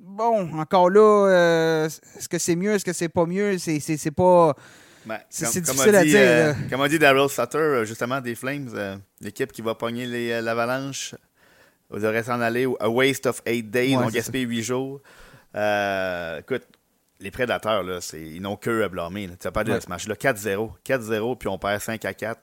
Bon, 0.00 0.48
encore 0.58 0.90
là, 0.90 1.00
euh, 1.28 1.86
est-ce 1.86 2.28
que 2.28 2.38
c'est 2.38 2.54
mieux, 2.56 2.74
est-ce 2.74 2.84
que 2.84 2.92
c'est 2.92 3.08
pas 3.08 3.26
mieux? 3.26 3.58
C'est 3.58 4.10
pas. 4.12 4.54
Ben, 5.06 5.18
C'est- 5.28 5.44
comme- 5.44 5.52
c'est 5.52 5.60
comme 5.66 5.74
difficile 5.74 5.96
a 5.96 5.98
à 5.98 6.04
dire, 6.04 6.20
euh, 6.20 6.52
comme 6.70 6.80
a 6.82 6.88
dit 6.88 6.98
Daryl 6.98 7.28
Sutter, 7.28 7.58
euh, 7.58 7.84
justement, 7.84 8.20
des 8.20 8.34
Flames, 8.34 8.68
euh, 8.74 8.96
l'équipe 9.20 9.50
qui 9.52 9.62
va 9.62 9.74
pogner 9.74 10.06
les, 10.06 10.40
l'Avalanche, 10.42 11.14
vous 11.90 11.98
devrait 11.98 12.22
s'en 12.22 12.40
aller 12.40 12.66
a 12.78 12.88
waste 12.88 13.26
of 13.26 13.40
eight 13.46 13.70
days, 13.70 13.96
Ouais, 13.96 14.04
on 14.04 14.08
c'est 14.10 14.16
gaspille 14.16 14.42
huit 14.42 14.62
jours. 14.62 15.00
Écoute, 15.54 16.62
les 17.20 17.30
prédateurs, 17.32 17.82
là, 17.82 18.00
c'est, 18.00 18.20
ils 18.22 18.40
n'ont 18.42 18.56
que 18.56 18.82
à 18.82 18.88
blâmer. 18.88 19.28
Tu 19.40 19.46
as 19.48 19.50
pas 19.50 19.64
de 19.64 19.72
Ouais. 19.72 19.80
ce 19.80 19.88
match-là. 19.88 20.14
4-0. 20.14 20.72
4-0, 20.84 21.34
puis 21.36 21.48
on 21.48 21.58
perd 21.58 21.80
5 21.80 22.04
à 22.04 22.14
4. 22.14 22.40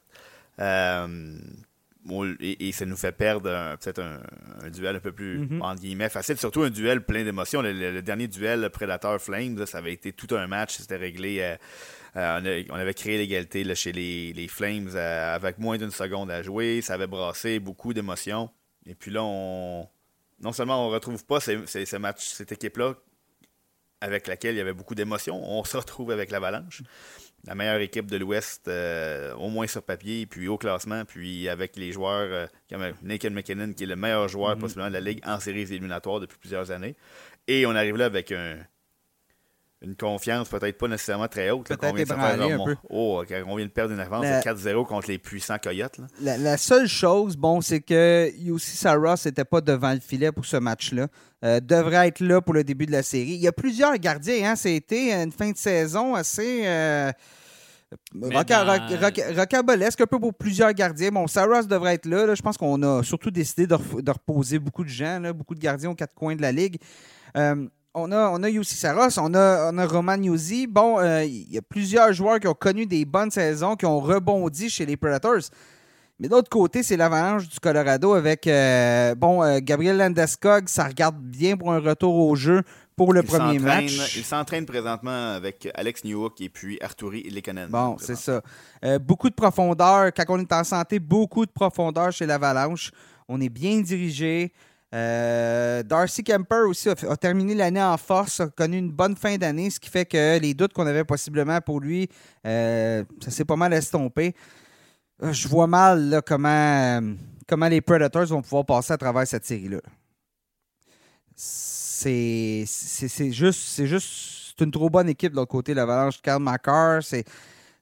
Bon, 2.06 2.24
et, 2.40 2.68
et 2.68 2.72
ça 2.72 2.86
nous 2.86 2.96
fait 2.98 3.12
perdre 3.12 3.50
peut-être 3.80 4.00
un, 4.00 4.22
un 4.64 4.70
duel 4.70 4.96
un 4.96 5.00
peu 5.00 5.12
plus, 5.12 5.40
entre 5.62 5.82
guillemets, 5.82 6.10
facile. 6.10 6.38
Surtout 6.38 6.62
un 6.62 6.70
duel 6.70 7.04
plein 7.04 7.24
d'émotions. 7.24 7.62
Le, 7.64 7.74
le- 7.74 7.92
le 7.92 8.02
dernier 8.04 8.28
duel 8.28 8.70
Prédateur-Flames, 8.70 9.58
là, 9.58 9.66
ça 9.66 9.80
avait 9.80 9.94
été 9.94 10.14
tout 10.14 10.34
un 10.36 10.46
match. 10.46 10.76
C'était 10.78 10.98
réglé. 10.98 11.40
euh, 11.42 11.56
euh, 12.16 12.40
on, 12.42 12.46
a- 12.46 12.74
on 12.76 12.80
avait 12.80 12.94
créé 12.94 13.18
l'égalité 13.18 13.74
chez 13.76 13.92
les, 13.92 14.34
les 14.34 14.48
Flames 14.48 14.90
euh, 14.94 15.36
avec 15.36 15.58
moins 15.58 15.78
d'une 15.80 15.90
seconde 15.92 16.30
à 16.30 16.44
jouer. 16.44 16.82
Ça 16.82 16.94
avait 16.94 17.08
brassé 17.08 17.60
beaucoup 17.60 17.92
d'émotions. 17.94 18.52
Et 18.86 18.94
puis 18.94 19.10
là, 19.12 19.24
on 19.24 19.88
non 20.42 20.52
seulement 20.52 20.86
on 20.86 20.90
retrouve 20.92 21.26
pas 21.26 21.40
ces- 21.40 21.66
ces- 21.66 21.86
ce 21.86 21.96
match, 21.96 22.24
cette 22.24 22.52
équipe-là 22.52 22.94
avec 24.02 24.28
laquelle 24.28 24.54
il 24.54 24.58
y 24.58 24.62
avait 24.62 24.74
beaucoup 24.74 24.94
d'émotions, 24.94 25.42
on 25.44 25.64
se 25.64 25.78
retrouve 25.78 26.12
avec 26.12 26.30
l'Avalanche. 26.30 26.84
La 27.48 27.54
meilleure 27.56 27.80
équipe 27.82 28.10
de 28.10 28.18
l'Ouest, 28.18 28.68
euh, 28.68 29.34
au 29.36 29.50
moins 29.50 29.68
sur 29.68 29.84
papier, 29.84 30.26
puis 30.26 30.48
au 30.48 30.58
classement, 30.58 31.06
puis 31.06 31.48
avec 31.48 31.76
les 31.76 31.92
joueurs 31.92 32.28
euh, 32.32 32.48
comme 32.70 32.84
Nathan 33.04 33.30
McKinnon, 33.32 33.74
qui 33.74 33.84
est 33.84 33.88
le 33.88 33.96
meilleur 33.96 34.28
joueur 34.28 34.56
Mhm. 34.56 34.62
possiblement 34.62 34.88
de 34.88 34.94
la 34.94 35.02
Ligue 35.02 35.22
en 35.26 35.40
séries 35.40 35.62
éliminatoires 35.62 36.20
depuis 36.20 36.38
plusieurs 36.40 36.72
années. 36.72 36.96
Et 37.48 37.66
on 37.68 37.76
arrive 37.76 37.98
là 37.98 38.06
avec 38.06 38.32
un- 38.32 38.58
une 39.86 39.96
confiance 39.96 40.50
peut-être 40.50 40.78
pas 40.78 40.88
nécessairement 40.88 41.28
très 41.28 41.52
haute. 41.52 41.70
là, 41.70 41.78
Peut-être 41.78 41.90
qu'on 41.92 41.96
vient 41.96 42.04
de 42.04 42.10
se 42.10 42.14
ébranlée 42.14 42.48
faire 42.50 42.62
un 42.62 42.66
peu. 42.66 42.76
Oh, 42.90 43.24
on 43.48 43.56
vient 43.56 43.66
de 43.66 43.72
perdre 43.72 43.94
une 43.94 44.00
avance 44.00 44.24
La- 44.24 44.40
de 44.40 44.44
4-0 44.44 44.86
contre 44.86 45.10
les 45.10 45.18
puissants 45.20 45.58
Coyotes. 45.62 45.98
là. 46.00 46.06
La, 46.22 46.38
la 46.38 46.58
seule 46.58 46.88
chose, 46.88 47.38
bon, 47.38 47.62
c'est 47.62 47.82
que 47.82 48.30
UC 48.38 48.60
Saros 48.60 49.16
n'était 49.26 49.46
pas 49.46 49.62
devant 49.62 49.94
le 49.94 50.00
filet 50.00 50.32
pour 50.32 50.46
ce 50.46 50.58
match-là. 50.58 51.08
Euh, 51.44 51.60
devrait 51.60 52.08
être 52.08 52.22
là 52.22 52.42
pour 52.42 52.54
le 52.56 52.64
début 52.64 52.86
de 52.88 52.92
la 52.92 53.04
série. 53.04 53.32
Il 53.34 53.42
y 53.42 53.48
a 53.48 53.52
plusieurs 53.52 53.96
gardiens. 53.98 54.52
Hein, 54.52 54.56
C'était 54.56 55.14
une 55.24 55.32
fin 55.32 55.52
de 55.52 55.58
saison 55.58 56.16
assez. 56.16 56.64
Euh, 56.66 57.12
Mais 58.14 58.30
roca- 58.36 58.66
dans- 58.66 58.74
roc- 58.74 59.00
roc- 59.00 59.38
rocambolesque 59.38 60.02
un 60.02 60.08
peu 60.08 60.20
pour 60.20 60.34
plusieurs 60.34 60.74
gardiens. 60.74 61.10
Bon, 61.12 61.28
Saros 61.28 61.64
devrait 61.64 61.94
être 61.96 62.08
là. 62.08 62.26
là. 62.26 62.34
Je 62.36 62.42
pense 62.42 62.58
qu'on 62.58 62.82
a 62.82 63.04
surtout 63.04 63.30
décidé 63.32 63.68
de, 63.68 63.78
de 64.02 64.12
reposer 64.12 64.58
beaucoup 64.60 64.84
de 64.84 64.90
gens, 64.90 65.20
là, 65.20 65.32
beaucoup 65.34 65.54
de 65.56 65.60
gardiens 65.60 65.92
aux 65.92 65.96
quatre 65.96 66.16
coins 66.16 66.36
de 66.36 66.42
la 66.42 66.52
ligue. 66.52 66.78
Euh, 67.38 67.68
on 67.96 68.12
a, 68.12 68.30
on 68.30 68.44
a 68.44 68.50
Yossi 68.50 68.76
Saros, 68.76 69.18
on 69.18 69.34
a, 69.34 69.72
on 69.72 69.78
a 69.78 69.88
Roman 69.88 70.22
Yossi. 70.22 70.68
Bon, 70.68 71.00
euh, 71.00 71.24
il 71.24 71.52
y 71.52 71.58
a 71.58 71.62
plusieurs 71.62 72.12
joueurs 72.14 72.40
qui 72.40 72.48
ont 72.48 72.54
connu 72.54 72.86
des 72.86 73.06
bonnes 73.06 73.32
saisons, 73.32 73.76
qui 73.76 73.86
ont 73.86 74.00
rebondi 74.00 74.70
chez 74.70 74.86
les 74.86 74.98
Predators. 74.98 75.50
Mais 76.20 76.30
d'autre 76.30 76.50
côté, 76.50 76.84
c'est 76.84 76.96
l'avalanche 76.96 77.50
du 77.50 77.60
Colorado 77.60 78.14
avec 78.14 78.48
euh, 78.48 79.16
bon 79.16 79.44
euh, 79.44 79.60
Gabriel 79.62 79.98
Landeskog. 79.98 80.68
Ça 80.68 80.86
regarde 80.86 81.18
bien 81.18 81.58
pour 81.58 81.74
un 81.74 81.80
retour 81.80 82.16
au 82.16 82.36
jeu 82.36 82.62
pour 82.96 83.12
le 83.12 83.22
Il 83.22 83.28
premier 83.28 83.60
match. 83.60 84.16
Il 84.16 84.24
s'entraîne 84.24 84.66
présentement 84.66 85.34
avec 85.34 85.70
Alex 85.74 86.04
Newhook 86.06 86.40
et 86.40 86.50
puis 86.50 86.78
Arturi 86.82 87.24
Lekanen. 87.30 87.70
Bon, 87.70 87.98
c'est 88.00 88.16
ça. 88.16 88.42
Beaucoup 89.02 89.30
de 89.30 89.36
profondeur. 89.36 90.14
Quand 90.14 90.24
on 90.30 90.40
est 90.40 90.54
en 90.54 90.64
santé, 90.64 91.00
beaucoup 91.00 91.46
de 91.46 91.52
profondeur 91.52 92.14
chez 92.14 92.26
l'Avalanche. 92.26 92.92
On 93.28 93.42
est 93.42 93.50
bien 93.50 93.82
dirigé. 93.82 94.54
Euh, 94.96 95.84
Darcy 95.84 96.24
Kemper 96.24 96.68
aussi 96.70 96.88
a, 96.88 96.96
terminé 97.18 97.54
l'année 97.54 97.84
en 97.84 97.98
force, 97.98 98.40
a 98.40 98.48
connu 98.48 98.78
une 98.78 98.92
bonne 98.92 99.18
fin 99.18 99.36
d'année, 99.36 99.70
ce 99.70 99.78
qui 99.78 99.90
fait 99.90 100.06
que 100.06 100.40
les 100.40 100.54
doutes 100.54 100.72
qu'on 100.72 100.88
avait 100.88 101.04
possiblement 101.04 101.60
pour 101.60 101.82
lui, 101.82 102.08
euh, 102.48 103.04
ça 103.22 103.30
s'est 103.30 103.44
pas 103.44 103.58
mal 103.58 103.74
estompé. 103.74 104.34
Euh, 105.22 105.34
Je 105.34 105.50
vois 105.50 105.68
mal 105.68 106.22
comment, 106.26 107.02
les 107.70 107.82
Predators 107.82 108.28
vont 108.28 108.42
pouvoir 108.42 108.66
passer 108.66 108.94
à 108.94 108.98
travers 108.98 109.28
cette 109.28 109.46
série-là. 109.46 109.82
C'est 111.36 112.66
juste, 113.32 113.60
c'est 113.60 113.88
juste 113.88 114.62
une 114.62 114.72
trop 114.72 114.90
bonne 114.90 115.10
équipe 115.10 115.32
de 115.32 115.36
l'autre 115.36 115.52
côté, 115.52 115.74
l'Avalanche. 115.74 116.22
McCarr, 116.40 117.04
c'est. 117.04 117.26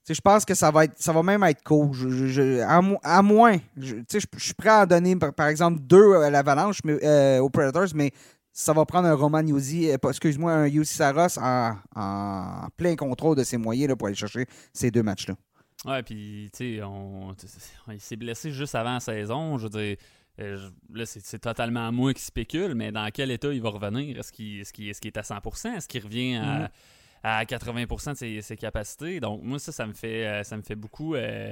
Je 0.09 0.19
pense 0.21 0.43
que 0.43 0.53
ça 0.53 0.69
va 0.69 0.83
être, 0.85 0.93
ça 1.01 1.13
va 1.13 1.23
même 1.23 1.43
être 1.43 1.63
cool. 1.63 1.93
Je- 1.93 2.09
je- 2.09 2.27
je- 2.27 2.59
à, 2.61 2.81
mo- 2.81 2.99
à 3.03 3.21
moins, 3.21 3.57
je, 3.77 3.95
tu 3.95 4.03
sais, 4.09 4.19
je, 4.19 4.27
je 4.37 4.43
suis 4.43 4.53
prêt 4.53 4.69
à 4.69 4.85
donner 4.85 5.15
par, 5.15 5.33
par 5.33 5.47
exemple 5.47 5.79
deux 5.79 6.15
à 6.15 6.29
l'Avalanche, 6.29 6.79
mais 6.83 6.97
euh, 7.03 7.39
aux 7.39 7.49
Predators, 7.49 7.87
mais 7.95 8.11
ça 8.51 8.73
va 8.73 8.85
prendre 8.85 9.07
un 9.07 9.13
Roman 9.15 9.39
Yossi, 9.41 9.89
euh, 9.89 9.97
excuse-moi, 10.09 10.51
un 10.51 10.67
Yossi 10.67 10.93
Saros 10.95 11.39
en, 11.39 11.75
en 11.95 12.67
plein 12.75 12.95
contrôle 12.97 13.37
de 13.37 13.43
ses 13.43 13.57
moyens 13.57 13.89
là, 13.89 13.95
pour 13.95 14.07
aller 14.07 14.15
chercher 14.15 14.45
ces 14.73 14.91
deux 14.91 15.03
matchs-là. 15.03 15.35
Ouais, 15.85 16.03
puis, 16.03 16.49
tu 16.53 16.79
sais, 16.79 16.81
il 17.91 17.99
s'est 18.01 18.15
blessé 18.15 18.51
juste 18.51 18.75
avant 18.75 18.93
la 18.95 18.99
saison. 18.99 19.57
Je 19.57 19.63
veux 19.63 19.69
dire, 19.69 19.97
euh, 20.39 20.69
là, 20.93 21.05
c'est 21.05 21.39
totalement 21.39 21.91
moi 21.91 22.13
qui 22.13 22.21
spécule, 22.23 22.73
mais 22.75 22.91
dans 22.91 23.09
quel 23.13 23.31
état 23.31 23.51
il 23.53 23.61
va 23.61 23.69
revenir? 23.69 24.17
Est-ce 24.19 24.31
qu'il 24.31 24.59
est, 24.59 24.71
qu'il 24.73 24.87
est 24.87 25.17
à 25.17 25.21
100% 25.23 25.75
Est-ce 25.75 25.87
qu'il 25.87 26.03
revient 26.03 26.35
à, 26.35 26.59
Mhm. 26.59 26.67
À 27.23 27.43
80% 27.45 28.11
de 28.11 28.17
ses, 28.17 28.41
ses 28.41 28.57
capacités 28.57 29.19
Donc, 29.19 29.41
moi, 29.43 29.57
ça, 29.59 29.71
ça 29.71 29.87
me 29.87 29.93
fait, 29.93 30.27
euh, 30.27 30.43
ça 30.43 30.57
me 30.57 30.61
fait 30.61 30.75
beaucoup. 30.75 31.15
euh, 31.15 31.51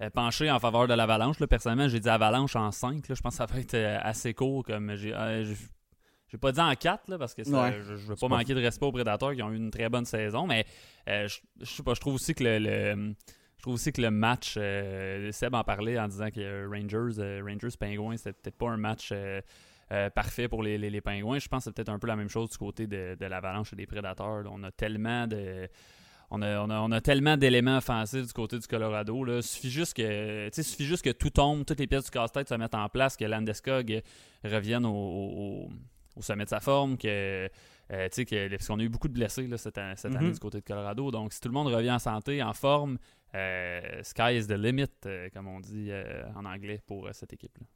euh, 0.00 0.10
pencher 0.10 0.50
en 0.50 0.58
faveur 0.58 0.88
de 0.88 0.94
l'avalanche. 0.94 1.36
Personnellement, 1.48 1.86
j'ai 1.86 2.00
dit 2.00 2.08
avalanche 2.08 2.56
en 2.56 2.72
5. 2.72 3.06
Là. 3.08 3.14
Je 3.14 3.20
pense 3.20 3.34
que 3.34 3.36
ça 3.36 3.46
va 3.46 3.60
être 3.60 3.76
assez 4.02 4.34
court. 4.34 4.64
Comme 4.64 4.96
j'ai, 4.96 5.10
j'ai- 5.44 6.38
pas 6.38 6.50
dit 6.50 6.60
en 6.60 6.74
4 6.74 7.08
là, 7.08 7.18
parce 7.18 7.34
que 7.34 7.44
ça, 7.44 7.62
Ouais. 7.64 7.72
je, 7.86 7.94
je 7.94 8.06
veux 8.06 8.16
pas 8.16 8.26
manquer 8.26 8.54
de 8.54 8.60
respect 8.60 8.86
aux 8.86 8.90
prédateurs 8.90 9.34
qui 9.34 9.42
ont 9.42 9.52
eu 9.52 9.56
une 9.56 9.70
très 9.70 9.88
bonne 9.90 10.06
saison. 10.06 10.46
Mais 10.46 10.64
euh, 11.08 11.28
je, 11.28 11.38
je 11.60 11.70
sais 11.70 11.82
pas, 11.84 11.94
je 11.94 12.00
trouve 12.00 12.14
aussi 12.14 12.34
que 12.34 12.42
le, 12.42 12.58
le- 12.58 13.14
je 13.58 13.62
trouve 13.62 13.74
aussi 13.74 13.92
que 13.92 14.00
le 14.02 14.10
match, 14.10 14.54
euh, 14.56 15.30
Seb 15.30 15.54
en 15.54 15.62
parlait 15.62 15.96
en 16.00 16.08
disant 16.08 16.30
que 16.30 16.66
Rangers, 16.66 17.20
euh, 17.20 17.42
Rangers 17.46 17.76
Pingouins, 17.78 18.16
c'était 18.16 18.32
peut-être 18.32 18.56
pas 18.56 18.70
un 18.70 18.78
match 18.78 19.12
euh, 19.92 20.10
parfait 20.10 20.48
pour 20.48 20.62
les, 20.62 20.78
les, 20.78 20.90
les 20.90 21.00
Pingouins. 21.00 21.38
Je 21.38 21.46
pense 21.48 21.60
que 21.60 21.64
c'est 21.70 21.74
peut-être 21.76 21.90
un 21.90 21.98
peu 21.98 22.06
la 22.08 22.16
même 22.16 22.28
chose 22.30 22.50
du 22.50 22.56
côté 22.58 22.86
de, 22.86 23.14
de 23.20 23.26
l'Avalanche 23.26 23.72
et 23.74 23.76
des 23.76 23.86
Prédateurs. 23.86 24.42
là. 24.42 24.50
On 24.52 24.62
a 24.64 24.70
tellement 24.72 25.26
de. 25.28 25.68
On 26.34 26.40
a, 26.40 26.60
on 26.62 26.70
a- 26.70 26.80
on 26.80 26.90
a 26.92 27.00
tellement 27.02 27.36
d'éléments 27.36 27.76
offensifs 27.76 28.26
du 28.26 28.32
côté 28.32 28.58
du 28.58 28.66
Colorado. 28.66 29.22
Là. 29.22 29.42
Suffit 29.42 29.70
juste 29.70 29.94
que, 29.94 30.48
suffit 30.50 30.86
juste 30.86 31.04
que 31.04 31.10
tout 31.10 31.28
tombe, 31.28 31.66
toutes 31.66 31.78
les 31.78 31.86
pièces 31.86 32.04
du 32.06 32.10
casse-tête 32.10 32.48
se 32.48 32.54
mettent 32.54 32.74
en 32.74 32.88
place, 32.88 33.18
que 33.18 33.26
Landeskog 33.26 34.00
revienne 34.42 34.86
au, 34.86 34.90
au- 34.94 35.68
au 36.16 36.22
sommet 36.22 36.44
de 36.44 36.48
sa 36.48 36.60
forme, 36.60 36.96
que, 36.96 37.50
euh, 37.92 38.08
que, 38.08 38.48
parce 38.48 38.66
qu'on 38.66 38.78
a 38.78 38.82
eu 38.82 38.88
beaucoup 38.88 39.08
de 39.08 39.12
blessés 39.12 39.46
là, 39.46 39.58
cette, 39.58 39.76
Mhm. 39.76 40.16
année 40.16 40.30
du 40.32 40.38
côté 40.38 40.60
de 40.60 40.64
Colorado. 40.64 41.10
Donc, 41.10 41.34
si 41.34 41.40
tout 41.40 41.48
le 41.48 41.54
monde 41.54 41.68
revient 41.68 41.92
en 41.92 41.98
santé, 41.98 42.42
en 42.42 42.54
forme, 42.54 42.96
euh, 43.34 43.80
sky 44.02 44.36
is 44.38 44.46
the 44.46 44.52
limit, 44.52 44.86
euh, 45.04 45.28
comme 45.34 45.48
on 45.48 45.60
dit 45.60 45.90
en 46.34 46.46
anglais 46.46 46.80
pour 46.86 47.10
cette 47.12 47.34
équipe-là. 47.34 47.66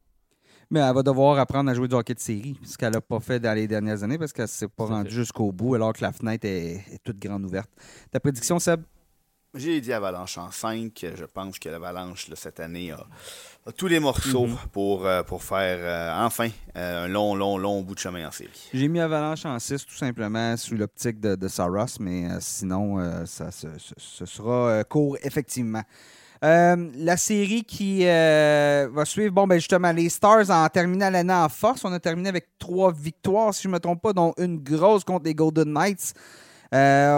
Mais 0.70 0.80
elle 0.80 0.94
va 0.94 1.02
devoir 1.02 1.38
apprendre 1.38 1.70
à 1.70 1.74
jouer 1.74 1.86
du 1.88 1.94
hockey 1.94 2.14
de 2.14 2.18
série, 2.20 2.58
ce 2.64 2.76
qu'elle 2.76 2.92
n'a 2.92 3.00
pas 3.00 3.20
fait 3.20 3.38
dans 3.38 3.54
les 3.54 3.68
dernières 3.68 4.02
années 4.02 4.18
parce 4.18 4.32
qu'elle 4.32 4.44
ne 4.46 4.48
s'est 4.48 4.66
pas 4.68 4.86
rendue 4.86 5.10
jusqu'au 5.10 5.52
bout 5.52 5.74
alors 5.76 5.92
que 5.92 6.02
la 6.02 6.12
fenêtre 6.12 6.44
est, 6.46 6.84
est 6.92 7.00
toute 7.04 7.18
grande 7.20 7.44
ouverte. 7.44 7.70
Ta 8.10 8.18
prédiction, 8.18 8.58
Seb? 8.58 8.82
J'ai 9.54 9.80
dit 9.80 9.92
Avalanche 9.92 10.36
en 10.36 10.50
5. 10.50 11.06
Je 11.14 11.24
pense 11.24 11.58
que 11.58 11.68
l'Avalanche, 11.70 12.26
cette 12.34 12.60
année, 12.60 12.90
a, 12.90 13.06
a 13.66 13.72
tous 13.72 13.86
les 13.86 14.00
morceaux 14.00 14.46
Mhm. 14.48 14.56
pour, 14.72 15.06
euh, 15.06 15.22
pour 15.22 15.42
faire 15.42 15.78
euh, 15.80 16.26
enfin 16.26 16.48
euh, 16.76 17.04
un 17.04 17.08
long, 17.08 17.34
long, 17.34 17.56
long 17.56 17.80
bout 17.80 17.94
de 17.94 18.00
chemin 18.00 18.26
en 18.28 18.30
série. 18.32 18.68
J'ai 18.74 18.88
mis 18.88 19.00
Avalanche 19.00 19.46
en 19.46 19.58
6 19.58 19.86
tout 19.86 19.94
simplement 19.94 20.56
sous 20.58 20.74
l'optique 20.74 21.20
de, 21.20 21.36
de 21.36 21.48
Saros, 21.48 21.86
mais 22.00 22.28
euh, 22.30 22.36
sinon, 22.40 22.98
euh, 22.98 23.24
ça, 23.24 23.50
ce, 23.50 23.68
ce- 23.78 23.94
ce 23.96 24.26
sera 24.26 24.68
euh, 24.68 24.82
court, 24.84 25.16
effectivement. 25.22 25.82
Euh, 26.44 26.90
la 26.96 27.16
série 27.16 27.64
qui 27.64 28.06
euh, 28.06 28.88
va 28.92 29.04
suivre, 29.04 29.32
bon, 29.32 29.46
ben 29.46 29.56
justement, 29.56 29.92
les 29.92 30.08
Stars 30.08 30.50
en 30.50 30.68
terminant 30.68 31.10
l'année 31.10 31.32
en 31.32 31.48
force. 31.48 31.84
On 31.84 31.92
a 31.92 32.00
terminé 32.00 32.28
avec 32.28 32.58
trois 32.58 32.92
victoires, 32.92 33.54
si 33.54 33.62
je 33.62 33.68
ne 33.68 33.74
me 33.74 33.80
trompe 33.80 34.02
pas, 34.02 34.12
dont 34.12 34.34
une 34.38 34.58
grosse 34.58 35.04
contre 35.04 35.24
les 35.24 35.34
Golden 35.34 35.72
Knights. 35.72 36.14
Euh, 36.74 37.10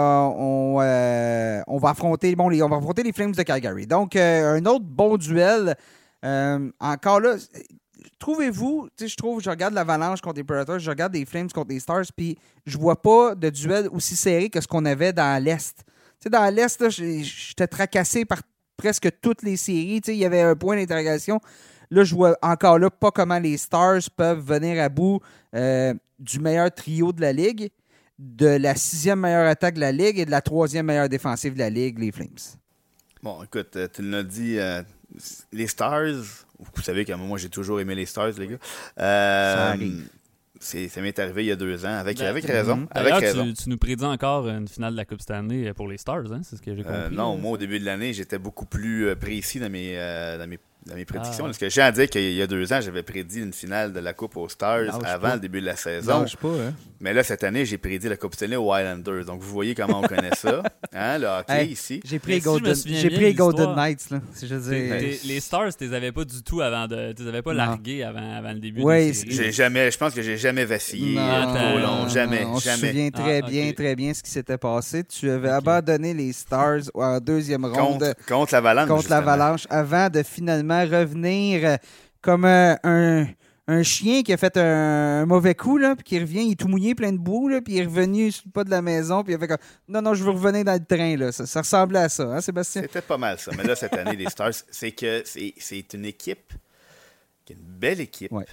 on, 1.67 1.77
va 1.79 1.89
affronter 1.89 2.35
bon, 2.35 2.49
les, 2.49 2.61
on 2.61 2.69
va 2.69 2.77
affronter 2.77 3.03
les 3.03 3.11
Flames 3.11 3.31
de 3.31 3.43
Calgary. 3.43 3.87
Donc, 3.87 4.15
un 4.15 4.65
autre 4.65 4.85
bon 4.85 5.17
duel. 5.17 5.75
Encore 6.23 7.19
là, 7.19 7.35
trouvez-vous, 8.19 8.89
je 8.99 9.15
trouve, 9.15 9.41
je 9.41 9.49
regarde 9.49 9.73
l'Avalanche 9.73 10.21
contre 10.21 10.37
les 10.37 10.43
Predators, 10.43 10.79
je 10.79 10.89
regarde 10.89 11.13
les 11.13 11.25
Flames 11.25 11.49
contre 11.49 11.69
les 11.69 11.79
Stars, 11.79 12.05
puis 12.15 12.37
je 12.65 12.77
vois 12.77 13.01
pas 13.01 13.35
de 13.35 13.49
duel 13.49 13.89
aussi 13.91 14.15
serré 14.15 14.49
que 14.49 14.61
ce 14.61 14.67
qu'on 14.67 14.85
avait 14.85 15.13
dans 15.13 15.41
l'Est. 15.43 15.83
Tu 16.21 16.29
dans 16.29 16.53
l'Est, 16.53 16.89
j'étais 16.89 17.67
tracassé 17.67 18.25
par 18.25 18.41
presque 18.79 19.09
toutes 19.21 19.43
les 19.43 19.57
séries. 19.57 20.01
Tu 20.01 20.11
sais, 20.11 20.15
il 20.15 20.19
y 20.19 20.25
avait 20.25 20.41
un 20.41 20.55
point 20.55 20.77
d'interrogation. 20.77 21.39
Là, 21.91 22.03
je 22.03 22.15
vois 22.15 22.37
encore 22.41 22.79
là 22.79 22.89
pas 22.89 23.11
comment 23.11 23.39
les 23.39 23.57
Stars 23.57 24.09
peuvent 24.15 24.39
venir 24.39 24.81
à 24.81 24.89
bout 24.89 25.19
euh, 25.53 25.93
du 26.17 26.39
meilleur 26.39 26.73
trio 26.73 27.11
de 27.11 27.19
la 27.19 27.33
Ligue, 27.33 27.71
de 28.17 28.47
la 28.47 28.75
sixième 28.75 29.19
meilleure 29.19 29.47
attaque 29.47 29.75
de 29.75 29.81
la 29.81 29.91
Ligue 29.91 30.19
et 30.19 30.25
de 30.25 30.31
la 30.31 30.41
troisième 30.41 30.85
meilleure 30.85 31.09
défensive 31.09 31.53
de 31.53 31.59
la 31.59 31.69
Ligue, 31.69 31.99
les 31.99 32.11
Flames. 32.11 32.39
Bon, 33.21 33.43
écoute, 33.43 33.75
euh, 33.75 33.87
tu 33.93 34.01
l'as 34.01 34.23
dit, 34.23 34.57
euh, 34.57 34.81
les 35.51 35.67
Stars, 35.67 36.23
Vous 36.57 36.81
savez 36.81 37.03
que 37.03 37.13
moi, 37.13 37.37
j'ai 37.37 37.49
toujours 37.49 37.81
aimé 37.81 37.95
les 37.95 38.05
Stars, 38.05 38.31
les 38.37 38.47
gars. 38.47 38.57
Ça 38.95 39.69
arrive. 39.71 40.07
C'est- 40.59 40.87
ça 40.89 41.01
m'est 41.01 41.17
arrivé 41.19 41.43
il 41.45 41.47
y 41.47 41.51
a 41.51 41.55
deux 41.55 41.85
ans, 41.85 41.93
avec, 41.97 42.17
Ben, 42.17 42.25
avec 42.27 42.45
raison. 42.45 42.75
mhm. 42.77 42.87
Avec 42.91 43.13
raison. 43.15 43.45
tu, 43.47 43.53
tu 43.63 43.69
nous 43.69 43.77
prédis 43.77 44.03
encore 44.05 44.47
une 44.47 44.67
finale 44.67 44.91
de 44.93 44.97
la 44.97 45.05
Coupe 45.05 45.21
Stanley 45.21 45.73
pour 45.73 45.87
les 45.87 45.97
Stars, 45.97 46.31
hein? 46.31 46.41
c'est 46.43 46.55
ce 46.57 46.61
que 46.61 46.75
j'ai 46.75 46.83
compris. 46.83 46.97
Euh, 46.99 47.09
non, 47.09 47.35
là. 47.35 47.41
moi, 47.41 47.51
au 47.51 47.57
début 47.57 47.79
de 47.79 47.85
l'année, 47.85 48.13
j'étais 48.13 48.37
beaucoup 48.39 48.65
plus 48.65 49.07
euh, 49.07 49.15
précis 49.15 49.59
dans 49.59 49.69
mes, 49.69 49.97
euh, 49.97 50.37
dans 50.37 50.47
mes, 50.47 50.59
dans 50.85 50.95
mes 50.95 51.05
prédictions. 51.05 51.43
Ah. 51.45 51.47
Parce 51.47 51.57
que 51.57 51.69
j'ai 51.69 51.81
à 51.81 51.91
dire 51.91 52.09
qu'il 52.09 52.33
y 52.33 52.41
a 52.41 52.47
deux 52.47 52.71
ans, 52.73 52.79
j'avais 52.81 53.03
prédit 53.03 53.39
une 53.39 53.53
finale 53.53 53.93
de 53.93 53.99
la 53.99 54.13
Coupe 54.13 54.37
aux 54.37 54.49
Stars 54.49 54.79
Lâche 54.81 54.95
avant 55.05 55.27
pas. 55.29 55.33
le 55.35 55.39
début 55.41 55.61
de 55.61 55.65
la 55.65 55.75
saison. 55.75 56.21
Lâche 56.21 56.37
pas, 56.37 56.47
hein. 56.47 56.73
Mais 57.01 57.13
là, 57.13 57.23
cette 57.23 57.43
année, 57.43 57.65
j'ai 57.65 57.77
prédit 57.77 58.09
la 58.09 58.17
Coupe 58.17 58.35
Stanley 58.35 58.55
aux 58.57 58.75
Islanders. 58.75 59.23
Donc, 59.25 59.41
vous 59.41 59.51
voyez 59.51 59.73
comment 59.75 59.99
on 60.03 60.07
connaît 60.07 60.35
ça. 60.35 60.63
Hein, 60.91 61.19
le 61.19 61.27
hockey 61.27 61.53
Hey, 61.53 61.67
ici. 61.71 62.01
J'ai 62.03 62.17
pris 62.17 62.31
les 62.33 62.39
Golden, 62.39 62.73
j'ai 62.75 63.09
pris 63.11 63.19
les 63.19 63.33
Golden 63.35 63.75
Knights, 63.75 64.09
là. 64.09 64.19
Si 64.33 64.47
je 64.47 64.55
veux 64.55 64.71
T'es- 64.71 64.97
dire. 64.99 65.17
les 65.25 65.39
Stars, 65.39 65.75
tu 65.77 65.87
les 65.87 65.93
avais 65.93 66.11
pas 66.11 66.25
du 66.25 66.41
tout 66.41 66.61
avant 66.61 66.87
de. 66.87 67.13
Tu 67.13 67.21
les 67.21 67.29
avais 67.29 67.41
pas 67.43 67.51
Non. 67.51 67.57
largués 67.57 68.03
avant, 68.03 68.35
avant 68.37 68.51
le 68.51 68.59
début 68.59 68.81
Ouais, 68.81 69.03
de 69.03 69.07
la 69.09 69.13
série. 69.13 69.31
J'ai 69.31 69.51
jamais, 69.51 69.91
je 69.91 69.97
pense 69.99 70.15
que 70.15 70.23
j'ai 70.23 70.35
jamais 70.37 70.65
vacillé 70.65 71.15
Non, 71.15 71.53
trop 71.53 71.77
long. 71.77 71.95
non, 72.03 72.07
Jamais, 72.09 72.43
on 72.43 72.57
se 72.57 72.65
jamais. 72.65 72.87
souvient 72.89 73.11
très 73.11 73.41
Ah, 73.41 73.45
ok. 73.45 73.51
bien, 73.51 73.71
très 73.73 73.95
bien 73.95 74.13
ce 74.15 74.23
qui 74.23 74.31
s'était 74.31 74.57
passé. 74.57 75.03
Tu 75.03 75.29
avais 75.29 75.49
abandonné 75.49 76.15
les 76.15 76.33
Stars 76.33 76.81
en 76.95 77.19
deuxième 77.19 77.65
ronde 77.65 77.99
Contre, 77.99 78.25
contre 78.27 78.53
l'Avalanche. 78.55 78.87
contre 78.87 79.09
l'Avalanche 79.11 79.67
avant 79.69 80.09
de 80.09 80.23
finalement 80.23 80.68
revenir 80.73 81.61
euh, 81.67 81.77
comme 82.21 82.45
euh, 82.45 82.75
un, 82.83 83.27
un 83.67 83.83
chien 83.83 84.23
qui 84.23 84.33
a 84.33 84.37
fait 84.37 84.57
un, 84.57 85.21
un 85.21 85.25
mauvais 85.25 85.55
coup, 85.55 85.77
là, 85.77 85.95
puis 85.95 86.03
qui 86.03 86.19
revient, 86.19 86.43
il 86.45 86.51
est 86.53 86.55
tout 86.59 86.67
mouillé, 86.67 86.95
plein 86.95 87.11
de 87.11 87.17
boue, 87.17 87.47
là, 87.49 87.61
puis 87.61 87.75
il 87.75 87.79
est 87.81 87.85
revenu 87.85 88.31
sur 88.31 88.43
le 88.47 88.51
pas 88.51 88.63
de 88.63 88.69
la 88.71 88.81
maison, 88.81 89.23
puis 89.23 89.33
il 89.33 89.35
a 89.35 89.39
fait 89.39 89.47
comme 89.47 89.57
Non, 89.87 90.01
non, 90.01 90.13
je 90.13 90.23
veux 90.23 90.31
revenir 90.31 90.63
dans 90.65 90.73
le 90.73 90.83
train. 90.85 91.15
Là. 91.17 91.31
Ça, 91.31 91.45
ça 91.45 91.61
ressemblait 91.61 91.99
à 91.99 92.09
ça, 92.09 92.23
hein, 92.23 92.41
Sébastien? 92.41 92.81
C'était 92.83 93.01
pas 93.01 93.17
mal 93.17 93.37
ça. 93.39 93.51
Mais 93.57 93.63
là, 93.63 93.75
cette 93.75 93.93
année, 93.93 94.15
les 94.15 94.29
Stars, 94.29 94.53
c'est 94.71 94.91
que 94.91 95.21
c'est 95.25 95.53
c'est 95.57 95.93
une 95.93 96.05
équipe 96.05 96.53
qui 97.45 97.53
est 97.53 97.55
une 97.55 97.61
belle 97.79 98.01
équipe 98.01 98.31
Ouais. 98.31 98.45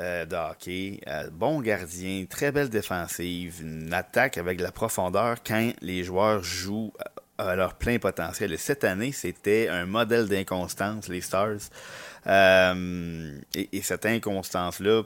euh, 0.00 0.24
de 0.26 0.34
hockey, 0.36 1.00
euh, 1.08 1.28
bon 1.32 1.60
gardien, 1.60 2.24
très 2.28 2.50
belle 2.52 2.68
défensive, 2.68 3.60
une 3.62 3.92
attaque 3.92 4.38
avec 4.38 4.58
de 4.58 4.64
la 4.64 4.72
profondeur 4.72 5.36
quand 5.46 5.72
les 5.82 6.02
joueurs 6.04 6.42
jouent 6.42 6.92
à 7.38 7.56
leur 7.56 7.74
plein 7.74 7.98
potentiel. 7.98 8.52
Et 8.52 8.56
cette 8.56 8.84
année, 8.84 9.12
c'était 9.12 9.68
un 9.68 9.86
modèle 9.86 10.28
d'inconstance, 10.28 11.08
les 11.08 11.20
Stars. 11.20 11.70
Euh, 12.26 13.38
et, 13.54 13.76
et 13.76 13.82
cette 13.82 14.06
inconstance-là, 14.06 15.02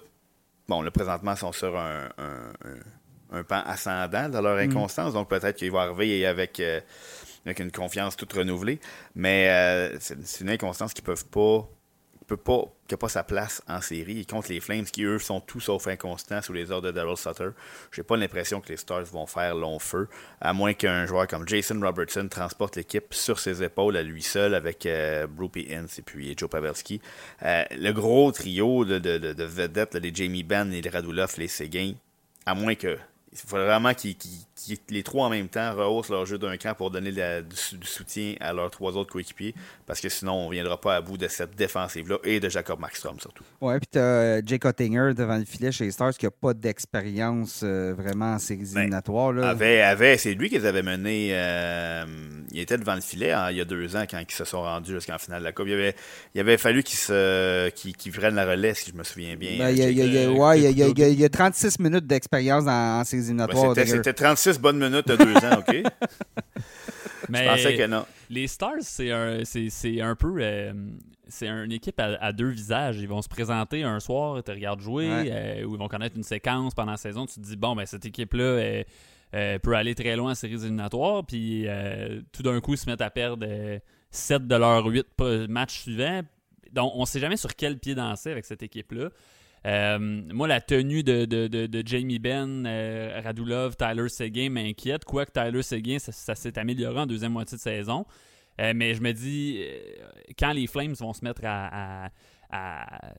bon, 0.69 0.83
là, 0.83 0.91
présentement, 0.91 1.33
ils 1.33 1.39
sont 1.39 1.53
sur 1.53 1.77
un, 1.79 2.09
un- 2.19 2.53
un- 2.65 3.39
un 3.39 3.45
pan 3.45 3.63
ascendant 3.67 4.29
dans 4.29 4.41
leur 4.41 4.57
inconstance, 4.59 5.13
donc 5.13 5.29
peut-être 5.29 5.57
qu'ils 5.57 5.71
vont 5.71 5.81
arriver 5.81 6.25
avec, 6.27 6.61
euh, 6.61 6.81
avec 7.45 7.59
une 7.61 7.71
confiance 7.71 8.17
toute 8.17 8.33
renouvelée, 8.33 8.81
mais 9.15 9.49
euh, 9.51 9.99
c'est 10.01 10.41
une 10.41 10.49
inconstance 10.51 10.95
qu'ils 10.95 11.05
peuvent 11.05 11.27
pas 11.27 11.69
peut 12.29 12.37
pas, 12.37 12.63
qui 12.87 12.95
n'a 12.95 12.99
pas 12.99 13.09
sa 13.09 13.25
place 13.25 13.63
en 13.67 13.81
série. 13.81 14.21
Et 14.21 14.25
contre 14.25 14.51
les 14.53 14.61
Flames, 14.61 14.85
qui 14.85 15.03
eux 15.05 15.19
sont 15.19 15.41
tout 15.41 15.61
sauf 15.61 15.89
inconstants 15.89 16.43
sous 16.43 16.53
les 16.53 16.71
ordres 16.71 16.89
de 16.89 16.93
Daryl 16.93 17.17
Sutter, 17.17 17.49
j'ai 17.91 18.03
pas 18.03 18.17
l'impression 18.17 18.61
que 18.61 18.69
les 18.69 18.77
Stars 18.77 19.05
vont 19.05 19.27
faire 19.27 19.55
long 19.55 19.79
feu, 19.79 20.09
à 20.41 20.53
moins 20.53 20.75
qu'un 20.75 21.07
joueur 21.07 21.27
comme 21.27 21.49
Jason 21.49 21.81
Robertson 21.81 22.29
transporte 22.31 22.77
l'équipe 22.77 23.13
sur 23.15 23.39
ses 23.41 23.63
épaules 23.63 23.97
à 23.97 24.03
lui 24.03 24.23
seul 24.23 24.55
avec 24.55 24.85
euh, 24.87 25.27
Brupy 25.27 25.69
Ince 25.75 25.99
et 25.99 26.03
puis 26.03 26.35
Joe 26.37 26.49
Pavelski. 26.51 27.01
Euh, 27.43 27.65
le 27.73 27.93
gros 27.93 28.31
trio 28.31 28.85
de, 28.85 28.99
de, 28.99 29.19
de, 29.19 29.33
de 29.33 29.45
vedettes, 29.45 29.95
les 29.95 30.15
Jamie 30.15 30.43
Benn, 30.45 30.71
les 30.71 30.89
Radulov, 30.89 31.35
les 31.39 31.49
Seguin, 31.49 31.95
à 32.47 32.55
moins 32.55 32.75
que 32.75 32.97
il 33.33 33.39
faut 33.39 33.57
vraiment 33.57 33.93
qu'ils- 33.95 34.17
qu'ils- 34.65 34.79
les 34.91 35.03
trois 35.03 35.27
en 35.27 35.31
même 35.31 35.49
temps 35.49 35.75
rehaussent 35.75 36.09
leur 36.11 36.27
jeu 36.27 36.39
d'un 36.39 36.57
cran 36.57 36.75
pour 36.75 36.91
donner 36.91 37.11
la- 37.13 37.43
du, 37.43 37.57
sou- 37.57 37.77
du 37.77 37.87
soutien 37.87 38.35
à 38.41 38.53
leurs 38.53 38.71
trois 38.71 38.97
autres 38.97 39.13
coéquipiers, 39.13 39.55
parce 39.87 40.01
que 40.01 40.09
sinon, 40.09 40.33
on 40.33 40.47
ne 40.49 40.53
viendra 40.55 40.81
pas 40.81 40.97
à 40.97 41.01
bout 41.01 41.17
de 41.17 41.29
cette 41.29 41.55
défensive-là 41.57 42.19
et 42.25 42.41
de 42.41 42.49
Jacob 42.49 42.81
Markstrom 42.81 43.19
surtout. 43.21 43.45
Ouais, 43.61 43.79
puis 43.79 43.89
t'as 43.91 44.01
euh, 44.01 44.43
Jake 44.45 44.65
Ottinger 44.65 45.13
devant 45.17 45.37
le 45.37 45.45
filet 45.45 45.71
chez 45.73 45.85
les 45.85 45.91
Stars 45.93 46.13
qui 46.15 46.27
n'a 46.27 46.31
pas 46.31 46.55
d'expérience 46.55 47.61
euh, 47.63 47.95
vraiment 47.97 48.35
en 48.35 48.39
séries 48.39 48.63
Ben, 48.75 48.81
éliminatoires. 48.81 49.37
Avait, 49.45 49.81
avait, 49.83 50.17
c'est 50.19 50.35
lui 50.35 50.49
qui 50.49 50.59
les 50.59 50.67
avait 50.67 50.83
menés. 50.83 51.31
euh, 51.33 52.05
il 52.53 52.61
était 52.61 52.79
devant 52.79 52.95
le 52.95 53.01
filet 53.01 53.33
hein, 53.33 53.51
il 53.51 53.59
y 53.59 53.61
a 53.61 53.65
deux 53.65 53.95
ans 53.97 54.05
quand 54.11 54.19
ils 54.27 54.33
se 54.35 54.45
sont 54.45 54.63
rendus 54.63 54.93
jusqu'en 54.93 55.19
finale 55.19 55.41
de 55.41 55.45
la 55.45 55.53
Coupe. 55.53 55.67
Il 55.69 55.75
avait, 55.75 55.95
il 56.35 56.41
avait 56.41 56.57
fallu 56.57 56.83
qu'il 56.83 56.99
se, 56.99 57.69
qu'il, 57.71 57.95
qu'il 57.97 58.13
prenne 58.13 58.35
la 58.35 58.47
relais, 58.47 58.75
si 58.75 58.91
je 58.91 58.97
me 58.97 59.05
souviens 59.05 59.37
bien. 59.37 59.59
Ben, 59.59 59.71
il, 59.71 59.79
y 59.79 59.83
a, 59.83 59.91
il 59.91 59.99
y 59.99 60.03
a- 60.03 60.05
il 60.05 60.13
y 60.15 60.19
a- 60.19 60.21
euh, 60.23 60.33
ouais, 60.33 60.59
il 60.59 60.63
y 60.63 60.67
a- 60.67 60.71
il 60.71 60.79
y 60.79 60.83
a- 60.83 60.87
Claude- 60.87 60.99
il 60.99 61.03
y 61.03 61.05
a- 61.05 61.09
il 61.09 61.21
y 61.21 61.25
a 61.25 61.29
36 61.29 61.79
minutes 61.79 62.07
d'expérience 62.07 62.65
en 62.67 63.05
séries 63.05 63.23
Ben, 63.23 63.27
éliminatoires. 63.29 63.69
Ottinger. 63.71 63.91
c'était 63.97 64.13
36 64.15 64.48
bonnes 64.57 64.79
minutes 64.79 65.09
de 65.09 65.17
deux 65.17 65.37
ans, 65.37 65.59
OK? 65.59 65.83
Mais 67.29 67.45
Je 67.45 67.49
pensais 67.51 67.77
que 67.77 67.87
non. 67.87 68.07
les 68.31 68.47
Stars, 68.47 68.77
c'est 68.81 69.11
un, 69.11 69.41
c'est, 69.45 70.01
un 70.01 70.15
peu. 70.15 70.37
euh, 70.41 70.73
c'est 71.27 71.47
une 71.49 71.73
équipe 71.73 72.01
à, 72.01 72.17
à 72.21 72.33
deux 72.33 72.49
visages. 72.49 72.97
Ils 72.99 73.09
vont 73.09 73.21
se 73.21 73.29
présenter 73.29 73.83
un 73.83 74.01
soir, 74.01 74.43
tu 74.43 74.51
regardes 74.51 74.81
jouer, 74.81 75.09
Ouais. 75.09 75.29
euh, 75.31 75.65
ou 75.65 75.75
ils 75.75 75.79
vont 75.79 75.89
connaître 75.89 76.17
une 76.17 76.23
séquence 76.23 76.75
pendant 76.75 76.93
la 76.93 76.97
saison. 76.97 77.27
Tu 77.27 77.35
te 77.35 77.41
dis, 77.41 77.57
bon, 77.57 77.77
ben, 77.77 77.85
cette 77.85 78.07
équipe-là 78.07 78.43
euh, 78.45 78.85
euh, 79.35 79.59
peut 79.59 79.75
aller 79.75 79.95
très 79.95 80.17
loin 80.17 80.31
en 80.31 80.35
séries 80.35 80.55
éliminatoires. 80.55 81.27
Puis 81.27 81.65
euh, 81.67 82.23
tout 82.33 82.43
d'un 82.43 82.61
coup, 82.61 82.75
ils 82.75 82.79
se 82.79 82.89
mettent 82.89 83.03
à 83.03 83.11
perdre 83.11 83.47
7 84.11 84.47
de 84.47 84.55
leurs 84.57 84.87
8 84.87 85.07
matchs 85.51 85.81
suivants. 85.83 86.23
Donc, 86.73 86.93
on 86.95 87.01
ne 87.03 87.07
sait 87.07 87.21
jamais 87.21 87.37
sur 87.37 87.55
quel 87.57 87.79
pied 87.79 87.95
danser 87.95 88.31
avec 88.31 88.45
cette 88.47 88.63
équipe-là. 88.63 89.11
Euh, 89.67 89.99
moi, 89.99 90.49
la 90.49 90.61
tenue 90.61 91.03
de, 91.03 91.25
de, 91.25 91.47
de, 91.47 91.83
Jamie 91.87 92.19
Benn, 92.19 92.65
euh, 92.67 93.21
Radulov, 93.23 93.77
Tyler 93.77 94.09
Seguin 94.09 94.51
m'inquiète. 94.51 95.05
Quoique 95.05 95.33
Tyler 95.33 95.63
Seguin, 95.63 95.99
ça, 95.99 96.35
s'est 96.35 96.59
amélioré 96.59 97.01
en 97.01 97.07
deuxième 97.07 97.33
moitié 97.33 97.57
de 97.57 97.63
saison. 97.63 98.07
Euh, 98.61 98.73
mais 98.75 98.95
je 98.95 99.01
me 99.01 99.13
dis, 99.13 99.63
quand 100.39 100.53
les 100.53 100.67
Flames 100.67 100.95
vont 100.95 101.13
se 101.13 101.25
mettre 101.25 101.43
à. 101.45 102.11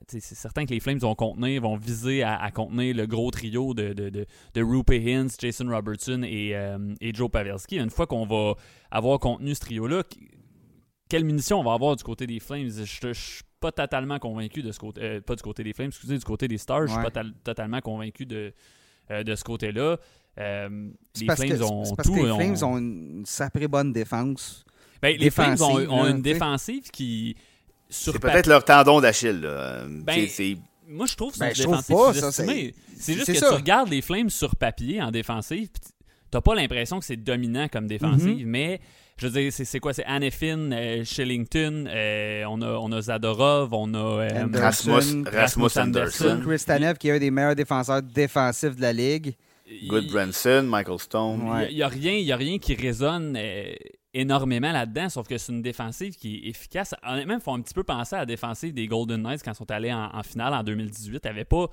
c'est 0.08 0.20
certain 0.20 0.66
que 0.66 0.70
les 0.70 0.80
Flames 0.80 0.98
vont 0.98 1.14
contenir, 1.14 1.62
vont 1.62 1.76
viser 1.76 2.22
à, 2.22 2.50
contenir 2.50 2.94
le 2.94 3.06
gros 3.06 3.30
trio 3.30 3.72
de, 3.72 3.92
de, 3.92 4.62
Rupe 4.62 4.90
Hintz, 4.90 5.36
Jason 5.38 5.68
Robertson 5.68 6.22
et, 6.24 6.54
et 7.00 7.14
Joe 7.14 7.30
Pavelski. 7.30 7.78
Une 7.78 7.90
fois 7.90 8.06
qu'on 8.06 8.26
va 8.26 8.54
avoir 8.90 9.18
contenu 9.18 9.54
ce 9.54 9.60
trio-là, 9.60 10.02
qu- 10.02 10.28
quelle 11.08 11.24
munition 11.24 11.58
on 11.58 11.64
va 11.64 11.72
avoir 11.72 11.96
du 11.96 12.04
côté 12.04 12.26
des 12.26 12.38
Flames? 12.38 12.68
Je 12.68 13.42
pas 13.60 13.72
totalement 13.72 14.18
convaincu 14.18 14.62
de 14.62 14.72
ce 14.72 14.78
côté. 14.78 15.00
euh, 15.02 15.20
pas 15.20 15.36
du 15.36 15.42
côté 15.42 15.62
des 15.62 15.72
Flames, 15.72 15.88
excusez, 15.88 16.16
du 16.18 16.24
côté 16.24 16.48
des 16.48 16.58
Stars. 16.58 16.82
Je 16.82 16.86
suis 16.88 16.96
Ouais. 16.98 17.04
pas 17.04 17.10
tal- 17.10 17.34
totalement 17.44 17.80
convaincu 17.80 18.26
de, 18.26 18.52
euh, 19.10 19.22
de 19.22 19.34
ce 19.34 19.44
côté-là. 19.44 19.98
Euh, 20.38 20.88
les 21.20 21.26
parce, 21.26 21.40
Flames 21.44 21.62
ont 21.62 21.94
parce 21.94 22.08
tout. 22.08 22.14
que 22.14 22.20
les 22.20 22.34
Flames 22.54 22.70
ont 22.70 22.78
une 22.78 23.22
sacrée 23.26 23.68
bonne 23.68 23.92
défense. 23.92 24.64
ben, 25.02 25.16
les 25.16 25.30
Flames 25.30 25.52
ont, 25.60 25.78
défensive, 25.78 25.90
ont 25.90 26.02
là, 26.04 26.10
une 26.10 26.22
défensive 26.22 26.90
qui. 26.90 27.36
Sur 27.88 28.12
C'est 28.12 28.18
peut-être 28.20 28.46
leur 28.46 28.64
tendon 28.64 29.00
d'Achille. 29.00 29.40
là. 29.40 29.84
Ben, 29.88 30.26
Moi, 30.86 31.06
je 31.06 31.16
trouve 31.16 31.32
que 31.32 31.38
Ben, 31.40 31.52
c'est 31.54 31.62
ça, 31.64 31.82
sous-estimé. 32.12 32.74
C'est 32.96 33.14
juste 33.14 33.26
que 33.26 33.34
ça. 33.34 33.48
tu 33.48 33.54
regardes 33.54 33.88
les 33.88 34.00
Flames 34.02 34.30
sur 34.30 34.54
papier 34.56 35.00
en 35.02 35.10
défensive, 35.10 35.68
t'as 36.30 36.40
pas 36.40 36.54
l'impression 36.54 36.98
que 37.00 37.04
c'est 37.04 37.16
dominant 37.16 37.66
comme 37.68 37.86
défensive, 37.88 38.44
Mhm. 38.44 38.50
mais 38.50 38.80
je 39.20 39.26
veux 39.26 39.40
dire, 39.42 39.52
c'est 39.52 39.64
c'est 39.64 39.78
quoi? 39.80 39.92
C'est 39.92 40.04
Anefin, 40.04 40.72
euh, 40.72 41.04
Shillington, 41.04 41.86
euh, 41.88 42.44
on, 42.48 42.60
a, 42.62 42.72
on 42.72 42.90
a 42.92 43.00
Zadorov, 43.02 43.72
on 43.72 43.92
a. 43.94 43.98
euh, 43.98 44.44
Anderson, 44.44 44.92
Rasmus, 44.92 45.24
Rasmus 45.30 45.64
Anderson, 45.64 45.82
Anderson. 45.84 46.40
Chris 46.46 46.64
Tanev, 46.66 46.94
qui 46.98 47.08
est 47.08 47.12
un 47.12 47.18
des 47.18 47.30
meilleurs 47.30 47.54
défenseurs 47.54 48.02
défensifs 48.02 48.76
de 48.76 48.80
la 48.82 48.92
ligue. 48.92 49.34
Goodbranson, 49.86 50.62
Michael 50.64 50.98
Stone. 50.98 51.48
Ouais. 51.48 51.68
Il 51.70 51.76
n'y 51.76 51.82
a, 51.82 51.88
rien- 51.88 52.16
y 52.18 52.32
a 52.32 52.36
rien 52.36 52.58
qui 52.58 52.74
résonne 52.74 53.36
euh, 53.38 53.72
énormément 54.12 54.72
là-dedans, 54.72 55.08
sauf 55.08 55.28
que 55.28 55.38
c'est 55.38 55.52
une 55.52 55.62
défensive 55.62 56.14
qui 56.16 56.36
est 56.44 56.48
efficace. 56.50 56.94
Honnêtement, 57.06 57.34
il 57.34 57.40
faut 57.40 57.52
un 57.52 57.60
petit 57.60 57.74
peu 57.74 57.84
penser 57.84 58.16
à 58.16 58.20
la 58.20 58.26
défensive 58.26 58.74
des 58.74 58.86
Golden 58.88 59.22
Knights 59.22 59.42
quand 59.44 59.52
ils 59.52 59.56
sont 59.56 59.70
allés 59.70 59.92
en, 59.92 60.10
en 60.12 60.22
finale 60.22 60.54
en 60.54 60.62
2018. 60.64 61.28
Ils 61.36 61.44
pas 61.44 61.66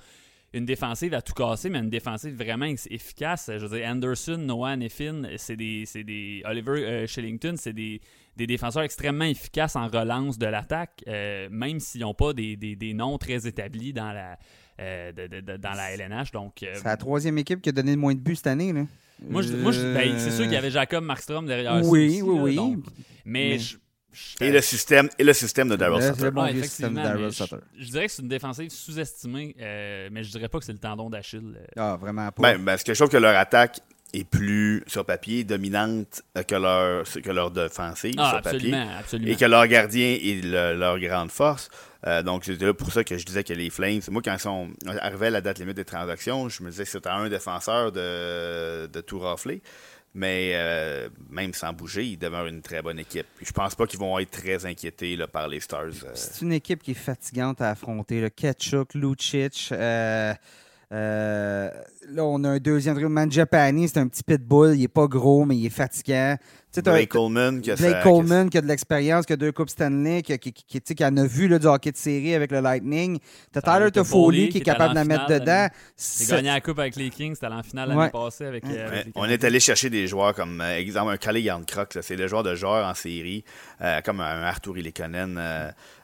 une 0.58 0.66
défensive 0.66 1.14
à 1.14 1.22
tout 1.22 1.34
casser, 1.34 1.70
mais 1.70 1.80
une 1.80 1.89
défensive 1.89 2.36
vraiment 2.36 2.66
efficace. 2.89 3.49
Je 3.53 3.66
veux 3.66 3.78
dire, 3.78 3.88
Anderson, 3.88 4.38
Noah 4.38 4.76
Neffin, 4.76 5.24
c'est 5.38 5.55
des, 5.55 5.86
des 5.95 6.41
Oliver 6.45 6.72
euh, 6.86 7.08
Shillington, 7.08 7.55
c'est 7.58 7.74
des, 7.74 8.01
des 8.36 8.47
défenseurs 8.47 8.84
extrêmement 8.84 9.26
efficaces 9.26 9.76
en 9.76 9.88
relance 9.88 10.38
de 10.38 10.45
l'attaque, 10.45 11.03
euh, 11.08 11.47
même 11.51 11.80
s'ils 11.80 12.01
n'ont 12.01 12.14
pas 12.14 12.34
des, 12.34 12.55
des- 12.55 12.76
des 12.76 12.93
noms 12.93 13.18
très 13.18 13.47
établis 13.47 13.93
dans 13.93 14.12
la, 14.12 14.38
euh, 14.80 15.12
de- 15.12 15.28
de- 15.28 15.41
de- 15.41 15.58
dans 15.58 15.74
la 15.74 15.91
LNH. 15.91 16.32
Donc, 16.32 16.62
euh, 16.64 16.68
C'est 16.76 16.86
la 16.86 16.97
troisième 16.97 17.38
équipe 17.38 17.62
qui 17.62 17.70
a 17.70 17.72
donné 17.72 17.91
le 17.91 17.97
moins 17.97 18.14
de 18.14 18.20
buts 18.20 18.36
cette 18.36 18.47
année. 18.47 18.74
Là. 18.74 18.86
moi, 19.28 19.41
je- 19.41 19.53
moi, 19.55 19.72
je- 19.72 19.82
ben, 19.93 20.20
c'est 20.20 20.30
sûr 20.32 20.43
qu'il 20.43 20.53
y 20.53 20.58
avait 20.58 20.70
Jacob 20.72 21.03
Markstrom 21.03 21.47
derrière 21.47 21.82
Oui, 21.86 22.08
aussi, 22.08 22.22
oui, 22.22 22.36
là, 22.36 22.41
oui. 22.43 22.55
donc- 22.55 22.84
mais, 23.26 23.49
Mais- 23.49 23.60
je- 23.60 23.78
Et 24.41 24.51
le 24.51 24.61
système, 24.61 25.09
et 25.18 25.24
le 25.24 25.34
système 25.34 25.70
de 25.70 25.76
Daryl 25.76 26.01
Sutter. 26.03 26.24
le 26.24 26.32
bon 26.32 26.43
Ouais, 26.43 26.53
vieux 26.53 26.63
système 26.63 26.93
de 26.93 26.99
effectivement, 26.99 27.03
Daryl 27.03 27.59
mais 27.76 27.84
je, 27.84 27.91
dirais 27.91 28.05
que 28.07 28.11
c'est 28.11 28.22
une 28.22 28.28
défensive 28.28 28.70
sous-estimée, 28.70 29.55
euh, 29.59 30.09
mais 30.11 30.24
je 30.24 30.32
dirais 30.32 30.47
pas 30.49 30.59
que 30.59 30.65
c'est 30.65 30.74
le 30.74 30.80
tendon 30.80 31.09
d'Achille. 31.09 31.55
euh. 31.57 31.65
Ah, 31.78 31.97
vraiment 31.99 32.32
pas. 32.32 32.41
Ben, 32.55 32.63
parce 32.65 32.84
que 32.84 32.93
je 32.93 32.99
trouve 32.99 33.11
que 33.11 33.18
leur 33.18 33.36
attaque 33.36 33.80
est 34.13 34.24
plus, 34.24 34.84
sur 34.88 35.03
papier, 35.05 35.43
dominante 35.43 36.22
euh, 36.38 36.43
que 36.43 36.55
leur, 36.55 37.03
que 37.05 37.30
leur 37.30 37.51
défensive 37.51 38.15
Ah, 38.18 38.30
sur 38.36 38.41
papier. 38.41 38.74
absolument, 38.74 38.97
absolument. 38.99 39.32
Et 39.32 39.36
que 39.36 39.45
leur 39.45 39.68
gardien 39.68 40.18
est 40.22 40.41
le- 40.45 40.74
leur 40.78 40.97
grande 40.99 41.30
force. 41.32 41.70
Euh, 42.05 42.24
donc, 42.24 42.45
c'était 42.45 42.65
là 42.65 42.74
pour 42.74 42.91
ça 42.93 43.03
que 43.03 43.18
je 43.18 43.26
disais 43.26 43.43
que 43.43 43.51
les 43.53 43.70
Flames, 43.70 43.99
moi, 44.11 44.22
quand 44.24 44.34
ils 44.34 44.39
sont 44.39 44.70
arrivés 45.01 45.28
à 45.28 45.32
la 45.32 45.41
date 45.41 45.59
limite 45.59 45.76
des 45.76 45.84
transactions, 45.84 46.47
je 46.47 46.63
me 46.63 46.70
disais 46.70 46.84
que 46.86 46.89
c'était 46.89 47.09
un 47.09 47.28
défenseur 47.28 47.91
de, 47.91 48.86
de 48.88 49.01
tout 49.01 49.20
rafler. 49.20 49.61
Mais 50.18 50.53
euh, 50.55 51.09
même 51.30 51.53
sans 51.53 51.74
bouger, 51.74 52.03
ils 52.03 52.18
demeurent 52.18 52.47
une 52.47 52.63
très 52.63 52.82
bonne 52.82 52.97
équipe. 52.97 53.28
Je 53.39 53.51
pense 53.51 53.76
pas 53.76 53.86
qu'ils 53.86 53.99
vont 53.99 54.18
être 54.18 54.32
très 54.32 54.65
inquiétés 54.65 55.15
par 55.32 55.47
les 55.47 55.59
Stars. 55.59 55.84
euh. 56.05 56.11
C'est 56.15 56.41
une 56.41 56.53
équipe 56.53 56.82
qui 56.82 56.91
est 56.91 56.95
fatigante 56.95 57.61
à 57.61 57.70
affronter. 57.70 58.20
Le 58.20 58.30
Ketchuk, 58.30 58.95
Lucic. 58.95 59.70
euh, 59.72 60.34
euh, 60.93 61.69
là, 62.09 62.23
on 62.23 62.43
a 62.43 62.49
un 62.49 62.57
deuxième 62.59 62.95
trio. 62.95 63.09
Manjapani, 63.09 63.88
c'est 63.89 63.99
un 63.99 64.07
petit 64.07 64.23
pitbull. 64.23 64.75
Il 64.75 64.83
est 64.83 64.88
pas 64.88 65.07
gros, 65.07 65.45
mais 65.45 65.57
il 65.57 65.65
est 65.65 65.69
fatigant. 65.69 66.38
Tu 66.39 66.79
sais, 66.79 66.81
t'as- 66.81 66.91
Blake 66.91 67.09
Coleman, 67.09 67.61
qui 67.61 67.71
a 67.71 67.75
Blake 67.75 68.03
Coleman, 68.03 68.49
qui 68.49 68.57
a 68.57 68.61
de 68.61 68.67
l'expérience, 68.67 69.25
qui 69.25 69.33
a 69.33 69.38
deux 69.38 69.51
Coupes 69.51 69.69
Stanley, 69.69 70.21
qui, 70.21 70.38
qui, 70.38 70.51
qui, 70.53 70.63
qui, 70.65 70.81
tu 70.81 70.88
sais, 70.89 70.95
qui 70.95 71.05
en 71.05 71.15
a 71.17 71.25
vu 71.25 71.47
là, 71.47 71.59
du 71.59 71.65
hockey 71.65 71.91
de 71.91 71.97
série 71.97 72.33
avec 72.35 72.51
le 72.51 72.59
Lightning. 72.59 73.19
T'as 73.51 73.61
Tyler 73.61 73.77
Tyler 73.77 73.91
Toffoli 73.91 74.38
qui 74.38 74.45
est 74.45 74.49
qui 74.49 74.57
est 74.59 74.61
capable 74.61 74.93
de 74.93 74.99
allé 74.99 75.07
la 75.09 75.17
mettre 75.17 75.27
dedans. 75.27 75.67
J'ai 75.71 76.25
C'est- 76.25 76.31
gagné 76.35 76.49
la 76.49 76.61
coupe 76.61 76.79
avec 76.79 76.95
les 76.97 77.09
Kings, 77.09 77.35
c'était 77.35 77.47
en 77.47 77.63
finale 77.63 77.89
Ouais. 77.89 77.95
l'année 77.95 78.11
passée 78.11 78.45
avec, 78.45 78.65
euh, 78.65 78.88
avec 78.88 79.05
les 79.07 79.11
on 79.15 79.25
est 79.25 79.43
allé 79.43 79.59
chercher 79.59 79.89
des 79.89 80.07
joueurs 80.07 80.33
comme, 80.35 80.59
euh, 80.61 80.77
exemple, 80.77 81.11
un 81.11 81.17
Kalle 81.17 81.39
Yarncroc, 81.39 81.95
là, 81.95 82.01
c'est 82.01 82.15
le 82.17 82.27
joueur 82.27 82.43
de 82.43 82.53
joueur 82.55 82.85
en 82.85 82.93
série, 82.93 83.43
euh, 83.81 84.01
comme 84.01 84.19
un 84.19 84.43
Arthur 84.43 84.75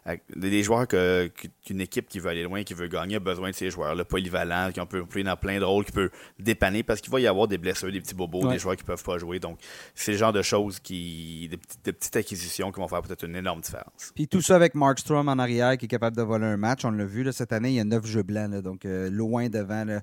euh, 0.08 0.16
des 0.36 0.50
des 0.50 0.64
joueurs 0.64 0.88
que- 0.88 1.30
qu'une 1.66 1.82
équipe 1.82 2.08
qui 2.10 2.20
veut 2.20 2.30
aller 2.30 2.44
loin, 2.44 2.64
qui 2.64 2.74
veut 2.74 2.88
gagner, 2.88 3.16
a 3.16 3.20
besoin 3.20 3.50
de 3.52 3.56
ces 3.56 3.70
joueurs-là, 3.70 4.04
polyvalents, 4.06 4.72
qui 4.74 4.82
ont 4.82 4.86
pu 4.86 4.98
jouer 5.10 5.24
dans 5.24 5.38
plein 5.38 5.60
de 5.60 5.64
rôles, 5.64 5.86
qui 5.86 5.92
peut 5.94 6.10
dépanner, 6.40 6.84
parce 6.84 7.00
qu'il 7.02 7.12
va 7.12 7.20
y 7.20 7.28
avoir 7.28 7.48
des 7.48 7.58
blessures, 7.58 7.92
des 7.92 8.02
petits 8.02 8.16
bobos, 8.16 8.44
Ouais. 8.46 8.54
des 8.54 8.60
joueurs 8.60 8.76
qui 8.76 8.84
peuvent 8.84 9.04
pas 9.04 9.18
jouer. 9.18 9.40
Donc, 9.40 9.60
c'est 9.96 10.12
le 10.12 10.18
genre 10.18 10.34
de 10.34 10.42
choses 10.42 10.80
qui, 10.80 11.48
de, 11.50 11.92
petites- 11.92 12.16
acquisitions 12.16 12.72
qui 12.72 12.80
vont 12.80 12.88
faire 12.88 13.02
peut-être 13.02 13.24
une 13.26 13.36
énorme 13.36 13.62
différence. 13.62 14.12
Puis 14.14 14.28
tout 14.28 14.42
ça 14.42 14.56
avec 14.56 14.76
Mark 14.76 15.00
Strom 15.00 15.28
en 15.30 15.40
arrière 15.40 15.78
qui 15.78 15.86
est 15.86 15.88
capable 15.88 16.16
de 16.18 16.22
voler 16.22 16.46
un 16.46 16.58
match. 16.58 16.84
On 16.86 16.92
l'a 16.92 17.06
vu 17.06 17.24
là, 17.24 17.32
cette 17.32 17.54
année, 17.54 17.70
il 17.70 17.76
y 17.76 17.80
a 17.80 17.84
neuf 17.84 18.06
jeux 18.06 18.24
blancs, 18.24 18.52
là, 18.52 18.62
donc 18.62 18.86
euh, 18.86 19.10
loin 19.10 19.48
devant. 19.50 19.86
là. 19.86 20.02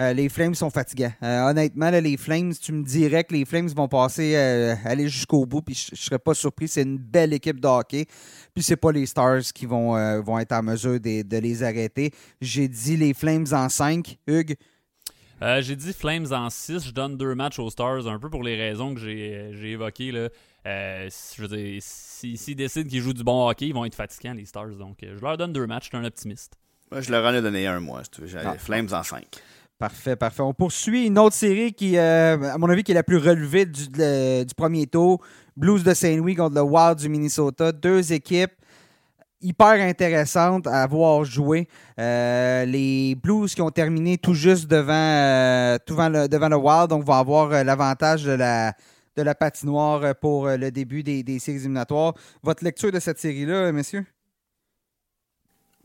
Euh, 0.00 0.12
les 0.12 0.28
Flames 0.28 0.54
sont 0.54 0.70
fatigants. 0.70 1.12
Euh, 1.22 1.50
honnêtement, 1.50 1.90
là, 1.90 2.00
les 2.00 2.16
Flames, 2.16 2.52
tu 2.54 2.72
me 2.72 2.82
dirais 2.84 3.24
que 3.24 3.34
les 3.34 3.44
Flames 3.44 3.68
vont 3.68 3.88
passer, 3.88 4.36
aller 4.84 5.08
jusqu'au 5.08 5.44
bout, 5.44 5.62
puis 5.62 5.74
je 5.74 5.90
je 5.92 6.02
serais 6.04 6.18
pas 6.18 6.34
surpris. 6.34 6.68
C'est 6.68 6.82
une 6.82 6.98
belle 6.98 7.32
équipe 7.32 7.58
de 7.60 7.66
hockey. 7.66 8.06
Puis 8.54 8.62
c'est 8.62 8.76
pas 8.76 8.92
les 8.92 9.06
Stars 9.06 9.40
qui 9.54 9.66
vont, 9.66 10.22
vont 10.22 10.38
être 10.38 10.52
en 10.52 10.62
mesure 10.62 10.99
de, 11.00 11.22
de 11.22 11.36
les 11.38 11.62
arrêter. 11.62 12.12
J'ai 12.40 12.68
dit 12.68 12.96
les 12.96 13.14
Flames 13.14 13.46
en 13.52 13.68
5. 13.68 14.18
Hugues, 14.26 14.56
Euh, 15.42 15.62
j'ai 15.62 15.74
dit 15.76 15.92
Flames 15.94 16.26
en 16.32 16.50
6. 16.50 16.84
Je 16.86 16.90
donne 16.92 17.16
deux 17.16 17.34
matchs 17.34 17.58
aux 17.58 17.70
Stars, 17.70 18.06
un 18.06 18.18
peu 18.18 18.28
pour 18.28 18.42
les 18.42 18.56
raisons 18.56 18.94
que 18.94 19.00
j'ai 19.00 19.34
euh, 19.34 19.52
j'ai 19.58 19.70
évoquées. 19.72 20.12
Là. 20.12 20.28
Euh, 20.66 21.08
je 21.36 21.42
veux 21.42 21.48
dire, 21.56 21.80
si- 21.82 22.36
s'ils 22.36 22.56
décident 22.56 22.88
qu'ils 22.88 23.00
jouent 23.00 23.14
du 23.14 23.24
bon 23.24 23.48
hockey, 23.48 23.68
ils 23.68 23.74
vont 23.74 23.86
être 23.86 23.94
fatigants, 23.94 24.34
les 24.34 24.44
Stars. 24.44 24.76
Donc, 24.76 24.98
je 25.02 25.20
leur 25.22 25.38
donne 25.38 25.52
deux 25.54 25.66
matchs. 25.66 25.84
Je 25.84 25.88
suis 25.88 25.96
un 25.96 26.04
optimiste. 26.04 26.52
Moi, 26.92 27.00
je 27.00 27.10
leur 27.10 27.24
en 27.24 27.32
ai 27.34 27.40
donné 27.40 27.66
un, 27.66 27.80
moi. 27.80 28.02
si 28.04 28.10
tu 28.10 28.20
veux. 28.20 28.26
J'ai 28.26 28.38
Ah. 28.44 28.56
Flames 28.58 28.88
en 28.92 29.02
5. 29.02 29.24
Parfait, 29.78 30.14
parfait. 30.16 30.42
On 30.42 30.52
poursuit 30.52 31.06
une 31.06 31.18
autre 31.18 31.34
série 31.34 31.72
qui, 31.72 31.96
euh, 31.96 32.36
à 32.52 32.58
mon 32.58 32.68
avis, 32.68 32.82
qui 32.82 32.90
est 32.92 32.94
la 32.94 33.02
plus 33.02 33.16
relevée 33.16 33.64
du, 33.64 33.88
du 33.88 34.54
premier 34.54 34.86
tour. 34.86 35.22
Blues 35.56 35.82
de 35.82 35.94
Saint-Louis 35.94 36.34
contre 36.34 36.56
le 36.56 36.60
Wild 36.62 36.98
du 36.98 37.08
Minnesota. 37.08 37.72
Deux 37.72 38.12
équipes 38.12 38.52
hyper 39.40 39.80
intéressantes 39.80 40.66
à 40.66 40.86
voir 40.86 41.24
jouer. 41.24 41.68
Euh, 41.98 42.64
les 42.64 43.14
Blues 43.14 43.54
qui 43.54 43.62
ont 43.62 43.70
terminé 43.70 44.18
tout 44.18 44.34
juste 44.34 44.66
devant, 44.68 44.92
euh, 44.92 45.78
devant, 45.86 46.08
le, 46.08 46.28
devant 46.28 46.48
le 46.48 46.56
Wild, 46.56 46.88
donc 46.88 47.04
vont 47.04 47.14
avoir 47.14 47.52
euh, 47.52 47.64
l'avantage 47.64 48.24
de 48.24 48.32
la, 48.32 48.74
de 49.16 49.22
la 49.22 49.34
patinoire 49.34 50.02
euh, 50.02 50.14
pour 50.14 50.46
euh, 50.46 50.56
le 50.56 50.70
début 50.70 51.02
des, 51.02 51.22
des 51.22 51.38
séries 51.38 51.58
éliminatoires. 51.58 52.14
Votre 52.42 52.64
lecture 52.64 52.92
de 52.92 53.00
cette 53.00 53.18
série-là, 53.18 53.72
messieurs? 53.72 54.06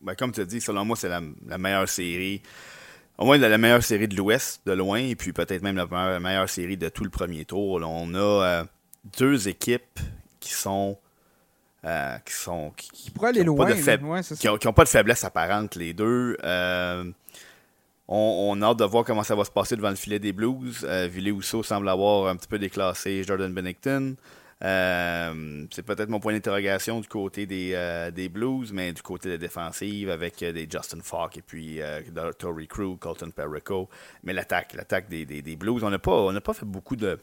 Ben, 0.02 0.16
comme 0.16 0.32
tu 0.32 0.42
as 0.42 0.46
dit, 0.46 0.62
selon 0.62 0.86
moi, 0.86 0.96
c'est 0.96 1.10
la, 1.10 1.58
meilleure 1.58 1.90
série. 1.90 2.42
Au 3.18 3.26
moins 3.26 3.38
la, 3.38 3.58
meilleure 3.58 3.84
série 3.84 4.08
de 4.08 4.16
l'Ouest, 4.16 4.62
de 4.66 4.74
loin, 4.74 5.00
et 5.00 5.16
puis 5.16 5.34
peut-être 5.34 5.62
même 5.64 5.78
la 5.78 6.20
meilleure, 6.20 6.50
série 6.50 6.78
de 6.78 6.90
tout 6.90 7.04
le 7.04 7.10
premier 7.10 7.46
tour. 7.46 7.82
On 7.84 8.14
a 8.14 8.18
euh, 8.18 8.64
deux 9.18 9.48
équipes 9.48 10.00
qui 10.40 10.54
sont. 10.54 10.98
Euh, 11.86 12.18
qui 12.26 12.34
sont. 12.34 12.72
Qui, 12.76 12.90
qui- 12.90 13.12
Pour 13.12 13.26
aller 13.26 13.40
qui 13.42 13.46
loin, 13.46 13.66
faib- 13.76 14.04
Ouais, 14.04 14.22
qui 14.22 14.50
ont, 14.50 14.58
qui 14.58 14.68
ont 14.68 14.74
pas 14.74 14.84
de 14.84 14.90
faiblesse 14.90 15.24
apparente, 15.24 15.76
les 15.76 15.94
deux. 15.94 16.36
Euh, 16.44 17.04
on, 18.08 18.52
on 18.58 18.62
a 18.62 18.68
hâte 18.68 18.78
de 18.80 18.86
voir 18.86 19.04
comment 19.04 19.24
ça 19.24 19.36
va 19.36 19.46
se 19.46 19.52
passer 19.52 19.76
devant 19.76 19.90
le 19.90 19.96
filet 19.96 20.20
des 20.20 20.34
Blues. 20.34 20.86
Euh, 20.88 21.08
Ville 21.12 21.32
Housseau 21.32 21.64
semble 21.64 21.90
avoir 21.90 22.28
un 22.28 22.36
petit 22.36 22.48
peu 22.48 22.60
déclassé 22.60 23.24
Jordan 23.24 23.54
Bennington. 23.54 24.16
Euh, 24.64 25.66
c'est 25.72 25.84
peut-être 25.84 26.10
mon 26.10 26.20
point 26.20 26.32
d'interrogation 26.34 27.02
du 27.02 27.08
côté 27.08 27.46
des, 27.46 27.72
euh, 27.74 28.10
des 28.12 28.30
Blues, 28.30 28.72
mais 28.72 28.94
du 28.94 29.02
côté 29.02 29.28
de 29.28 29.34
la 29.34 29.38
défensive 29.38 30.10
avec 30.10 30.42
euh, 30.44 30.54
des 30.54 30.68
Justin 30.72 31.00
Falk 31.04 31.38
et 31.38 31.42
puis 31.42 31.80
Tory 32.40 32.68
Crew, 32.68 32.96
Colton 33.00 33.32
Perico. 33.36 33.90
Mais 34.24 34.34
l'attaque, 34.34 34.74
l'attaque 34.74 35.10
des, 35.10 35.26
des, 35.26 35.42
des 35.42 35.56
Blues, 35.56 35.84
on 35.84 35.90
n'a 35.90 36.00
pas, 36.00 36.12
on 36.14 36.32
n'a 36.32 36.42
pas 36.42 36.54
fait 36.54 36.66
beaucoup 36.66 36.96
de. 36.96 37.20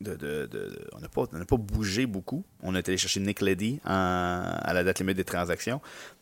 De, 0.00 0.14
de- 0.14 0.46
de- 0.46 0.88
on 0.94 1.00
n'a 1.00 1.44
pas, 1.44 1.56
bougé 1.56 2.06
beaucoup. 2.06 2.44
On 2.62 2.74
a 2.74 2.80
été 2.80 2.96
chercher 2.96 3.20
Nick 3.20 3.40
Leddy 3.40 3.80
à 3.84 4.70
la 4.74 4.84
date 4.84 4.98
limite 5.00 5.16
des 5.16 5.24
transactions. 5.24 5.80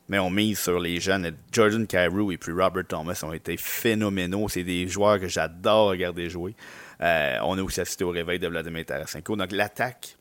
Mais 0.09 0.19
on 0.19 0.29
mise 0.31 0.59
sur 0.59 0.79
les 0.79 1.01
jeunes. 1.01 1.33
Jordan 1.51 1.87
Carew 1.87 2.31
et 2.31 2.37
puis 2.37 2.53
Robert 2.53 2.87
Thomas 2.87 3.19
ont 3.25 3.33
été 3.33 3.57
phénoménaux. 3.57 4.49
C'est 4.51 4.63
des 4.63 4.87
joueurs 4.87 5.19
que 5.19 5.29
j'adore 5.29 5.89
regarder 5.89 6.29
jouer. 6.29 6.55
Euh, 7.01 7.39
on 7.43 7.57
a 7.59 7.63
aussi 7.63 7.81
assisté 7.81 8.05
au 8.05 8.11
réveil 8.11 8.39
de 8.39 8.47
Vladimir 8.47 8.85
Tarasenko. 8.85 9.35
Donc 9.35 9.51
l'attaque, 9.51 10.17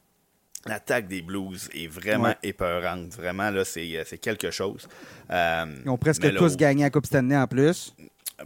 l'attaque 0.65 1.07
des 1.09 1.21
Blues 1.21 1.69
est 1.75 1.87
vraiment 1.87 2.29
Ouais. 2.29 2.37
épeurante. 2.43 3.13
Vraiment, 3.13 3.49
là, 3.51 3.65
c'est, 3.65 4.01
c'est 4.05 4.17
quelque 4.17 4.49
chose. 4.51 4.87
Euh, 5.29 5.65
Ils 5.85 5.89
ont 5.89 5.97
presque 5.97 6.23
là, 6.23 6.31
tous 6.31 6.55
gagné 6.55 6.83
la 6.83 6.89
Coupe 6.89 7.05
Stanley 7.05 7.35
en 7.35 7.47
plus. 7.47 7.93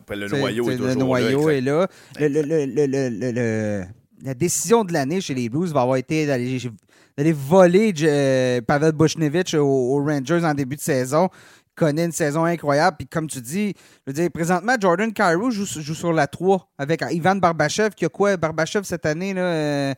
Le 0.10 0.28
noyau 0.28 0.70
est 0.70 0.74
toujours 0.76 0.88
le 0.88 0.96
noyau 0.96 1.48
là. 1.50 1.54
est 1.56 1.62
là. 1.62 1.88
Le- 2.20 2.28
le- 2.28 3.32
le- 3.32 3.86
la 4.24 4.34
décision 4.34 4.84
de 4.84 4.94
l'année 4.94 5.22
chez 5.22 5.34
les 5.34 5.50
Blues 5.50 5.72
va 5.72 5.82
avoir 5.82 5.98
été 5.98 6.26
d'aller, 6.26 7.34
voler 7.34 7.94
euh, 8.02 8.62
Pavel 8.62 8.92
Bushnevich 8.92 9.54
aux, 9.56 10.04
Rangers 10.04 10.44
en 10.44 10.54
début 10.54 10.76
de 10.76 10.82
saison. 10.82 11.30
Il 11.34 11.76
connaît 11.76 12.06
une 12.06 12.12
saison 12.12 12.44
incroyable. 12.44 12.98
Puis 12.98 13.08
comme 13.08 13.28
tu 13.28 13.42
dis, 13.42 13.74
je 14.06 14.12
veux 14.12 14.14
dire, 14.14 14.30
présentement, 14.32 14.76
Jordan 14.80 15.14
Cairo 15.14 15.52
joue, 15.52 15.66
joue 15.66 15.94
sur 15.94 16.14
la 16.14 16.28
3 16.28 16.72
avec 16.78 17.04
Ivan 17.12 17.36
Barbachev, 17.36 17.92
qui 17.96 18.06
a 18.06 18.10
quoi, 18.10 18.38
Barbachev, 18.38 18.84
cette 18.84 19.06
année? 19.06 19.34
Là, 19.34 19.42
euh, 19.42 19.94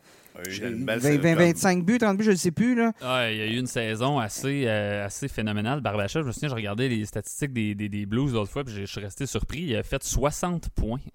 Il 0.47 0.63
a 0.63 0.67
une 0.69 0.85
belle 0.85 0.99
20, 0.99 1.07
saison. 1.09 1.21
20, 1.21 1.35
25 1.35 1.83
buts, 1.85 1.97
30 1.97 2.17
buts, 2.17 2.23
je 2.23 2.31
ne 2.31 2.35
sais 2.35 2.51
plus. 2.51 2.75
Là. 2.75 2.91
Ouais, 3.01 3.35
il 3.35 3.39
y 3.39 3.41
a 3.41 3.45
eu 3.47 3.57
une 3.57 3.67
saison 3.67 4.19
assez, 4.19 4.63
euh, 4.67 5.05
assez 5.05 5.27
phénoménale. 5.27 5.81
Barbachev, 5.81 6.21
je 6.23 6.27
me 6.27 6.31
souviens, 6.31 6.49
je 6.49 6.55
regardais 6.55 6.87
les 6.87 7.05
statistiques 7.05 7.53
des, 7.53 7.75
des, 7.75 7.89
des 7.89 8.05
Blues 8.05 8.33
l'autre 8.33 8.51
fois, 8.51 8.63
puis 8.63 8.73
je 8.75 8.85
suis 8.85 9.01
resté 9.01 9.25
surpris. 9.25 9.59
Il 9.61 9.75
a 9.75 9.83
fait 9.83 10.03
60 10.03 10.69
points. 10.69 10.99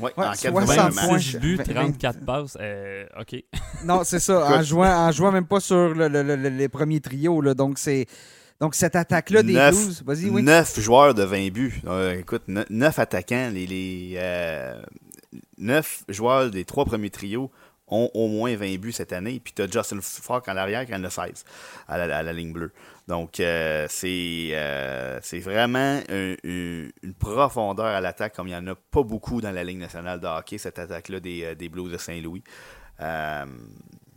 Ouais, 0.00 0.10
Ouais, 0.16 0.24
en 0.26 0.32
60 0.34 0.54
80 0.66 0.66
points. 0.66 0.90
matchs. 1.10 1.34
26 1.34 1.38
buts, 1.38 1.56
20. 1.56 1.64
34 1.74 2.24
passes. 2.24 2.56
Euh, 2.60 3.04
OK. 3.20 3.36
Non, 3.84 4.00
c'est 4.02 4.18
ça. 4.18 4.46
en, 4.58 4.62
jouant, 4.62 4.88
en 4.88 5.12
jouant 5.12 5.30
même 5.30 5.46
pas 5.46 5.60
sur 5.60 5.94
le, 5.94 6.08
le- 6.08 6.22
le- 6.22 6.36
le- 6.36 6.48
les 6.48 6.68
premiers 6.70 7.00
trios. 7.00 7.40
Là. 7.42 7.52
Donc, 7.54 7.78
c'est. 7.78 8.06
Donc, 8.60 8.74
cette 8.74 8.96
attaque-là 8.96 9.42
des 9.42 9.52
Neuf- 9.52 9.74
Blues. 9.74 10.02
Vas-y, 10.06 10.30
oui. 10.30 10.42
9 10.42 10.80
joueurs 10.80 11.12
de 11.14 11.22
20 11.22 11.52
buts. 11.52 11.82
Euh, 11.86 12.18
écoute, 12.18 12.42
9 12.48 12.98
attaquants. 12.98 13.50
Les, 13.52 13.66
les, 13.66 14.14
euh, 14.16 14.80
9 15.58 16.04
joueurs 16.08 16.50
des 16.50 16.64
trois 16.64 16.84
premiers 16.86 17.10
trios 17.10 17.50
ont 17.88 18.10
au 18.14 18.28
moins 18.28 18.56
20 18.56 18.78
buts 18.78 18.92
cette 18.92 19.12
année. 19.12 19.40
Puis 19.42 19.52
tu 19.54 19.62
as 19.62 19.66
Justin 19.70 19.98
Falk 20.00 20.48
en 20.48 20.56
arrière 20.56 20.86
qui 20.86 20.94
en 20.94 21.04
a 21.04 21.10
16 21.10 21.44
à 21.88 21.98
la, 22.06 22.18
à 22.18 22.22
la 22.22 22.32
ligne 22.32 22.52
bleue. 22.52 22.72
Donc, 23.08 23.40
euh, 23.40 23.86
c'est 23.90 24.48
euh, 24.52 25.18
c'est 25.22 25.40
vraiment 25.40 26.00
un- 26.08 26.32
un- 26.44 26.88
une 27.02 27.14
profondeur 27.18 27.84
à 27.86 28.00
l'attaque 28.00 28.34
comme 28.34 28.46
il 28.48 28.52
n'y 28.52 28.56
en 28.56 28.66
a 28.68 28.74
pas 28.74 29.02
beaucoup 29.02 29.40
dans 29.42 29.50
la 29.52 29.62
Ligue 29.64 29.78
nationale 29.78 30.20
de 30.20 30.26
hockey, 30.26 30.56
cette 30.58 30.78
attaque-là 30.78 31.20
des, 31.20 31.44
euh, 31.44 31.54
des 31.54 31.68
Blues 31.68 31.92
de 31.92 31.98
Saint-Louis. 31.98 32.42
Euh, 33.00 33.44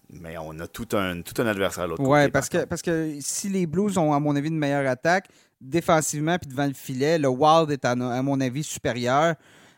mais 0.10 0.38
on 0.38 0.58
a 0.60 0.68
tout 0.68 0.88
un, 0.94 1.22
tout 1.22 1.42
un 1.42 1.48
adversaire 1.48 1.84
à 1.84 1.88
l'autre 1.88 2.02
Ouais, 2.04 2.22
côté. 2.22 2.32
parce 2.32 2.50
par 2.50 2.62
que, 2.62 2.66
parce 2.68 2.82
que 2.82 3.18
si 3.20 3.50
les 3.50 3.66
Blues 3.68 3.98
ont, 3.98 4.14
à 4.14 4.20
mon 4.22 4.36
avis, 4.38 4.48
une 4.48 4.58
meilleure 4.58 4.90
attaque, 4.90 5.28
défensivement 5.60 6.38
puis 6.38 6.48
devant 6.50 6.66
le 6.68 6.74
filet, 6.74 7.18
le 7.18 7.28
Wild 7.28 7.72
est, 7.72 7.84
à 7.84 7.96
mon 7.96 8.40
avis, 8.40 8.64
supérieur. 8.64 9.36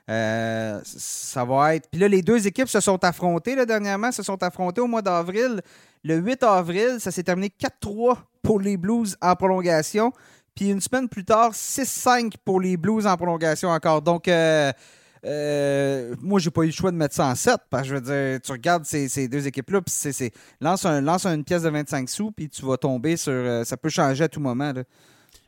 Euh, 0.09 0.79
ça 0.83 1.45
va 1.45 1.75
être. 1.75 1.87
Puis 1.91 1.99
là, 1.99 2.07
les 2.07 2.21
deux 2.21 2.47
équipes 2.47 2.67
se 2.67 2.79
sont 2.79 3.03
affrontées 3.03 3.55
là, 3.55 3.65
dernièrement, 3.65 4.11
se 4.11 4.23
sont 4.23 4.41
affrontées 4.41 4.81
au 4.81 4.87
mois 4.87 5.01
d'avril. 5.03 5.61
Le 6.03 6.15
8 6.17 6.43
avril, 6.43 6.95
ça 6.99 7.11
s'est 7.11 7.23
terminé 7.23 7.51
4-3 7.81 8.17
pour 8.41 8.59
les 8.59 8.75
Blues 8.77 9.15
en 9.21 9.35
prolongation. 9.35 10.11
Puis 10.55 10.69
une 10.71 10.81
semaine 10.81 11.07
plus 11.07 11.25
tard, 11.25 11.53
6-5 11.53 12.33
pour 12.43 12.59
les 12.59 12.75
Blues 12.75 13.05
en 13.05 13.15
prolongation 13.17 13.69
encore. 13.69 14.01
Donc, 14.01 14.27
euh, 14.27 14.71
euh, 15.25 16.15
moi, 16.21 16.39
j'ai 16.39 16.49
pas 16.49 16.63
eu 16.63 16.67
le 16.67 16.71
choix 16.71 16.91
de 16.91 16.95
mettre 16.97 17.15
ça 17.15 17.27
en 17.27 17.35
7 17.35 17.55
parce 17.69 17.83
que 17.83 17.89
je 17.89 17.95
veux 17.95 18.01
dire, 18.01 18.41
tu 18.41 18.51
regardes 18.51 18.85
ces, 18.85 19.07
ces 19.09 19.27
deux 19.27 19.45
équipes-là, 19.45 19.81
puis 19.81 19.93
c'est, 19.93 20.31
lance, 20.61 20.85
un, 20.85 21.35
une 21.35 21.43
pièce 21.43 21.63
de 21.63 21.69
25 21.69 22.09
sous, 22.09 22.31
puis 22.31 22.49
tu 22.49 22.65
vas 22.65 22.77
tomber 22.77 23.17
sur. 23.17 23.31
euh, 23.33 23.63
ça 23.63 23.77
peut 23.77 23.89
changer 23.89 24.23
à 24.23 24.29
tout 24.29 24.39
moment. 24.39 24.73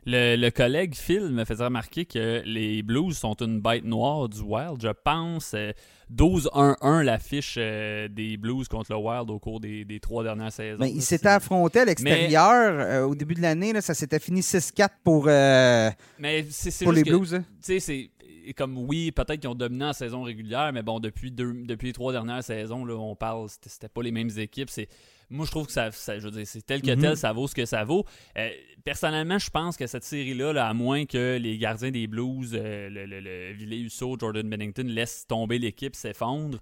Le, 0.05 0.35
le 0.35 0.49
collègue 0.49 0.95
Phil 0.95 1.29
me 1.29 1.45
faisait 1.45 1.63
remarquer 1.63 2.05
que 2.05 2.41
les 2.43 2.81
Blues 2.81 3.15
sont 3.15 3.35
une 3.35 3.61
bête 3.61 3.83
noire 3.85 4.27
du 4.29 4.41
Wild. 4.41 4.81
Je 4.81 4.89
pense 4.89 5.53
euh, 5.53 5.71
12-1-1 6.11 7.03
l'affiche 7.03 7.55
euh, 7.57 8.07
des 8.07 8.35
Blues 8.37 8.67
contre 8.67 8.91
le 8.91 8.97
Wild 8.97 9.29
au 9.29 9.37
cours 9.37 9.59
des, 9.59 9.85
des 9.85 9.99
trois 9.99 10.23
dernières 10.23 10.51
saisons. 10.51 10.79
Là. 10.79 10.87
ils 10.87 11.01
s'étaient 11.03 11.27
affrontés 11.27 11.81
à 11.81 11.85
l'extérieur 11.85 12.79
euh, 12.79 13.03
au 13.03 13.13
début 13.15 13.35
de 13.35 13.41
l'année. 13.41 13.79
ça 13.81 13.93
s'était 13.93 14.19
fini 14.19 14.41
6-4 14.41 14.89
pour, 15.03 15.25
euh, 15.27 15.89
Mais 16.19 16.45
pour 16.81 16.91
les 16.93 17.03
que, 17.03 17.09
Blues. 17.09 17.35
hein. 17.35 17.45
tu 17.63 17.79
sais, 17.79 17.79
c'est 17.79 18.09
comme 18.55 18.77
oui, 18.79 19.11
peut-être 19.11 19.39
qu'ils 19.39 19.49
ont 19.49 19.55
dominé 19.55 19.85
en 19.85 19.93
saison 19.93 20.23
régulière, 20.23 20.71
mais 20.73 20.81
bon, 20.81 20.99
depuis, 20.99 21.31
deux, 21.31 21.53
depuis 21.63 21.87
les 21.87 21.93
trois 21.93 22.11
dernières 22.11 22.43
saisons, 22.43 22.85
là, 22.85 22.95
on 22.95 23.15
parle, 23.15 23.47
c'était 23.49 23.87
pas 23.87 24.01
les 24.01 24.11
mêmes 24.11 24.31
équipes. 24.35 24.69
C'est, 24.71 24.87
moi, 25.31 25.45
je 25.45 25.51
trouve 25.51 25.65
que 25.65 25.71
ça, 25.71 25.89
je 25.89 26.23
veux 26.23 26.31
dire, 26.31 26.45
c'est 26.45 26.61
tel 26.61 26.81
que 26.81 26.93
tel, 26.93 27.17
ça 27.17 27.33
vaut 27.33 27.47
ce 27.47 27.55
que 27.55 27.65
ça 27.65 27.83
vaut. 27.83 28.05
Euh, 28.37 28.49
personnellement, 28.83 29.39
je 29.39 29.49
pense 29.49 29.77
que 29.77 29.87
cette 29.87 30.03
série-là, 30.03 30.53
là, 30.53 30.67
à 30.67 30.73
moins 30.73 31.05
que 31.05 31.37
les 31.37 31.57
gardiens 31.57 31.91
des 31.91 32.05
Blues, 32.05 32.51
euh, 32.53 32.89
le, 32.89 33.05
le, 33.05 33.19
le 33.21 34.17
Jordan 34.19 34.47
Bennington, 34.47 34.85
laissent 34.85 35.25
tomber 35.27 35.57
l'équipe, 35.57 35.95
s'effondre, 35.95 36.59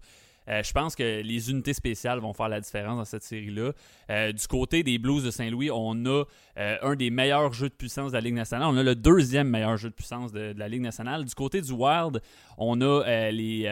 euh, 0.50 0.64
je 0.64 0.72
pense 0.72 0.96
que 0.96 1.22
les 1.22 1.52
unités 1.52 1.74
spéciales 1.74 2.20
vont 2.20 2.34
faire 2.34 2.50
la 2.50 2.60
différence 2.60 2.98
dans 2.98 3.06
cette 3.06 3.24
série-là. 3.24 3.72
Euh, 4.10 4.32
du 4.32 4.48
côté 4.48 4.82
des 4.84 4.98
Blues 4.98 5.24
de 5.24 5.32
Saint-Louis, 5.32 5.70
on 5.72 6.06
a 6.06 6.24
euh, 6.58 6.78
un 6.82 6.96
des 6.96 7.12
meilleurs 7.12 7.54
jeux 7.54 7.70
de 7.70 7.74
puissance 7.74 8.12
de 8.12 8.18
la 8.18 8.22
Ligue 8.22 8.34
nationale. 8.34 8.68
On 8.72 8.78
a 8.78 8.84
le 8.84 8.96
deuxième 8.96 9.48
meilleur 9.48 9.78
jeu 9.78 9.90
de 9.90 9.94
puissance 9.94 10.32
de, 10.32 10.54
la 10.58 10.68
Ligue 10.68 10.82
nationale. 10.82 11.24
Du 11.26 11.36
côté 11.36 11.62
du 11.62 11.72
Wild, 11.72 12.22
on 12.58 12.82
a 12.82 13.30
les, 13.32 13.70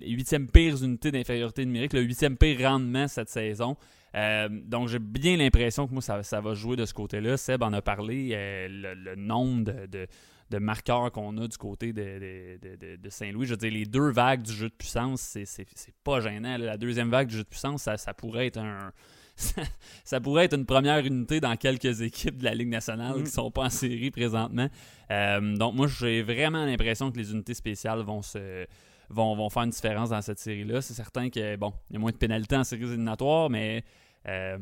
huitièmes 0.00 0.46
pires 0.48 0.82
unités 0.82 1.10
d'infériorité 1.10 1.64
numérique, 1.64 1.92
le 1.92 2.02
huitième 2.02 2.36
pire 2.36 2.70
rendement 2.70 3.08
cette 3.08 3.28
saison. 3.28 3.76
Donc 4.14 4.88
j'ai 4.88 4.98
bien 4.98 5.36
l'impression 5.36 5.86
que 5.86 5.92
moi 5.92 6.02
ça, 6.02 6.40
va 6.40 6.54
jouer 6.54 6.76
de 6.76 6.84
ce 6.84 6.94
côté-là. 6.94 7.36
Seb 7.36 7.62
en 7.62 7.72
a 7.72 7.82
parlé, 7.82 8.36
le, 8.68 9.14
nombre 9.14 9.86
de, 9.86 10.06
de 10.52 10.58
marqueurs 10.58 11.10
qu'on 11.10 11.36
a 11.38 11.48
du 11.48 11.56
côté 11.56 11.92
de, 11.92 13.08
Saint-Louis. 13.08 13.46
Je 13.46 13.52
veux 13.52 13.56
dire, 13.56 13.72
les 13.72 13.86
deux 13.86 14.10
vagues 14.10 14.42
du 14.42 14.52
jeu 14.52 14.68
de 14.68 14.74
puissance, 14.74 15.20
c'est 15.44 15.66
pas 16.04 16.20
gênant. 16.20 16.56
La 16.58 16.76
deuxième 16.76 17.10
vague 17.10 17.28
du 17.28 17.36
jeu 17.36 17.42
de 17.42 17.48
puissance, 17.48 17.82
ça, 17.82 18.14
pourrait 18.14 18.46
être 18.46 18.58
un. 18.58 18.92
Ça, 20.04 20.20
pourrait 20.20 20.44
être 20.44 20.54
une 20.54 20.66
première 20.66 20.98
unité 21.06 21.40
dans 21.40 21.56
quelques 21.56 22.02
équipes 22.02 22.36
de 22.36 22.44
la 22.44 22.54
Ligue 22.54 22.68
nationale 22.68 23.14
qui 23.14 23.22
mm. 23.22 23.26
sont 23.26 23.50
pas 23.50 23.62
en 23.62 23.70
série 23.70 24.10
présentement. 24.10 24.68
Euh, 25.10 25.56
donc, 25.56 25.74
moi, 25.74 25.86
j'ai 25.86 26.22
vraiment 26.22 26.66
l'impression 26.66 27.10
que 27.10 27.16
les 27.16 27.32
unités 27.32 27.54
spéciales 27.54 28.02
vont 28.02 28.20
se. 28.20 28.66
Vont, 29.08 29.34
vont 29.34 29.50
faire 29.50 29.64
une 29.64 29.70
différence 29.70 30.10
dans 30.10 30.22
cette 30.22 30.38
série-là. 30.38 30.80
C'est 30.80 30.94
certain 30.94 31.28
que, 31.28 31.56
bon, 31.56 31.72
il 31.90 31.94
y 31.94 31.96
a 31.96 31.98
moins 31.98 32.12
de 32.12 32.16
pénalités 32.16 32.56
en 32.56 32.64
séries 32.64 32.84
éliminatoires, 32.84 33.50
mais 33.50 33.84
euh, 34.28 34.58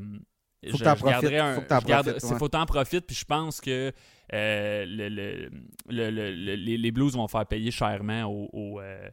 faut 0.69 0.79
que 0.79 0.85
t'en 0.85 1.81
profites. 1.81 2.39
Faut 2.39 2.49
t'en 2.49 2.67
profites. 2.67 3.07
Puis 3.07 3.17
je 3.17 3.25
pense 3.25 3.61
que 3.61 3.93
euh, 4.33 5.51
les, 5.89 6.91
Blues 6.91 7.15
vont 7.15 7.29
faire 7.29 7.47
payer 7.47 7.71
chèrement 7.71 8.25
au, 8.25 8.81
euh, 8.81 9.09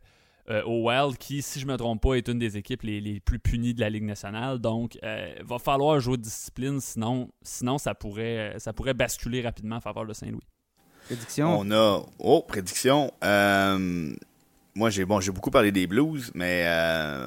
euh, 0.50 0.64
au, 0.64 0.88
Wild, 0.88 1.18
qui, 1.18 1.42
si 1.42 1.60
je 1.60 1.66
ne 1.66 1.72
me 1.72 1.78
trompe 1.78 2.02
pas, 2.02 2.16
est 2.16 2.28
une 2.28 2.40
des 2.40 2.58
équipes 2.58 2.84
les, 2.84 3.20
plus 3.20 3.40
punies 3.40 3.74
de 3.74 3.80
la 3.80 3.90
Ligue 3.90 4.04
nationale. 4.04 4.60
Donc, 4.60 4.96
il 5.02 5.46
va 5.46 5.60
falloir 5.60 6.00
jouer 6.00 6.18
de 6.18 6.24
discipline, 6.24 6.80
sinon, 6.82 7.30
sinon 7.42 7.78
ça, 7.78 7.96
pourrait, 7.96 8.56
ça 8.58 8.74
pourrait 8.74 8.94
basculer 8.94 9.42
rapidement 9.42 9.78
en 9.78 9.82
faveur 9.82 10.06
de 10.06 10.14
Saint-Louis. 10.14 10.48
Prédiction? 11.06 11.60
On 11.60 11.72
a. 11.72 12.04
Oh, 12.20 12.44
prédiction. 12.46 13.12
moi, 14.76 14.90
j'ai 14.90 15.06
bon, 15.06 15.20
beaucoup 15.34 15.52
parlé 15.52 15.72
des 15.72 15.88
Blues, 15.88 16.32
mais 16.36 16.66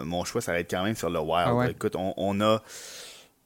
mon 0.05 0.25
choix, 0.25 0.43
ça 0.43 0.53
va 0.53 0.61
être 0.61 0.71
quand 0.71 0.85
même 0.85 0.97
sur 0.97 1.09
le 1.09 1.21
Wild. 1.21 1.49
Ah 1.49 1.71
Écoute, 1.71 1.97
on 1.97 2.41
a 2.43 2.63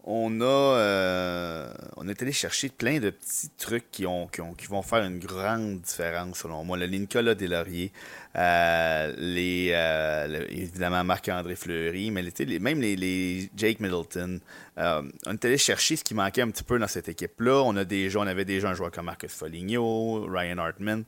on 0.07 0.41
a, 0.43 0.45
euh, 0.45 1.73
on 1.97 2.07
est 2.09 2.21
allé 2.21 2.33
chercher 2.33 2.69
plein 2.69 3.01
de 3.01 3.09
petits 3.09 3.49
trucs 3.57 3.91
qui, 3.91 4.07
ont, 4.07 4.27
qui, 4.27 4.67
vont 4.67 4.83
faire 4.83 5.03
une 5.03 5.19
grande 5.19 5.81
différence 5.81 6.41
selon 6.41 6.63
moi. 6.63 6.77
Le 6.77 6.87
Nicolas 6.87 7.35
Delaurier, 7.35 7.91
euh, 8.37 9.15
euh, 9.19 10.47
évidemment 10.51 11.05
Marc-André 11.05 11.57
Fleury, 11.57 12.11
mais 12.11 12.23
même 12.61 12.81
les, 12.81 13.51
Jake 13.57 13.81
Middleton. 13.81 14.41
on 14.77 15.33
est 15.33 15.45
allé 15.45 15.57
chercher 15.57 15.97
ce 15.97 16.05
qui 16.05 16.15
manquait 16.15 16.43
un 16.43 16.51
petit 16.51 16.65
peu 16.65 16.79
dans 16.79 16.89
cette 16.89 17.09
équipe-là. 17.09 17.63
On, 17.63 17.75
on 17.75 18.27
avait 18.27 18.45
déjà 18.45 18.69
un 18.69 18.75
joueur 18.75 18.91
comme 18.91 19.07
Marcus 19.07 19.33
Foligno, 19.33 20.27
Ryan 20.29 20.59
Hartman, 20.59 21.05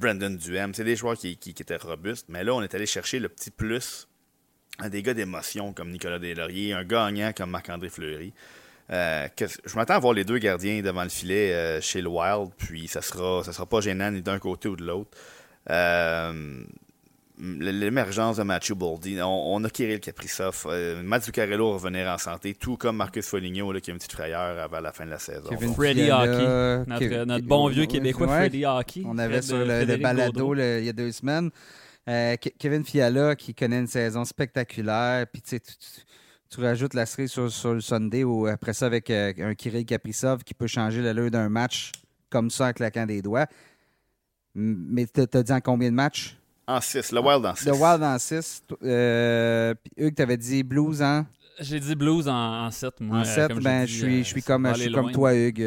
Brandon 0.00 0.30
Duhem. 0.30 0.74
C'est 0.74 0.84
des 0.84 0.96
joueurs 0.96 1.16
qui 1.16 1.36
étaient 1.44 1.76
robustes, 1.76 2.26
mais 2.28 2.44
là, 2.44 2.54
on 2.54 2.62
est 2.62 2.74
allé 2.74 2.86
chercher 2.86 3.18
le 3.18 3.28
petit 3.28 3.50
plus 3.50 4.07
des 4.86 5.02
gars 5.02 5.14
d'émotion 5.14 5.72
comme 5.72 5.90
Nicolas 5.90 6.18
Deslauriers, 6.18 6.72
un 6.72 6.84
gagnant 6.84 7.32
comme 7.36 7.50
Marc-André 7.50 7.88
Fleury. 7.88 8.32
Euh, 8.90 9.28
je 9.38 9.76
m'attends 9.76 9.94
à 9.94 9.98
voir 9.98 10.14
les 10.14 10.24
deux 10.24 10.38
gardiens 10.38 10.80
devant 10.80 11.02
le 11.02 11.10
filet 11.10 11.52
euh, 11.52 11.80
chez 11.80 12.00
le 12.00 12.08
Wild, 12.08 12.50
puis 12.56 12.88
ça 12.88 13.02
sera, 13.02 13.44
ça 13.44 13.52
sera 13.52 13.66
pas 13.66 13.80
gênant 13.80 14.10
ni 14.10 14.22
d'un 14.22 14.38
côté 14.38 14.68
ou 14.68 14.76
de 14.76 14.84
l'autre. 14.84 15.10
Euh, 15.68 16.62
l'émergence 17.38 18.38
de 18.38 18.42
Matthew 18.42 18.72
Boldy, 18.72 19.18
on, 19.22 19.62
a 19.62 19.70
Kirill 19.70 20.00
Kaprizov, 20.00 20.66
euh, 20.66 21.02
Matt 21.02 21.24
Zuccarello 21.24 21.74
revenir 21.74 22.08
en 22.08 22.18
santé, 22.18 22.54
tout 22.54 22.76
comme 22.76 22.96
Marcus 22.96 23.26
Foligno 23.26 23.72
qui 23.74 23.90
a 23.90 23.92
une 23.92 23.98
petite 23.98 24.12
frayeur 24.12 24.58
avant 24.58 24.80
la 24.80 24.92
fin 24.92 25.04
de 25.04 25.10
la 25.10 25.18
saison. 25.18 25.50
Freddy 25.74 26.10
Hockey, 26.10 27.24
notre, 27.26 27.44
bon 27.44 27.68
vieux 27.68 27.86
québécois 27.86 28.26
Freddy 28.26 28.64
Hockey. 28.64 29.02
On 29.04 29.18
avait 29.18 29.42
sur 29.42 29.58
le, 29.58 29.96
balado 29.96 30.54
il 30.54 30.84
y 30.84 30.88
a 30.88 30.92
deux 30.92 31.12
semaines. 31.12 31.50
Euh, 32.08 32.36
Kevin 32.58 32.84
Fiala 32.84 33.36
qui 33.36 33.54
connaît 33.54 33.80
une 33.80 33.86
saison 33.86 34.24
spectaculaire. 34.24 35.26
Puis 35.26 35.42
tu, 35.42 35.60
tu, 36.48 36.60
rajoutes 36.60 36.94
la 36.94 37.04
série 37.04 37.28
sur, 37.28 37.74
le 37.74 37.80
Sunday 37.80 38.24
ou 38.24 38.46
après 38.46 38.72
ça 38.72 38.86
avec 38.86 39.10
euh, 39.10 39.32
un 39.38 39.54
Kirill 39.54 39.84
Kaprizov 39.84 40.42
qui 40.42 40.54
peut 40.54 40.66
changer 40.66 41.02
l'allure 41.02 41.30
d'un 41.30 41.50
match 41.50 41.92
comme 42.30 42.50
ça 42.50 42.68
en 42.68 42.72
claquant 42.72 43.04
des 43.04 43.20
doigts. 43.20 43.46
Mais 44.54 45.06
tu 45.06 45.20
as 45.20 45.42
dit 45.42 45.52
en 45.52 45.60
combien 45.60 45.90
de 45.90 45.94
matchs? 45.94 46.36
En 46.66 46.80
6, 46.80 47.12
le 47.12 47.20
Wild 47.20 47.44
en 47.44 47.54
6. 47.54 47.66
Le 47.66 47.72
Wild 47.72 48.02
en 48.02 48.18
6. 48.18 48.62
Euh, 48.82 49.74
puis 49.74 50.04
Hugues, 50.04 50.14
tu 50.14 50.22
avais 50.22 50.36
dit 50.36 50.62
Blues 50.62 51.02
en? 51.02 51.26
J'ai 51.60 51.80
dit 51.80 51.94
Blues 51.94 52.28
en 52.28 52.70
7, 52.70 53.00
moi. 53.00 53.18
En 53.18 53.24
7, 53.24 53.52
ben, 53.54 53.86
je 53.86 53.92
suis, 53.92 54.18
je 54.18 54.28
suis 54.28 54.42
comme, 54.42 54.66
je 54.74 54.80
suis 54.82 54.92
comme 54.92 55.12
toi, 55.12 55.34
Hugues. 55.34 55.60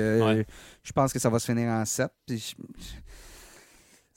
Je 0.83 0.91
pense 0.91 1.13
que 1.13 1.19
ça 1.19 1.29
va 1.29 1.37
se 1.37 1.45
finir 1.45 1.69
en 1.69 1.85
7. 1.85 2.09
Puis 2.25 2.55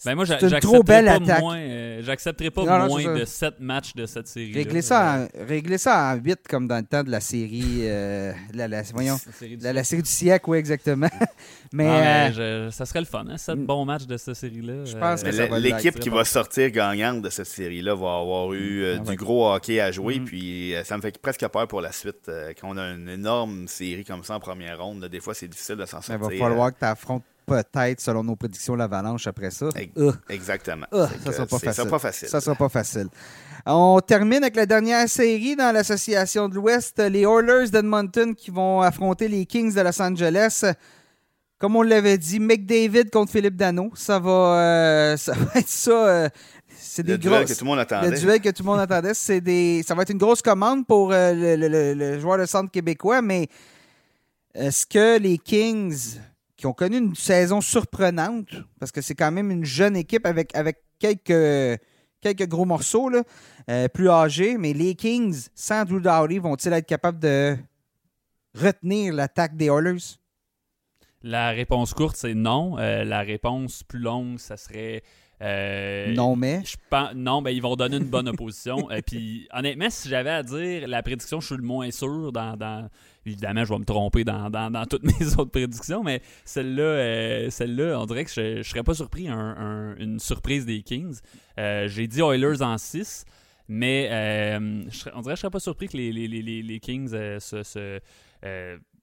ben 0.04 0.14
moi, 0.14 0.26
c'est 0.26 0.42
une 0.42 0.60
trop 0.60 0.82
belle 0.82 1.08
attaque. 1.08 1.42
Euh, 1.44 2.02
j'accepterai 2.02 2.50
pas 2.50 2.86
moins 2.86 3.14
de 3.14 3.24
7 3.24 3.60
matchs 3.60 3.94
de 3.94 4.06
cette 4.06 4.28
série. 4.28 4.52
Régler 4.52 4.82
ça, 4.82 5.26
en, 5.26 5.78
ça 5.78 6.14
en 6.14 6.16
8 6.16 6.40
comme 6.48 6.68
dans 6.68 6.76
le 6.76 6.84
temps 6.84 7.02
de 7.02 7.10
la 7.10 7.20
série. 7.20 7.80
Euh, 7.82 8.32
la, 8.52 8.82
voyons, 8.92 9.16
la, 9.60 9.84
série 9.84 10.02
du 10.02 10.10
siècle, 10.10 10.44
oui, 10.48 10.58
exactement. 10.58 11.08
mais, 11.72 12.32
euh, 12.38 12.70
ça 12.70 12.86
serait 12.86 13.00
le 13.00 13.06
fun, 13.06 13.24
hein, 13.28 13.36
7 13.36 13.58
bons 13.60 13.84
matchs 13.84 14.06
de 14.06 14.16
cette 14.16 14.34
série-là. 14.34 14.84
Je 14.84 14.96
pense 14.96 15.22
que 15.22 15.58
L'équipe 15.58 15.98
qui 15.98 16.08
va 16.08 16.24
sortir 16.24 16.70
gagnante 16.70 17.22
de 17.22 17.30
cette 17.30 17.46
série-là 17.46 17.94
va 17.94 18.18
avoir 18.18 18.52
eu 18.52 18.84
ah 18.84 18.98
du 18.98 19.16
gros 19.16 19.52
hockey 19.52 19.80
à 19.80 19.90
jouer. 19.90 20.20
Mm. 20.20 20.24
Puis 20.24 20.74
ça 20.84 20.96
me 20.96 21.02
fait 21.02 21.16
presque 21.18 21.46
peur 21.48 21.66
pour 21.68 21.80
la 21.80 21.92
suite. 21.92 22.30
quand 22.60 22.68
on 22.68 22.76
a 22.76 22.90
une 22.90 23.08
énorme 23.08 23.68
série 23.68 24.04
comme 24.04 24.24
ça 24.24 24.34
en 24.34 24.40
première 24.40 24.82
ronde, 24.82 25.04
des 25.06 25.20
fois, 25.20 25.34
c'est 25.34 25.48
difficile 25.48 25.76
de 25.76 25.86
s'en 25.86 26.00
sortir. 26.00 26.18
Il 26.30 26.38
va 26.38 26.48
falloir 26.48 26.72
que 26.72 26.78
tu 26.78 26.84
affrontes 26.84 27.24
peut-être, 27.46 28.00
selon 28.00 28.24
nos 28.24 28.36
prédictions, 28.36 28.74
l'avalanche 28.74 29.26
après 29.26 29.50
ça. 29.50 29.68
Exactement. 30.28 30.86
ça 30.92 31.32
sera 31.32 31.46
pas 31.46 31.58
facile. 31.58 31.88
pas 31.88 31.98
facile. 31.98 32.28
Ça 32.28 32.40
sera 32.40 32.56
pas 32.56 32.68
facile. 32.68 33.08
On 33.66 33.98
termine 34.00 34.42
avec 34.42 34.56
la 34.56 34.66
dernière 34.66 35.08
série 35.08 35.56
dans 35.56 35.72
l'Association 35.72 36.48
de 36.48 36.54
l'Ouest. 36.54 36.98
Les 36.98 37.22
Oilers 37.22 37.70
d'Edmonton 37.70 38.34
qui 38.34 38.50
vont 38.50 38.82
affronter 38.82 39.26
les 39.26 39.46
Kings 39.46 39.74
de 39.74 39.80
Los 39.80 40.02
Angeles. 40.02 40.64
Comme 41.58 41.76
on 41.76 41.82
l'avait 41.82 42.18
dit, 42.18 42.40
McDavid 42.40 43.08
contre 43.10 43.32
Philippe 43.32 43.56
Dano. 43.56 43.90
Ça 43.94 44.18
va, 44.18 44.30
euh, 44.30 45.16
ça 45.16 45.32
va 45.32 45.60
être 45.60 45.68
ça. 45.68 45.90
Euh, 45.92 46.28
c'est 46.76 47.02
des 47.02 47.12
le 47.12 47.18
duel 47.18 47.46
que 47.46 47.52
tout 47.54 47.64
le 47.64 47.70
monde 47.70 47.78
attendait. 47.78 48.10
Le 48.10 48.18
duel 48.18 48.40
que 48.40 48.50
tout 48.50 48.62
le 48.62 48.66
monde 48.66 48.80
attendait. 48.80 49.14
C'est 49.14 49.40
des, 49.40 49.82
ça 49.86 49.94
va 49.94 50.02
être 50.02 50.10
une 50.10 50.18
grosse 50.18 50.42
commande 50.42 50.86
pour 50.86 51.12
euh, 51.12 51.32
le, 51.32 51.94
le 51.94 52.18
joueur 52.20 52.36
de 52.36 52.44
centre 52.44 52.70
québécois, 52.70 53.22
mais 53.22 53.48
est-ce 54.54 54.84
que 54.86 55.18
les 55.18 55.38
Kings 55.38 56.18
qui 56.64 56.68
ont 56.68 56.72
connu 56.72 56.96
une 56.96 57.14
saison 57.14 57.60
surprenante, 57.60 58.54
parce 58.80 58.90
que 58.90 59.02
c'est 59.02 59.14
quand 59.14 59.30
même 59.30 59.50
une 59.50 59.66
jeune 59.66 59.96
équipe 59.96 60.24
avec, 60.24 60.56
avec 60.56 60.78
quelques, 60.98 61.78
quelques 62.22 62.48
gros 62.48 62.64
morceaux 62.64 63.10
euh, 63.68 63.88
plus 63.88 64.08
âgés, 64.08 64.56
mais 64.56 64.72
les 64.72 64.94
Kings, 64.94 65.48
sans 65.54 65.84
Drew 65.84 66.00
Dowdy, 66.00 66.38
vont-ils 66.38 66.72
être 66.72 66.86
capables 66.86 67.18
de 67.18 67.54
retenir 68.54 69.12
l'attaque 69.12 69.58
des 69.58 69.66
Oilers? 69.66 70.16
La 71.22 71.50
réponse 71.50 71.92
courte, 71.92 72.16
c'est 72.16 72.32
non. 72.32 72.78
Euh, 72.78 73.04
la 73.04 73.20
réponse 73.20 73.82
plus 73.82 74.00
longue, 74.00 74.38
ça 74.38 74.56
serait 74.56 75.02
euh, 75.42 76.14
non, 76.14 76.36
mais. 76.36 76.62
Je 76.64 76.76
pense, 76.88 77.14
non, 77.14 77.42
ben, 77.42 77.50
ils 77.50 77.60
vont 77.60 77.76
donner 77.76 77.98
une 77.98 78.04
bonne 78.04 78.28
opposition. 78.28 78.90
Et 78.90 79.02
puis, 79.02 79.48
honnêtement, 79.52 79.90
si 79.90 80.08
j'avais 80.08 80.30
à 80.30 80.42
dire 80.42 80.88
la 80.88 81.02
prédiction, 81.02 81.40
je 81.40 81.46
suis 81.46 81.56
le 81.56 81.62
moins 81.62 81.90
sûr. 81.90 82.32
Dans, 82.32 82.88
Évidemment, 83.26 83.64
je 83.64 83.72
vais 83.72 83.78
me 83.78 83.84
tromper 83.84 84.24
dans, 84.24 84.86
toutes 84.88 85.04
mes 85.20 85.26
autres 85.34 85.50
prédictions, 85.50 86.02
mais 86.02 86.20
celle-là, 86.44 86.82
euh, 86.82 87.50
celle-là 87.50 87.98
on 88.00 88.06
dirait 88.06 88.24
que 88.24 88.30
je 88.30 88.58
ne 88.58 88.62
serais 88.62 88.82
pas 88.82 88.94
surpris 88.94 89.28
une 89.28 90.18
surprise 90.18 90.66
des 90.66 90.82
Kings. 90.82 91.20
Euh, 91.58 91.88
j'ai 91.88 92.06
dit 92.06 92.20
Oilers 92.20 92.62
en 92.62 92.78
6. 92.78 93.24
Mais 93.66 94.10
on 95.14 95.22
dirait 95.22 95.32
que 95.32 95.36
je 95.36 95.40
serais 95.40 95.50
pas 95.50 95.58
surpris 95.58 95.88
que 95.88 95.96
les, 95.96 96.80
Kings 96.80 97.08
se, 97.08 98.00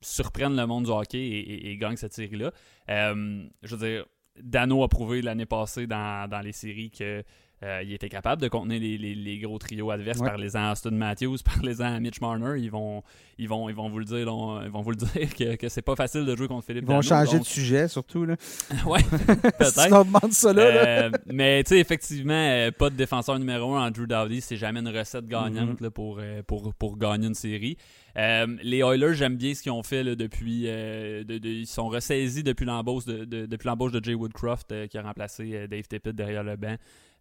surprennent 0.01 0.55
le 0.55 0.65
monde 0.67 0.85
du 0.85 0.91
hockey 0.91 1.17
et, 1.17 1.71
et 1.71 1.77
gagnent 1.77 1.97
cette 1.97 2.13
série-là. 2.13 2.51
je 2.87 3.75
veux 3.75 3.87
dire, 3.87 4.05
Dano 4.39 4.83
a 4.83 4.87
prouvé 4.87 5.21
l'année 5.21 5.45
passée 5.45 5.87
dans, 5.87 6.41
les 6.43 6.51
séries 6.51 6.91
que 6.91 7.23
Euh, 7.63 7.83
il 7.83 7.93
était 7.93 8.09
capable 8.09 8.41
de 8.41 8.47
contenir 8.47 8.79
les, 8.81 8.97
les, 8.97 9.13
les 9.13 9.37
gros 9.37 9.59
trios 9.59 9.91
adverses. 9.91 10.17
Ouais. 10.19 10.27
Parlez-en 10.29 10.69
à 10.69 10.71
Austin 10.71 10.89
Matthews, 10.91 11.37
parlez-en 11.45 11.93
à 11.93 11.99
Mitch 11.99 12.19
Marner. 12.19 12.59
Ils 12.59 12.71
vont, 12.71 13.03
ils 13.37 13.47
vont, 13.47 13.69
ils 13.69 13.75
vont 13.75 13.87
vous 13.87 13.99
le 13.99 14.05
dire, 14.05 14.25
là, 14.25 14.61
ils 14.65 14.71
vont 14.71 14.81
vous 14.81 14.89
le 14.89 14.95
dire 15.15 15.33
que, 15.35 15.55
que 15.57 15.69
c'est 15.69 15.83
pas 15.83 15.95
facile 15.95 16.25
de 16.25 16.35
jouer 16.35 16.47
contre 16.47 16.65
Philippe 16.65 16.85
Ils 16.85 16.87
vont 16.87 16.99
Dano, 17.01 17.03
changer 17.03 17.33
donc- 17.37 17.41
de 17.43 17.47
sujet, 17.47 17.87
surtout. 17.87 18.25
Là. 18.25 18.35
ouais, 18.87 18.99
si 19.01 19.07
peut-être. 19.07 19.93
on 19.93 20.03
demande 20.05 20.31
ça 20.33 20.53
là. 20.53 20.71
là. 20.71 20.87
Euh, 20.87 21.11
mais 21.27 21.63
tu 21.63 21.69
sais, 21.75 21.79
effectivement, 21.79 22.33
euh, 22.33 22.71
pas 22.71 22.89
de 22.89 22.95
défenseur 22.95 23.37
numéro 23.37 23.75
un, 23.75 23.87
Andrew 23.89 24.07
Dowdy, 24.07 24.41
c'est 24.41 24.57
jamais 24.57 24.79
une 24.79 24.89
recette 24.89 25.27
gagnante 25.27 25.79
Mhm. 25.79 25.83
là, 25.85 25.91
pour, 25.91 26.17
euh, 26.19 26.41
pour, 26.41 26.73
pour 26.73 26.97
gagner 26.97 27.27
une 27.27 27.35
série. 27.35 27.77
Euh, 28.17 28.47
les 28.63 28.79
Oilers, 28.79 29.13
j'aime 29.13 29.37
bien 29.37 29.53
ce 29.53 29.61
qu'ils 29.61 29.71
ont 29.71 29.83
fait 29.83 30.03
là, 30.03 30.15
depuis. 30.15 30.63
euh, 30.65 31.23
de- 31.23 31.37
de- 31.37 31.47
ils 31.49 31.67
sont 31.67 31.87
ressaisis 31.89 32.43
depuis 32.43 32.65
l'embauche 32.65 33.05
de, 33.05 33.23
de- 33.23 33.45
depuis 33.45 33.67
l'embauche 33.67 33.91
de 33.91 34.03
Jay 34.03 34.15
Woodcroft 34.15 34.71
euh, 34.71 34.87
qui 34.87 34.97
a 34.97 35.03
remplacé 35.03 35.51
euh, 35.53 35.67
Dave 35.67 35.83
Tippett 35.87 36.15
derrière 36.15 36.43
le 36.43 36.55
banc. 36.55 36.75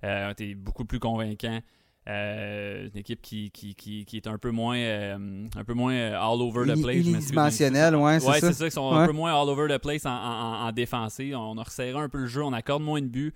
Euh, 0.05 0.32
T'es 0.34 0.55
beaucoup 0.55 0.84
plus 0.84 0.98
convaincant. 0.98 1.61
Euh, 2.09 2.88
une 2.92 2.98
équipe 2.98 3.20
qui, 3.20 3.51
qui, 3.51 3.74
qui, 3.74 4.07
qui 4.07 4.16
est 4.16 4.26
un 4.26 4.38
peu 4.38 4.51
moins 4.51 4.76
euh, 4.78 5.46
un 5.55 5.64
peu 5.64 5.74
moins 5.74 5.94
all 5.94 6.40
over 6.40 6.62
the 6.62 6.64
place. 6.64 6.76
je 6.76 6.78
m'excuse, 6.86 7.07
unidimensionnel, 7.09 7.94
ouais, 7.94 8.18
c'est 8.20 8.28
Ouais, 8.28 8.40
ça. 8.40 8.46
c'est 8.48 8.53
ça, 8.55 8.66
ils 8.66 8.70
sont 8.70 8.90
Ouais. 8.90 8.96
un 9.01 9.07
peu 9.07 9.12
moins 9.12 9.32
all 9.40 9.48
over 9.48 9.68
the 9.68 9.78
place 9.80 10.07
en, 10.07 10.11
en, 10.11 10.66
en 10.66 10.72
défensée. 10.72 11.34
On 11.34 11.59
a 11.59 11.62
resserré 11.62 11.98
un 11.98 12.09
peu 12.09 12.18
le 12.18 12.26
jeu, 12.26 12.42
on 12.42 12.53
accorde 12.55 12.82
moins 12.82 13.03
de 13.03 13.07
buts. 13.07 13.34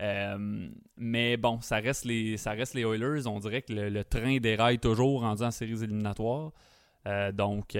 Euh, 0.00 0.68
mais 0.96 1.36
bon, 1.36 1.60
ça 1.60 1.78
reste, 1.78 2.04
les, 2.04 2.36
ça 2.36 2.52
reste 2.52 2.74
les 2.74 2.82
Oilers. 2.82 3.26
On 3.26 3.40
dirait 3.40 3.62
que 3.62 3.72
le, 3.72 3.88
le 3.88 4.04
train 4.04 4.38
déraille 4.38 4.78
toujours 4.78 5.22
rendu 5.22 5.42
en 5.42 5.50
séries 5.50 5.82
éliminatoires. 5.82 6.52
Donc, 7.34 7.76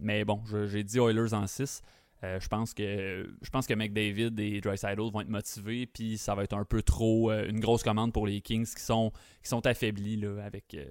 mais 0.00 0.24
bon, 0.24 0.40
j'ai 0.66 0.82
dit 0.82 0.98
Oilers 0.98 1.32
en 1.32 1.46
6. 1.46 1.80
Je 2.22 2.48
pense 2.48 2.74
que 2.74 3.28
je 3.42 3.50
pense 3.50 3.66
que 3.66 3.74
McDavid 3.74 4.32
et 4.38 4.60
Drysdale 4.60 4.98
vont 4.98 5.20
être 5.20 5.28
motivés, 5.28 5.86
puis 5.86 6.18
ça 6.18 6.34
va 6.34 6.44
être 6.44 6.56
un 6.56 6.64
peu 6.64 6.82
trop 6.82 7.30
euh, 7.30 7.48
une 7.48 7.60
grosse 7.60 7.82
commande 7.82 8.12
pour 8.12 8.26
les 8.26 8.40
Kings 8.40 8.66
qui 8.66 8.82
sont 8.82 9.12
qui 9.42 9.48
sont 9.48 9.64
affaiblis 9.66 10.16
là, 10.16 10.42
avec 10.44 10.74
euh, 10.74 10.84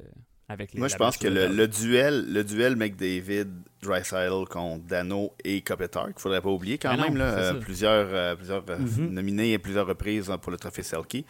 avec 0.49 0.73
les. 0.73 0.79
Moi, 0.79 0.87
je 0.87 0.95
pense 0.95 1.17
que 1.17 1.27
le, 1.27 1.67
duel, 1.67 2.31
le 2.31 2.43
duel 2.43 2.75
McDavid, 2.77 3.47
Dreisaitl 3.81 4.45
contre 4.49 4.85
Dano 4.85 5.33
et 5.43 5.61
Kopitar, 5.61 6.05
qu'il 6.07 6.19
faudrait 6.19 6.41
pas 6.41 6.49
oublier 6.49 6.77
quand 6.77 6.95
non, 6.95 7.03
même, 7.03 7.17
là, 7.17 7.25
euh, 7.37 7.53
plusieurs, 7.55 8.07
euh, 8.13 8.35
plusieurs 8.35 8.63
euh, 8.69 8.77
Mhm. 8.77 9.09
nominés 9.09 9.53
à 9.55 9.59
plusieurs 9.59 9.85
reprises 9.87 10.29
hein, 10.31 10.37
pour 10.37 10.51
le 10.51 10.57
trophée 10.57 10.83
Selkie. 10.83 11.25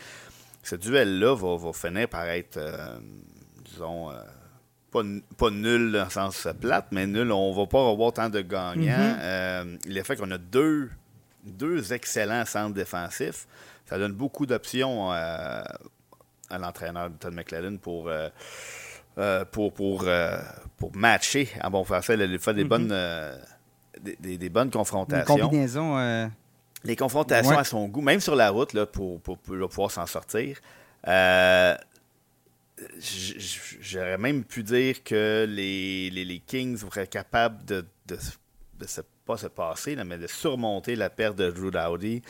Ce 0.62 0.76
duel-là 0.76 1.34
va, 1.34 1.56
va 1.58 1.74
finir 1.74 2.08
par 2.10 2.26
être, 2.26 2.58
euh, 2.58 3.00
disons, 3.66 4.12
euh, 4.12 4.16
pas, 4.92 5.50
nul 5.52 5.92
dans 5.92 6.04
le 6.06 6.10
sens 6.10 6.46
euh, 6.46 6.54
plate, 6.54 6.88
mais 6.92 7.06
nul. 7.08 7.32
On 7.32 7.54
va 7.54 7.66
pas 7.68 7.90
avoir 7.90 8.14
tant 8.14 8.30
de 8.30 8.42
gagnants. 8.42 8.76
Mhm. 8.98 9.18
Euh, 9.22 9.78
le 9.86 10.04
fait 10.04 10.16
qu'on 10.16 10.32
a 10.32 10.38
deux, 10.38 10.90
deux 11.44 11.94
excellents 11.94 12.46
centres 12.46 12.74
défensifs, 12.74 13.48
ça 13.86 13.98
donne 13.98 14.14
beaucoup 14.14 14.46
d'options 14.46 15.12
euh, 15.14 15.62
à 16.50 16.58
l'entraîneur 16.58 17.10
de 17.10 17.16
Todd 17.16 17.34
McLellan 17.34 17.78
pour, 17.78 18.08
euh, 18.08 18.30
euh, 19.18 19.46
pour, 19.46 19.74
pour, 19.74 20.04
euh, 20.06 20.38
pour 20.78 20.96
matcher 20.96 21.50
en 21.64 21.70
bon 21.70 21.84
français, 21.84 22.16
le- 22.18 22.38
faire 22.38 22.54
des, 22.54 22.64
Mhm. 22.64 22.70
bonnes, 22.70 22.90
euh, 22.92 23.38
des, 24.02 24.16
des- 24.20 24.38
des 24.38 24.50
bonnes 24.50 24.68
Une 24.68 24.72
confrontations. 24.72 25.38
combinaison. 25.38 25.98
euh, 25.98 26.28
Les 26.84 26.96
confrontations 26.96 27.52
Ouais. 27.52 27.58
à 27.58 27.64
son 27.64 27.88
goût, 27.88 28.02
même 28.02 28.20
sur 28.22 28.36
la 28.36 28.50
route, 28.52 28.74
là, 28.74 28.86
pour, 28.86 29.20
pour, 29.22 29.38
pour 29.40 29.56
pouvoir 29.70 29.92
s'en 29.92 30.06
sortir. 30.06 30.58
Euh, 31.08 31.76
J'aurais 33.82 34.18
même 34.18 34.44
pu 34.44 34.64
dire 34.64 35.04
que 35.04 35.46
les, 35.50 36.10
les, 36.10 36.26
les 36.26 36.40
Kings 36.40 36.78
seraient 36.78 37.08
capables 37.08 37.66
de, 37.66 37.86
de, 38.08 38.18
de 38.80 38.88
se, 38.88 39.02
pas 39.26 39.38
se 39.38 39.48
passer, 39.48 39.96
là, 39.96 40.04
mais 40.04 40.18
de 40.18 40.28
surmonter 40.28 40.96
la 40.96 41.10
perte 41.10 41.36
de 41.36 41.50
Drew 41.50 41.72
Dowdy. 41.72 42.22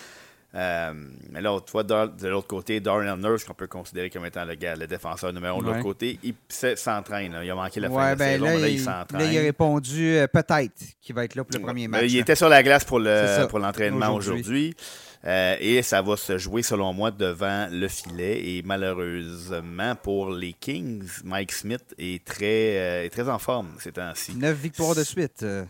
Euh, 0.56 0.94
mais 1.30 1.42
là, 1.42 1.60
tu 1.64 1.72
vois, 1.72 1.84
de, 1.84 2.28
l'autre 2.28 2.48
côté, 2.48 2.80
Darnell 2.80 3.20
Nurse, 3.20 3.44
qu'on 3.44 3.54
peut 3.54 3.68
considérer 3.68 4.10
comme 4.10 4.26
étant 4.26 4.46
le, 4.46 4.56
gars, 4.56 4.76
le 4.76 4.88
défenseur 4.88 5.34
numéro 5.34 5.60
un 5.60 5.62
de 5.62 5.68
l'autre 5.68 5.84
côté, 5.84 6.20
il 6.24 6.34
s'entraîne. 6.50 7.38
Il 7.44 7.52
a 7.52 7.56
manqué 7.56 7.80
la 7.80 7.90
fin 7.90 7.96
de 7.96 8.00
la 8.00 8.16
ben 8.16 8.26
saison, 8.26 8.46
là, 8.46 8.52
mais 8.52 8.62
là, 8.62 8.68
il 8.68 8.74
il, 8.74 8.80
s'entraîne. 8.80 9.22
là, 9.22 9.32
il 9.32 9.38
a 9.38 9.42
répondu 9.42 10.16
euh, 10.16 10.28
peut-être 10.28 10.84
qu'il 11.02 11.16
va 11.16 11.26
être 11.26 11.36
là 11.36 11.44
pour 11.44 11.60
le 11.60 11.64
premier 11.64 11.88
match. 11.88 12.06
Il 12.08 12.18
était 12.18 12.36
sur 12.36 12.50
la 12.50 12.64
glace 12.64 12.86
pour 12.86 13.00
le 13.00 13.48
l'entraînement 13.60 14.16
Aujourd'hui. 14.16 14.42
aujourd'hui. 14.42 14.76
Euh, 15.28 15.58
et 15.60 15.82
ça 15.82 16.02
va 16.02 16.16
se 16.16 16.38
jouer, 16.38 16.64
selon 16.64 16.94
moi, 16.94 17.12
devant 17.12 17.68
le 17.70 17.88
filet. 17.90 18.50
Et 18.58 18.62
malheureusement, 18.64 19.96
pour 19.96 20.32
les 20.32 20.54
Kings, 20.54 21.04
Mike 21.26 21.52
Smith 21.52 21.94
est 21.98 22.24
très, 22.24 22.78
euh, 22.78 23.04
est 23.04 23.10
très 23.10 23.28
en 23.28 23.38
forme 23.38 23.76
ces 23.80 23.92
temps-ci. 23.92 24.36
Neuf 24.36 24.58
victoires 24.58 24.96
de 24.96 25.04
suite. 25.04 25.44
euh. 25.44 25.66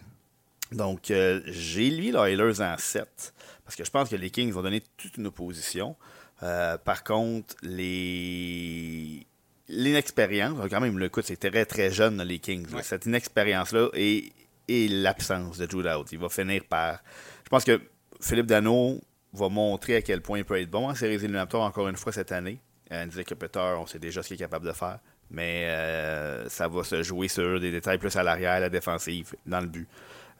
Donc, 0.71 1.09
euh, 1.09 1.41
j'ai 1.47 1.89
lui 1.89 2.11
l'Oilers 2.11 2.61
en 2.61 2.75
7. 2.77 3.33
Parce 3.65 3.75
que 3.75 3.83
je 3.83 3.89
pense 3.89 4.09
que 4.09 4.15
les 4.15 4.29
Kings 4.29 4.51
vont 4.51 4.61
donner 4.61 4.83
toute 4.95 5.17
une 5.17 5.27
opposition. 5.27 5.95
Par 6.39 7.03
contre, 7.03 7.55
les 7.63 9.25
l'inexpérience, 9.69 10.57
quand 10.69 10.79
même, 10.79 10.97
le 10.97 11.09
coup, 11.09 11.21
c'est 11.23 11.35
très 11.35 11.65
très 11.65 11.91
jeune, 11.91 12.21
les 12.23 12.39
Kings. 12.39 12.67
Ouais. 12.73 12.83
Cette 12.83 13.05
inexpérience-là 13.05 13.89
et, 13.95 14.31
et 14.67 14.87
l'absence 14.87 15.57
de 15.57 15.65
Drew 15.65 15.83
Doubt. 15.83 16.11
Il 16.11 16.19
va 16.19 16.29
finir 16.29 16.63
par. 16.69 16.99
Je 17.43 17.49
pense 17.49 17.63
que 17.63 17.81
Philippe 18.21 18.45
Dano 18.45 19.01
va 19.37 19.49
montrer 19.49 19.95
à 19.95 20.01
quel 20.01 20.21
point 20.21 20.39
il 20.39 20.45
peut 20.45 20.59
être 20.59 20.69
bon 20.69 20.89
en 20.89 20.95
séries 20.95 21.15
éliminatoires 21.15 21.63
encore 21.63 21.87
une 21.87 21.95
fois 21.95 22.11
cette 22.11 22.31
année. 22.31 22.59
Euh, 22.91 23.03
Andy 23.03 23.23
Kopitar, 23.23 23.79
on 23.81 23.85
sait 23.85 23.99
déjà 23.99 24.23
ce 24.23 24.29
qu'il 24.29 24.35
est 24.35 24.39
capable 24.39 24.67
de 24.67 24.73
faire. 24.73 24.99
Mais 25.29 25.65
euh, 25.67 26.47
ça 26.47 26.67
va 26.67 26.83
se 26.83 27.03
jouer 27.03 27.27
sur 27.27 27.59
des 27.59 27.71
détails 27.71 27.97
plus 27.97 28.15
à 28.15 28.23
l'arrière, 28.23 28.59
la 28.59 28.69
défensive, 28.69 29.35
dans 29.45 29.59
le 29.59 29.67
but. 29.67 29.87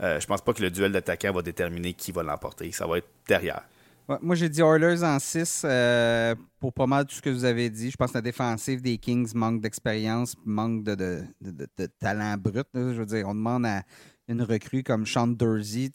Euh, 0.02 0.20
je 0.20 0.28
pense 0.28 0.42
pas 0.42 0.54
que 0.54 0.62
le 0.62 0.72
duel 0.72 0.92
d'attaquants 0.92 1.34
va 1.34 1.42
déterminer 1.42 1.94
qui 1.94 2.12
va 2.12 2.24
l'emporter. 2.24 2.72
Ça 2.72 2.88
va 2.88 3.00
être 3.00 3.10
derrière. 3.28 3.64
Moi, 4.22 4.36
j'ai 4.36 4.48
dit 4.48 4.62
Oilers 4.62 5.04
en 5.04 5.20
6 5.20 5.66
pour 6.62 6.72
pas 6.72 6.88
mal 6.88 7.06
tout 7.06 7.16
ce 7.16 7.22
que 7.22 7.30
vous 7.30 7.44
avez 7.44 7.70
dit. 7.70 7.92
Je 7.92 7.98
pense 7.98 8.12
que 8.12 8.18
la 8.18 8.22
défensive 8.22 8.82
des 8.82 8.98
Kings 8.98 9.34
manque 9.36 9.60
d'expérience, 9.60 10.36
manque 10.46 10.84
de, 10.84 11.24
talent 12.00 12.38
brut. 12.38 12.68
Je 12.74 12.80
veux 12.80 13.06
dire, 13.06 13.28
on 13.28 13.36
demande 13.36 13.66
à 13.66 13.84
une 14.30 14.42
recrue 14.42 14.84
comme 14.84 15.06
Sean 15.06 15.28
Dursey, 15.28 15.90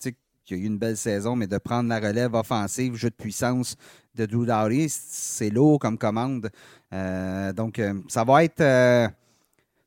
qui 0.45 0.55
a 0.55 0.57
eu 0.57 0.65
une 0.65 0.79
belle 0.79 0.97
saison, 0.97 1.37
mais 1.37 1.47
de 1.47 1.59
prendre 1.59 1.89
la 1.89 2.01
relève 2.01 2.35
offensive, 2.35 2.95
jeu 2.95 3.11
de 3.11 3.15
puissance 3.15 3.77
de 4.15 4.27
Drew 4.27 4.45
Doughty, 4.45 4.89
c'est 4.89 5.51
lourd 5.51 5.79
comme 5.79 5.97
commande. 5.97 6.51
Euh, 6.93 7.53
donc, 7.53 7.79
euh, 7.79 7.95
ça 8.09 8.25
va 8.25 8.45
être. 8.45 8.61
euh, 8.61 9.09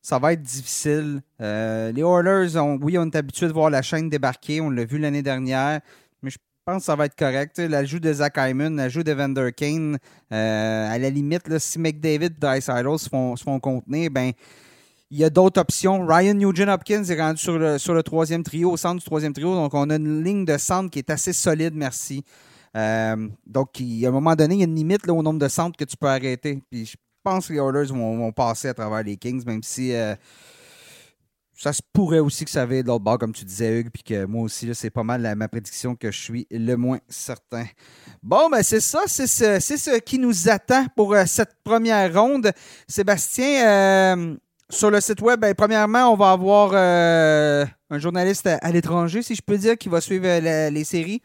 ça 0.02 0.20
va 0.20 0.34
être 0.34 0.42
difficile. 0.44 1.22
Les 1.40 2.02
Oilers, 2.02 2.60
oui, 2.82 2.98
on 2.98 3.06
est 3.06 3.16
habitué 3.16 3.48
de 3.48 3.54
voir 3.54 3.72
la 3.72 3.82
chaîne 3.82 4.08
débarquer. 4.08 4.62
On 4.62 4.70
l'a 4.70 4.86
vu 4.86 5.00
l'année 5.00 5.24
dernière. 5.24 5.82
Mais 6.22 6.30
je 6.30 6.38
pense 6.64 6.78
que 6.78 6.84
ça 6.84 6.96
va 6.96 7.06
être 7.06 7.16
correct. 7.16 7.58
L'ajout 7.58 8.00
de 8.00 8.14
Zach 8.14 8.36
Hyman, 8.38 8.76
l'ajout 8.76 9.02
de 9.02 9.12
Vander 9.12 9.50
Kane, 9.52 9.98
à 10.30 10.96
la 11.00 11.10
limite, 11.10 11.48
là, 11.48 11.58
si 11.58 11.80
McDavid 11.80 12.28
et 12.28 12.30
Dreisaitl 12.30 13.00
se 13.00 13.10
font, 13.10 13.36
se 13.36 13.44
font 13.44 13.60
contenir, 13.60 14.12
ben, 14.12 14.32
il 15.16 15.20
y 15.20 15.24
a 15.24 15.30
d'autres 15.30 15.62
options. 15.62 16.06
Ryan 16.06 16.34
Nugent 16.34 16.68
Hopkins 16.68 17.06
est 17.06 17.22
rendu 17.22 17.42
sur 17.42 17.58
le, 17.58 17.78
sur 17.78 17.94
le 17.94 18.04
troisième 18.04 18.44
trio, 18.44 18.72
au 18.72 18.76
centre 18.76 19.00
du 19.00 19.06
troisième 19.06 19.32
trio. 19.32 19.56
Donc, 19.56 19.74
on 19.74 19.90
a 19.90 19.96
une 19.96 20.22
ligne 20.22 20.44
de 20.44 20.58
centre 20.58 20.92
qui 20.92 21.00
est 21.00 21.10
assez 21.10 21.32
solide, 21.32 21.74
merci. 21.74 22.22
Euh, 22.76 23.30
donc, 23.48 23.70
à 23.80 24.08
un 24.08 24.12
moment 24.12 24.36
donné, 24.36 24.56
il 24.56 24.60
y 24.60 24.64
a 24.64 24.66
une 24.66 24.76
limite 24.76 25.08
au 25.08 25.24
nombre 25.24 25.40
de 25.40 25.48
centres 25.48 25.78
que 25.78 25.86
tu 25.86 25.96
peux 25.96 26.08
arrêter. 26.08 26.62
Puis, 26.70 26.86
je 26.86 26.98
pense 27.24 27.48
que 27.48 27.54
les 27.54 27.60
Oilers 27.60 27.94
vont, 27.94 28.18
vont 28.18 28.34
passer 28.34 28.68
à 28.68 28.74
travers 28.74 29.04
les 29.04 29.16
Kings, 29.16 29.46
même 29.46 29.64
si 29.64 29.94
euh, 29.94 30.16
ça 31.56 31.72
se 31.72 31.82
pourrait 31.94 32.20
aussi 32.20 32.44
que 32.44 32.52
ça 32.52 32.64
avait 32.64 32.84
de 32.84 32.88
l'autre 32.90 33.06
bord, 33.06 33.18
comme 33.18 33.32
tu 33.32 33.46
disais, 33.46 33.80
Hugues, 33.80 33.92
puis 33.94 34.04
que 34.04 34.26
moi 34.26 34.44
aussi, 34.44 34.70
c'est 34.76 34.90
pas 34.90 35.04
mal 35.04 35.34
ma 35.38 35.48
prédiction 35.48 35.96
que 35.96 36.12
je 36.12 36.22
suis 36.22 36.48
le 36.52 36.76
moins 36.76 37.00
certain. 37.08 37.64
Bon, 38.22 38.50
ben 38.50 38.64
c'est 38.64 38.82
ça, 38.82 39.04
c'est 39.08 39.28
ce, 39.28 39.62
ce 39.62 39.98
qui 40.00 40.20
nous 40.20 40.50
attend 40.50 40.88
pour 40.94 41.14
euh, 41.14 41.24
cette 41.26 41.56
première 41.64 42.14
ronde. 42.22 42.52
Sébastien, 42.86 44.36
sur 44.70 44.90
le 44.90 45.00
site 45.00 45.22
web, 45.22 45.40
ben, 45.40 45.54
premièrement, 45.54 46.12
on 46.12 46.16
va 46.16 46.32
avoir 46.32 46.72
euh, 46.74 47.66
un 47.90 48.00
journaliste 48.00 48.48
à, 48.48 48.72
l'étranger, 48.72 49.22
si 49.22 49.36
je 49.36 49.42
peux 49.42 49.58
dire, 49.58 49.78
qui 49.78 49.90
va 49.90 50.02
suivre 50.02 50.26
euh, 50.26 50.70
les 50.70 50.84
séries. 50.84 51.22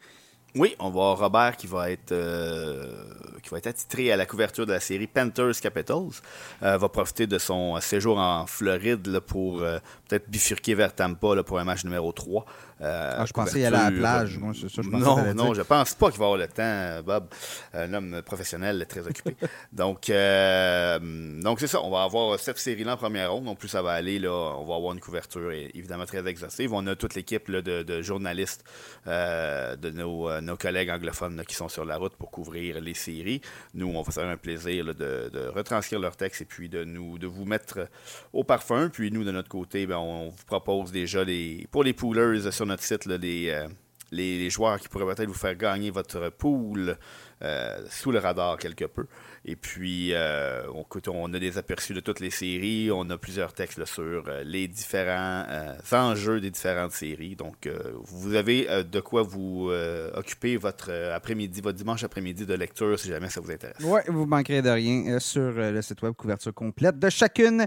Oui, 0.53 0.75
on 0.79 0.89
va 0.89 0.89
avoir 0.89 1.17
Robert 1.17 1.55
qui 1.55 1.65
va 1.65 1.89
être 1.89 2.11
euh, 2.11 2.93
qui 3.41 3.49
va 3.49 3.57
être 3.57 3.67
attitré 3.67 4.11
à 4.11 4.17
la 4.17 4.25
couverture 4.25 4.65
de 4.65 4.73
la 4.73 4.81
série 4.81 5.07
Panthers 5.07 5.61
Capitals. 5.61 6.11
Va 6.59 6.89
profiter 6.89 7.25
de 7.25 7.37
son 7.37 7.79
séjour 7.79 8.17
en 8.17 8.45
Floride 8.47 9.21
pour 9.21 9.59
peut-être 9.59 10.29
bifurquer 10.29 10.75
vers 10.75 10.93
Tampa 10.93 11.41
pour 11.43 11.57
un 11.57 11.63
match 11.63 11.85
numéro 11.85 12.11
3. 12.11 12.45
Euh, 12.81 13.15
Ah, 13.17 13.25
je 13.25 13.33
pensais 13.33 13.59
y 13.59 13.65
aller 13.65 13.77
à 13.77 13.89
la 13.89 13.97
plage. 13.97 14.37
Moi, 14.37 14.53
ça, 14.53 14.81
je 14.81 14.89
non, 14.89 15.33
non, 15.33 15.53
je 15.53 15.61
pense 15.61 15.93
pas 15.93 16.09
qu'il 16.09 16.19
va 16.19 16.25
avoir 16.25 16.39
le 16.39 16.47
temps, 16.47 17.01
Bob. 17.05 17.27
Un 17.73 17.93
homme 17.93 18.21
professionnel 18.25 18.85
très 18.87 19.05
occupé. 19.05 19.35
donc, 19.71 20.09
euh, 20.09 20.99
donc 21.41 21.59
c'est 21.59 21.67
ça. 21.67 21.81
On 21.81 21.91
va 21.91 22.03
avoir 22.03 22.39
cette 22.39 22.57
série-là 22.57 22.93
en 22.93 22.97
première 22.97 23.31
ronde. 23.31 23.47
En 23.47 23.55
plus, 23.55 23.67
ça 23.67 23.81
va 23.81 23.91
aller. 23.91 24.19
Là, 24.19 24.31
on 24.31 24.65
va 24.65 24.75
avoir 24.75 24.93
une 24.93 24.99
couverture 24.99 25.51
évidemment 25.51 26.05
très 26.05 26.25
exhaustive. 26.27 26.73
On 26.73 26.85
a 26.87 26.95
toute 26.95 27.15
l'équipe 27.15 27.51
de, 27.51 27.83
de 27.83 28.01
journalistes 28.01 28.63
euh, 29.07 29.75
de 29.75 29.89
nos, 29.91 30.29
euh, 30.29 30.41
nos 30.41 30.57
collègues 30.57 30.89
anglophones 30.89 31.35
là, 31.37 31.43
qui 31.43 31.55
sont 31.55 31.69
sur 31.69 31.85
la 31.85 31.97
route 31.97 32.13
pour 32.15 32.31
couvrir 32.31 32.81
les 32.81 32.93
séries. 32.93 33.41
Nous, 33.73 33.87
on 33.87 34.01
va 34.01 34.11
faire 34.11 34.27
un 34.27 34.37
plaisir 34.37 34.85
là, 34.85 34.93
de, 34.93 35.29
de 35.31 35.47
retranscrire 35.47 35.99
leurs 35.99 36.17
textes 36.17 36.41
et 36.41 36.45
puis 36.45 36.69
de 36.69 36.83
nous 36.83 37.17
de 37.19 37.27
vous 37.27 37.45
mettre 37.45 37.87
au 38.33 38.43
parfum. 38.43 38.89
Puis 38.89 39.11
nous, 39.11 39.23
de 39.23 39.31
notre 39.31 39.49
côté, 39.49 39.85
ben, 39.85 39.97
on 39.97 40.29
vous 40.29 40.45
propose 40.45 40.91
déjà 40.91 41.23
les, 41.23 41.67
pour 41.71 41.83
les 41.83 41.93
poolers 41.93 42.51
sur 42.51 42.65
notre 42.71 42.83
site 42.83 43.05
là, 43.05 43.17
les, 43.17 43.49
euh, 43.49 43.67
les, 44.11 44.49
joueurs 44.49 44.79
qui 44.79 44.87
pourraient 44.87 45.05
peut-être 45.15 45.27
vous 45.27 45.33
faire 45.33 45.55
gagner 45.55 45.89
votre 45.89 46.29
pool 46.29 46.97
euh, 47.41 47.79
sous 47.89 48.11
le 48.11 48.19
radar 48.19 48.57
quelque 48.57 48.85
peu. 48.85 49.05
Et 49.45 49.55
puis, 49.55 50.13
euh, 50.13 50.61
on, 50.75 50.85
on, 51.07 51.33
a 51.33 51.39
des 51.39 51.57
aperçus 51.57 51.93
de 51.93 51.99
toutes 51.99 52.19
les 52.19 52.29
séries, 52.29 52.91
on 52.91 53.09
a 53.09 53.17
plusieurs 53.17 53.53
textes 53.53 53.83
sur 53.85 54.27
euh, 54.27 54.43
les 54.43 54.67
différents 54.67 55.45
enjeux 55.91 56.39
des 56.39 56.51
différentes 56.51 56.91
séries. 56.91 57.35
Donc, 57.35 57.67
vous 58.03 58.35
avez 58.35 58.83
de 58.83 58.99
quoi 58.99 59.23
vous 59.23 59.71
occuper 60.13 60.57
votre 60.57 60.91
après-midi, 61.13 61.61
votre 61.61 61.77
dimanche 61.77 62.03
après-midi 62.03 62.45
de 62.45 62.53
lecture 62.53 62.99
si 62.99 63.07
jamais 63.07 63.29
ça 63.29 63.41
vous 63.41 63.51
intéresse. 63.51 63.77
Oui, 63.83 64.01
vous 64.07 64.25
manquerez 64.25 64.61
de 64.61 64.69
rien 64.69 65.19
sur 65.19 65.51
le 65.51 65.81
site 65.81 66.01
web 66.01 66.13
couverture 66.13 66.53
complète 66.53 66.99
de 66.99 67.09
chacune 67.09 67.65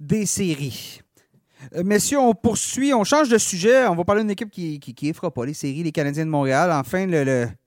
des 0.00 0.26
séries. 0.26 1.00
Euh, 1.74 1.82
messieurs, 1.84 2.18
on 2.18 2.34
poursuit, 2.34 2.92
on 2.92 3.04
change 3.04 3.28
de 3.28 3.38
sujet. 3.38 3.86
On 3.86 3.94
va 3.94 4.04
parler 4.04 4.22
d'une 4.22 4.30
équipe 4.30 4.50
qui 4.50 4.78
qui, 4.78 5.12
fera 5.12 5.30
pas 5.30 5.46
les 5.46 5.54
séries, 5.54 5.82
les 5.82 5.92
Canadiens 5.92 6.24
de 6.24 6.30
Montréal. 6.30 6.70
Enfin, 6.72 7.06
je 7.08 7.16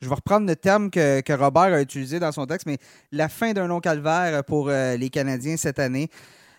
vais 0.07 0.15
reprendre 0.15 0.47
le 0.47 0.55
terme 0.55 0.89
que, 0.89 1.33
Robert 1.33 1.73
a 1.73 1.81
utilisé 1.81 2.19
dans 2.19 2.31
son 2.31 2.45
texte, 2.45 2.65
mais 2.67 2.77
la 3.11 3.29
fin 3.29 3.53
d'un 3.53 3.67
long 3.67 3.79
calvaire 3.79 4.43
pour 4.43 4.69
euh, 4.69 4.95
les 4.95 5.09
Canadiens 5.09 5.57
cette 5.57 5.79
année. 5.79 6.09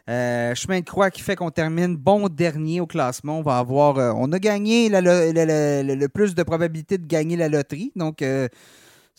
Euh, 0.08 0.54
chemin 0.56 0.80
de 0.80 0.84
croix 0.84 1.10
qui 1.10 1.20
fait 1.20 1.36
qu'on 1.36 1.50
termine 1.50 1.96
bon 1.96 2.28
dernier 2.28 2.80
au 2.80 2.86
classement. 2.86 3.38
On 3.38 3.42
va 3.42 3.58
avoir, 3.58 4.16
on 4.18 4.32
a 4.32 4.38
gagné 4.40 4.88
le, 4.90 6.06
plus 6.08 6.34
de 6.34 6.42
probabilité 6.42 6.98
de 6.98 7.06
gagner 7.06 7.36
la 7.36 7.48
loterie. 7.48 7.92
Donc, 7.94 8.24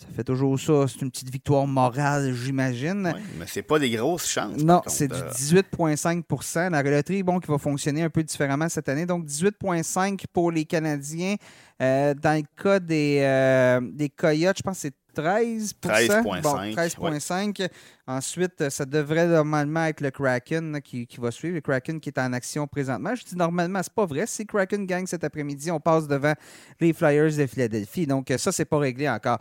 ça 0.02 0.08
fait 0.14 0.24
toujours 0.24 0.58
ça. 0.58 0.86
C'est 0.88 1.00
une 1.02 1.10
petite 1.10 1.30
victoire 1.30 1.66
morale, 1.66 2.34
j'imagine. 2.34 3.12
Oui, 3.14 3.20
mais 3.38 3.46
c'est 3.46 3.62
pas 3.62 3.78
des 3.78 3.90
grosses 3.90 4.28
chances. 4.28 4.62
Non, 4.62 4.82
c'est 4.86 5.08
du 5.08 5.14
18,5% 5.14 6.70
La 6.70 6.82
loterie, 6.82 7.22
bon, 7.22 7.38
qui 7.38 7.48
va 7.48 7.58
fonctionner 7.58 8.02
un 8.02 8.10
peu 8.10 8.22
différemment 8.22 8.68
cette 8.68 8.88
année. 8.88 9.06
Donc, 9.06 9.26
18,5 9.26 10.24
pour 10.32 10.50
les 10.50 10.64
Canadiens. 10.64 11.36
Euh, 11.80 12.14
dans 12.14 12.36
le 12.36 12.62
cas 12.62 12.78
des, 12.78 13.18
euh, 13.22 13.80
des 13.80 14.08
Coyotes, 14.08 14.58
je 14.58 14.62
pense 14.62 14.76
que 14.76 14.82
c'est 14.82 14.94
13 15.14 15.74
13,5. 15.82 17.68
Ensuite, 18.06 18.68
ça 18.68 18.84
devrait 18.84 19.26
normalement 19.26 19.84
être 19.84 20.00
le 20.00 20.10
Kraken 20.10 20.80
qui, 20.82 21.06
va 21.18 21.30
suivre. 21.30 21.54
Le 21.54 21.60
Kraken 21.60 22.00
qui 22.00 22.08
est 22.08 22.18
en 22.18 22.32
action 22.32 22.66
présentement. 22.66 23.14
Je 23.14 23.24
dis 23.24 23.36
normalement, 23.36 23.80
c'est 23.82 23.92
pas 23.92 24.06
vrai. 24.06 24.26
Si 24.26 24.44
Kraken 24.46 24.86
gagne 24.86 25.06
cet 25.06 25.24
après-midi, 25.24 25.70
on 25.70 25.80
passe 25.80 26.08
devant 26.08 26.34
les 26.80 26.92
Flyers 26.92 27.36
de 27.36 27.46
Philadelphie. 27.46 28.06
Donc, 28.06 28.32
ça, 28.36 28.50
c'est 28.50 28.64
pas 28.64 28.78
réglé 28.78 29.08
encore. 29.08 29.38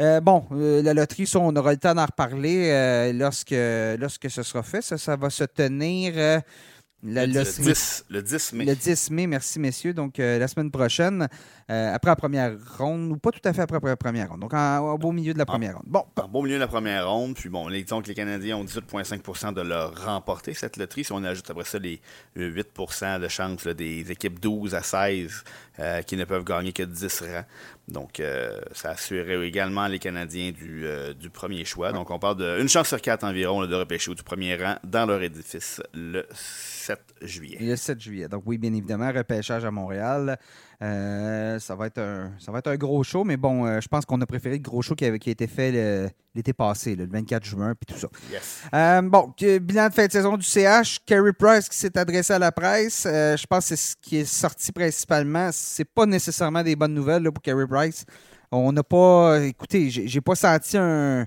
Euh, 0.00 0.20
bon, 0.20 0.44
euh, 0.52 0.82
la 0.82 0.94
loterie, 0.94 1.30
on 1.34 1.54
aura 1.54 1.72
le 1.72 1.78
temps 1.78 1.94
d'en 1.94 2.06
reparler 2.06 2.70
euh, 2.70 3.12
lorsque, 3.12 3.54
lorsque 3.98 4.30
ce 4.30 4.42
sera 4.42 4.62
fait. 4.62 4.82
Ça, 4.82 4.96
ça 4.96 5.16
va 5.16 5.28
se 5.30 5.44
tenir 5.44 6.42
le, 7.02 7.26
10, 7.26 8.06
le, 8.10 8.22
10, 8.22 8.52
mai. 8.54 8.64
Le 8.64 8.74
10 8.74 9.10
mai, 9.12 9.26
merci 9.28 9.60
messieurs. 9.60 9.94
Donc, 9.94 10.18
euh, 10.18 10.38
la 10.38 10.48
semaine 10.48 10.70
prochaine, 10.70 11.28
euh, 11.70 11.94
après 11.94 12.10
la 12.10 12.16
première 12.16 12.52
ronde, 12.78 13.12
ou 13.12 13.16
pas 13.16 13.30
tout 13.30 13.40
à 13.44 13.52
fait 13.52 13.62
après 13.62 13.80
la 13.82 13.96
première 13.96 14.30
ronde. 14.30 14.40
Donc, 14.40 14.54
en, 14.54 14.78
au 14.78 14.98
beau 14.98 15.12
milieu 15.12 15.32
de 15.32 15.38
la 15.38 15.46
première 15.46 15.74
ronde. 15.76 15.86
Bon. 15.86 16.04
En 16.16 16.28
beau 16.28 16.42
milieu 16.42 16.56
de 16.56 16.60
la 16.60 16.68
première 16.68 17.10
ronde. 17.10 17.34
Puis, 17.34 17.48
bon, 17.48 17.68
disons 17.70 18.02
que 18.02 18.08
les 18.08 18.14
Canadiens 18.14 18.56
ont 18.56 18.64
18,5 18.64 19.54
de 19.54 19.62
leur 19.62 20.04
remporter 20.04 20.54
cette 20.54 20.76
loterie. 20.76 21.04
Si 21.04 21.12
on 21.12 21.22
ajoute 21.24 21.48
après 21.50 21.64
ça 21.64 21.78
les 21.78 22.00
8% 22.36 23.20
de 23.20 23.28
chance 23.28 23.66
des 23.66 24.10
équipes 24.10 24.40
12 24.40 24.74
à 24.74 24.82
16 24.82 25.44
euh, 25.80 26.02
qui 26.02 26.16
ne 26.16 26.24
peuvent 26.24 26.44
gagner 26.44 26.72
que 26.72 26.82
10 26.82 27.22
rangs. 27.22 27.44
Donc, 27.88 28.22
ça 28.72 28.90
assurerait 28.90 29.48
également 29.48 29.86
les 29.86 29.98
Canadiens 29.98 30.50
du, 30.52 30.84
du 31.18 31.30
premier 31.30 31.64
choix. 31.64 31.90
Donc, 31.90 32.10
on 32.10 32.18
parle 32.18 32.36
d'une 32.36 32.68
chance 32.68 32.88
sur 32.88 33.00
quatre 33.00 33.24
environ 33.24 33.66
de 33.66 33.74
repêcher 33.74 34.10
au 34.10 34.14
du 34.14 34.22
premier 34.22 34.56
rang 34.56 34.76
dans 34.84 35.06
leur 35.06 35.22
édifice 35.22 35.80
le 35.94 36.26
7 36.32 37.00
juillet. 37.22 37.58
Le 37.60 37.76
7 37.76 38.00
juillet. 38.00 38.28
Donc 38.28 38.42
oui, 38.46 38.58
bien 38.58 38.72
évidemment, 38.72 39.10
repêchage 39.12 39.64
à 39.64 39.70
Montréal. 39.70 40.38
Euh, 40.80 41.58
ça, 41.58 41.74
va 41.74 41.86
être 41.86 41.98
un, 41.98 42.32
ça 42.38 42.52
va 42.52 42.60
être 42.60 42.68
un 42.68 42.76
gros 42.76 43.02
show, 43.02 43.24
mais 43.24 43.36
bon, 43.36 43.66
euh, 43.66 43.80
je 43.80 43.88
pense 43.88 44.04
qu'on 44.04 44.20
a 44.20 44.26
préféré 44.26 44.56
le 44.56 44.62
gros 44.62 44.80
show 44.80 44.94
qui, 44.94 45.04
avait, 45.04 45.18
qui 45.18 45.28
a 45.28 45.32
été 45.32 45.46
fait 45.48 46.12
l'été 46.34 46.52
passé, 46.52 46.94
le 46.94 47.06
24 47.06 47.44
juin, 47.44 47.74
puis 47.74 47.92
tout 47.92 48.00
ça. 48.00 48.08
Euh, 48.74 49.02
bon, 49.02 49.32
bilan 49.38 49.88
de 49.88 49.94
fin 49.94 50.06
de 50.06 50.12
saison 50.12 50.36
du 50.36 50.46
CH. 50.46 51.00
Kerry 51.04 51.32
Price 51.32 51.68
qui 51.68 51.76
s'est 51.76 51.98
adressé 51.98 52.32
à 52.32 52.38
la 52.38 52.52
presse. 52.52 53.02
je 53.04 53.46
pense 53.46 53.68
que 53.68 53.76
c'est 53.76 53.90
ce 53.90 53.96
qui 54.00 54.18
est 54.18 54.24
sorti 54.24 54.70
principalement. 54.70 55.50
C'est 55.52 55.84
pas 55.84 56.06
nécessairement 56.06 56.62
des 56.62 56.76
bonnes 56.76 56.94
nouvelles 56.94 57.24
pour 57.32 57.42
Kerry 57.42 57.66
Price. 57.66 58.04
On 58.52 58.72
n'a 58.72 58.82
pas. 58.82 59.40
Écoutez, 59.40 59.90
j'ai 59.90 60.20
pas 60.20 60.36
senti 60.36 60.76
un, 60.78 61.26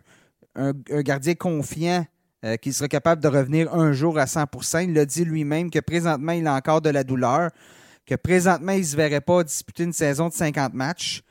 un 0.56 0.74
gardien 1.02 1.36
confiant 1.36 2.06
euh, 2.44 2.58
qu'il 2.58 2.74
serait 2.74 2.90
capable 2.90 3.22
de 3.22 3.28
revenir 3.28 3.72
un 3.72 3.92
jour 3.94 4.18
à 4.18 4.26
100% 4.26 4.86
Il 4.86 4.94
l'a 4.96 5.06
dit 5.06 5.24
lui-même 5.24 5.70
que 5.70 5.78
présentement, 5.78 6.32
il 6.32 6.48
a 6.48 6.56
encore 6.56 6.82
de 6.82 6.90
la 6.90 7.04
douleur, 7.04 7.52
que 8.12 8.16
présentement, 8.18 8.74
il 8.74 8.82
ne 8.82 8.86
se 8.86 8.98
verrait 8.98 9.22
pas 9.22 9.42
disputer 9.42 9.84
une 9.84 9.94
saison 9.94 10.28
de 10.28 10.34
50 10.34 10.74
matchs, 10.74 11.24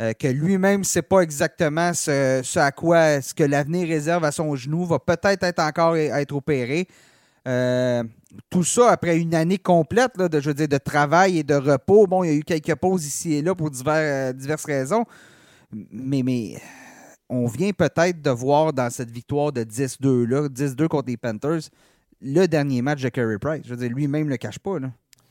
euh, 0.00 0.12
que 0.12 0.28
lui-même 0.28 0.80
ne 0.80 0.84
sait 0.84 1.02
pas 1.02 1.22
exactement 1.22 1.92
ce, 1.92 2.58
à 2.60 2.70
quoi 2.70 3.20
ce 3.20 3.34
que 3.34 3.42
l'avenir 3.42 3.88
réserve 3.88 4.24
à 4.24 4.30
son 4.30 4.54
genou, 4.54 4.84
va 4.84 5.00
peut-être 5.00 5.42
être 5.42 5.58
encore 5.58 5.96
être 5.96 6.32
opéré. 6.32 6.86
Euh, 7.48 8.04
tout 8.50 8.62
ça 8.62 8.92
après 8.92 9.18
une 9.18 9.34
année 9.34 9.58
complète 9.58 10.16
de, 10.16 10.38
je 10.38 10.50
veux 10.50 10.54
dire, 10.54 10.68
de 10.68 10.78
travail 10.78 11.38
et 11.38 11.42
de 11.42 11.54
repos. 11.54 12.06
Bon, 12.06 12.22
il 12.22 12.30
y 12.30 12.30
a 12.30 12.36
eu 12.36 12.44
quelques 12.44 12.76
pauses 12.76 13.04
ici 13.04 13.34
et 13.34 13.42
là 13.42 13.56
pour 13.56 13.72
diverses 13.72 14.64
raisons. 14.64 15.04
Mais, 15.72 16.22
mais 16.22 16.54
on 17.28 17.46
vient 17.46 17.72
peut-être 17.72 18.22
de 18.22 18.30
voir 18.30 18.72
dans 18.72 18.90
cette 18.90 19.10
victoire 19.10 19.50
de 19.50 19.64
10-2 19.64 20.48
10-2 20.50 20.86
contre 20.86 21.08
les 21.08 21.16
Panthers, 21.16 21.62
le 22.22 22.46
dernier 22.46 22.80
match 22.80 23.02
de 23.02 23.08
Curry 23.08 23.38
Price. 23.38 23.62
Je 23.64 23.70
veux 23.70 23.76
dire, 23.76 23.90
lui-même 23.90 24.26
ne 24.26 24.30
le 24.30 24.36
cache 24.36 24.60
pas. 24.60 24.78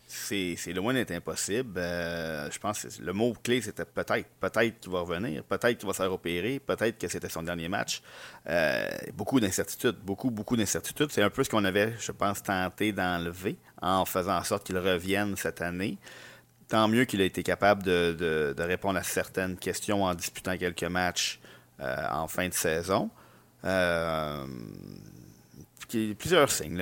C'est 0.09 0.55
loin 0.73 0.93
d'être 0.93 1.11
impossible. 1.11 1.77
Euh, 1.77 2.49
je 2.49 2.57
pense 2.59 2.83
que 2.83 3.03
le 3.03 3.11
mot 3.11 3.33
clé, 3.43 3.61
c'était 3.61 3.83
peut-être. 3.83 4.25
Peut-être 4.39 4.79
qu'il 4.79 4.89
va 4.89 5.01
revenir. 5.01 5.43
Peut-être 5.43 5.77
qu'il 5.77 5.85
va 5.85 5.93
se 5.93 6.01
faire 6.01 6.13
opérer. 6.13 6.59
Peut-être 6.59 6.97
que 6.97 7.09
c'était 7.09 7.27
son 7.27 7.43
dernier 7.43 7.67
match. 7.67 8.01
Euh, 8.47 8.87
beaucoup 9.13 9.41
d'incertitudes. 9.41 9.97
Beaucoup, 9.97 10.31
beaucoup 10.31 10.55
d'incertitudes. 10.55 11.11
C'est 11.11 11.21
un 11.21 11.29
peu 11.29 11.43
ce 11.43 11.49
qu'on 11.49 11.65
avait, 11.65 11.93
je 11.99 12.13
pense, 12.13 12.41
tenté 12.41 12.93
d'enlever 12.93 13.57
en 13.81 14.05
faisant 14.05 14.37
en 14.37 14.43
sorte 14.45 14.65
qu'il 14.65 14.77
revienne 14.77 15.35
cette 15.35 15.61
année. 15.61 15.97
Tant 16.69 16.87
mieux 16.87 17.03
qu'il 17.03 17.21
a 17.21 17.25
été 17.25 17.43
capable 17.43 17.83
de, 17.83 18.55
répondre 18.57 18.97
à 18.97 19.03
certaines 19.03 19.57
questions 19.57 20.03
en 20.03 20.15
disputant 20.15 20.57
quelques 20.57 20.83
matchs 20.83 21.39
euh, 21.81 22.07
en 22.11 22.29
fin 22.29 22.47
de 22.47 22.53
saison. 22.53 23.09
Euh, 23.65 24.45
plusieurs 25.87 26.51
signes. 26.51 26.77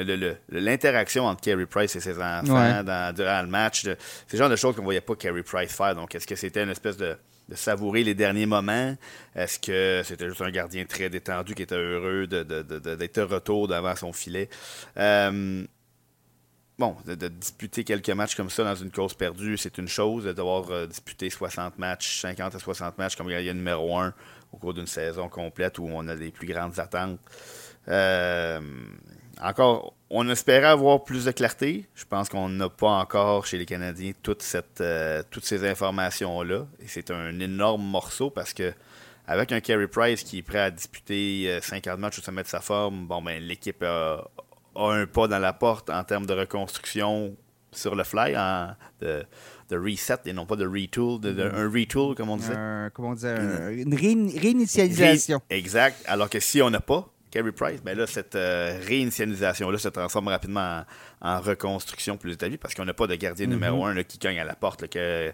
L'interaction 0.50 1.26
entre 1.26 1.42
Kerry 1.42 1.66
Price 1.66 1.96
et 1.96 2.00
ses 2.00 2.18
enfants 2.18 2.84
durant 3.14 3.42
le 3.42 3.48
match, 3.48 3.84
c'est 3.84 4.34
le 4.34 4.38
genre 4.38 4.50
de 4.50 4.56
choses 4.56 4.76
qu'on 4.76 4.82
ne 4.82 4.86
voyait 4.86 5.02
pas 5.02 5.16
Kerry 5.16 5.44
Price 5.44 5.74
faire. 5.74 5.96
Donc, 5.96 6.16
est-ce 6.16 6.28
que 6.28 6.36
c'était 6.36 6.64
une 6.64 6.70
espèce 6.70 6.98
de, 6.98 7.18
savourer 7.54 8.04
les 8.04 8.16
derniers 8.16 8.46
moments? 8.46 8.96
Est-ce 9.36 9.60
que 9.60 10.02
c'était 10.04 10.28
juste 10.28 10.42
un 10.42 10.52
gardien 10.52 10.86
très 10.86 11.10
détendu 11.10 11.54
qui 11.54 11.64
était 11.64 11.76
heureux 11.76 12.28
d'être 12.28 13.16
de, 13.16 13.22
retour 13.22 13.68
devant 13.68 13.96
son 13.96 14.12
filet? 14.14 14.50
Euh, 14.98 15.64
bon, 16.78 16.96
de, 17.06 17.28
disputer 17.28 17.84
quelques 17.84 18.10
matchs 18.10 18.36
comme 18.36 18.50
ça 18.50 18.64
dans 18.64 18.76
une 18.76 18.92
course 18.92 19.14
perdue, 19.14 19.58
c'est 19.58 19.78
une 19.78 19.88
chose. 19.88 20.26
De 20.26 20.34
devoir 20.34 20.88
disputer 20.88 21.30
60 21.30 21.78
matchs, 21.78 22.22
50 22.22 22.56
à 22.56 22.60
60 22.60 22.98
matchs 22.98 23.16
comme 23.16 23.28
gardien 23.28 23.54
numéro 23.54 23.98
1, 23.98 24.14
au 24.56 24.58
cours 24.58 24.74
d'une 24.74 24.88
saison 24.88 25.30
complète 25.30 25.80
où 25.80 25.88
on 25.92 26.08
a 26.08 26.16
des 26.16 26.32
plus 26.32 26.48
grandes 26.48 26.80
attentes. 26.80 27.20
Euh, 27.88 28.60
encore, 29.42 29.94
on 30.10 30.30
espérait 30.30 30.68
avoir 30.68 31.04
plus 31.04 31.26
de 31.26 31.32
clarté. 31.32 31.88
Je 31.94 32.06
pense 32.06 32.30
qu'on 32.30 32.50
n'a 32.50 32.70
pas 32.70 32.90
encore 32.90 33.46
chez 33.46 33.58
les 33.58 33.66
Canadiens 33.66 34.14
toute 34.24 34.42
cette, 34.42 34.82
euh, 34.82 35.22
toutes 35.30 35.46
ces 35.46 35.68
informations-là. 35.68 36.66
Et 36.80 36.88
c'est 36.88 37.12
un 37.12 37.40
énorme 37.40 37.84
morceau 37.84 38.30
parce 38.30 38.54
que 38.54 38.74
avec 39.28 39.52
un 39.52 39.60
Carey 39.60 39.88
Price 39.88 40.24
qui 40.24 40.40
est 40.40 40.44
prêt 40.44 40.60
à 40.60 40.72
disputer 40.72 41.60
50 41.62 41.88
euh, 41.88 41.98
matchs 41.98 42.20
au 42.20 42.22
sommet 42.22 42.44
de 42.44 42.48
sa 42.48 42.62
forme, 42.62 43.08
bon 43.08 43.22
ben 43.22 43.42
l'équipe 43.42 43.84
a, 43.84 44.24
un 44.76 45.06
pas 45.06 45.28
dans 45.28 45.40
la 45.40 45.54
porte 45.54 45.90
en 45.90 46.04
termes 46.04 46.26
de 46.26 46.34
reconstruction 46.34 47.36
sur 47.72 47.96
le 47.96 48.04
fly, 48.06 48.36
de 49.70 49.78
reset 49.78 50.18
et 50.26 50.34
non 50.34 50.46
pas 50.46 50.56
de 50.56 50.66
retool, 50.66 51.20
de, 51.20 51.34
mm-hmm. 51.34 51.56
un 51.56 51.72
retool, 51.72 52.16
comme 52.16 52.30
on 52.30 52.38
disait. 52.38 52.56
comment 52.94 53.10
on 53.10 53.72
une 53.72 53.96
réinitialisation. 53.96 55.42
exact. 55.50 56.04
Alors 56.08 56.30
que 56.30 56.40
si 56.40 56.62
on 56.62 56.70
n'a 56.70 56.82
pas 56.82 57.10
Carey 57.32 57.52
Price, 57.52 57.82
ben 57.84 57.98
là, 57.98 58.08
cette 58.08 58.36
euh, 58.36 58.80
réinitialisation-là 58.88 59.78
se 59.78 59.90
transforme 59.90 60.30
rapidement 60.30 60.84
en, 61.22 61.42
reconstruction 61.42 62.16
plus 62.16 62.34
établie 62.34 62.58
parce 62.58 62.74
qu'on 62.74 62.86
n'a 62.86 62.94
pas 62.94 63.08
de 63.08 63.16
gardien 63.16 63.48
numéro 63.48 63.86
mm-hmm. 63.86 64.00
un 64.00 64.04
qui 64.04 64.20
cogne 64.20 64.40
à 64.40 64.46
la 64.46 64.56
porte, 64.56 64.88
que 64.88 65.34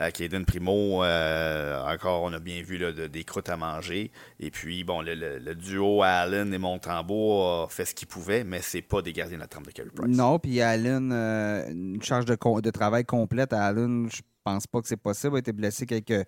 euh, 0.00 0.10
Caden 0.10 0.44
Primo, 0.44 1.04
euh, 1.04 1.80
encore, 1.86 2.22
on 2.22 2.32
a 2.32 2.40
bien 2.40 2.62
vu 2.62 2.80
des 3.08 3.24
croûtes 3.24 3.48
à 3.48 3.56
manger. 3.56 4.10
Et 4.40 4.50
puis, 4.50 4.82
bon, 4.82 5.02
le, 5.02 5.54
duo 5.54 6.02
Allen 6.02 6.52
et 6.52 6.58
Montembeau 6.58 7.42
a 7.42 7.68
fait 7.68 7.84
ce 7.84 7.94
qu'il 7.94 8.08
pouvait, 8.08 8.42
mais 8.42 8.60
c'est 8.60 8.82
pas 8.82 9.02
des 9.02 9.12
gardiens 9.12 9.36
de 9.36 9.42
la 9.42 9.48
trempe 9.48 9.66
de 9.66 9.70
Carey 9.70 9.90
Price. 9.94 10.16
Non, 10.16 10.38
puis 10.38 10.60
Allen, 10.60 11.12
euh, 11.12 11.70
une 11.70 12.02
charge 12.02 12.24
de, 12.24 12.36
de, 12.60 12.70
travail 12.70 13.04
complète 13.04 13.52
à 13.52 13.66
Allen, 13.66 14.08
je 14.12 14.22
pense 14.42 14.66
pas 14.66 14.80
que 14.80 14.88
c'est 14.88 14.96
possible. 14.96 15.34
Il 15.34 15.36
a 15.36 15.38
été 15.40 15.52
blessé 15.52 15.86
quelques, 15.86 16.26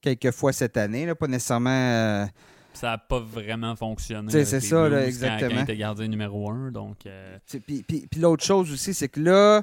quelques 0.00 0.30
fois 0.30 0.52
cette 0.52 0.78
année, 0.78 1.04
là, 1.04 1.14
pas 1.14 1.28
nécessairement 1.28 2.28
ça 2.74 2.86
n'a 2.86 2.96
pas 2.96 3.20
vraiment 3.20 3.76
fonctionné. 3.76 4.30
C'est 4.30 4.60
ça, 4.60 4.88
là, 4.88 5.06
exactement. 5.06 5.50
Quand, 5.50 5.56
il 5.56 5.62
était 5.62 5.76
gardien 5.76 6.08
numéro 6.08 6.50
un. 6.50 6.70
Donc, 6.70 7.06
Puis, 7.46 7.82
puis, 7.82 8.06
puis 8.10 8.18
l'autre 8.18 8.42
chose 8.42 8.72
aussi, 8.72 8.94
c'est 8.94 9.08
que 9.08 9.20
là, 9.20 9.62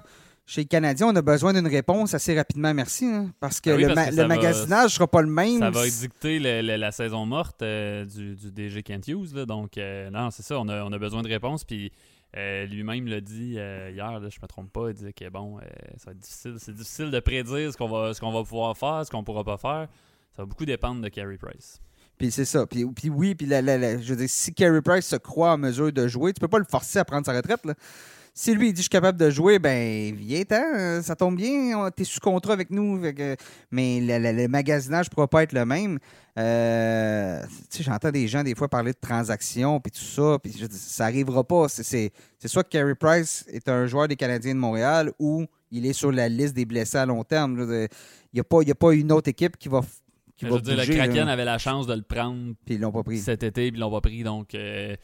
chez 0.51 0.61
les 0.61 0.65
Canadiens, 0.67 1.07
on 1.07 1.15
a 1.15 1.21
besoin 1.21 1.53
d'une 1.53 1.67
réponse 1.67 2.13
assez 2.15 2.35
rapidement, 2.35 2.73
merci. 2.73 3.05
hein, 3.05 3.31
parce 3.39 3.61
que 3.61 3.69
Ah 3.69 3.75
oui, 3.75 3.81
le, 3.83 3.87
parce 3.89 3.95
ma- 3.97 4.05
que 4.05 4.09
le 4.11 4.15
ça 4.15 4.21
va- 4.23 4.27
magasinage 4.35 4.83
ne 4.85 4.89
sera 4.89 5.07
pas 5.07 5.21
le 5.21 5.27
même. 5.29 5.59
Ça 5.59 5.69
va 5.69 5.87
dicter 5.87 6.39
le- 6.39 6.61
le- 6.61 6.75
la 6.77 6.91
saison 6.91 7.25
morte 7.25 7.61
euh, 7.61 8.03
du, 8.05 8.35
du 8.35 8.51
DG 8.51 8.81
Kent 8.81 9.07
Hughes. 9.07 9.33
là. 9.35 9.45
donc, 9.45 9.77
euh, 9.77 10.09
non, 10.09 10.31
c'est 10.31 10.41
ça, 10.43 10.59
on 10.59 10.67
a, 10.67 10.83
on 10.83 10.91
a 10.91 10.97
besoin 10.97 11.21
de 11.21 11.27
réponses. 11.29 11.63
Puis 11.63 11.91
euh, 12.35 12.65
lui-même 12.65 13.07
l'a 13.07 13.21
dit 13.21 13.51
hier, 13.53 14.19
là, 14.19 14.29
je 14.29 14.39
me 14.41 14.47
trompe 14.47 14.71
pas, 14.73 14.89
il 14.89 14.93
disait 14.95 15.13
que 15.13 15.29
bon, 15.29 15.59
ça 15.97 16.05
va 16.07 16.11
être 16.13 16.19
difficile. 16.19 16.55
C'est 16.57 16.73
difficile 16.73 17.11
de 17.11 17.19
prédire 17.19 17.71
ce 17.71 17.77
qu'on 17.77 17.87
va, 17.87 18.13
ce 18.15 18.19
qu'on 18.19 18.31
va 18.31 18.43
pouvoir 18.43 18.75
faire, 18.77 19.03
ce 19.05 19.11
qu'on 19.11 19.23
pourra 19.23 19.43
pas 19.43 19.57
faire. 19.57 19.87
Ça 20.35 20.41
va 20.41 20.45
beaucoup 20.45 20.65
dépendre 20.65 21.01
de 21.01 21.09
Carey 21.09 21.37
Price. 21.37 21.79
Puis 22.17 22.31
c'est 22.31 22.45
ça. 22.45 22.65
Puis, 22.65 22.85
puis 22.87 23.09
oui, 23.09 23.33
puis 23.35 23.45
la- 23.47 23.61
la- 23.61 23.77
la- 23.77 23.97
je 23.99 24.09
veux 24.13 24.15
dire, 24.19 24.29
si 24.29 24.53
Carey 24.53 24.81
Price 24.81 25.05
se 25.05 25.15
croit 25.15 25.53
en 25.53 25.57
mesure 25.57 25.91
de 25.93 26.07
jouer, 26.07 26.33
tu 26.33 26.39
peux 26.39 26.47
pas 26.47 26.59
le 26.59 26.65
forcer 26.65 26.99
à 26.99 27.05
prendre 27.05 27.25
sa 27.25 27.33
retraite. 27.33 27.65
Là. 27.65 27.73
Si 28.41 28.55
lui, 28.55 28.67
il 28.69 28.71
dit 28.73 28.77
je 28.77 28.83
suis 28.83 28.89
capable 28.89 29.17
de 29.19 29.29
jouer, 29.29 29.59
ben 29.59 30.15
viens-t'en, 30.15 31.01
ça 31.01 31.13
tombe 31.13 31.35
bien, 31.35 31.89
tu 31.93 32.03
es 32.03 32.05
sous 32.05 32.21
contrat 32.21 32.53
avec 32.53 32.69
nous. 32.71 33.01
que- 33.13 33.35
mais 33.69 33.99
le, 33.99 34.17
le- 34.17 34.31
le 34.43 34.47
magasinage 34.47 35.07
ne 35.07 35.09
pourra 35.13 35.27
pas 35.27 35.43
être 35.43 35.51
le 35.51 35.65
même. 35.65 35.99
Euh, 36.37 37.41
tu 37.69 37.77
sais, 37.79 37.83
J'entends 37.83 38.11
des 38.11 38.29
gens 38.29 38.41
des 38.43 38.55
fois 38.55 38.69
parler 38.69 38.93
de 38.93 38.97
transactions 39.01 39.81
puis 39.81 39.91
tout 39.91 39.99
ça, 39.99 40.37
puis 40.41 40.53
ça 40.71 41.03
n'arrivera 41.03 41.43
pas. 41.43 41.67
C'est- 41.67 42.11
soit 42.45 42.63
que 42.63 42.69
Carey 42.69 42.95
Price 42.95 43.43
est 43.49 43.67
un 43.67 43.85
joueur 43.87 44.07
des 44.07 44.15
Canadiens 44.15 44.53
de 44.55 44.59
Montréal 44.59 45.11
ou 45.19 45.45
il 45.69 45.85
est 45.85 45.91
sur 45.93 46.11
la 46.13 46.29
liste 46.29 46.53
des 46.55 46.63
blessés 46.65 46.97
à 46.97 47.05
long 47.05 47.25
terme. 47.25 47.59
Il 47.59 47.87
n'y 48.33 48.39
a, 48.39 48.43
pas- 48.45 48.61
il 48.61 48.69
y 48.69 48.71
a 48.71 48.75
pas 48.75 48.93
une 48.93 49.11
autre 49.11 49.27
équipe 49.29 49.57
qui 49.57 49.67
va, 49.67 49.81
je 50.41 50.47
veux 50.47 50.61
dire, 50.61 50.77
le 50.77 50.85
Kraken 50.85 51.25
là. 51.25 51.33
avait 51.33 51.43
la 51.45 51.57
chance 51.57 51.87
de 51.87 51.93
le 51.93 52.03
prendre 52.03 52.53
Puis 52.65 52.75
ils 52.75 52.79
l'ont 52.81 52.93
pas 52.93 53.03
pris. 53.03 53.17
cet 53.19 53.43
été, 53.43 53.69
puis 53.69 53.77
ils 53.77 53.81
l'ont 53.81 53.91
pas 53.91 53.99
pris. 54.01 54.23
Donc, 54.23 54.55
euh, 54.55 54.95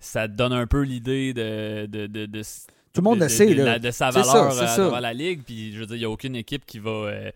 ça 0.00 0.28
te 0.28 0.34
donne 0.34 0.52
un 0.52 0.66
peu 0.66 0.82
l'idée 0.82 1.32
de, 1.34 1.86
de, 1.86 2.06
de, 2.06 2.26
de- 2.26 2.42
Tout 2.92 3.00
le 3.00 3.02
monde 3.02 3.18
de, 3.18 3.24
le 3.24 3.28
sait. 3.28 3.46
de, 3.46 3.54
de 3.54 3.58
là. 3.58 3.64
la- 3.64 3.78
de 3.78 3.90
sa 3.90 4.10
valeur 4.10 4.52
ça, 4.52 4.64
à 4.64 4.66
ça. 4.68 4.74
travers 4.82 5.00
la 5.00 5.12
ligue. 5.14 5.42
Puis 5.44 5.72
je 5.72 5.80
veux 5.80 5.86
dire, 5.86 5.96
il 5.96 6.00
n'y 6.00 6.04
a 6.04 6.10
aucune 6.10 6.36
équipe 6.36 6.64
qui 6.66 6.78
va, 6.78 6.90
euh, 6.90 7.30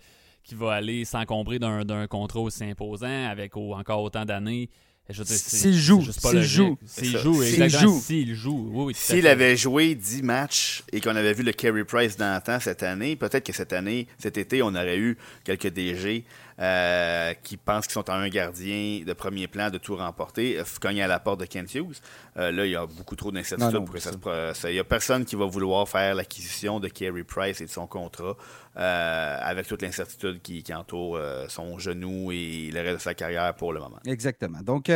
qui 0.44 0.54
va 0.54 0.72
aller 0.72 1.04
s'encombrer 1.04 1.58
d'un 1.58 1.84
d'un 1.84 2.06
contrat 2.06 2.40
aussi 2.40 2.64
imposant 2.64 3.28
avec 3.28 3.56
au- 3.56 3.74
encore 3.74 4.02
autant 4.02 4.24
d'années. 4.24 4.68
S'il 5.10 5.74
joue, 5.74 6.00
s'il 6.10 6.42
joue. 6.42 6.78
S'il 6.86 7.16
joue, 7.18 7.42
S'il 7.42 7.62
exactement. 7.62 7.92
joue. 7.92 8.00
S'il 8.00 8.34
joue, 8.34 8.70
oui, 8.72 8.84
oui. 8.86 8.92
tout 8.94 8.98
à 8.98 9.02
S'il 9.14 9.22
fait. 9.22 9.28
avait 9.28 9.56
joué 9.56 9.94
10 9.96 10.22
matchs 10.22 10.84
et 10.92 11.00
qu'on 11.00 11.16
avait 11.16 11.34
vu 11.34 11.42
le 11.42 11.52
Carey 11.52 11.84
Price 11.84 12.16
dans 12.16 12.34
le 12.36 12.40
temps 12.40 12.60
cette 12.60 12.82
année, 12.84 13.16
peut-être 13.16 13.44
que 13.44 13.52
cette 13.52 13.72
année, 13.72 14.06
cet 14.16 14.38
été, 14.38 14.62
on 14.62 14.68
aurait 14.68 14.96
eu 14.98 15.18
quelques 15.44 15.66
DG 15.70 16.24
euh, 16.58 17.32
qui 17.42 17.56
pensent 17.56 17.86
qu'ils 17.86 17.94
sont 17.94 18.10
en 18.10 18.14
un 18.14 18.28
gardien 18.28 19.02
de 19.06 19.12
premier 19.12 19.46
plan 19.48 19.70
de 19.70 19.78
tout 19.78 19.96
remporter, 19.96 20.58
euh, 20.58 20.64
cogner 20.80 21.02
à 21.02 21.06
la 21.06 21.18
porte 21.20 21.40
de 21.40 21.46
Kent 21.46 21.74
Hughes. 21.74 21.96
Euh, 22.36 22.52
là, 22.52 22.66
il 22.66 22.72
y 22.72 22.76
a 22.76 22.86
beaucoup 22.86 23.16
trop 23.16 23.30
d'incertitudes 23.32 23.84
pour 23.84 23.94
que 23.94 24.00
ça 24.00 24.10
c'est 24.12 24.54
se 24.54 24.60
ça- 24.60 24.70
Il 24.70 24.74
n'y 24.74 24.78
a 24.80 24.84
personne 24.84 25.24
qui 25.24 25.36
va 25.36 25.46
vouloir 25.46 25.88
faire 25.88 26.14
l'acquisition 26.14 26.78
de 26.80 26.88
Carey 26.88 27.24
Price 27.24 27.60
et 27.60 27.66
de 27.66 27.70
son 27.70 27.86
contrat 27.86 28.36
euh, 28.76 29.38
avec 29.42 29.66
toute 29.66 29.82
l'incertitude 29.82 30.40
qui, 30.42 30.62
qui 30.62 30.74
entoure 30.74 31.18
son 31.48 31.78
genou 31.78 32.32
et 32.32 32.70
le 32.72 32.80
reste 32.80 32.96
de 32.96 33.00
sa 33.02 33.14
carrière 33.14 33.54
pour 33.54 33.72
le 33.72 33.80
moment. 33.80 33.98
Exactement. 34.06 34.58
Donc, 34.62 34.90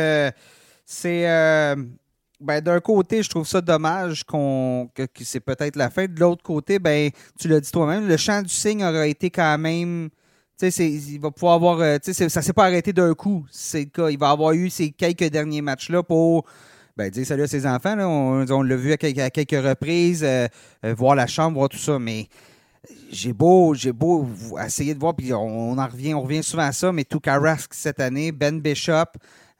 c'est. 0.85 1.23
ben, 2.39 2.61
d'un 2.61 2.79
côté, 2.79 3.23
je 3.23 3.29
trouve 3.29 3.47
ça 3.47 3.61
dommage 3.61 4.23
qu'on, 4.23 4.89
que, 4.93 5.03
que 5.03 5.23
c'est 5.23 5.39
peut-être 5.39 5.75
la 5.75 5.89
fin. 5.89 6.05
De 6.05 6.19
l'autre 6.19 6.43
côté, 6.43 6.79
ben, 6.79 7.09
tu 7.39 7.47
l'as 7.47 7.59
dit 7.59 7.71
toi-même, 7.71 8.07
le 8.07 8.17
champ 8.17 8.41
du 8.41 8.49
signe 8.49 8.83
aurait 8.83 9.09
été 9.09 9.29
quand 9.29 9.57
même. 9.57 10.09
Il 10.61 11.19
va 11.19 11.29
pouvoir 11.29 11.53
avoir. 11.53 11.79
euh, 11.81 11.97
ça 12.01 12.41
s'est 12.41 12.53
pas 12.53 12.65
arrêté 12.65 12.91
d'un 12.91 13.13
coup. 13.13 13.45
C'est. 13.51 13.87
Il 14.09 14.17
va 14.17 14.31
avoir 14.31 14.53
eu 14.53 14.69
ces 14.69 14.91
quelques 14.91 15.29
derniers 15.29 15.61
matchs-là 15.61 16.01
pour. 16.03 16.45
Ben, 16.95 17.11
dire 17.11 17.27
salut 17.27 17.43
à 17.43 17.47
ses 17.47 17.67
enfants. 17.67 17.95
On, 17.99 18.63
l'a 18.63 18.75
vu 18.75 18.91
à 18.91 18.97
quelques, 18.97 19.51
reprises, 19.51 20.23
euh, 20.23 20.47
euh, 20.83 20.95
voir 20.95 21.13
la 21.13 21.27
chambre, 21.27 21.59
voir 21.59 21.69
tout 21.69 21.77
ça. 21.77 21.99
Mais 21.99 22.27
j'ai 23.11 23.33
beau, 23.33 23.75
j'ai 23.75 23.91
beau 23.91 24.27
essayer 24.65 24.95
de 24.95 24.99
voir, 24.99 25.15
puis 25.15 25.31
on, 25.31 25.77
en 25.77 25.87
revient, 25.87 26.15
on 26.15 26.21
revient 26.21 26.41
souvent 26.41 26.63
à 26.63 26.71
ça, 26.71 26.91
mais 26.91 27.05
Rask 27.27 27.73
cette 27.75 27.99
année, 27.99 28.31
Ben 28.31 28.59
Bishop, 28.59 29.05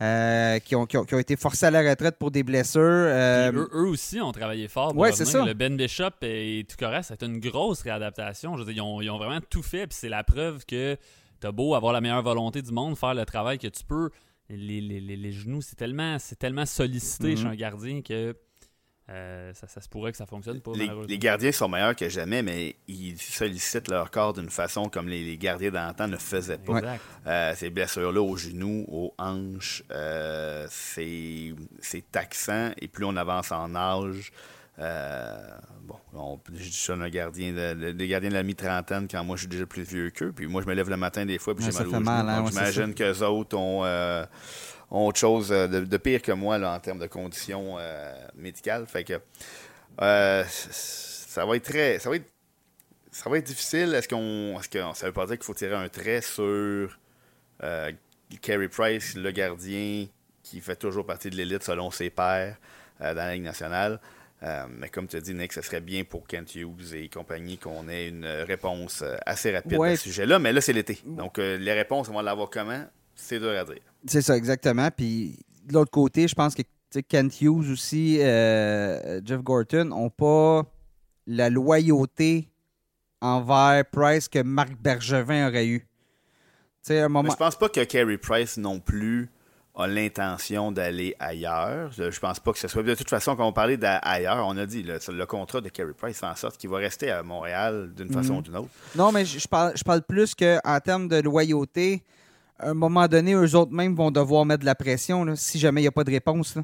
euh, 0.02 0.60
qui, 0.60 0.76
ont, 0.76 0.86
qui, 0.86 0.98
ont, 0.98 1.06
qui 1.06 1.16
ont 1.16 1.20
été 1.20 1.36
forcés 1.36 1.66
à 1.66 1.72
la 1.72 1.82
retraite 1.90 2.18
pour 2.20 2.30
des 2.32 2.44
blessures. 2.44 2.82
euh, 2.82 3.52
eux, 3.52 3.70
eux 3.74 3.88
aussi 3.88 4.22
ont 4.22 4.32
travaillé 4.32 4.68
fort 4.68 4.90
pour 4.94 4.98
Ouais, 5.02 5.10
revenir. 5.10 5.26
c'est 5.28 5.32
ça. 5.32 5.44
Le 5.46 5.54
Ben 5.54 5.76
Bishop 5.76 6.12
et 6.22 6.66
tout 6.70 6.76
ça 6.80 6.90
a 6.96 7.14
été 7.14 7.26
une 7.26 7.40
grosse 7.40 7.82
réadaptation. 7.82 8.56
Je 8.58 8.64
veux 8.64 8.66
dire, 8.74 8.84
ils 8.84 8.86
ont, 8.86 9.02
ils 9.02 9.10
ont 9.10 9.18
vraiment 9.18 9.40
tout 9.50 9.64
fait. 9.64 9.88
Puis 9.88 9.98
c'est 10.00 10.10
la 10.10 10.24
preuve 10.24 10.66
que 10.66 10.98
t'as 11.40 11.52
beau 11.52 11.74
avoir 11.76 11.94
la 11.94 12.02
meilleure 12.02 12.22
volonté 12.24 12.62
du 12.62 12.72
monde, 12.72 12.98
faire 12.98 13.14
le 13.16 13.26
travail 13.26 13.58
que 13.58 13.68
tu 13.68 13.84
peux. 13.84 14.10
Les, 14.50 14.80
les- 14.82 15.02
les- 15.02 15.18
les 15.18 15.32
genoux, 15.32 15.62
c'est 15.62 15.76
tellement, 15.76 16.18
c'est 16.20 16.38
tellement 16.38 16.66
sollicité 16.66 17.30
Mhm. 17.32 17.38
chez 17.38 17.46
un 17.46 17.56
gardien 17.56 18.02
que 18.02 18.36
euh, 19.10 19.54
ça, 19.54 19.68
ça 19.68 19.80
se 19.80 19.88
pourrait 19.88 20.12
que 20.12 20.18
ça 20.18 20.26
fonctionne 20.26 20.60
pas, 20.60 20.72
Les, 20.76 20.88
les 21.08 21.18
gardiens 21.18 21.52
sont 21.54 21.70
meilleurs 21.70 21.96
que 21.96 22.10
jamais, 22.10 22.42
mais 22.44 22.76
ils 22.90 23.18
sollicitent 23.18 23.88
leur 23.90 24.12
corps 24.12 24.34
d'une 24.34 24.50
façon 24.50 24.90
comme 24.90 25.08
les, 25.08 25.24
les 25.24 25.38
gardiens 25.38 25.72
d'antan 25.72 26.08
ne 26.10 26.18
faisaient 26.18 26.58
pas. 26.58 26.74
Euh, 27.26 27.54
ces 27.56 27.70
blessures-là 27.70 28.22
aux 28.22 28.36
genoux, 28.36 28.84
aux 28.90 29.14
hanches, 29.18 29.84
euh, 29.92 30.68
c'est 30.70 32.12
taxant. 32.12 32.72
Et 32.82 32.88
plus 32.88 33.06
on 33.06 33.16
avance 33.16 33.52
en 33.52 33.74
âge, 33.76 34.32
bon, 35.88 35.96
on, 36.14 36.40
je 36.54 36.64
dis 36.64 36.72
ça 36.72 36.96
d'un 36.96 37.10
gardien 37.10 37.52
de, 37.54 37.74
de- 37.74 37.92
des 37.92 38.08
gardiens 38.08 38.30
de 38.30 38.36
la 38.36 38.44
mi-trentaine 38.44 39.08
quand 39.10 39.24
moi 39.24 39.36
je 39.36 39.42
suis 39.42 39.48
déjà 39.50 39.66
plus 39.66 39.84
vieux 39.84 40.10
qu'eux. 40.12 40.32
Puis 40.32 40.48
moi 40.48 40.62
je 40.62 40.68
me 40.68 40.74
lève 40.74 40.90
le 40.90 40.98
matin 40.98 41.26
des 41.26 41.38
fois 41.40 41.56
puis 41.56 41.64
j'ai 41.72 41.72
mal 41.80 41.88
aux 41.88 41.92
genoux. 42.22 42.28
hein, 42.30 42.44
J'imagine 42.52 42.94
qu'eux 42.94 43.24
autres 43.24 43.58
ont, 43.58 43.84
ont 44.92 45.08
autre 45.08 45.20
chose 45.20 45.52
euh, 45.52 45.68
de, 45.68 45.82
de 45.82 45.98
pire 45.98 46.22
que 46.22 46.32
moi 46.32 46.58
là, 46.58 46.74
en 46.74 46.80
termes 46.80 47.00
de 47.00 47.08
conditions 47.08 47.76
euh, 47.80 48.14
médicales. 48.36 48.86
Fait 48.88 49.04
que 49.04 49.20
euh, 50.02 50.44
ça 50.48 51.46
va 51.46 51.56
être 51.56 51.64
très. 51.66 52.00
Ça 52.00 52.10
va 52.10 52.16
être, 52.18 52.30
ça 53.12 53.30
va 53.30 53.38
être 53.38 53.46
difficile. 53.48 53.94
Est-ce 53.94 54.08
qu'on. 54.08 54.60
Est-ce 54.60 54.70
que 54.70 54.80
ça 54.94 55.08
veut 55.08 55.14
pas 55.14 55.26
dire 55.26 55.36
qu'il 55.38 55.46
faut 55.46 55.54
tirer 55.54 55.76
un 55.76 55.90
trait 55.90 56.22
sur 56.22 56.98
euh, 57.64 57.92
Carey 58.42 58.68
Price, 58.68 59.16
le 59.16 59.32
gardien 59.32 60.08
qui 60.44 60.62
fait 60.62 60.76
toujours 60.76 61.06
partie 61.06 61.30
de 61.30 61.36
l'élite 61.36 61.64
selon 61.64 61.92
ses 61.92 62.10
pairs 62.10 62.58
dans 63.00 63.14
la 63.16 63.34
Ligue 63.34 63.44
nationale. 63.44 64.00
Euh, 64.44 64.66
mais 64.70 64.90
comme 64.90 65.08
tu 65.08 65.18
as 65.18 65.22
dit, 65.22 65.34
Nick, 65.34 65.52
ce 65.52 65.62
serait 65.62 65.82
bien 65.82 66.04
pour 66.04 66.28
Kent 66.28 66.56
Hughes 66.56 66.94
et 66.94 67.10
compagnie 67.10 67.58
qu'on 67.58 67.90
ait 67.90 68.08
une 68.08 68.26
réponse 68.26 69.04
assez 69.26 69.52
rapide 69.52 69.78
Ouais. 69.78 69.92
à 69.94 69.96
ce 69.98 70.04
sujet-là. 70.04 70.38
Mais 70.40 70.54
là, 70.54 70.62
c'est 70.62 70.74
l'été. 70.74 71.00
Donc, 71.06 71.40
euh, 71.40 71.58
les 71.58 71.74
réponses, 71.74 72.08
on 72.10 72.14
va 72.14 72.22
l'avoir 72.22 72.50
comment? 72.50 72.86
C'est 73.16 73.40
dur 73.40 73.50
à 73.50 73.64
dire. 73.66 73.82
C'est 74.08 74.22
ça, 74.22 74.36
exactement. 74.38 74.90
Puis 74.96 75.40
de 75.66 75.74
l'autre 75.74 75.92
côté, 75.92 76.28
je 76.28 76.36
pense 76.36 76.56
que 76.56 76.62
Kent 77.08 77.42
Hughes 77.42 77.70
aussi, 77.72 78.18
euh, 78.22 79.20
Jeff 79.26 79.42
Gorton, 79.42 79.86
n'ont 79.86 80.10
pas 80.10 80.64
la 81.28 81.50
loyauté 81.50 82.50
envers 83.22 83.84
Price 83.92 84.28
que 84.28 84.40
Marc 84.42 84.74
Bergevin 84.82 85.48
aurait 85.50 85.68
eu. 85.68 85.86
Un 86.90 86.94
Mais 86.94 87.08
moment. 87.10 87.32
je 87.32 87.36
pense 87.36 87.58
pas 87.58 87.68
que 87.68 87.84
Carey 87.84 88.18
Price 88.18 88.56
non 88.56 88.80
plus 88.80 89.30
a 89.76 89.88
l'intention 89.88 90.72
d'aller 90.72 91.14
ailleurs. 91.20 91.92
Je 91.92 92.18
pense 92.18 92.40
pas 92.40 92.54
que 92.54 92.60
ce 92.60 92.70
soit. 92.70 92.82
De 92.82 92.96
toute 92.96 93.10
façon, 93.10 93.36
quand 93.36 93.46
on 93.46 93.52
parlait 93.52 93.76
d'ailleurs, 93.76 94.48
on 94.48 94.56
a 94.58 94.66
dit 94.66 94.84
le, 94.84 94.98
le 95.12 95.26
contrat 95.26 95.60
de 95.60 95.68
Carey 95.68 95.92
Price 95.98 96.18
fait 96.20 96.26
en 96.26 96.36
sorte 96.36 96.56
qu'il 96.58 96.70
va 96.70 96.78
rester 96.78 97.12
à 97.12 97.24
Montréal 97.24 97.92
d'une 97.94 98.10
façon 98.12 98.34
Mhm. 98.36 98.40
ou 98.40 98.42
d'une 98.44 98.56
autre. 98.56 98.70
Non, 98.96 99.12
mais 99.12 99.26
je, 99.26 99.38
je 99.38 99.48
parle, 99.50 99.74
je 99.76 99.84
parle 99.84 100.02
plus 100.02 100.34
qu'en 100.34 100.80
termes 100.80 101.10
de 101.10 101.18
loyauté, 101.20 102.02
à 102.60 102.70
un 102.70 102.74
moment 102.74 103.08
donné, 103.08 103.34
eux 103.34 103.56
autres 103.56 103.72
même 103.74 103.96
vont 103.96 104.12
devoir 104.12 104.46
mettre 104.46 104.62
de 104.62 104.66
la 104.66 104.76
pression 104.76 105.24
là, 105.24 105.36
si 105.36 105.60
jamais 105.60 105.82
il 105.82 105.84
n'y 105.86 105.88
a 105.90 105.92
pas 105.92 106.04
de 106.04 106.12
réponse. 106.12 106.56
là. 106.56 106.64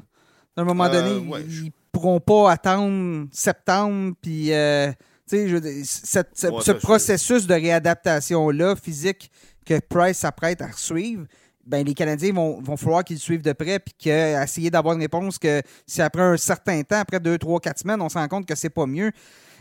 À 0.56 0.60
un 0.60 0.64
moment 0.64 0.84
Euh, 0.84 0.88
donné, 0.92 1.28
ouais, 1.28 1.42
ils, 1.48 1.64
ils 1.66 1.72
pourront 1.92 2.20
pas 2.20 2.50
attendre 2.52 3.26
septembre, 3.32 4.14
puis 4.20 4.52
euh, 4.52 4.90
je 5.30 5.82
cette- 5.84 6.30
ce, 6.34 6.46
Ouais, 6.48 6.74
processus 6.80 7.46
de 7.46 7.54
réadaptation-là, 7.54 8.76
physique, 8.76 9.30
que 9.64 9.78
Price 9.80 10.18
s'apprête 10.18 10.60
à 10.62 10.70
suivre, 10.72 11.24
ben, 11.66 11.84
les 11.84 11.94
Canadiens 11.94 12.32
vont, 12.32 12.60
vont 12.60 12.76
falloir 12.76 13.02
qu'ils 13.04 13.18
suivent 13.18 13.42
de 13.42 13.52
près, 13.52 13.78
puis 13.78 13.94
que, 13.94 14.42
essayer 14.44 14.70
d'avoir 14.70 14.94
une 14.94 15.00
réponse 15.00 15.38
que 15.38 15.62
si 15.86 16.02
après 16.02 16.22
un 16.22 16.36
certain 16.36 16.82
temps, 16.82 16.98
après 17.00 17.20
2, 17.20 17.38
3, 17.38 17.58
4 17.60 17.78
semaines, 17.78 18.02
on 18.02 18.08
se 18.08 18.18
rend 18.18 18.28
compte 18.28 18.46
que 18.46 18.54
c'est 18.54 18.68
pas 18.70 18.86
mieux, 18.86 19.10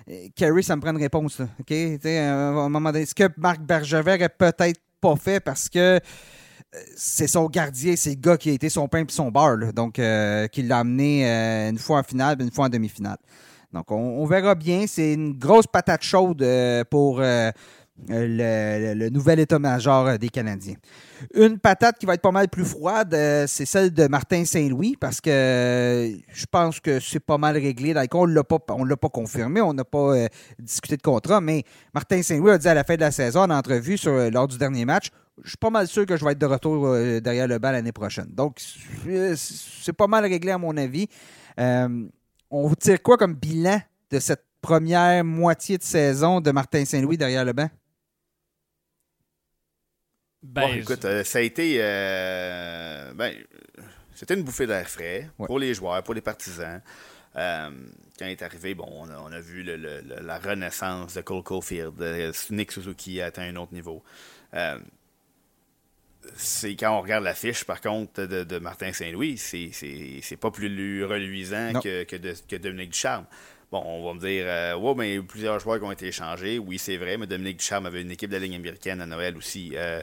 euh, 0.10 0.28
Kerry, 0.36 0.64
ça 0.64 0.76
me 0.76 0.82
prend 0.82 0.92
une 0.92 0.98
réponse. 1.02 1.40
Là, 1.40 1.48
à 1.70 2.34
un 2.34 2.70
moment 2.70 2.92
donné, 2.92 3.06
ce 3.06 3.16
que 3.16 3.30
Marc 3.38 3.62
Bergevin 3.62 4.16
aurait 4.16 4.30
peut-être 4.30 4.82
pas 5.04 5.16
fait 5.18 5.40
parce 5.40 5.68
que 5.70 5.80
euh, 5.80 6.00
c'est 6.96 7.28
son 7.28 7.48
gardien, 7.48 7.96
c'est 7.98 8.12
le 8.12 8.16
gars 8.16 8.38
qui 8.38 8.50
a 8.50 8.54
été 8.54 8.70
son 8.70 8.88
pain 8.88 9.00
et 9.00 9.06
son 9.10 9.30
beurre. 9.30 9.74
donc, 9.74 10.00
euh, 10.00 10.48
qui 10.48 10.64
l'a 10.64 10.80
amené 10.80 11.30
euh, 11.30 11.70
une 11.70 11.78
fois 11.78 12.00
en 12.00 12.04
finale 12.04 12.42
une 12.42 12.52
fois 12.52 12.66
en 12.66 12.70
demi-finale. 12.70 13.18
Donc, 13.74 13.92
on, 13.92 14.26
verra 14.26 14.56
bien. 14.56 14.86
C'est 14.88 15.14
une 15.14 15.34
grosse 15.34 15.66
patate 15.66 16.04
chaude 16.04 16.46
pour 16.92 17.24
le, 18.08 18.94
le- 18.96 19.10
nouvel 19.10 19.40
état-major 19.40 20.08
euh, 20.08 20.18
des 20.18 20.30
Canadiens. 20.30 20.76
Une 21.36 21.60
patate 21.60 21.98
qui 22.00 22.06
va 22.06 22.16
être 22.16 22.22
pas 22.22 22.32
mal 22.32 22.50
plus 22.50 22.66
froide, 22.66 23.14
euh, 23.14 23.46
c'est 23.48 23.66
celle 23.66 23.94
de 23.94 24.08
Martin 24.08 24.44
Saint-Louis, 24.46 24.98
parce 25.00 25.22
que 25.22 25.30
euh, 25.30 26.16
je 26.34 26.46
pense 26.50 26.80
que 26.80 27.00
c'est 27.00 27.20
pas 27.20 27.38
mal 27.38 27.56
réglé. 27.56 27.94
On 28.14 28.28
ne 28.28 28.34
l'a 28.34 28.44
pas, 28.44 29.10
confirmé, 29.10 29.62
on 29.62 29.74
n'a 29.74 29.86
pas 29.86 30.16
euh, 30.16 30.28
discuté 30.60 30.98
de 30.98 31.02
contrat, 31.02 31.40
mais 31.40 31.64
Martin 31.94 32.22
Saint-Louis 32.22 32.52
a 32.52 32.58
dit 32.58 32.68
à 32.68 32.74
la 32.74 32.84
fin 32.84 32.96
de 32.96 33.02
la 33.02 33.12
saison, 33.12 33.42
en 33.42 33.50
entrevue 33.52 33.98
euh, 34.08 34.30
lors 34.32 34.48
du 34.48 34.58
dernier 34.58 34.86
match, 34.86 35.10
je 35.44 35.50
suis 35.50 35.58
pas 35.58 35.70
mal 35.70 35.88
sûr 35.88 36.06
que 36.06 36.18
je 36.18 36.26
vais 36.26 36.34
être 36.34 36.40
de 36.40 36.46
retour 36.46 36.88
euh, 36.88 37.20
derrière 37.20 37.48
le 37.48 37.58
banc 37.58 37.72
l'année 37.72 37.92
prochaine. 37.92 38.28
Donc, 38.30 38.58
c'est 38.60 39.36
c'est 39.36 39.94
pas 39.94 40.08
mal 40.08 40.24
réglé 40.26 40.52
à 40.52 40.58
mon 40.58 40.76
avis. 40.78 41.08
Euh, 41.60 42.08
on 42.52 42.74
tire 42.76 43.02
quoi 43.02 43.18
comme 43.18 43.34
bilan 43.34 43.80
de 44.12 44.20
cette 44.20 44.44
première 44.62 45.24
moitié 45.24 45.78
de 45.78 45.84
saison 45.84 46.40
de 46.40 46.52
Martin 46.52 46.86
Saint-Louis 46.86 47.18
derrière 47.18 47.46
le 47.46 47.54
banc? 47.54 47.70
Ben, 50.44 50.68
bon, 50.68 50.74
écoute, 50.74 51.06
euh, 51.06 51.24
ça 51.24 51.40
a 51.40 51.42
été. 51.42 51.78
Euh, 51.80 53.14
ben, 53.14 53.34
c'était 54.14 54.34
une 54.34 54.44
bouffée 54.44 54.68
d'air 54.68 54.88
frais 54.88 55.30
pour 55.38 55.58
les 55.58 55.74
joueurs, 55.74 56.04
pour 56.04 56.14
les 56.14 56.22
partisans. 56.22 56.82
Euh, 57.36 57.70
quand 58.20 58.26
il 58.26 58.32
est 58.32 58.42
arrivé, 58.44 58.76
bon, 58.76 58.88
on 58.92 59.32
a, 59.32 59.40
vu 59.40 59.64
la 59.64 60.38
renaissance 60.38 61.16
de 61.16 61.22
Cole 61.22 61.44
Caulfield. 61.44 61.96
Nick 62.52 62.74
Suzuki 62.74 63.22
a 63.22 63.28
atteint 63.28 63.44
un 63.44 63.56
autre 63.56 63.74
niveau. 63.74 64.04
c'est 66.36 66.76
quand 66.76 66.96
on 66.96 67.02
regarde 67.02 67.24
l'affiche, 67.24 67.64
par 67.64 67.82
contre, 67.82 68.26
de, 68.26 68.60
Martin 68.60 68.94
Saint-Louis, 68.94 69.38
c'est 69.38 70.38
pas 70.38 70.52
plus 70.52 71.06
reluisant 71.06 71.80
que, 71.82 72.04
que, 72.04 72.18
de, 72.18 72.36
que 72.48 72.58
Dominique 72.58 72.92
Ducharme. 72.92 73.26
Bon, 73.74 73.82
on 73.88 74.06
va 74.06 74.14
me 74.14 74.20
dire, 74.20 74.46
euh, 74.46 74.76
ouais, 74.76 74.94
mais 74.96 75.20
plusieurs 75.22 75.60
joueurs 75.60 75.80
qui 75.80 75.86
ont 75.86 75.92
été 75.92 76.06
échangés. 76.06 76.60
Oui, 76.60 76.78
c'est 76.78 76.96
vrai, 76.96 77.18
mais 77.18 77.26
Dominique 77.26 77.58
Ducharme 77.58 77.88
avait 77.88 78.04
une 78.04 78.12
équipe 78.12 78.30
de 78.30 78.36
la 78.36 78.46
Ligue 78.46 78.54
américaine 78.54 79.02
à 79.02 79.08
Noël 79.08 79.36
aussi. 79.36 79.72
Euh, 79.76 80.00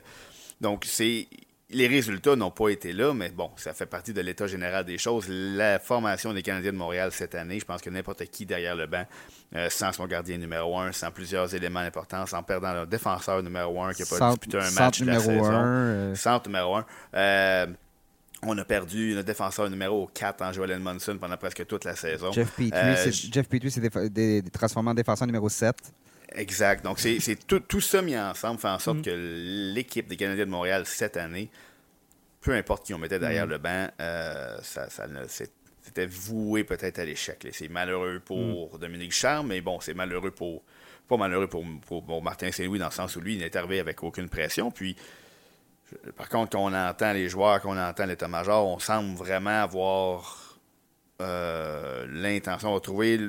donc, 0.61 0.85
c'est. 0.85 1.29
Les 1.73 1.87
résultats 1.87 2.35
n'ont 2.35 2.51
pas 2.51 2.71
été 2.71 2.93
là, 2.93 3.15
mais 3.15 3.29
bon, 3.29 3.49
ça 3.55 3.73
fait 3.73 3.87
partie 3.87 4.13
de 4.13 4.21
l'état 4.23 4.49
général 4.49 4.85
des 4.85 4.99
choses. 4.99 5.29
La 5.29 5.79
formation 5.79 6.35
des 6.35 6.43
Canadiens 6.43 6.73
de 6.73 6.77
Montréal 6.77 7.13
cette 7.13 7.37
année, 7.37 7.61
je 7.61 7.65
pense 7.65 7.81
que 7.81 7.91
n'importe 7.91 8.25
qui 8.25 8.45
derrière 8.45 8.75
le 8.75 8.89
banc, 8.89 9.07
euh, 9.55 9.71
sans 9.71 9.93
son 9.93 10.09
gardien 10.09 10.37
numéro 10.39 10.77
un, 10.77 10.91
sans 10.91 11.13
plusieurs 11.13 11.55
éléments 11.55 11.79
importants, 11.79 12.27
sans 12.27 12.43
perdant 12.43 12.73
leur 12.73 12.89
défenseur 12.89 13.41
numéro 13.41 13.81
un 13.85 13.93
qui 13.93 14.03
n'a 14.03 14.19
pas 14.19 14.31
disputé 14.31 14.59
un 14.59 14.71
match 14.73 15.01
de 15.01 15.07
la 15.07 15.21
saison, 15.21 16.15
centre 16.17 16.49
numéro 16.49 16.75
un. 16.75 17.69
On 18.43 18.57
a 18.57 18.65
perdu 18.65 19.13
notre 19.15 19.27
défenseur 19.27 19.69
numéro 19.69 20.09
4 20.15 20.43
en 20.43 20.53
Joel 20.53 20.71
Edmondson 20.71 21.19
pendant 21.21 21.37
presque 21.37 21.67
toute 21.67 21.85
la 21.85 21.95
saison. 21.95 22.33
Jeff 22.33 22.53
Petrie, 22.53 23.71
s'est 23.71 23.83
euh, 23.95 24.43
transformé 24.51 24.91
en 24.91 24.95
défenseur 24.95 25.27
numéro 25.27 25.49
7. 25.49 25.77
Exact. 26.33 26.85
Donc, 26.85 27.01
c'est 27.01 27.19
tout, 27.47 27.61
tout, 27.61 27.81
ça 27.81 28.01
mis 28.01 28.17
ensemble 28.17 28.59
fait 28.59 28.69
en 28.69 28.79
sorte 28.79 28.99
mm. 28.99 29.03
que 29.03 29.73
l'équipe 29.75 30.09
des 30.09 30.17
Canadiens 30.17 30.47
de 30.47 30.51
Montréal 30.51 30.85
cette 30.87 31.17
année, 31.17 31.51
peu 32.41 32.53
importe 32.55 32.87
qui 32.87 32.95
on 32.95 32.99
mettait 32.99 33.19
derrière 33.19 33.47
mm. 33.47 33.51
le 33.51 33.59
banc, 33.59 33.89
euh, 34.01 34.59
ça, 34.63 34.89
c'était 35.83 36.07
voué 36.07 36.65
peut-être 36.65 36.99
à 36.99 37.05
l'échec. 37.05 37.47
C'est 37.53 37.69
malheureux 37.69 38.23
pour 38.25 38.75
mm. 38.75 38.79
Dominique 38.79 39.13
Charme, 39.13 39.49
mais 39.49 39.61
bon, 39.61 39.81
c'est 39.81 39.95
malheureux 39.95 40.31
pour. 40.31 40.63
Pas 41.09 41.17
malheureux 41.17 41.49
pour, 41.49 41.65
pour 41.89 42.23
Martin 42.23 42.53
Saint-Louis 42.53 42.79
dans 42.79 42.87
le 42.87 42.93
sens 42.93 43.17
où 43.17 43.21
lui, 43.21 43.35
il 43.35 43.41
n'est 43.41 43.57
arrivé 43.57 43.81
avec 43.81 44.01
aucune 44.05 44.29
pression. 44.29 44.71
Puis, 44.71 44.95
par 46.17 46.29
contre, 46.29 46.53
quand 46.53 46.61
on 46.61 46.75
entend 46.75 47.13
les 47.13 47.29
joueurs, 47.29 47.61
quand 47.61 47.75
on 47.75 47.79
entend 47.79 48.07
l'état-major, 48.07 48.67
on 48.67 48.79
semble 48.79 49.17
vraiment 49.17 49.63
avoir 49.63 50.59
euh, 51.21 52.07
l'intention 52.11 52.75
de 52.75 52.81
trouver 52.81 53.21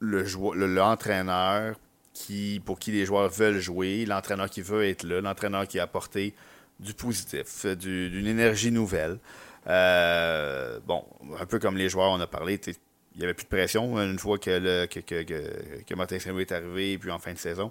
l'entraîneur 0.00 1.76
qui, 2.12 2.60
pour 2.64 2.78
qui 2.78 2.92
les 2.92 3.04
joueurs 3.04 3.28
veulent 3.28 3.60
jouer, 3.60 4.04
l'entraîneur 4.06 4.48
qui 4.48 4.62
veut 4.62 4.84
être 4.86 5.04
là, 5.04 5.20
l'entraîneur 5.20 5.66
qui 5.66 5.78
a 5.78 5.84
apporté 5.84 6.34
du 6.80 6.94
positif, 6.94 7.66
d'une 7.66 8.26
énergie 8.26 8.70
nouvelle. 8.70 9.18
Euh, 9.66 10.78
bon, 10.86 11.04
un 11.38 11.46
peu 11.46 11.58
comme 11.58 11.76
les 11.76 11.88
joueurs, 11.88 12.10
on 12.10 12.20
a 12.20 12.26
parlé, 12.26 12.60
il 12.66 12.74
n'y 13.18 13.24
avait 13.24 13.34
plus 13.34 13.44
de 13.44 13.48
pression 13.48 14.00
une 14.00 14.18
fois 14.18 14.38
que, 14.38 14.50
le, 14.50 14.86
que, 14.86 15.00
que, 15.00 15.22
que, 15.82 15.94
Martin 15.94 16.18
Saint-Louis 16.18 16.42
est 16.42 16.52
arrivé, 16.52 16.92
et 16.92 16.98
puis 16.98 17.10
en 17.10 17.18
fin 17.18 17.32
de 17.32 17.38
saison. 17.38 17.70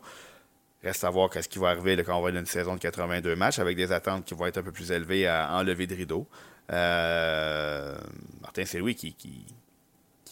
Reste 0.87 1.03
à 1.03 1.09
voir 1.09 1.29
ce 1.33 1.49
qui 1.49 1.59
va 1.59 1.67
arriver 1.71 2.01
quand 2.01 2.13
on 2.13 2.21
va 2.21 2.29
avoir 2.29 2.41
une 2.41 2.45
saison 2.45 2.75
de 2.75 2.79
82 2.79 3.35
matchs 3.35 3.59
avec 3.59 3.75
des 3.75 3.91
attentes 3.91 4.23
qui 4.23 4.33
vont 4.33 4.45
être 4.45 4.59
un 4.59 4.63
peu 4.63 4.71
plus 4.71 4.89
élevées 4.89 5.27
à 5.27 5.49
enlever 5.51 5.85
de 5.85 5.93
rideau. 5.93 6.25
Euh, 6.71 7.97
Martin 8.41 8.63
Saint-Louis 8.63 8.95
qui, 8.95 9.13
qui, 9.13 9.45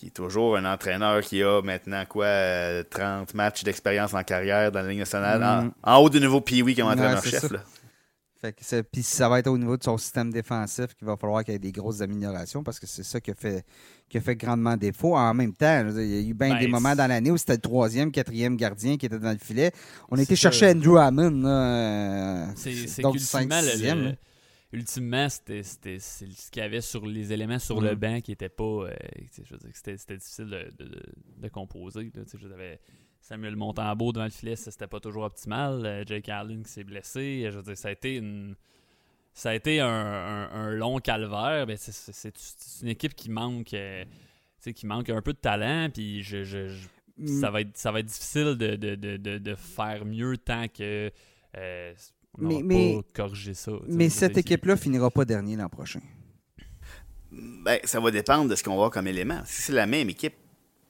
est 0.06 0.16
toujours 0.16 0.56
un 0.56 0.64
entraîneur 0.64 1.20
qui 1.24 1.44
a 1.44 1.62
maintenant 1.62 2.06
quoi 2.06 2.28
30 2.90 3.34
matchs 3.34 3.66
d'expérience 3.66 4.14
en 4.14 4.24
carrière 4.24 4.72
dans 4.72 4.82
la 4.82 4.88
Ligue 4.88 5.00
nationale, 5.00 5.42
mm. 5.42 5.72
en, 5.84 5.98
haut 5.98 6.10
du 6.10 6.22
niveau 6.22 6.40
Pee-Wee 6.40 6.74
comme 6.74 6.88
entraîneur-chef. 6.88 7.52
Puis 8.92 9.04
ça 9.04 9.30
va 9.30 9.40
être 9.40 9.48
au 9.48 9.58
niveau 9.58 9.78
de 9.78 9.84
son 9.84 9.98
système 9.98 10.32
défensif 10.32 10.94
qu'il 10.94 11.08
va 11.08 11.18
falloir 11.18 11.44
qu'il 11.44 11.54
y 11.54 11.56
ait 11.56 11.60
des 11.60 11.72
grosses 11.72 12.02
améliorations 12.02 12.64
parce 12.64 12.80
que 12.80 12.86
c'est 12.86 13.04
ça 13.04 13.20
qui 13.20 13.32
a 13.32 13.36
fait 13.36 13.66
qui 14.10 14.18
a 14.18 14.22
fait 14.22 14.36
grandement 14.36 14.78
défaut. 14.78 15.16
En 15.16 15.34
même 15.34 15.54
temps, 15.54 15.88
il 15.98 16.08
y 16.08 16.18
a 16.18 16.22
eu 16.22 16.34
bien 16.34 16.50
ben, 16.50 16.60
des 16.60 16.68
moments 16.68 16.96
dans 16.96 17.08
l'année 17.08 17.32
où 17.32 17.38
c'était 17.38 17.54
le 17.54 17.62
troisième, 17.62 18.12
quatrième 18.12 18.56
gardien 18.56 18.98
qui 18.98 19.08
était 19.08 19.20
dans 19.20 19.32
le 19.32 19.38
filet. 19.38 19.72
On 20.10 20.18
a 20.18 20.22
été 20.22 20.36
chercher 20.36 20.70
Andrew 20.70 20.98
Hammond. 20.98 21.44
Euh, 21.46 22.46
c'est 22.56 23.02
qu'ultimement, 23.02 23.62
ultimement, 24.72 25.30
c'était 25.30 25.64
ce 25.64 26.52
qu'il 26.52 26.62
y 26.62 26.66
avait 26.66 26.82
sur 26.82 27.06
les 27.06 27.34
éléments 27.34 27.60
sur 27.60 27.82
le 27.82 27.96
mm. 27.96 28.00
banc 28.00 28.22
qui 28.22 28.32
n'étaient 28.32 28.50
pas. 28.50 28.64
Euh, 28.64 28.94
c'était 29.74 30.18
difficile 30.18 30.72
de, 30.78 31.50
composer. 31.50 32.12
Samuel 33.28 33.56
Montembeau 33.56 34.12
devant 34.12 34.26
le 34.26 34.30
filet, 34.30 34.56
c'était 34.56 34.86
pas 34.86 35.00
toujours 35.00 35.24
optimal. 35.24 35.84
Euh, 35.84 36.04
Jake 36.06 36.30
Allen 36.30 36.62
qui 36.62 36.72
s'est 36.72 36.84
blessé. 36.84 37.48
Je 37.52 37.58
veux 37.58 37.64
dire, 37.64 37.76
ça 37.76 37.88
a 37.88 37.92
été 37.92 38.18
une 38.18 38.56
ça 39.34 39.50
a 39.50 39.56
été 39.56 39.80
un, 39.80 40.70
long 40.70 41.00
calvaire. 41.00 41.66
C'est 41.76 42.34
une 42.84 42.88
équipe 42.88 43.16
qui 43.16 43.32
manque, 43.32 43.74
euh, 43.74 44.06
qui 44.76 44.86
manque 44.86 45.10
un 45.10 45.24
peu 45.24 45.34
de 45.34 45.40
talent. 45.40 45.90
Puis 45.92 46.22
je, 46.22 46.70
mm. 47.18 47.28
ça, 47.42 47.50
va 47.50 47.62
être, 47.62 47.76
ça 47.76 47.92
va 47.92 48.02
être 48.02 48.06
difficile 48.06 48.56
de, 48.58 49.56
faire 49.56 50.06
mieux 50.06 50.38
tant 50.38 50.68
que. 50.68 51.12
Euh, 51.58 51.94
on 52.38 52.62
mais, 52.62 52.94
pas 52.94 53.24
corriger 53.24 53.56
ça. 53.56 53.72
Mais 53.88 54.10
cette 54.10 54.38
équipe-là 54.38 54.78
finira 54.78 55.10
pas 55.10 55.26
dernier 55.26 55.56
l'an 55.56 55.68
prochain. 55.68 56.02
Ben, 57.32 57.80
ça 57.86 58.00
va 58.00 58.12
dépendre 58.12 58.50
de 58.52 58.56
ce 58.56 58.64
qu'on 58.64 58.78
va 58.78 58.92
comme 58.92 59.08
élément. 59.08 59.42
Si 59.46 59.64
c'est 59.64 59.74
la 59.74 59.88
même 59.88 60.10
équipe 60.10 60.36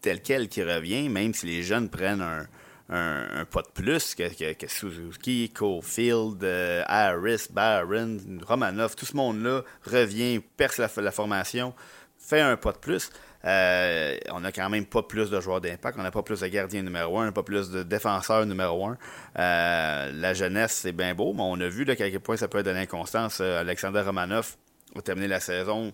telle 0.06 0.22
quelle 0.22 0.47
qui 0.49 0.62
revient, 0.62 1.10
même 1.10 1.34
si 1.34 1.47
les 1.47 1.64
jeunes 1.64 1.89
prennent 1.89 2.22
un, 2.22 2.45
un, 2.89 3.43
pas 3.45 3.64
de 3.64 3.70
plus 3.74 4.14
que, 4.14 4.24
Suzuki, 4.68 5.49
Cofield, 5.49 6.43
euh, 6.43 6.84
Harris, 6.86 7.47
Barron, 7.51 8.18
Romanov, 8.47 8.95
tout 8.95 9.08
ce 9.08 9.18
monde-là 9.18 9.64
revient, 9.84 10.41
perce 10.58 10.78
la, 10.78 11.12
formation, 11.12 11.74
fait 12.20 12.39
un 12.39 12.56
pas 12.56 12.72
de 12.74 12.78
plus. 12.78 13.10
Euh, 13.45 14.16
on 14.32 14.41
n'a 14.41 14.51
quand 14.51 14.70
même 14.70 14.86
pas 14.86 15.01
plus 15.01 15.32
de 15.32 15.41
joueurs 15.41 15.60
d'impact, 15.60 15.97
on 15.99 16.03
n'a 16.03 16.12
pas 16.12 16.22
plus 16.22 16.41
de 16.41 16.47
gardiens 16.47 16.84
numéro 16.84 17.20
un, 17.20 17.32
pas 17.32 17.41
plus 17.41 17.72
de 17.72 17.82
défenseurs 17.82 18.45
numéro 18.45 18.86
un. 18.86 18.99
Euh, 19.39 20.12
la 20.14 20.36
jeunesse, 20.36 20.82
c'est 20.84 20.91
bien 20.91 21.16
beau, 21.16 21.34
mais 21.34 21.43
on 21.43 21.60
a 21.60 21.68
vu 21.68 21.84
là, 21.84 21.95
qu'à 21.95 22.12
quel 22.12 22.20
point 22.20 22.38
ça 22.38 22.47
peut 22.47 22.60
être 22.60 22.68
de 22.68 22.72
l'inconstance. 22.72 23.41
Alexander 23.41 24.01
Romanov 24.01 24.56
a 24.95 25.01
terminé 25.01 25.28
la 25.28 25.39
saison 25.39 25.91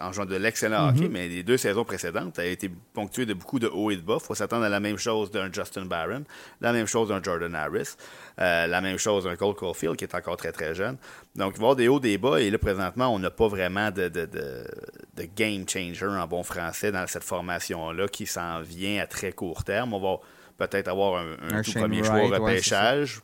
en 0.00 0.12
jouant 0.12 0.26
de 0.26 0.36
l'excellent 0.36 0.88
hockey, 0.88 1.06
mhm. 1.06 1.12
mais 1.12 1.28
les 1.28 1.42
deux 1.42 1.56
saisons 1.56 1.84
précédentes 1.84 2.38
a 2.38 2.44
été 2.44 2.70
ponctuées 2.92 3.26
de 3.26 3.34
beaucoup 3.34 3.58
de 3.58 3.66
hauts 3.66 3.90
et 3.90 3.96
de 3.96 4.00
bas. 4.00 4.18
Il 4.20 4.24
faut 4.24 4.34
s'attendre 4.34 4.64
à 4.64 4.68
la 4.68 4.80
même 4.80 4.96
chose 4.96 5.30
d'un 5.30 5.52
Justin 5.52 5.86
Barron, 5.86 6.24
la 6.60 6.72
même 6.72 6.86
chose 6.86 7.08
d'un 7.08 7.22
Jordan 7.22 7.54
Harris, 7.54 7.96
euh, 8.40 8.66
la 8.66 8.80
même 8.80 8.98
chose 8.98 9.24
d'un 9.24 9.36
Cole 9.36 9.54
Caulfield 9.54 9.96
qui 9.96 10.04
est 10.04 10.14
encore 10.14 10.36
très 10.36 10.52
très 10.52 10.74
jeune. 10.74 10.96
Donc, 11.34 11.54
il 11.56 11.60
va 11.60 11.62
y 11.62 11.64
avoir 11.64 11.76
des 11.76 11.88
hauts, 11.88 12.00
des 12.00 12.16
bas, 12.16 12.40
et 12.40 12.50
là, 12.50 12.58
présentement, 12.58 13.08
on 13.08 13.18
n'a 13.18 13.30
pas 13.30 13.48
vraiment 13.48 13.90
de, 13.90 14.08
de, 14.08 14.26
de, 14.26 15.28
game 15.36 15.68
changer 15.68 16.06
en 16.06 16.26
bon 16.26 16.42
français 16.42 16.92
dans 16.92 17.06
cette 17.06 17.24
formation-là 17.24 18.06
qui 18.08 18.26
s'en 18.26 18.60
vient 18.62 19.02
à 19.02 19.06
très 19.06 19.32
court 19.32 19.64
terme. 19.64 19.94
On 19.94 20.00
va 20.00 20.20
peut-être 20.66 20.88
avoir 20.88 21.22
un, 21.22 21.62
tout 21.62 21.72
premier 21.72 22.04
choix 22.04 22.22
au 22.22 22.28
repêchage. 22.28 23.20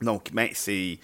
Donc, 0.00 0.32
ben, 0.32 0.48
c'est 0.52 0.98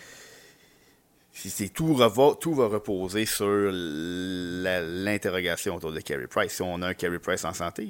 c'est 1.41 1.68
tout, 1.68 1.95
va, 1.95 2.11
tout 2.41 2.55
va 2.55 2.66
reposer 2.66 3.24
sur 3.24 3.70
l'interrogation 3.70 5.76
autour 5.76 5.93
de 5.93 6.01
Carey 6.01 6.26
Price. 6.26 6.55
Si 6.55 6.62
on 6.62 6.82
a 6.82 6.89
un 6.89 6.95
Carey 6.95 7.20
Price 7.20 7.45
en 7.45 7.55
santé, 7.55 7.89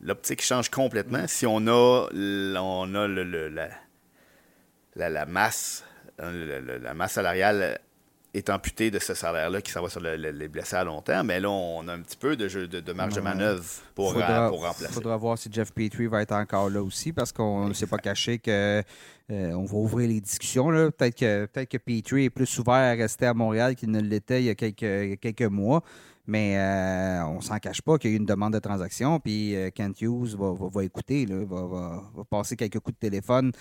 l'optique 0.00 0.42
change 0.42 0.70
complètement. 0.70 1.26
Si 1.26 1.44
on 1.46 1.66
a, 1.66 2.08
on 2.12 2.94
a 2.94 3.08
le, 3.08 3.48
la, 3.48 3.70
la, 4.94 5.26
masse, 5.26 5.84
la 6.18 6.94
masse 6.94 7.12
salariale 7.12 7.80
est 8.34 8.48
amputé 8.48 8.90
de 8.90 8.98
ce 8.98 9.12
salaire-là 9.12 9.60
qui 9.60 9.70
s'en 9.70 9.82
va 9.82 9.90
sur 9.90 10.00
les 10.00 10.48
blessés 10.48 10.76
à 10.76 10.84
long 10.84 11.02
terme. 11.02 11.26
Mais 11.26 11.40
là, 11.40 11.50
on 11.50 11.86
a 11.88 11.92
un 11.92 12.00
petit 12.00 12.16
peu 12.16 12.34
de, 12.34 12.48
jeu, 12.48 12.66
de, 12.66 12.92
marge 12.92 13.14
de 13.14 13.20
manœuvre 13.20 13.64
pour, 13.94 14.12
faudra, 14.12 14.48
pour 14.48 14.62
remplacer. 14.62 14.86
Il 14.88 14.94
faudra 14.94 15.16
voir 15.16 15.36
si 15.36 15.50
Jeff 15.52 15.72
Petrie 15.72 16.06
va 16.06 16.22
être 16.22 16.32
encore 16.32 16.70
là 16.70 16.82
aussi 16.82 17.12
parce 17.12 17.30
qu'on 17.30 17.68
ne 17.68 17.74
s'est 17.74 17.86
pas 17.86 17.98
caché 17.98 18.38
que 18.38 18.82
euh, 19.30 19.52
on 19.52 19.64
va 19.64 19.76
ouvrir 19.76 20.08
les 20.08 20.20
discussions. 20.20 20.68
Peut-être 20.68 21.14
que, 21.14 21.46
peut 21.46 21.64
que 21.66 21.76
Petrie 21.76 22.24
est 22.24 22.30
plus 22.30 22.58
ouvert 22.58 22.74
à 22.74 22.92
rester 22.92 23.26
à 23.26 23.34
Montréal 23.34 23.74
qu'il 23.74 23.90
ne 23.90 24.00
l'était 24.00 24.40
il 24.40 24.46
y 24.46 24.50
a 24.50 24.54
quelques, 24.54 25.20
quelques 25.20 25.42
mois. 25.42 25.82
Mais 26.26 26.56
euh, 26.56 27.26
on 27.26 27.40
s'en 27.40 27.58
cache 27.58 27.82
pas 27.82 27.98
qu'il 27.98 28.10
y 28.10 28.12
a 28.12 28.16
eu 28.16 28.18
une 28.18 28.26
demande 28.26 28.54
de 28.54 28.60
transaction. 28.60 29.20
Puis 29.20 29.56
euh, 29.56 29.70
Kent 29.70 30.00
Hughes 30.00 30.36
va, 30.38 30.54
va, 30.56 30.84
écouter, 30.84 31.26
va, 31.26 31.66
va, 31.66 32.24
passer 32.30 32.56
quelques 32.56 32.78
coups 32.78 32.94
de 32.94 33.08
téléphone 33.08 33.52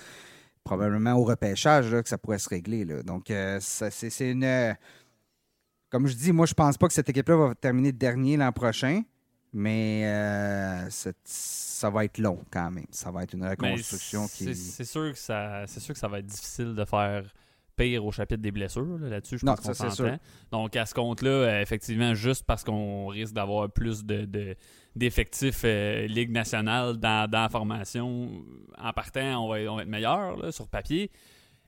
probablement 0.64 1.14
au 1.14 1.24
repêchage 1.24 1.90
que 1.92 2.08
ça 2.10 2.18
pourrait 2.18 2.40
se 2.40 2.50
régler. 2.50 2.86
Donc, 3.04 3.30
euh, 3.32 3.58
c'est 3.62 4.32
une. 4.32 4.44
Euh, 4.44 4.74
comme 5.90 6.08
je 6.08 6.16
dis, 6.16 6.32
moi, 6.32 6.46
je 6.46 6.54
pense 6.54 6.78
pas 6.78 6.88
que 6.88 6.94
cette 6.94 7.10
équipe-là 7.10 7.36
va 7.36 7.56
terminer 7.56 7.92
dernier 7.92 8.38
l'an 8.38 8.52
prochain, 8.52 9.02
mais 9.52 10.04
euh, 10.06 10.88
ça 11.26 11.90
va 11.90 12.06
être 12.06 12.18
long 12.18 12.40
quand 12.52 12.72
même. 12.72 12.86
Ça 12.92 13.12
va 13.12 13.24
être 13.24 13.34
une 13.34 13.46
reconstruction 13.46 14.28
qui. 14.28 14.56
C'est 14.56 14.86
sûr, 14.86 15.12
que 15.12 15.18
ça, 15.18 15.66
sûr 15.68 15.94
que 15.94 16.00
ça 16.00 16.08
va 16.08 16.20
être 16.20 16.26
difficile 16.28 16.74
de 16.76 16.86
faire 16.86 17.24
pire 17.76 18.06
au 18.06 18.12
chapitre 18.12 18.42
des 18.42 18.52
blessures. 18.52 18.98
là. 19.00 19.10
Là-dessus, 19.10 19.38
je 19.40 19.46
pense 19.46 19.60
qu'on 19.60 19.74
s'entend. 19.74 19.96
sûr. 19.96 20.18
Donc, 20.52 20.76
à 20.76 20.86
ce 20.86 20.94
compte-là, 20.94 21.62
effectivement, 21.62 22.14
juste 22.14 22.44
parce 22.46 22.64
qu'on 22.64 23.08
risque 23.08 23.34
d'avoir 23.34 23.70
plus 23.70 24.06
de, 24.06 24.26
de- 24.26 24.56
d'effectifs 24.96 25.62
euh, 25.64 26.06
Ligue 26.08 26.32
nationale 26.32 26.98
dans, 26.98 27.30
dans 27.30 27.44
la 27.44 27.50
formation, 27.50 28.44
en 28.78 28.94
partant, 28.94 29.46
on 29.46 29.50
va, 29.50 29.72
on 29.72 29.76
va 29.78 29.84
être 29.84 29.88
meilleur 29.88 30.38
là, 30.38 30.52
sur 30.52 30.68
papier. 30.68 31.12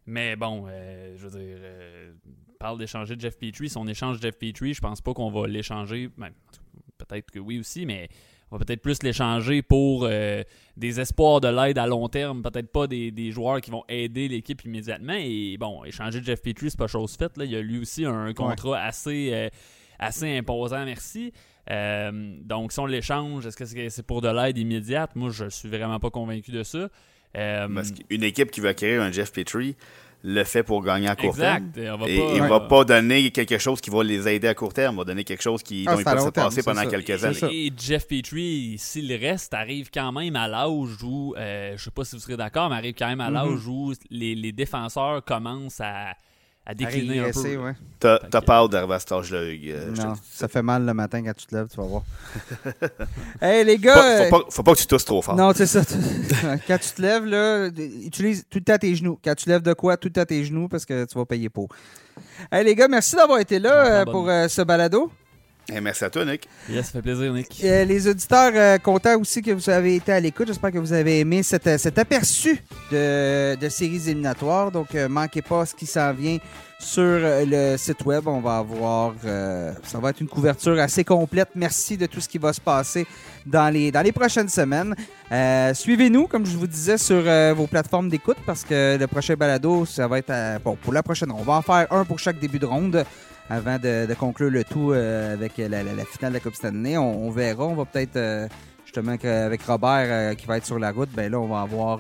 Mais 0.06 0.36
bon, 0.36 0.66
euh, 0.68 1.16
je 1.16 1.28
veux 1.28 1.40
dire, 1.40 1.58
euh, 1.62 2.12
parle 2.60 2.78
d'échanger 2.78 3.16
Jeff 3.18 3.38
Petrie. 3.38 3.70
Si 3.70 3.78
on 3.78 3.88
échange 3.88 4.20
Jeff 4.20 4.38
Petrie, 4.38 4.74
je 4.74 4.82
pense 4.82 5.00
pas 5.02 5.14
qu'on 5.14 5.32
va 5.32 5.48
l'échanger. 5.48 6.10
ben, 6.18 6.32
peut-être 6.98 7.32
que 7.32 7.40
oui 7.40 7.60
aussi, 7.60 7.86
mais 7.86 8.10
on 8.52 8.58
va 8.58 8.66
peut-être 8.66 8.82
plus 8.82 9.02
l'échanger 9.02 9.62
pour 9.62 10.04
euh, 10.04 10.44
des 10.76 11.00
espoirs 11.00 11.40
de 11.40 11.48
l'aide 11.48 11.78
à 11.78 11.88
long 11.88 12.08
terme, 12.10 12.44
peut-être 12.44 12.72
pas 12.72 12.88
des, 12.88 13.12
des 13.12 13.32
joueurs 13.32 13.62
qui 13.62 13.72
vont 13.72 13.86
aider 13.88 14.28
l'équipe 14.28 14.64
immédiatement. 14.66 15.16
Et 15.18 15.56
bon, 15.58 15.86
échanger 15.86 16.22
Jeff 16.22 16.41
Petrie, 16.41 16.70
c'est 16.70 16.78
pas 16.78 16.88
chose 16.88 17.16
faite. 17.16 17.38
Là. 17.38 17.45
Il 17.45 17.52
y 17.52 17.56
a 17.56 17.62
lui 17.62 17.80
aussi 17.80 18.06
un 18.06 18.34
contrat 18.34 18.82
assez, 18.82 19.50
assez 19.98 20.38
imposant, 20.38 20.84
merci. 20.86 21.32
Euh, 21.72 22.11
donc, 22.41 22.72
si 22.72 22.80
on 22.80 22.85
l'échange, 22.85 23.45
est-ce 23.45 23.57
que 23.57 23.90
c'est 23.90 24.06
pour 24.06 24.22
de 24.22 24.27
l'aide 24.30 24.57
immédiate? 24.57 25.15
Moi, 25.15 25.30
je 25.31 25.49
suis 25.49 25.69
vraiment 25.69 25.99
pas 25.99 26.10
convaincu 26.10 26.52
de 26.52 26.64
ça. 26.64 26.90
Euh, 27.38 27.68
Parce 27.73 27.91
qu'une 27.91 28.23
équipe 28.23 28.52
qui 28.52 28.60
veut 28.61 28.69
acquérir 28.69 29.02
un 29.02 29.11
Jeff 29.11 29.31
Petrie 29.31 29.76
le 30.26 30.44
fait 30.45 30.64
pour 30.64 30.81
gagner 30.84 31.07
à 31.10 31.15
court 31.18 31.31
exact. 31.31 31.73
terme. 31.73 32.03
Et 32.07 32.15
il 32.15 32.41
euh, 32.41 32.48
va 32.48 32.61
pas 32.61 32.85
donner 32.85 33.30
quelque 33.31 33.57
chose 33.57 33.81
qui 33.81 33.90
va 33.90 34.03
les 34.03 34.26
aider 34.30 34.48
à 34.48 34.53
court 34.53 34.72
terme. 34.72 34.95
Il 34.95 34.98
va 34.99 35.03
donner 35.03 35.23
quelque 35.26 35.41
chose 35.41 35.61
qui, 35.64 35.84
Ah, 35.88 35.94
dont 35.95 35.99
ils 35.99 36.03
peuvent 36.06 36.19
se 36.26 36.30
terme, 36.30 36.48
passer 36.49 36.64
pendant 36.64 36.84
ça. 36.84 36.88
quelques 36.88 37.23
années. 37.26 37.65
Et 37.68 37.73
Jeff 37.77 38.07
Petrie, 38.07 38.76
s'il 38.77 39.11
reste, 39.14 39.53
arrive 39.53 39.90
quand 39.94 40.11
même 40.14 40.35
à 40.38 40.48
l'âge 40.48 41.03
où, 41.03 41.34
euh, 41.38 41.73
je 41.76 41.84
sais 41.84 41.91
pas 41.91 42.06
si 42.06 42.15
vous 42.15 42.22
serez 42.22 42.38
d'accord, 42.38 42.69
mais 42.69 42.76
arrive 42.77 42.94
quand 42.98 43.07
même 43.10 43.19
à 43.19 43.30
Mhm. 43.30 43.34
l'âge 43.34 43.68
où 43.68 43.94
les, 44.11 44.35
les 44.35 44.52
défenseurs 44.53 45.26
commencent 45.26 45.81
à, 45.81 46.14
à 46.65 46.73
décliner 46.73 47.19
un 47.19 47.26
régresser, 47.26 47.56
peu. 47.57 47.64
ouais. 47.64 47.73
T'as 47.99 48.19
Fait 48.19 48.27
t'as 48.30 48.41
peur 48.41 48.69
d'arriver 48.69 48.94
à 48.94 48.99
cet 48.99 49.11
âge-là, 49.11 49.44
Hugues. 49.49 49.69
Euh, 49.72 49.91
Non, 49.91 50.14
ça 50.31 50.48
fait 50.48 50.61
mal 50.61 50.85
le 50.85 50.94
matin 50.94 51.22
quand 51.23 51.34
tu 51.35 51.45
te 51.45 51.56
lèves, 51.56 51.68
tu 51.69 51.76
vas 51.77 51.84
voir. 51.84 52.03
hey 53.41 53.65
les 53.65 53.77
gars, 53.77 53.94
pas- 53.95 54.26
faut, 54.26 54.30
pas, 54.44 54.45
faut 54.49 54.64
pas 54.64 54.73
que 54.73 54.80
tu 54.80 54.88
tousses 54.88 55.06
trop 55.06 55.22
fort. 55.22 55.35
non 55.35 55.52
c'est 55.56 55.65
ça. 55.65 55.81
quand 56.68 56.77
tu 56.77 56.90
te 56.91 57.02
lèves 57.02 57.26
là, 57.26 57.68
utilise 58.06 58.45
tout 58.49 58.60
le 58.60 58.64
temps 58.64 58.77
tes 58.77 58.95
genoux. 58.95 59.19
Quand 59.23 59.35
tu 59.35 59.49
lèves 59.49 59.61
de 59.61 59.73
quoi, 59.73 59.98
tout 59.98 60.07
le 60.07 60.14
temps 60.14 60.26
tes 60.26 60.44
genoux 60.45 60.68
parce 60.68 60.85
que 60.85 61.06
tu 61.06 61.18
vas 61.18 61.26
payer 61.26 61.49
pour. 61.49 61.68
Hey 62.52 62.64
les 62.64 62.76
gars, 62.76 62.88
merci 62.88 63.15
d'avoir 63.15 63.40
été 63.40 63.60
là 63.60 63.84
Ouais, 63.84 63.90
euh, 63.91 64.06
pour 64.06 64.30
euh, 64.30 64.48
ce 64.48 64.61
balado. 64.61 65.11
Eh, 65.72 65.80
merci 65.80 66.03
à 66.03 66.10
toi, 66.10 66.26
Nick. 66.26 66.48
Yes, 66.69 66.88
ça 66.88 66.91
fait 66.94 67.02
plaisir, 67.02 67.31
Nick. 67.31 67.61
Euh, 67.64 67.85
les 67.85 68.06
auditeurs, 68.07 68.52
euh, 68.53 68.77
contents 68.80 69.18
aussi 69.19 69.41
que 69.41 69.52
vous 69.52 69.69
avez 69.69 69.95
été 69.95 70.11
à 70.11 70.19
l'écoute. 70.19 70.48
J'espère 70.48 70.72
que 70.73 70.77
vous 70.77 70.91
avez 70.91 71.19
aimé 71.22 71.41
cet, 71.41 71.65
euh, 71.68 71.77
cet 71.77 71.98
aperçu 71.98 72.61
de, 72.91 73.56
de 73.56 73.69
séries 73.69 74.10
éliminatoires. 74.10 74.72
Donc, 74.72 74.94
euh, 74.94 75.07
manquez 75.07 75.41
pas 75.41 75.65
ce 75.65 75.73
qui 75.73 75.85
s'en 75.85 76.11
vient 76.14 76.38
sur 76.80 77.02
le 77.02 77.77
site 77.77 78.03
web. 78.03 78.27
On 78.27 78.41
va 78.41 78.57
avoir, 78.57 79.14
euh, 79.23 79.72
ça 79.84 79.99
va 79.99 80.10
être 80.10 80.19
une 80.19 80.27
couverture 80.27 80.77
assez 80.80 81.06
complète. 81.06 81.48
Merci 81.56 81.95
de 81.95 82.07
tout 82.07 82.19
ce 82.19 82.27
qui 82.27 82.40
va 82.40 82.52
se 82.52 82.60
passer 82.60 83.07
dans 83.45 83.69
les, 83.73 83.90
dans 83.90 84.02
les 84.02 84.11
prochaines 84.11 84.49
semaines. 84.49 84.94
Euh, 85.31 85.73
Suivez-nous, 85.73 86.27
comme 86.27 86.45
je 86.45 86.57
vous 86.57 86.68
disais, 86.68 86.98
sur 86.98 87.23
euh, 87.26 87.53
vos 87.56 87.68
plateformes 87.68 88.10
d'écoute 88.10 88.38
parce 88.45 88.65
que 88.65 88.98
le 88.99 89.07
prochain 89.07 89.35
balado, 89.35 89.85
ça 89.85 90.10
va 90.10 90.19
être 90.19 90.30
à- 90.30 90.60
bon, 90.60 90.76
pour 90.76 90.91
la 90.91 91.02
prochaine. 91.03 91.31
On 91.31 91.44
va 91.44 91.53
en 91.53 91.61
faire 91.61 91.88
un 91.90 92.03
pour 92.03 92.19
chaque 92.19 92.38
début 92.38 92.60
de 92.60 92.65
ronde 92.65 93.06
avant 93.53 93.77
de, 93.77 94.11
conclure 94.15 94.49
le 94.49 94.63
tout 94.63 94.91
euh, 94.91 95.34
avec 95.34 95.57
la, 95.57 95.84
finale 96.05 96.31
de 96.31 96.34
la 96.34 96.39
Coupe 96.39 96.55
Stanley. 96.55 96.97
On, 96.97 97.27
on 97.27 97.30
verra. 97.30 97.65
On 97.65 97.75
va 97.75 97.85
peut-être, 97.85 98.15
euh, 98.15 98.47
justement, 98.84 99.11
avec 99.11 99.61
Robert 99.63 100.07
euh, 100.09 100.34
qui 100.34 100.47
va 100.47 100.57
être 100.57 100.65
sur 100.65 100.80
la 100.80 100.91
route, 100.91 101.09
ben 101.13 101.31
là, 101.31 101.39
on 101.39 101.47
va 101.47 101.61
avoir 101.61 101.99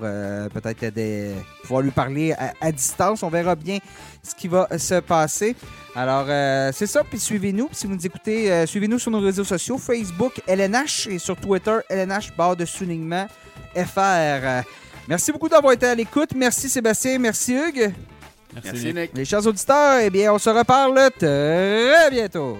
peut-être 0.49 0.93
des. 0.93 1.31
pouvoir 1.61 1.81
lui 1.81 1.91
parler 1.91 2.33
à, 2.59 2.71
distance. 2.71 3.21
On 3.21 3.29
verra 3.29 3.55
bien 3.55 3.77
ce 4.23 4.33
qui 4.33 4.47
va 4.47 4.67
se 4.77 4.99
passer. 4.99 5.55
Alors, 5.95 6.25
c'est 6.73 6.87
ça. 6.87 7.03
Puis 7.03 7.19
suivez-nous. 7.19 7.69
Si 7.71 7.85
vous 7.85 7.93
nous 7.93 8.05
écoutez, 8.05 8.65
suivez-nous 8.65 8.99
sur 8.99 9.11
nos 9.11 9.19
réseaux 9.19 9.43
sociaux 9.43 9.77
Facebook, 9.77 10.41
LNH 10.47 11.07
et 11.11 11.19
sur 11.19 11.35
Twitter, 11.35 11.77
LNH, 11.89 12.35
barre 12.35 12.55
de 12.55 12.65
soulignement 12.65 13.27
FR. 13.75 14.63
Merci 15.07 15.31
beaucoup 15.31 15.49
d'avoir 15.49 15.73
été 15.73 15.85
à 15.85 15.93
l'écoute. 15.93 16.29
Merci 16.35 16.69
Sébastien. 16.69 17.19
Merci 17.19 17.53
Hugues. 17.53 17.93
Merci, 18.53 18.69
Merci, 18.71 18.85
Nick. 18.87 18.95
Nick. 18.95 19.11
Les 19.15 19.25
chers 19.25 19.45
auditeurs, 19.45 19.99
eh 20.01 20.09
bien, 20.09 20.33
on 20.33 20.39
se 20.39 20.49
reparle 20.49 21.09
très 21.17 22.09
bientôt. 22.11 22.57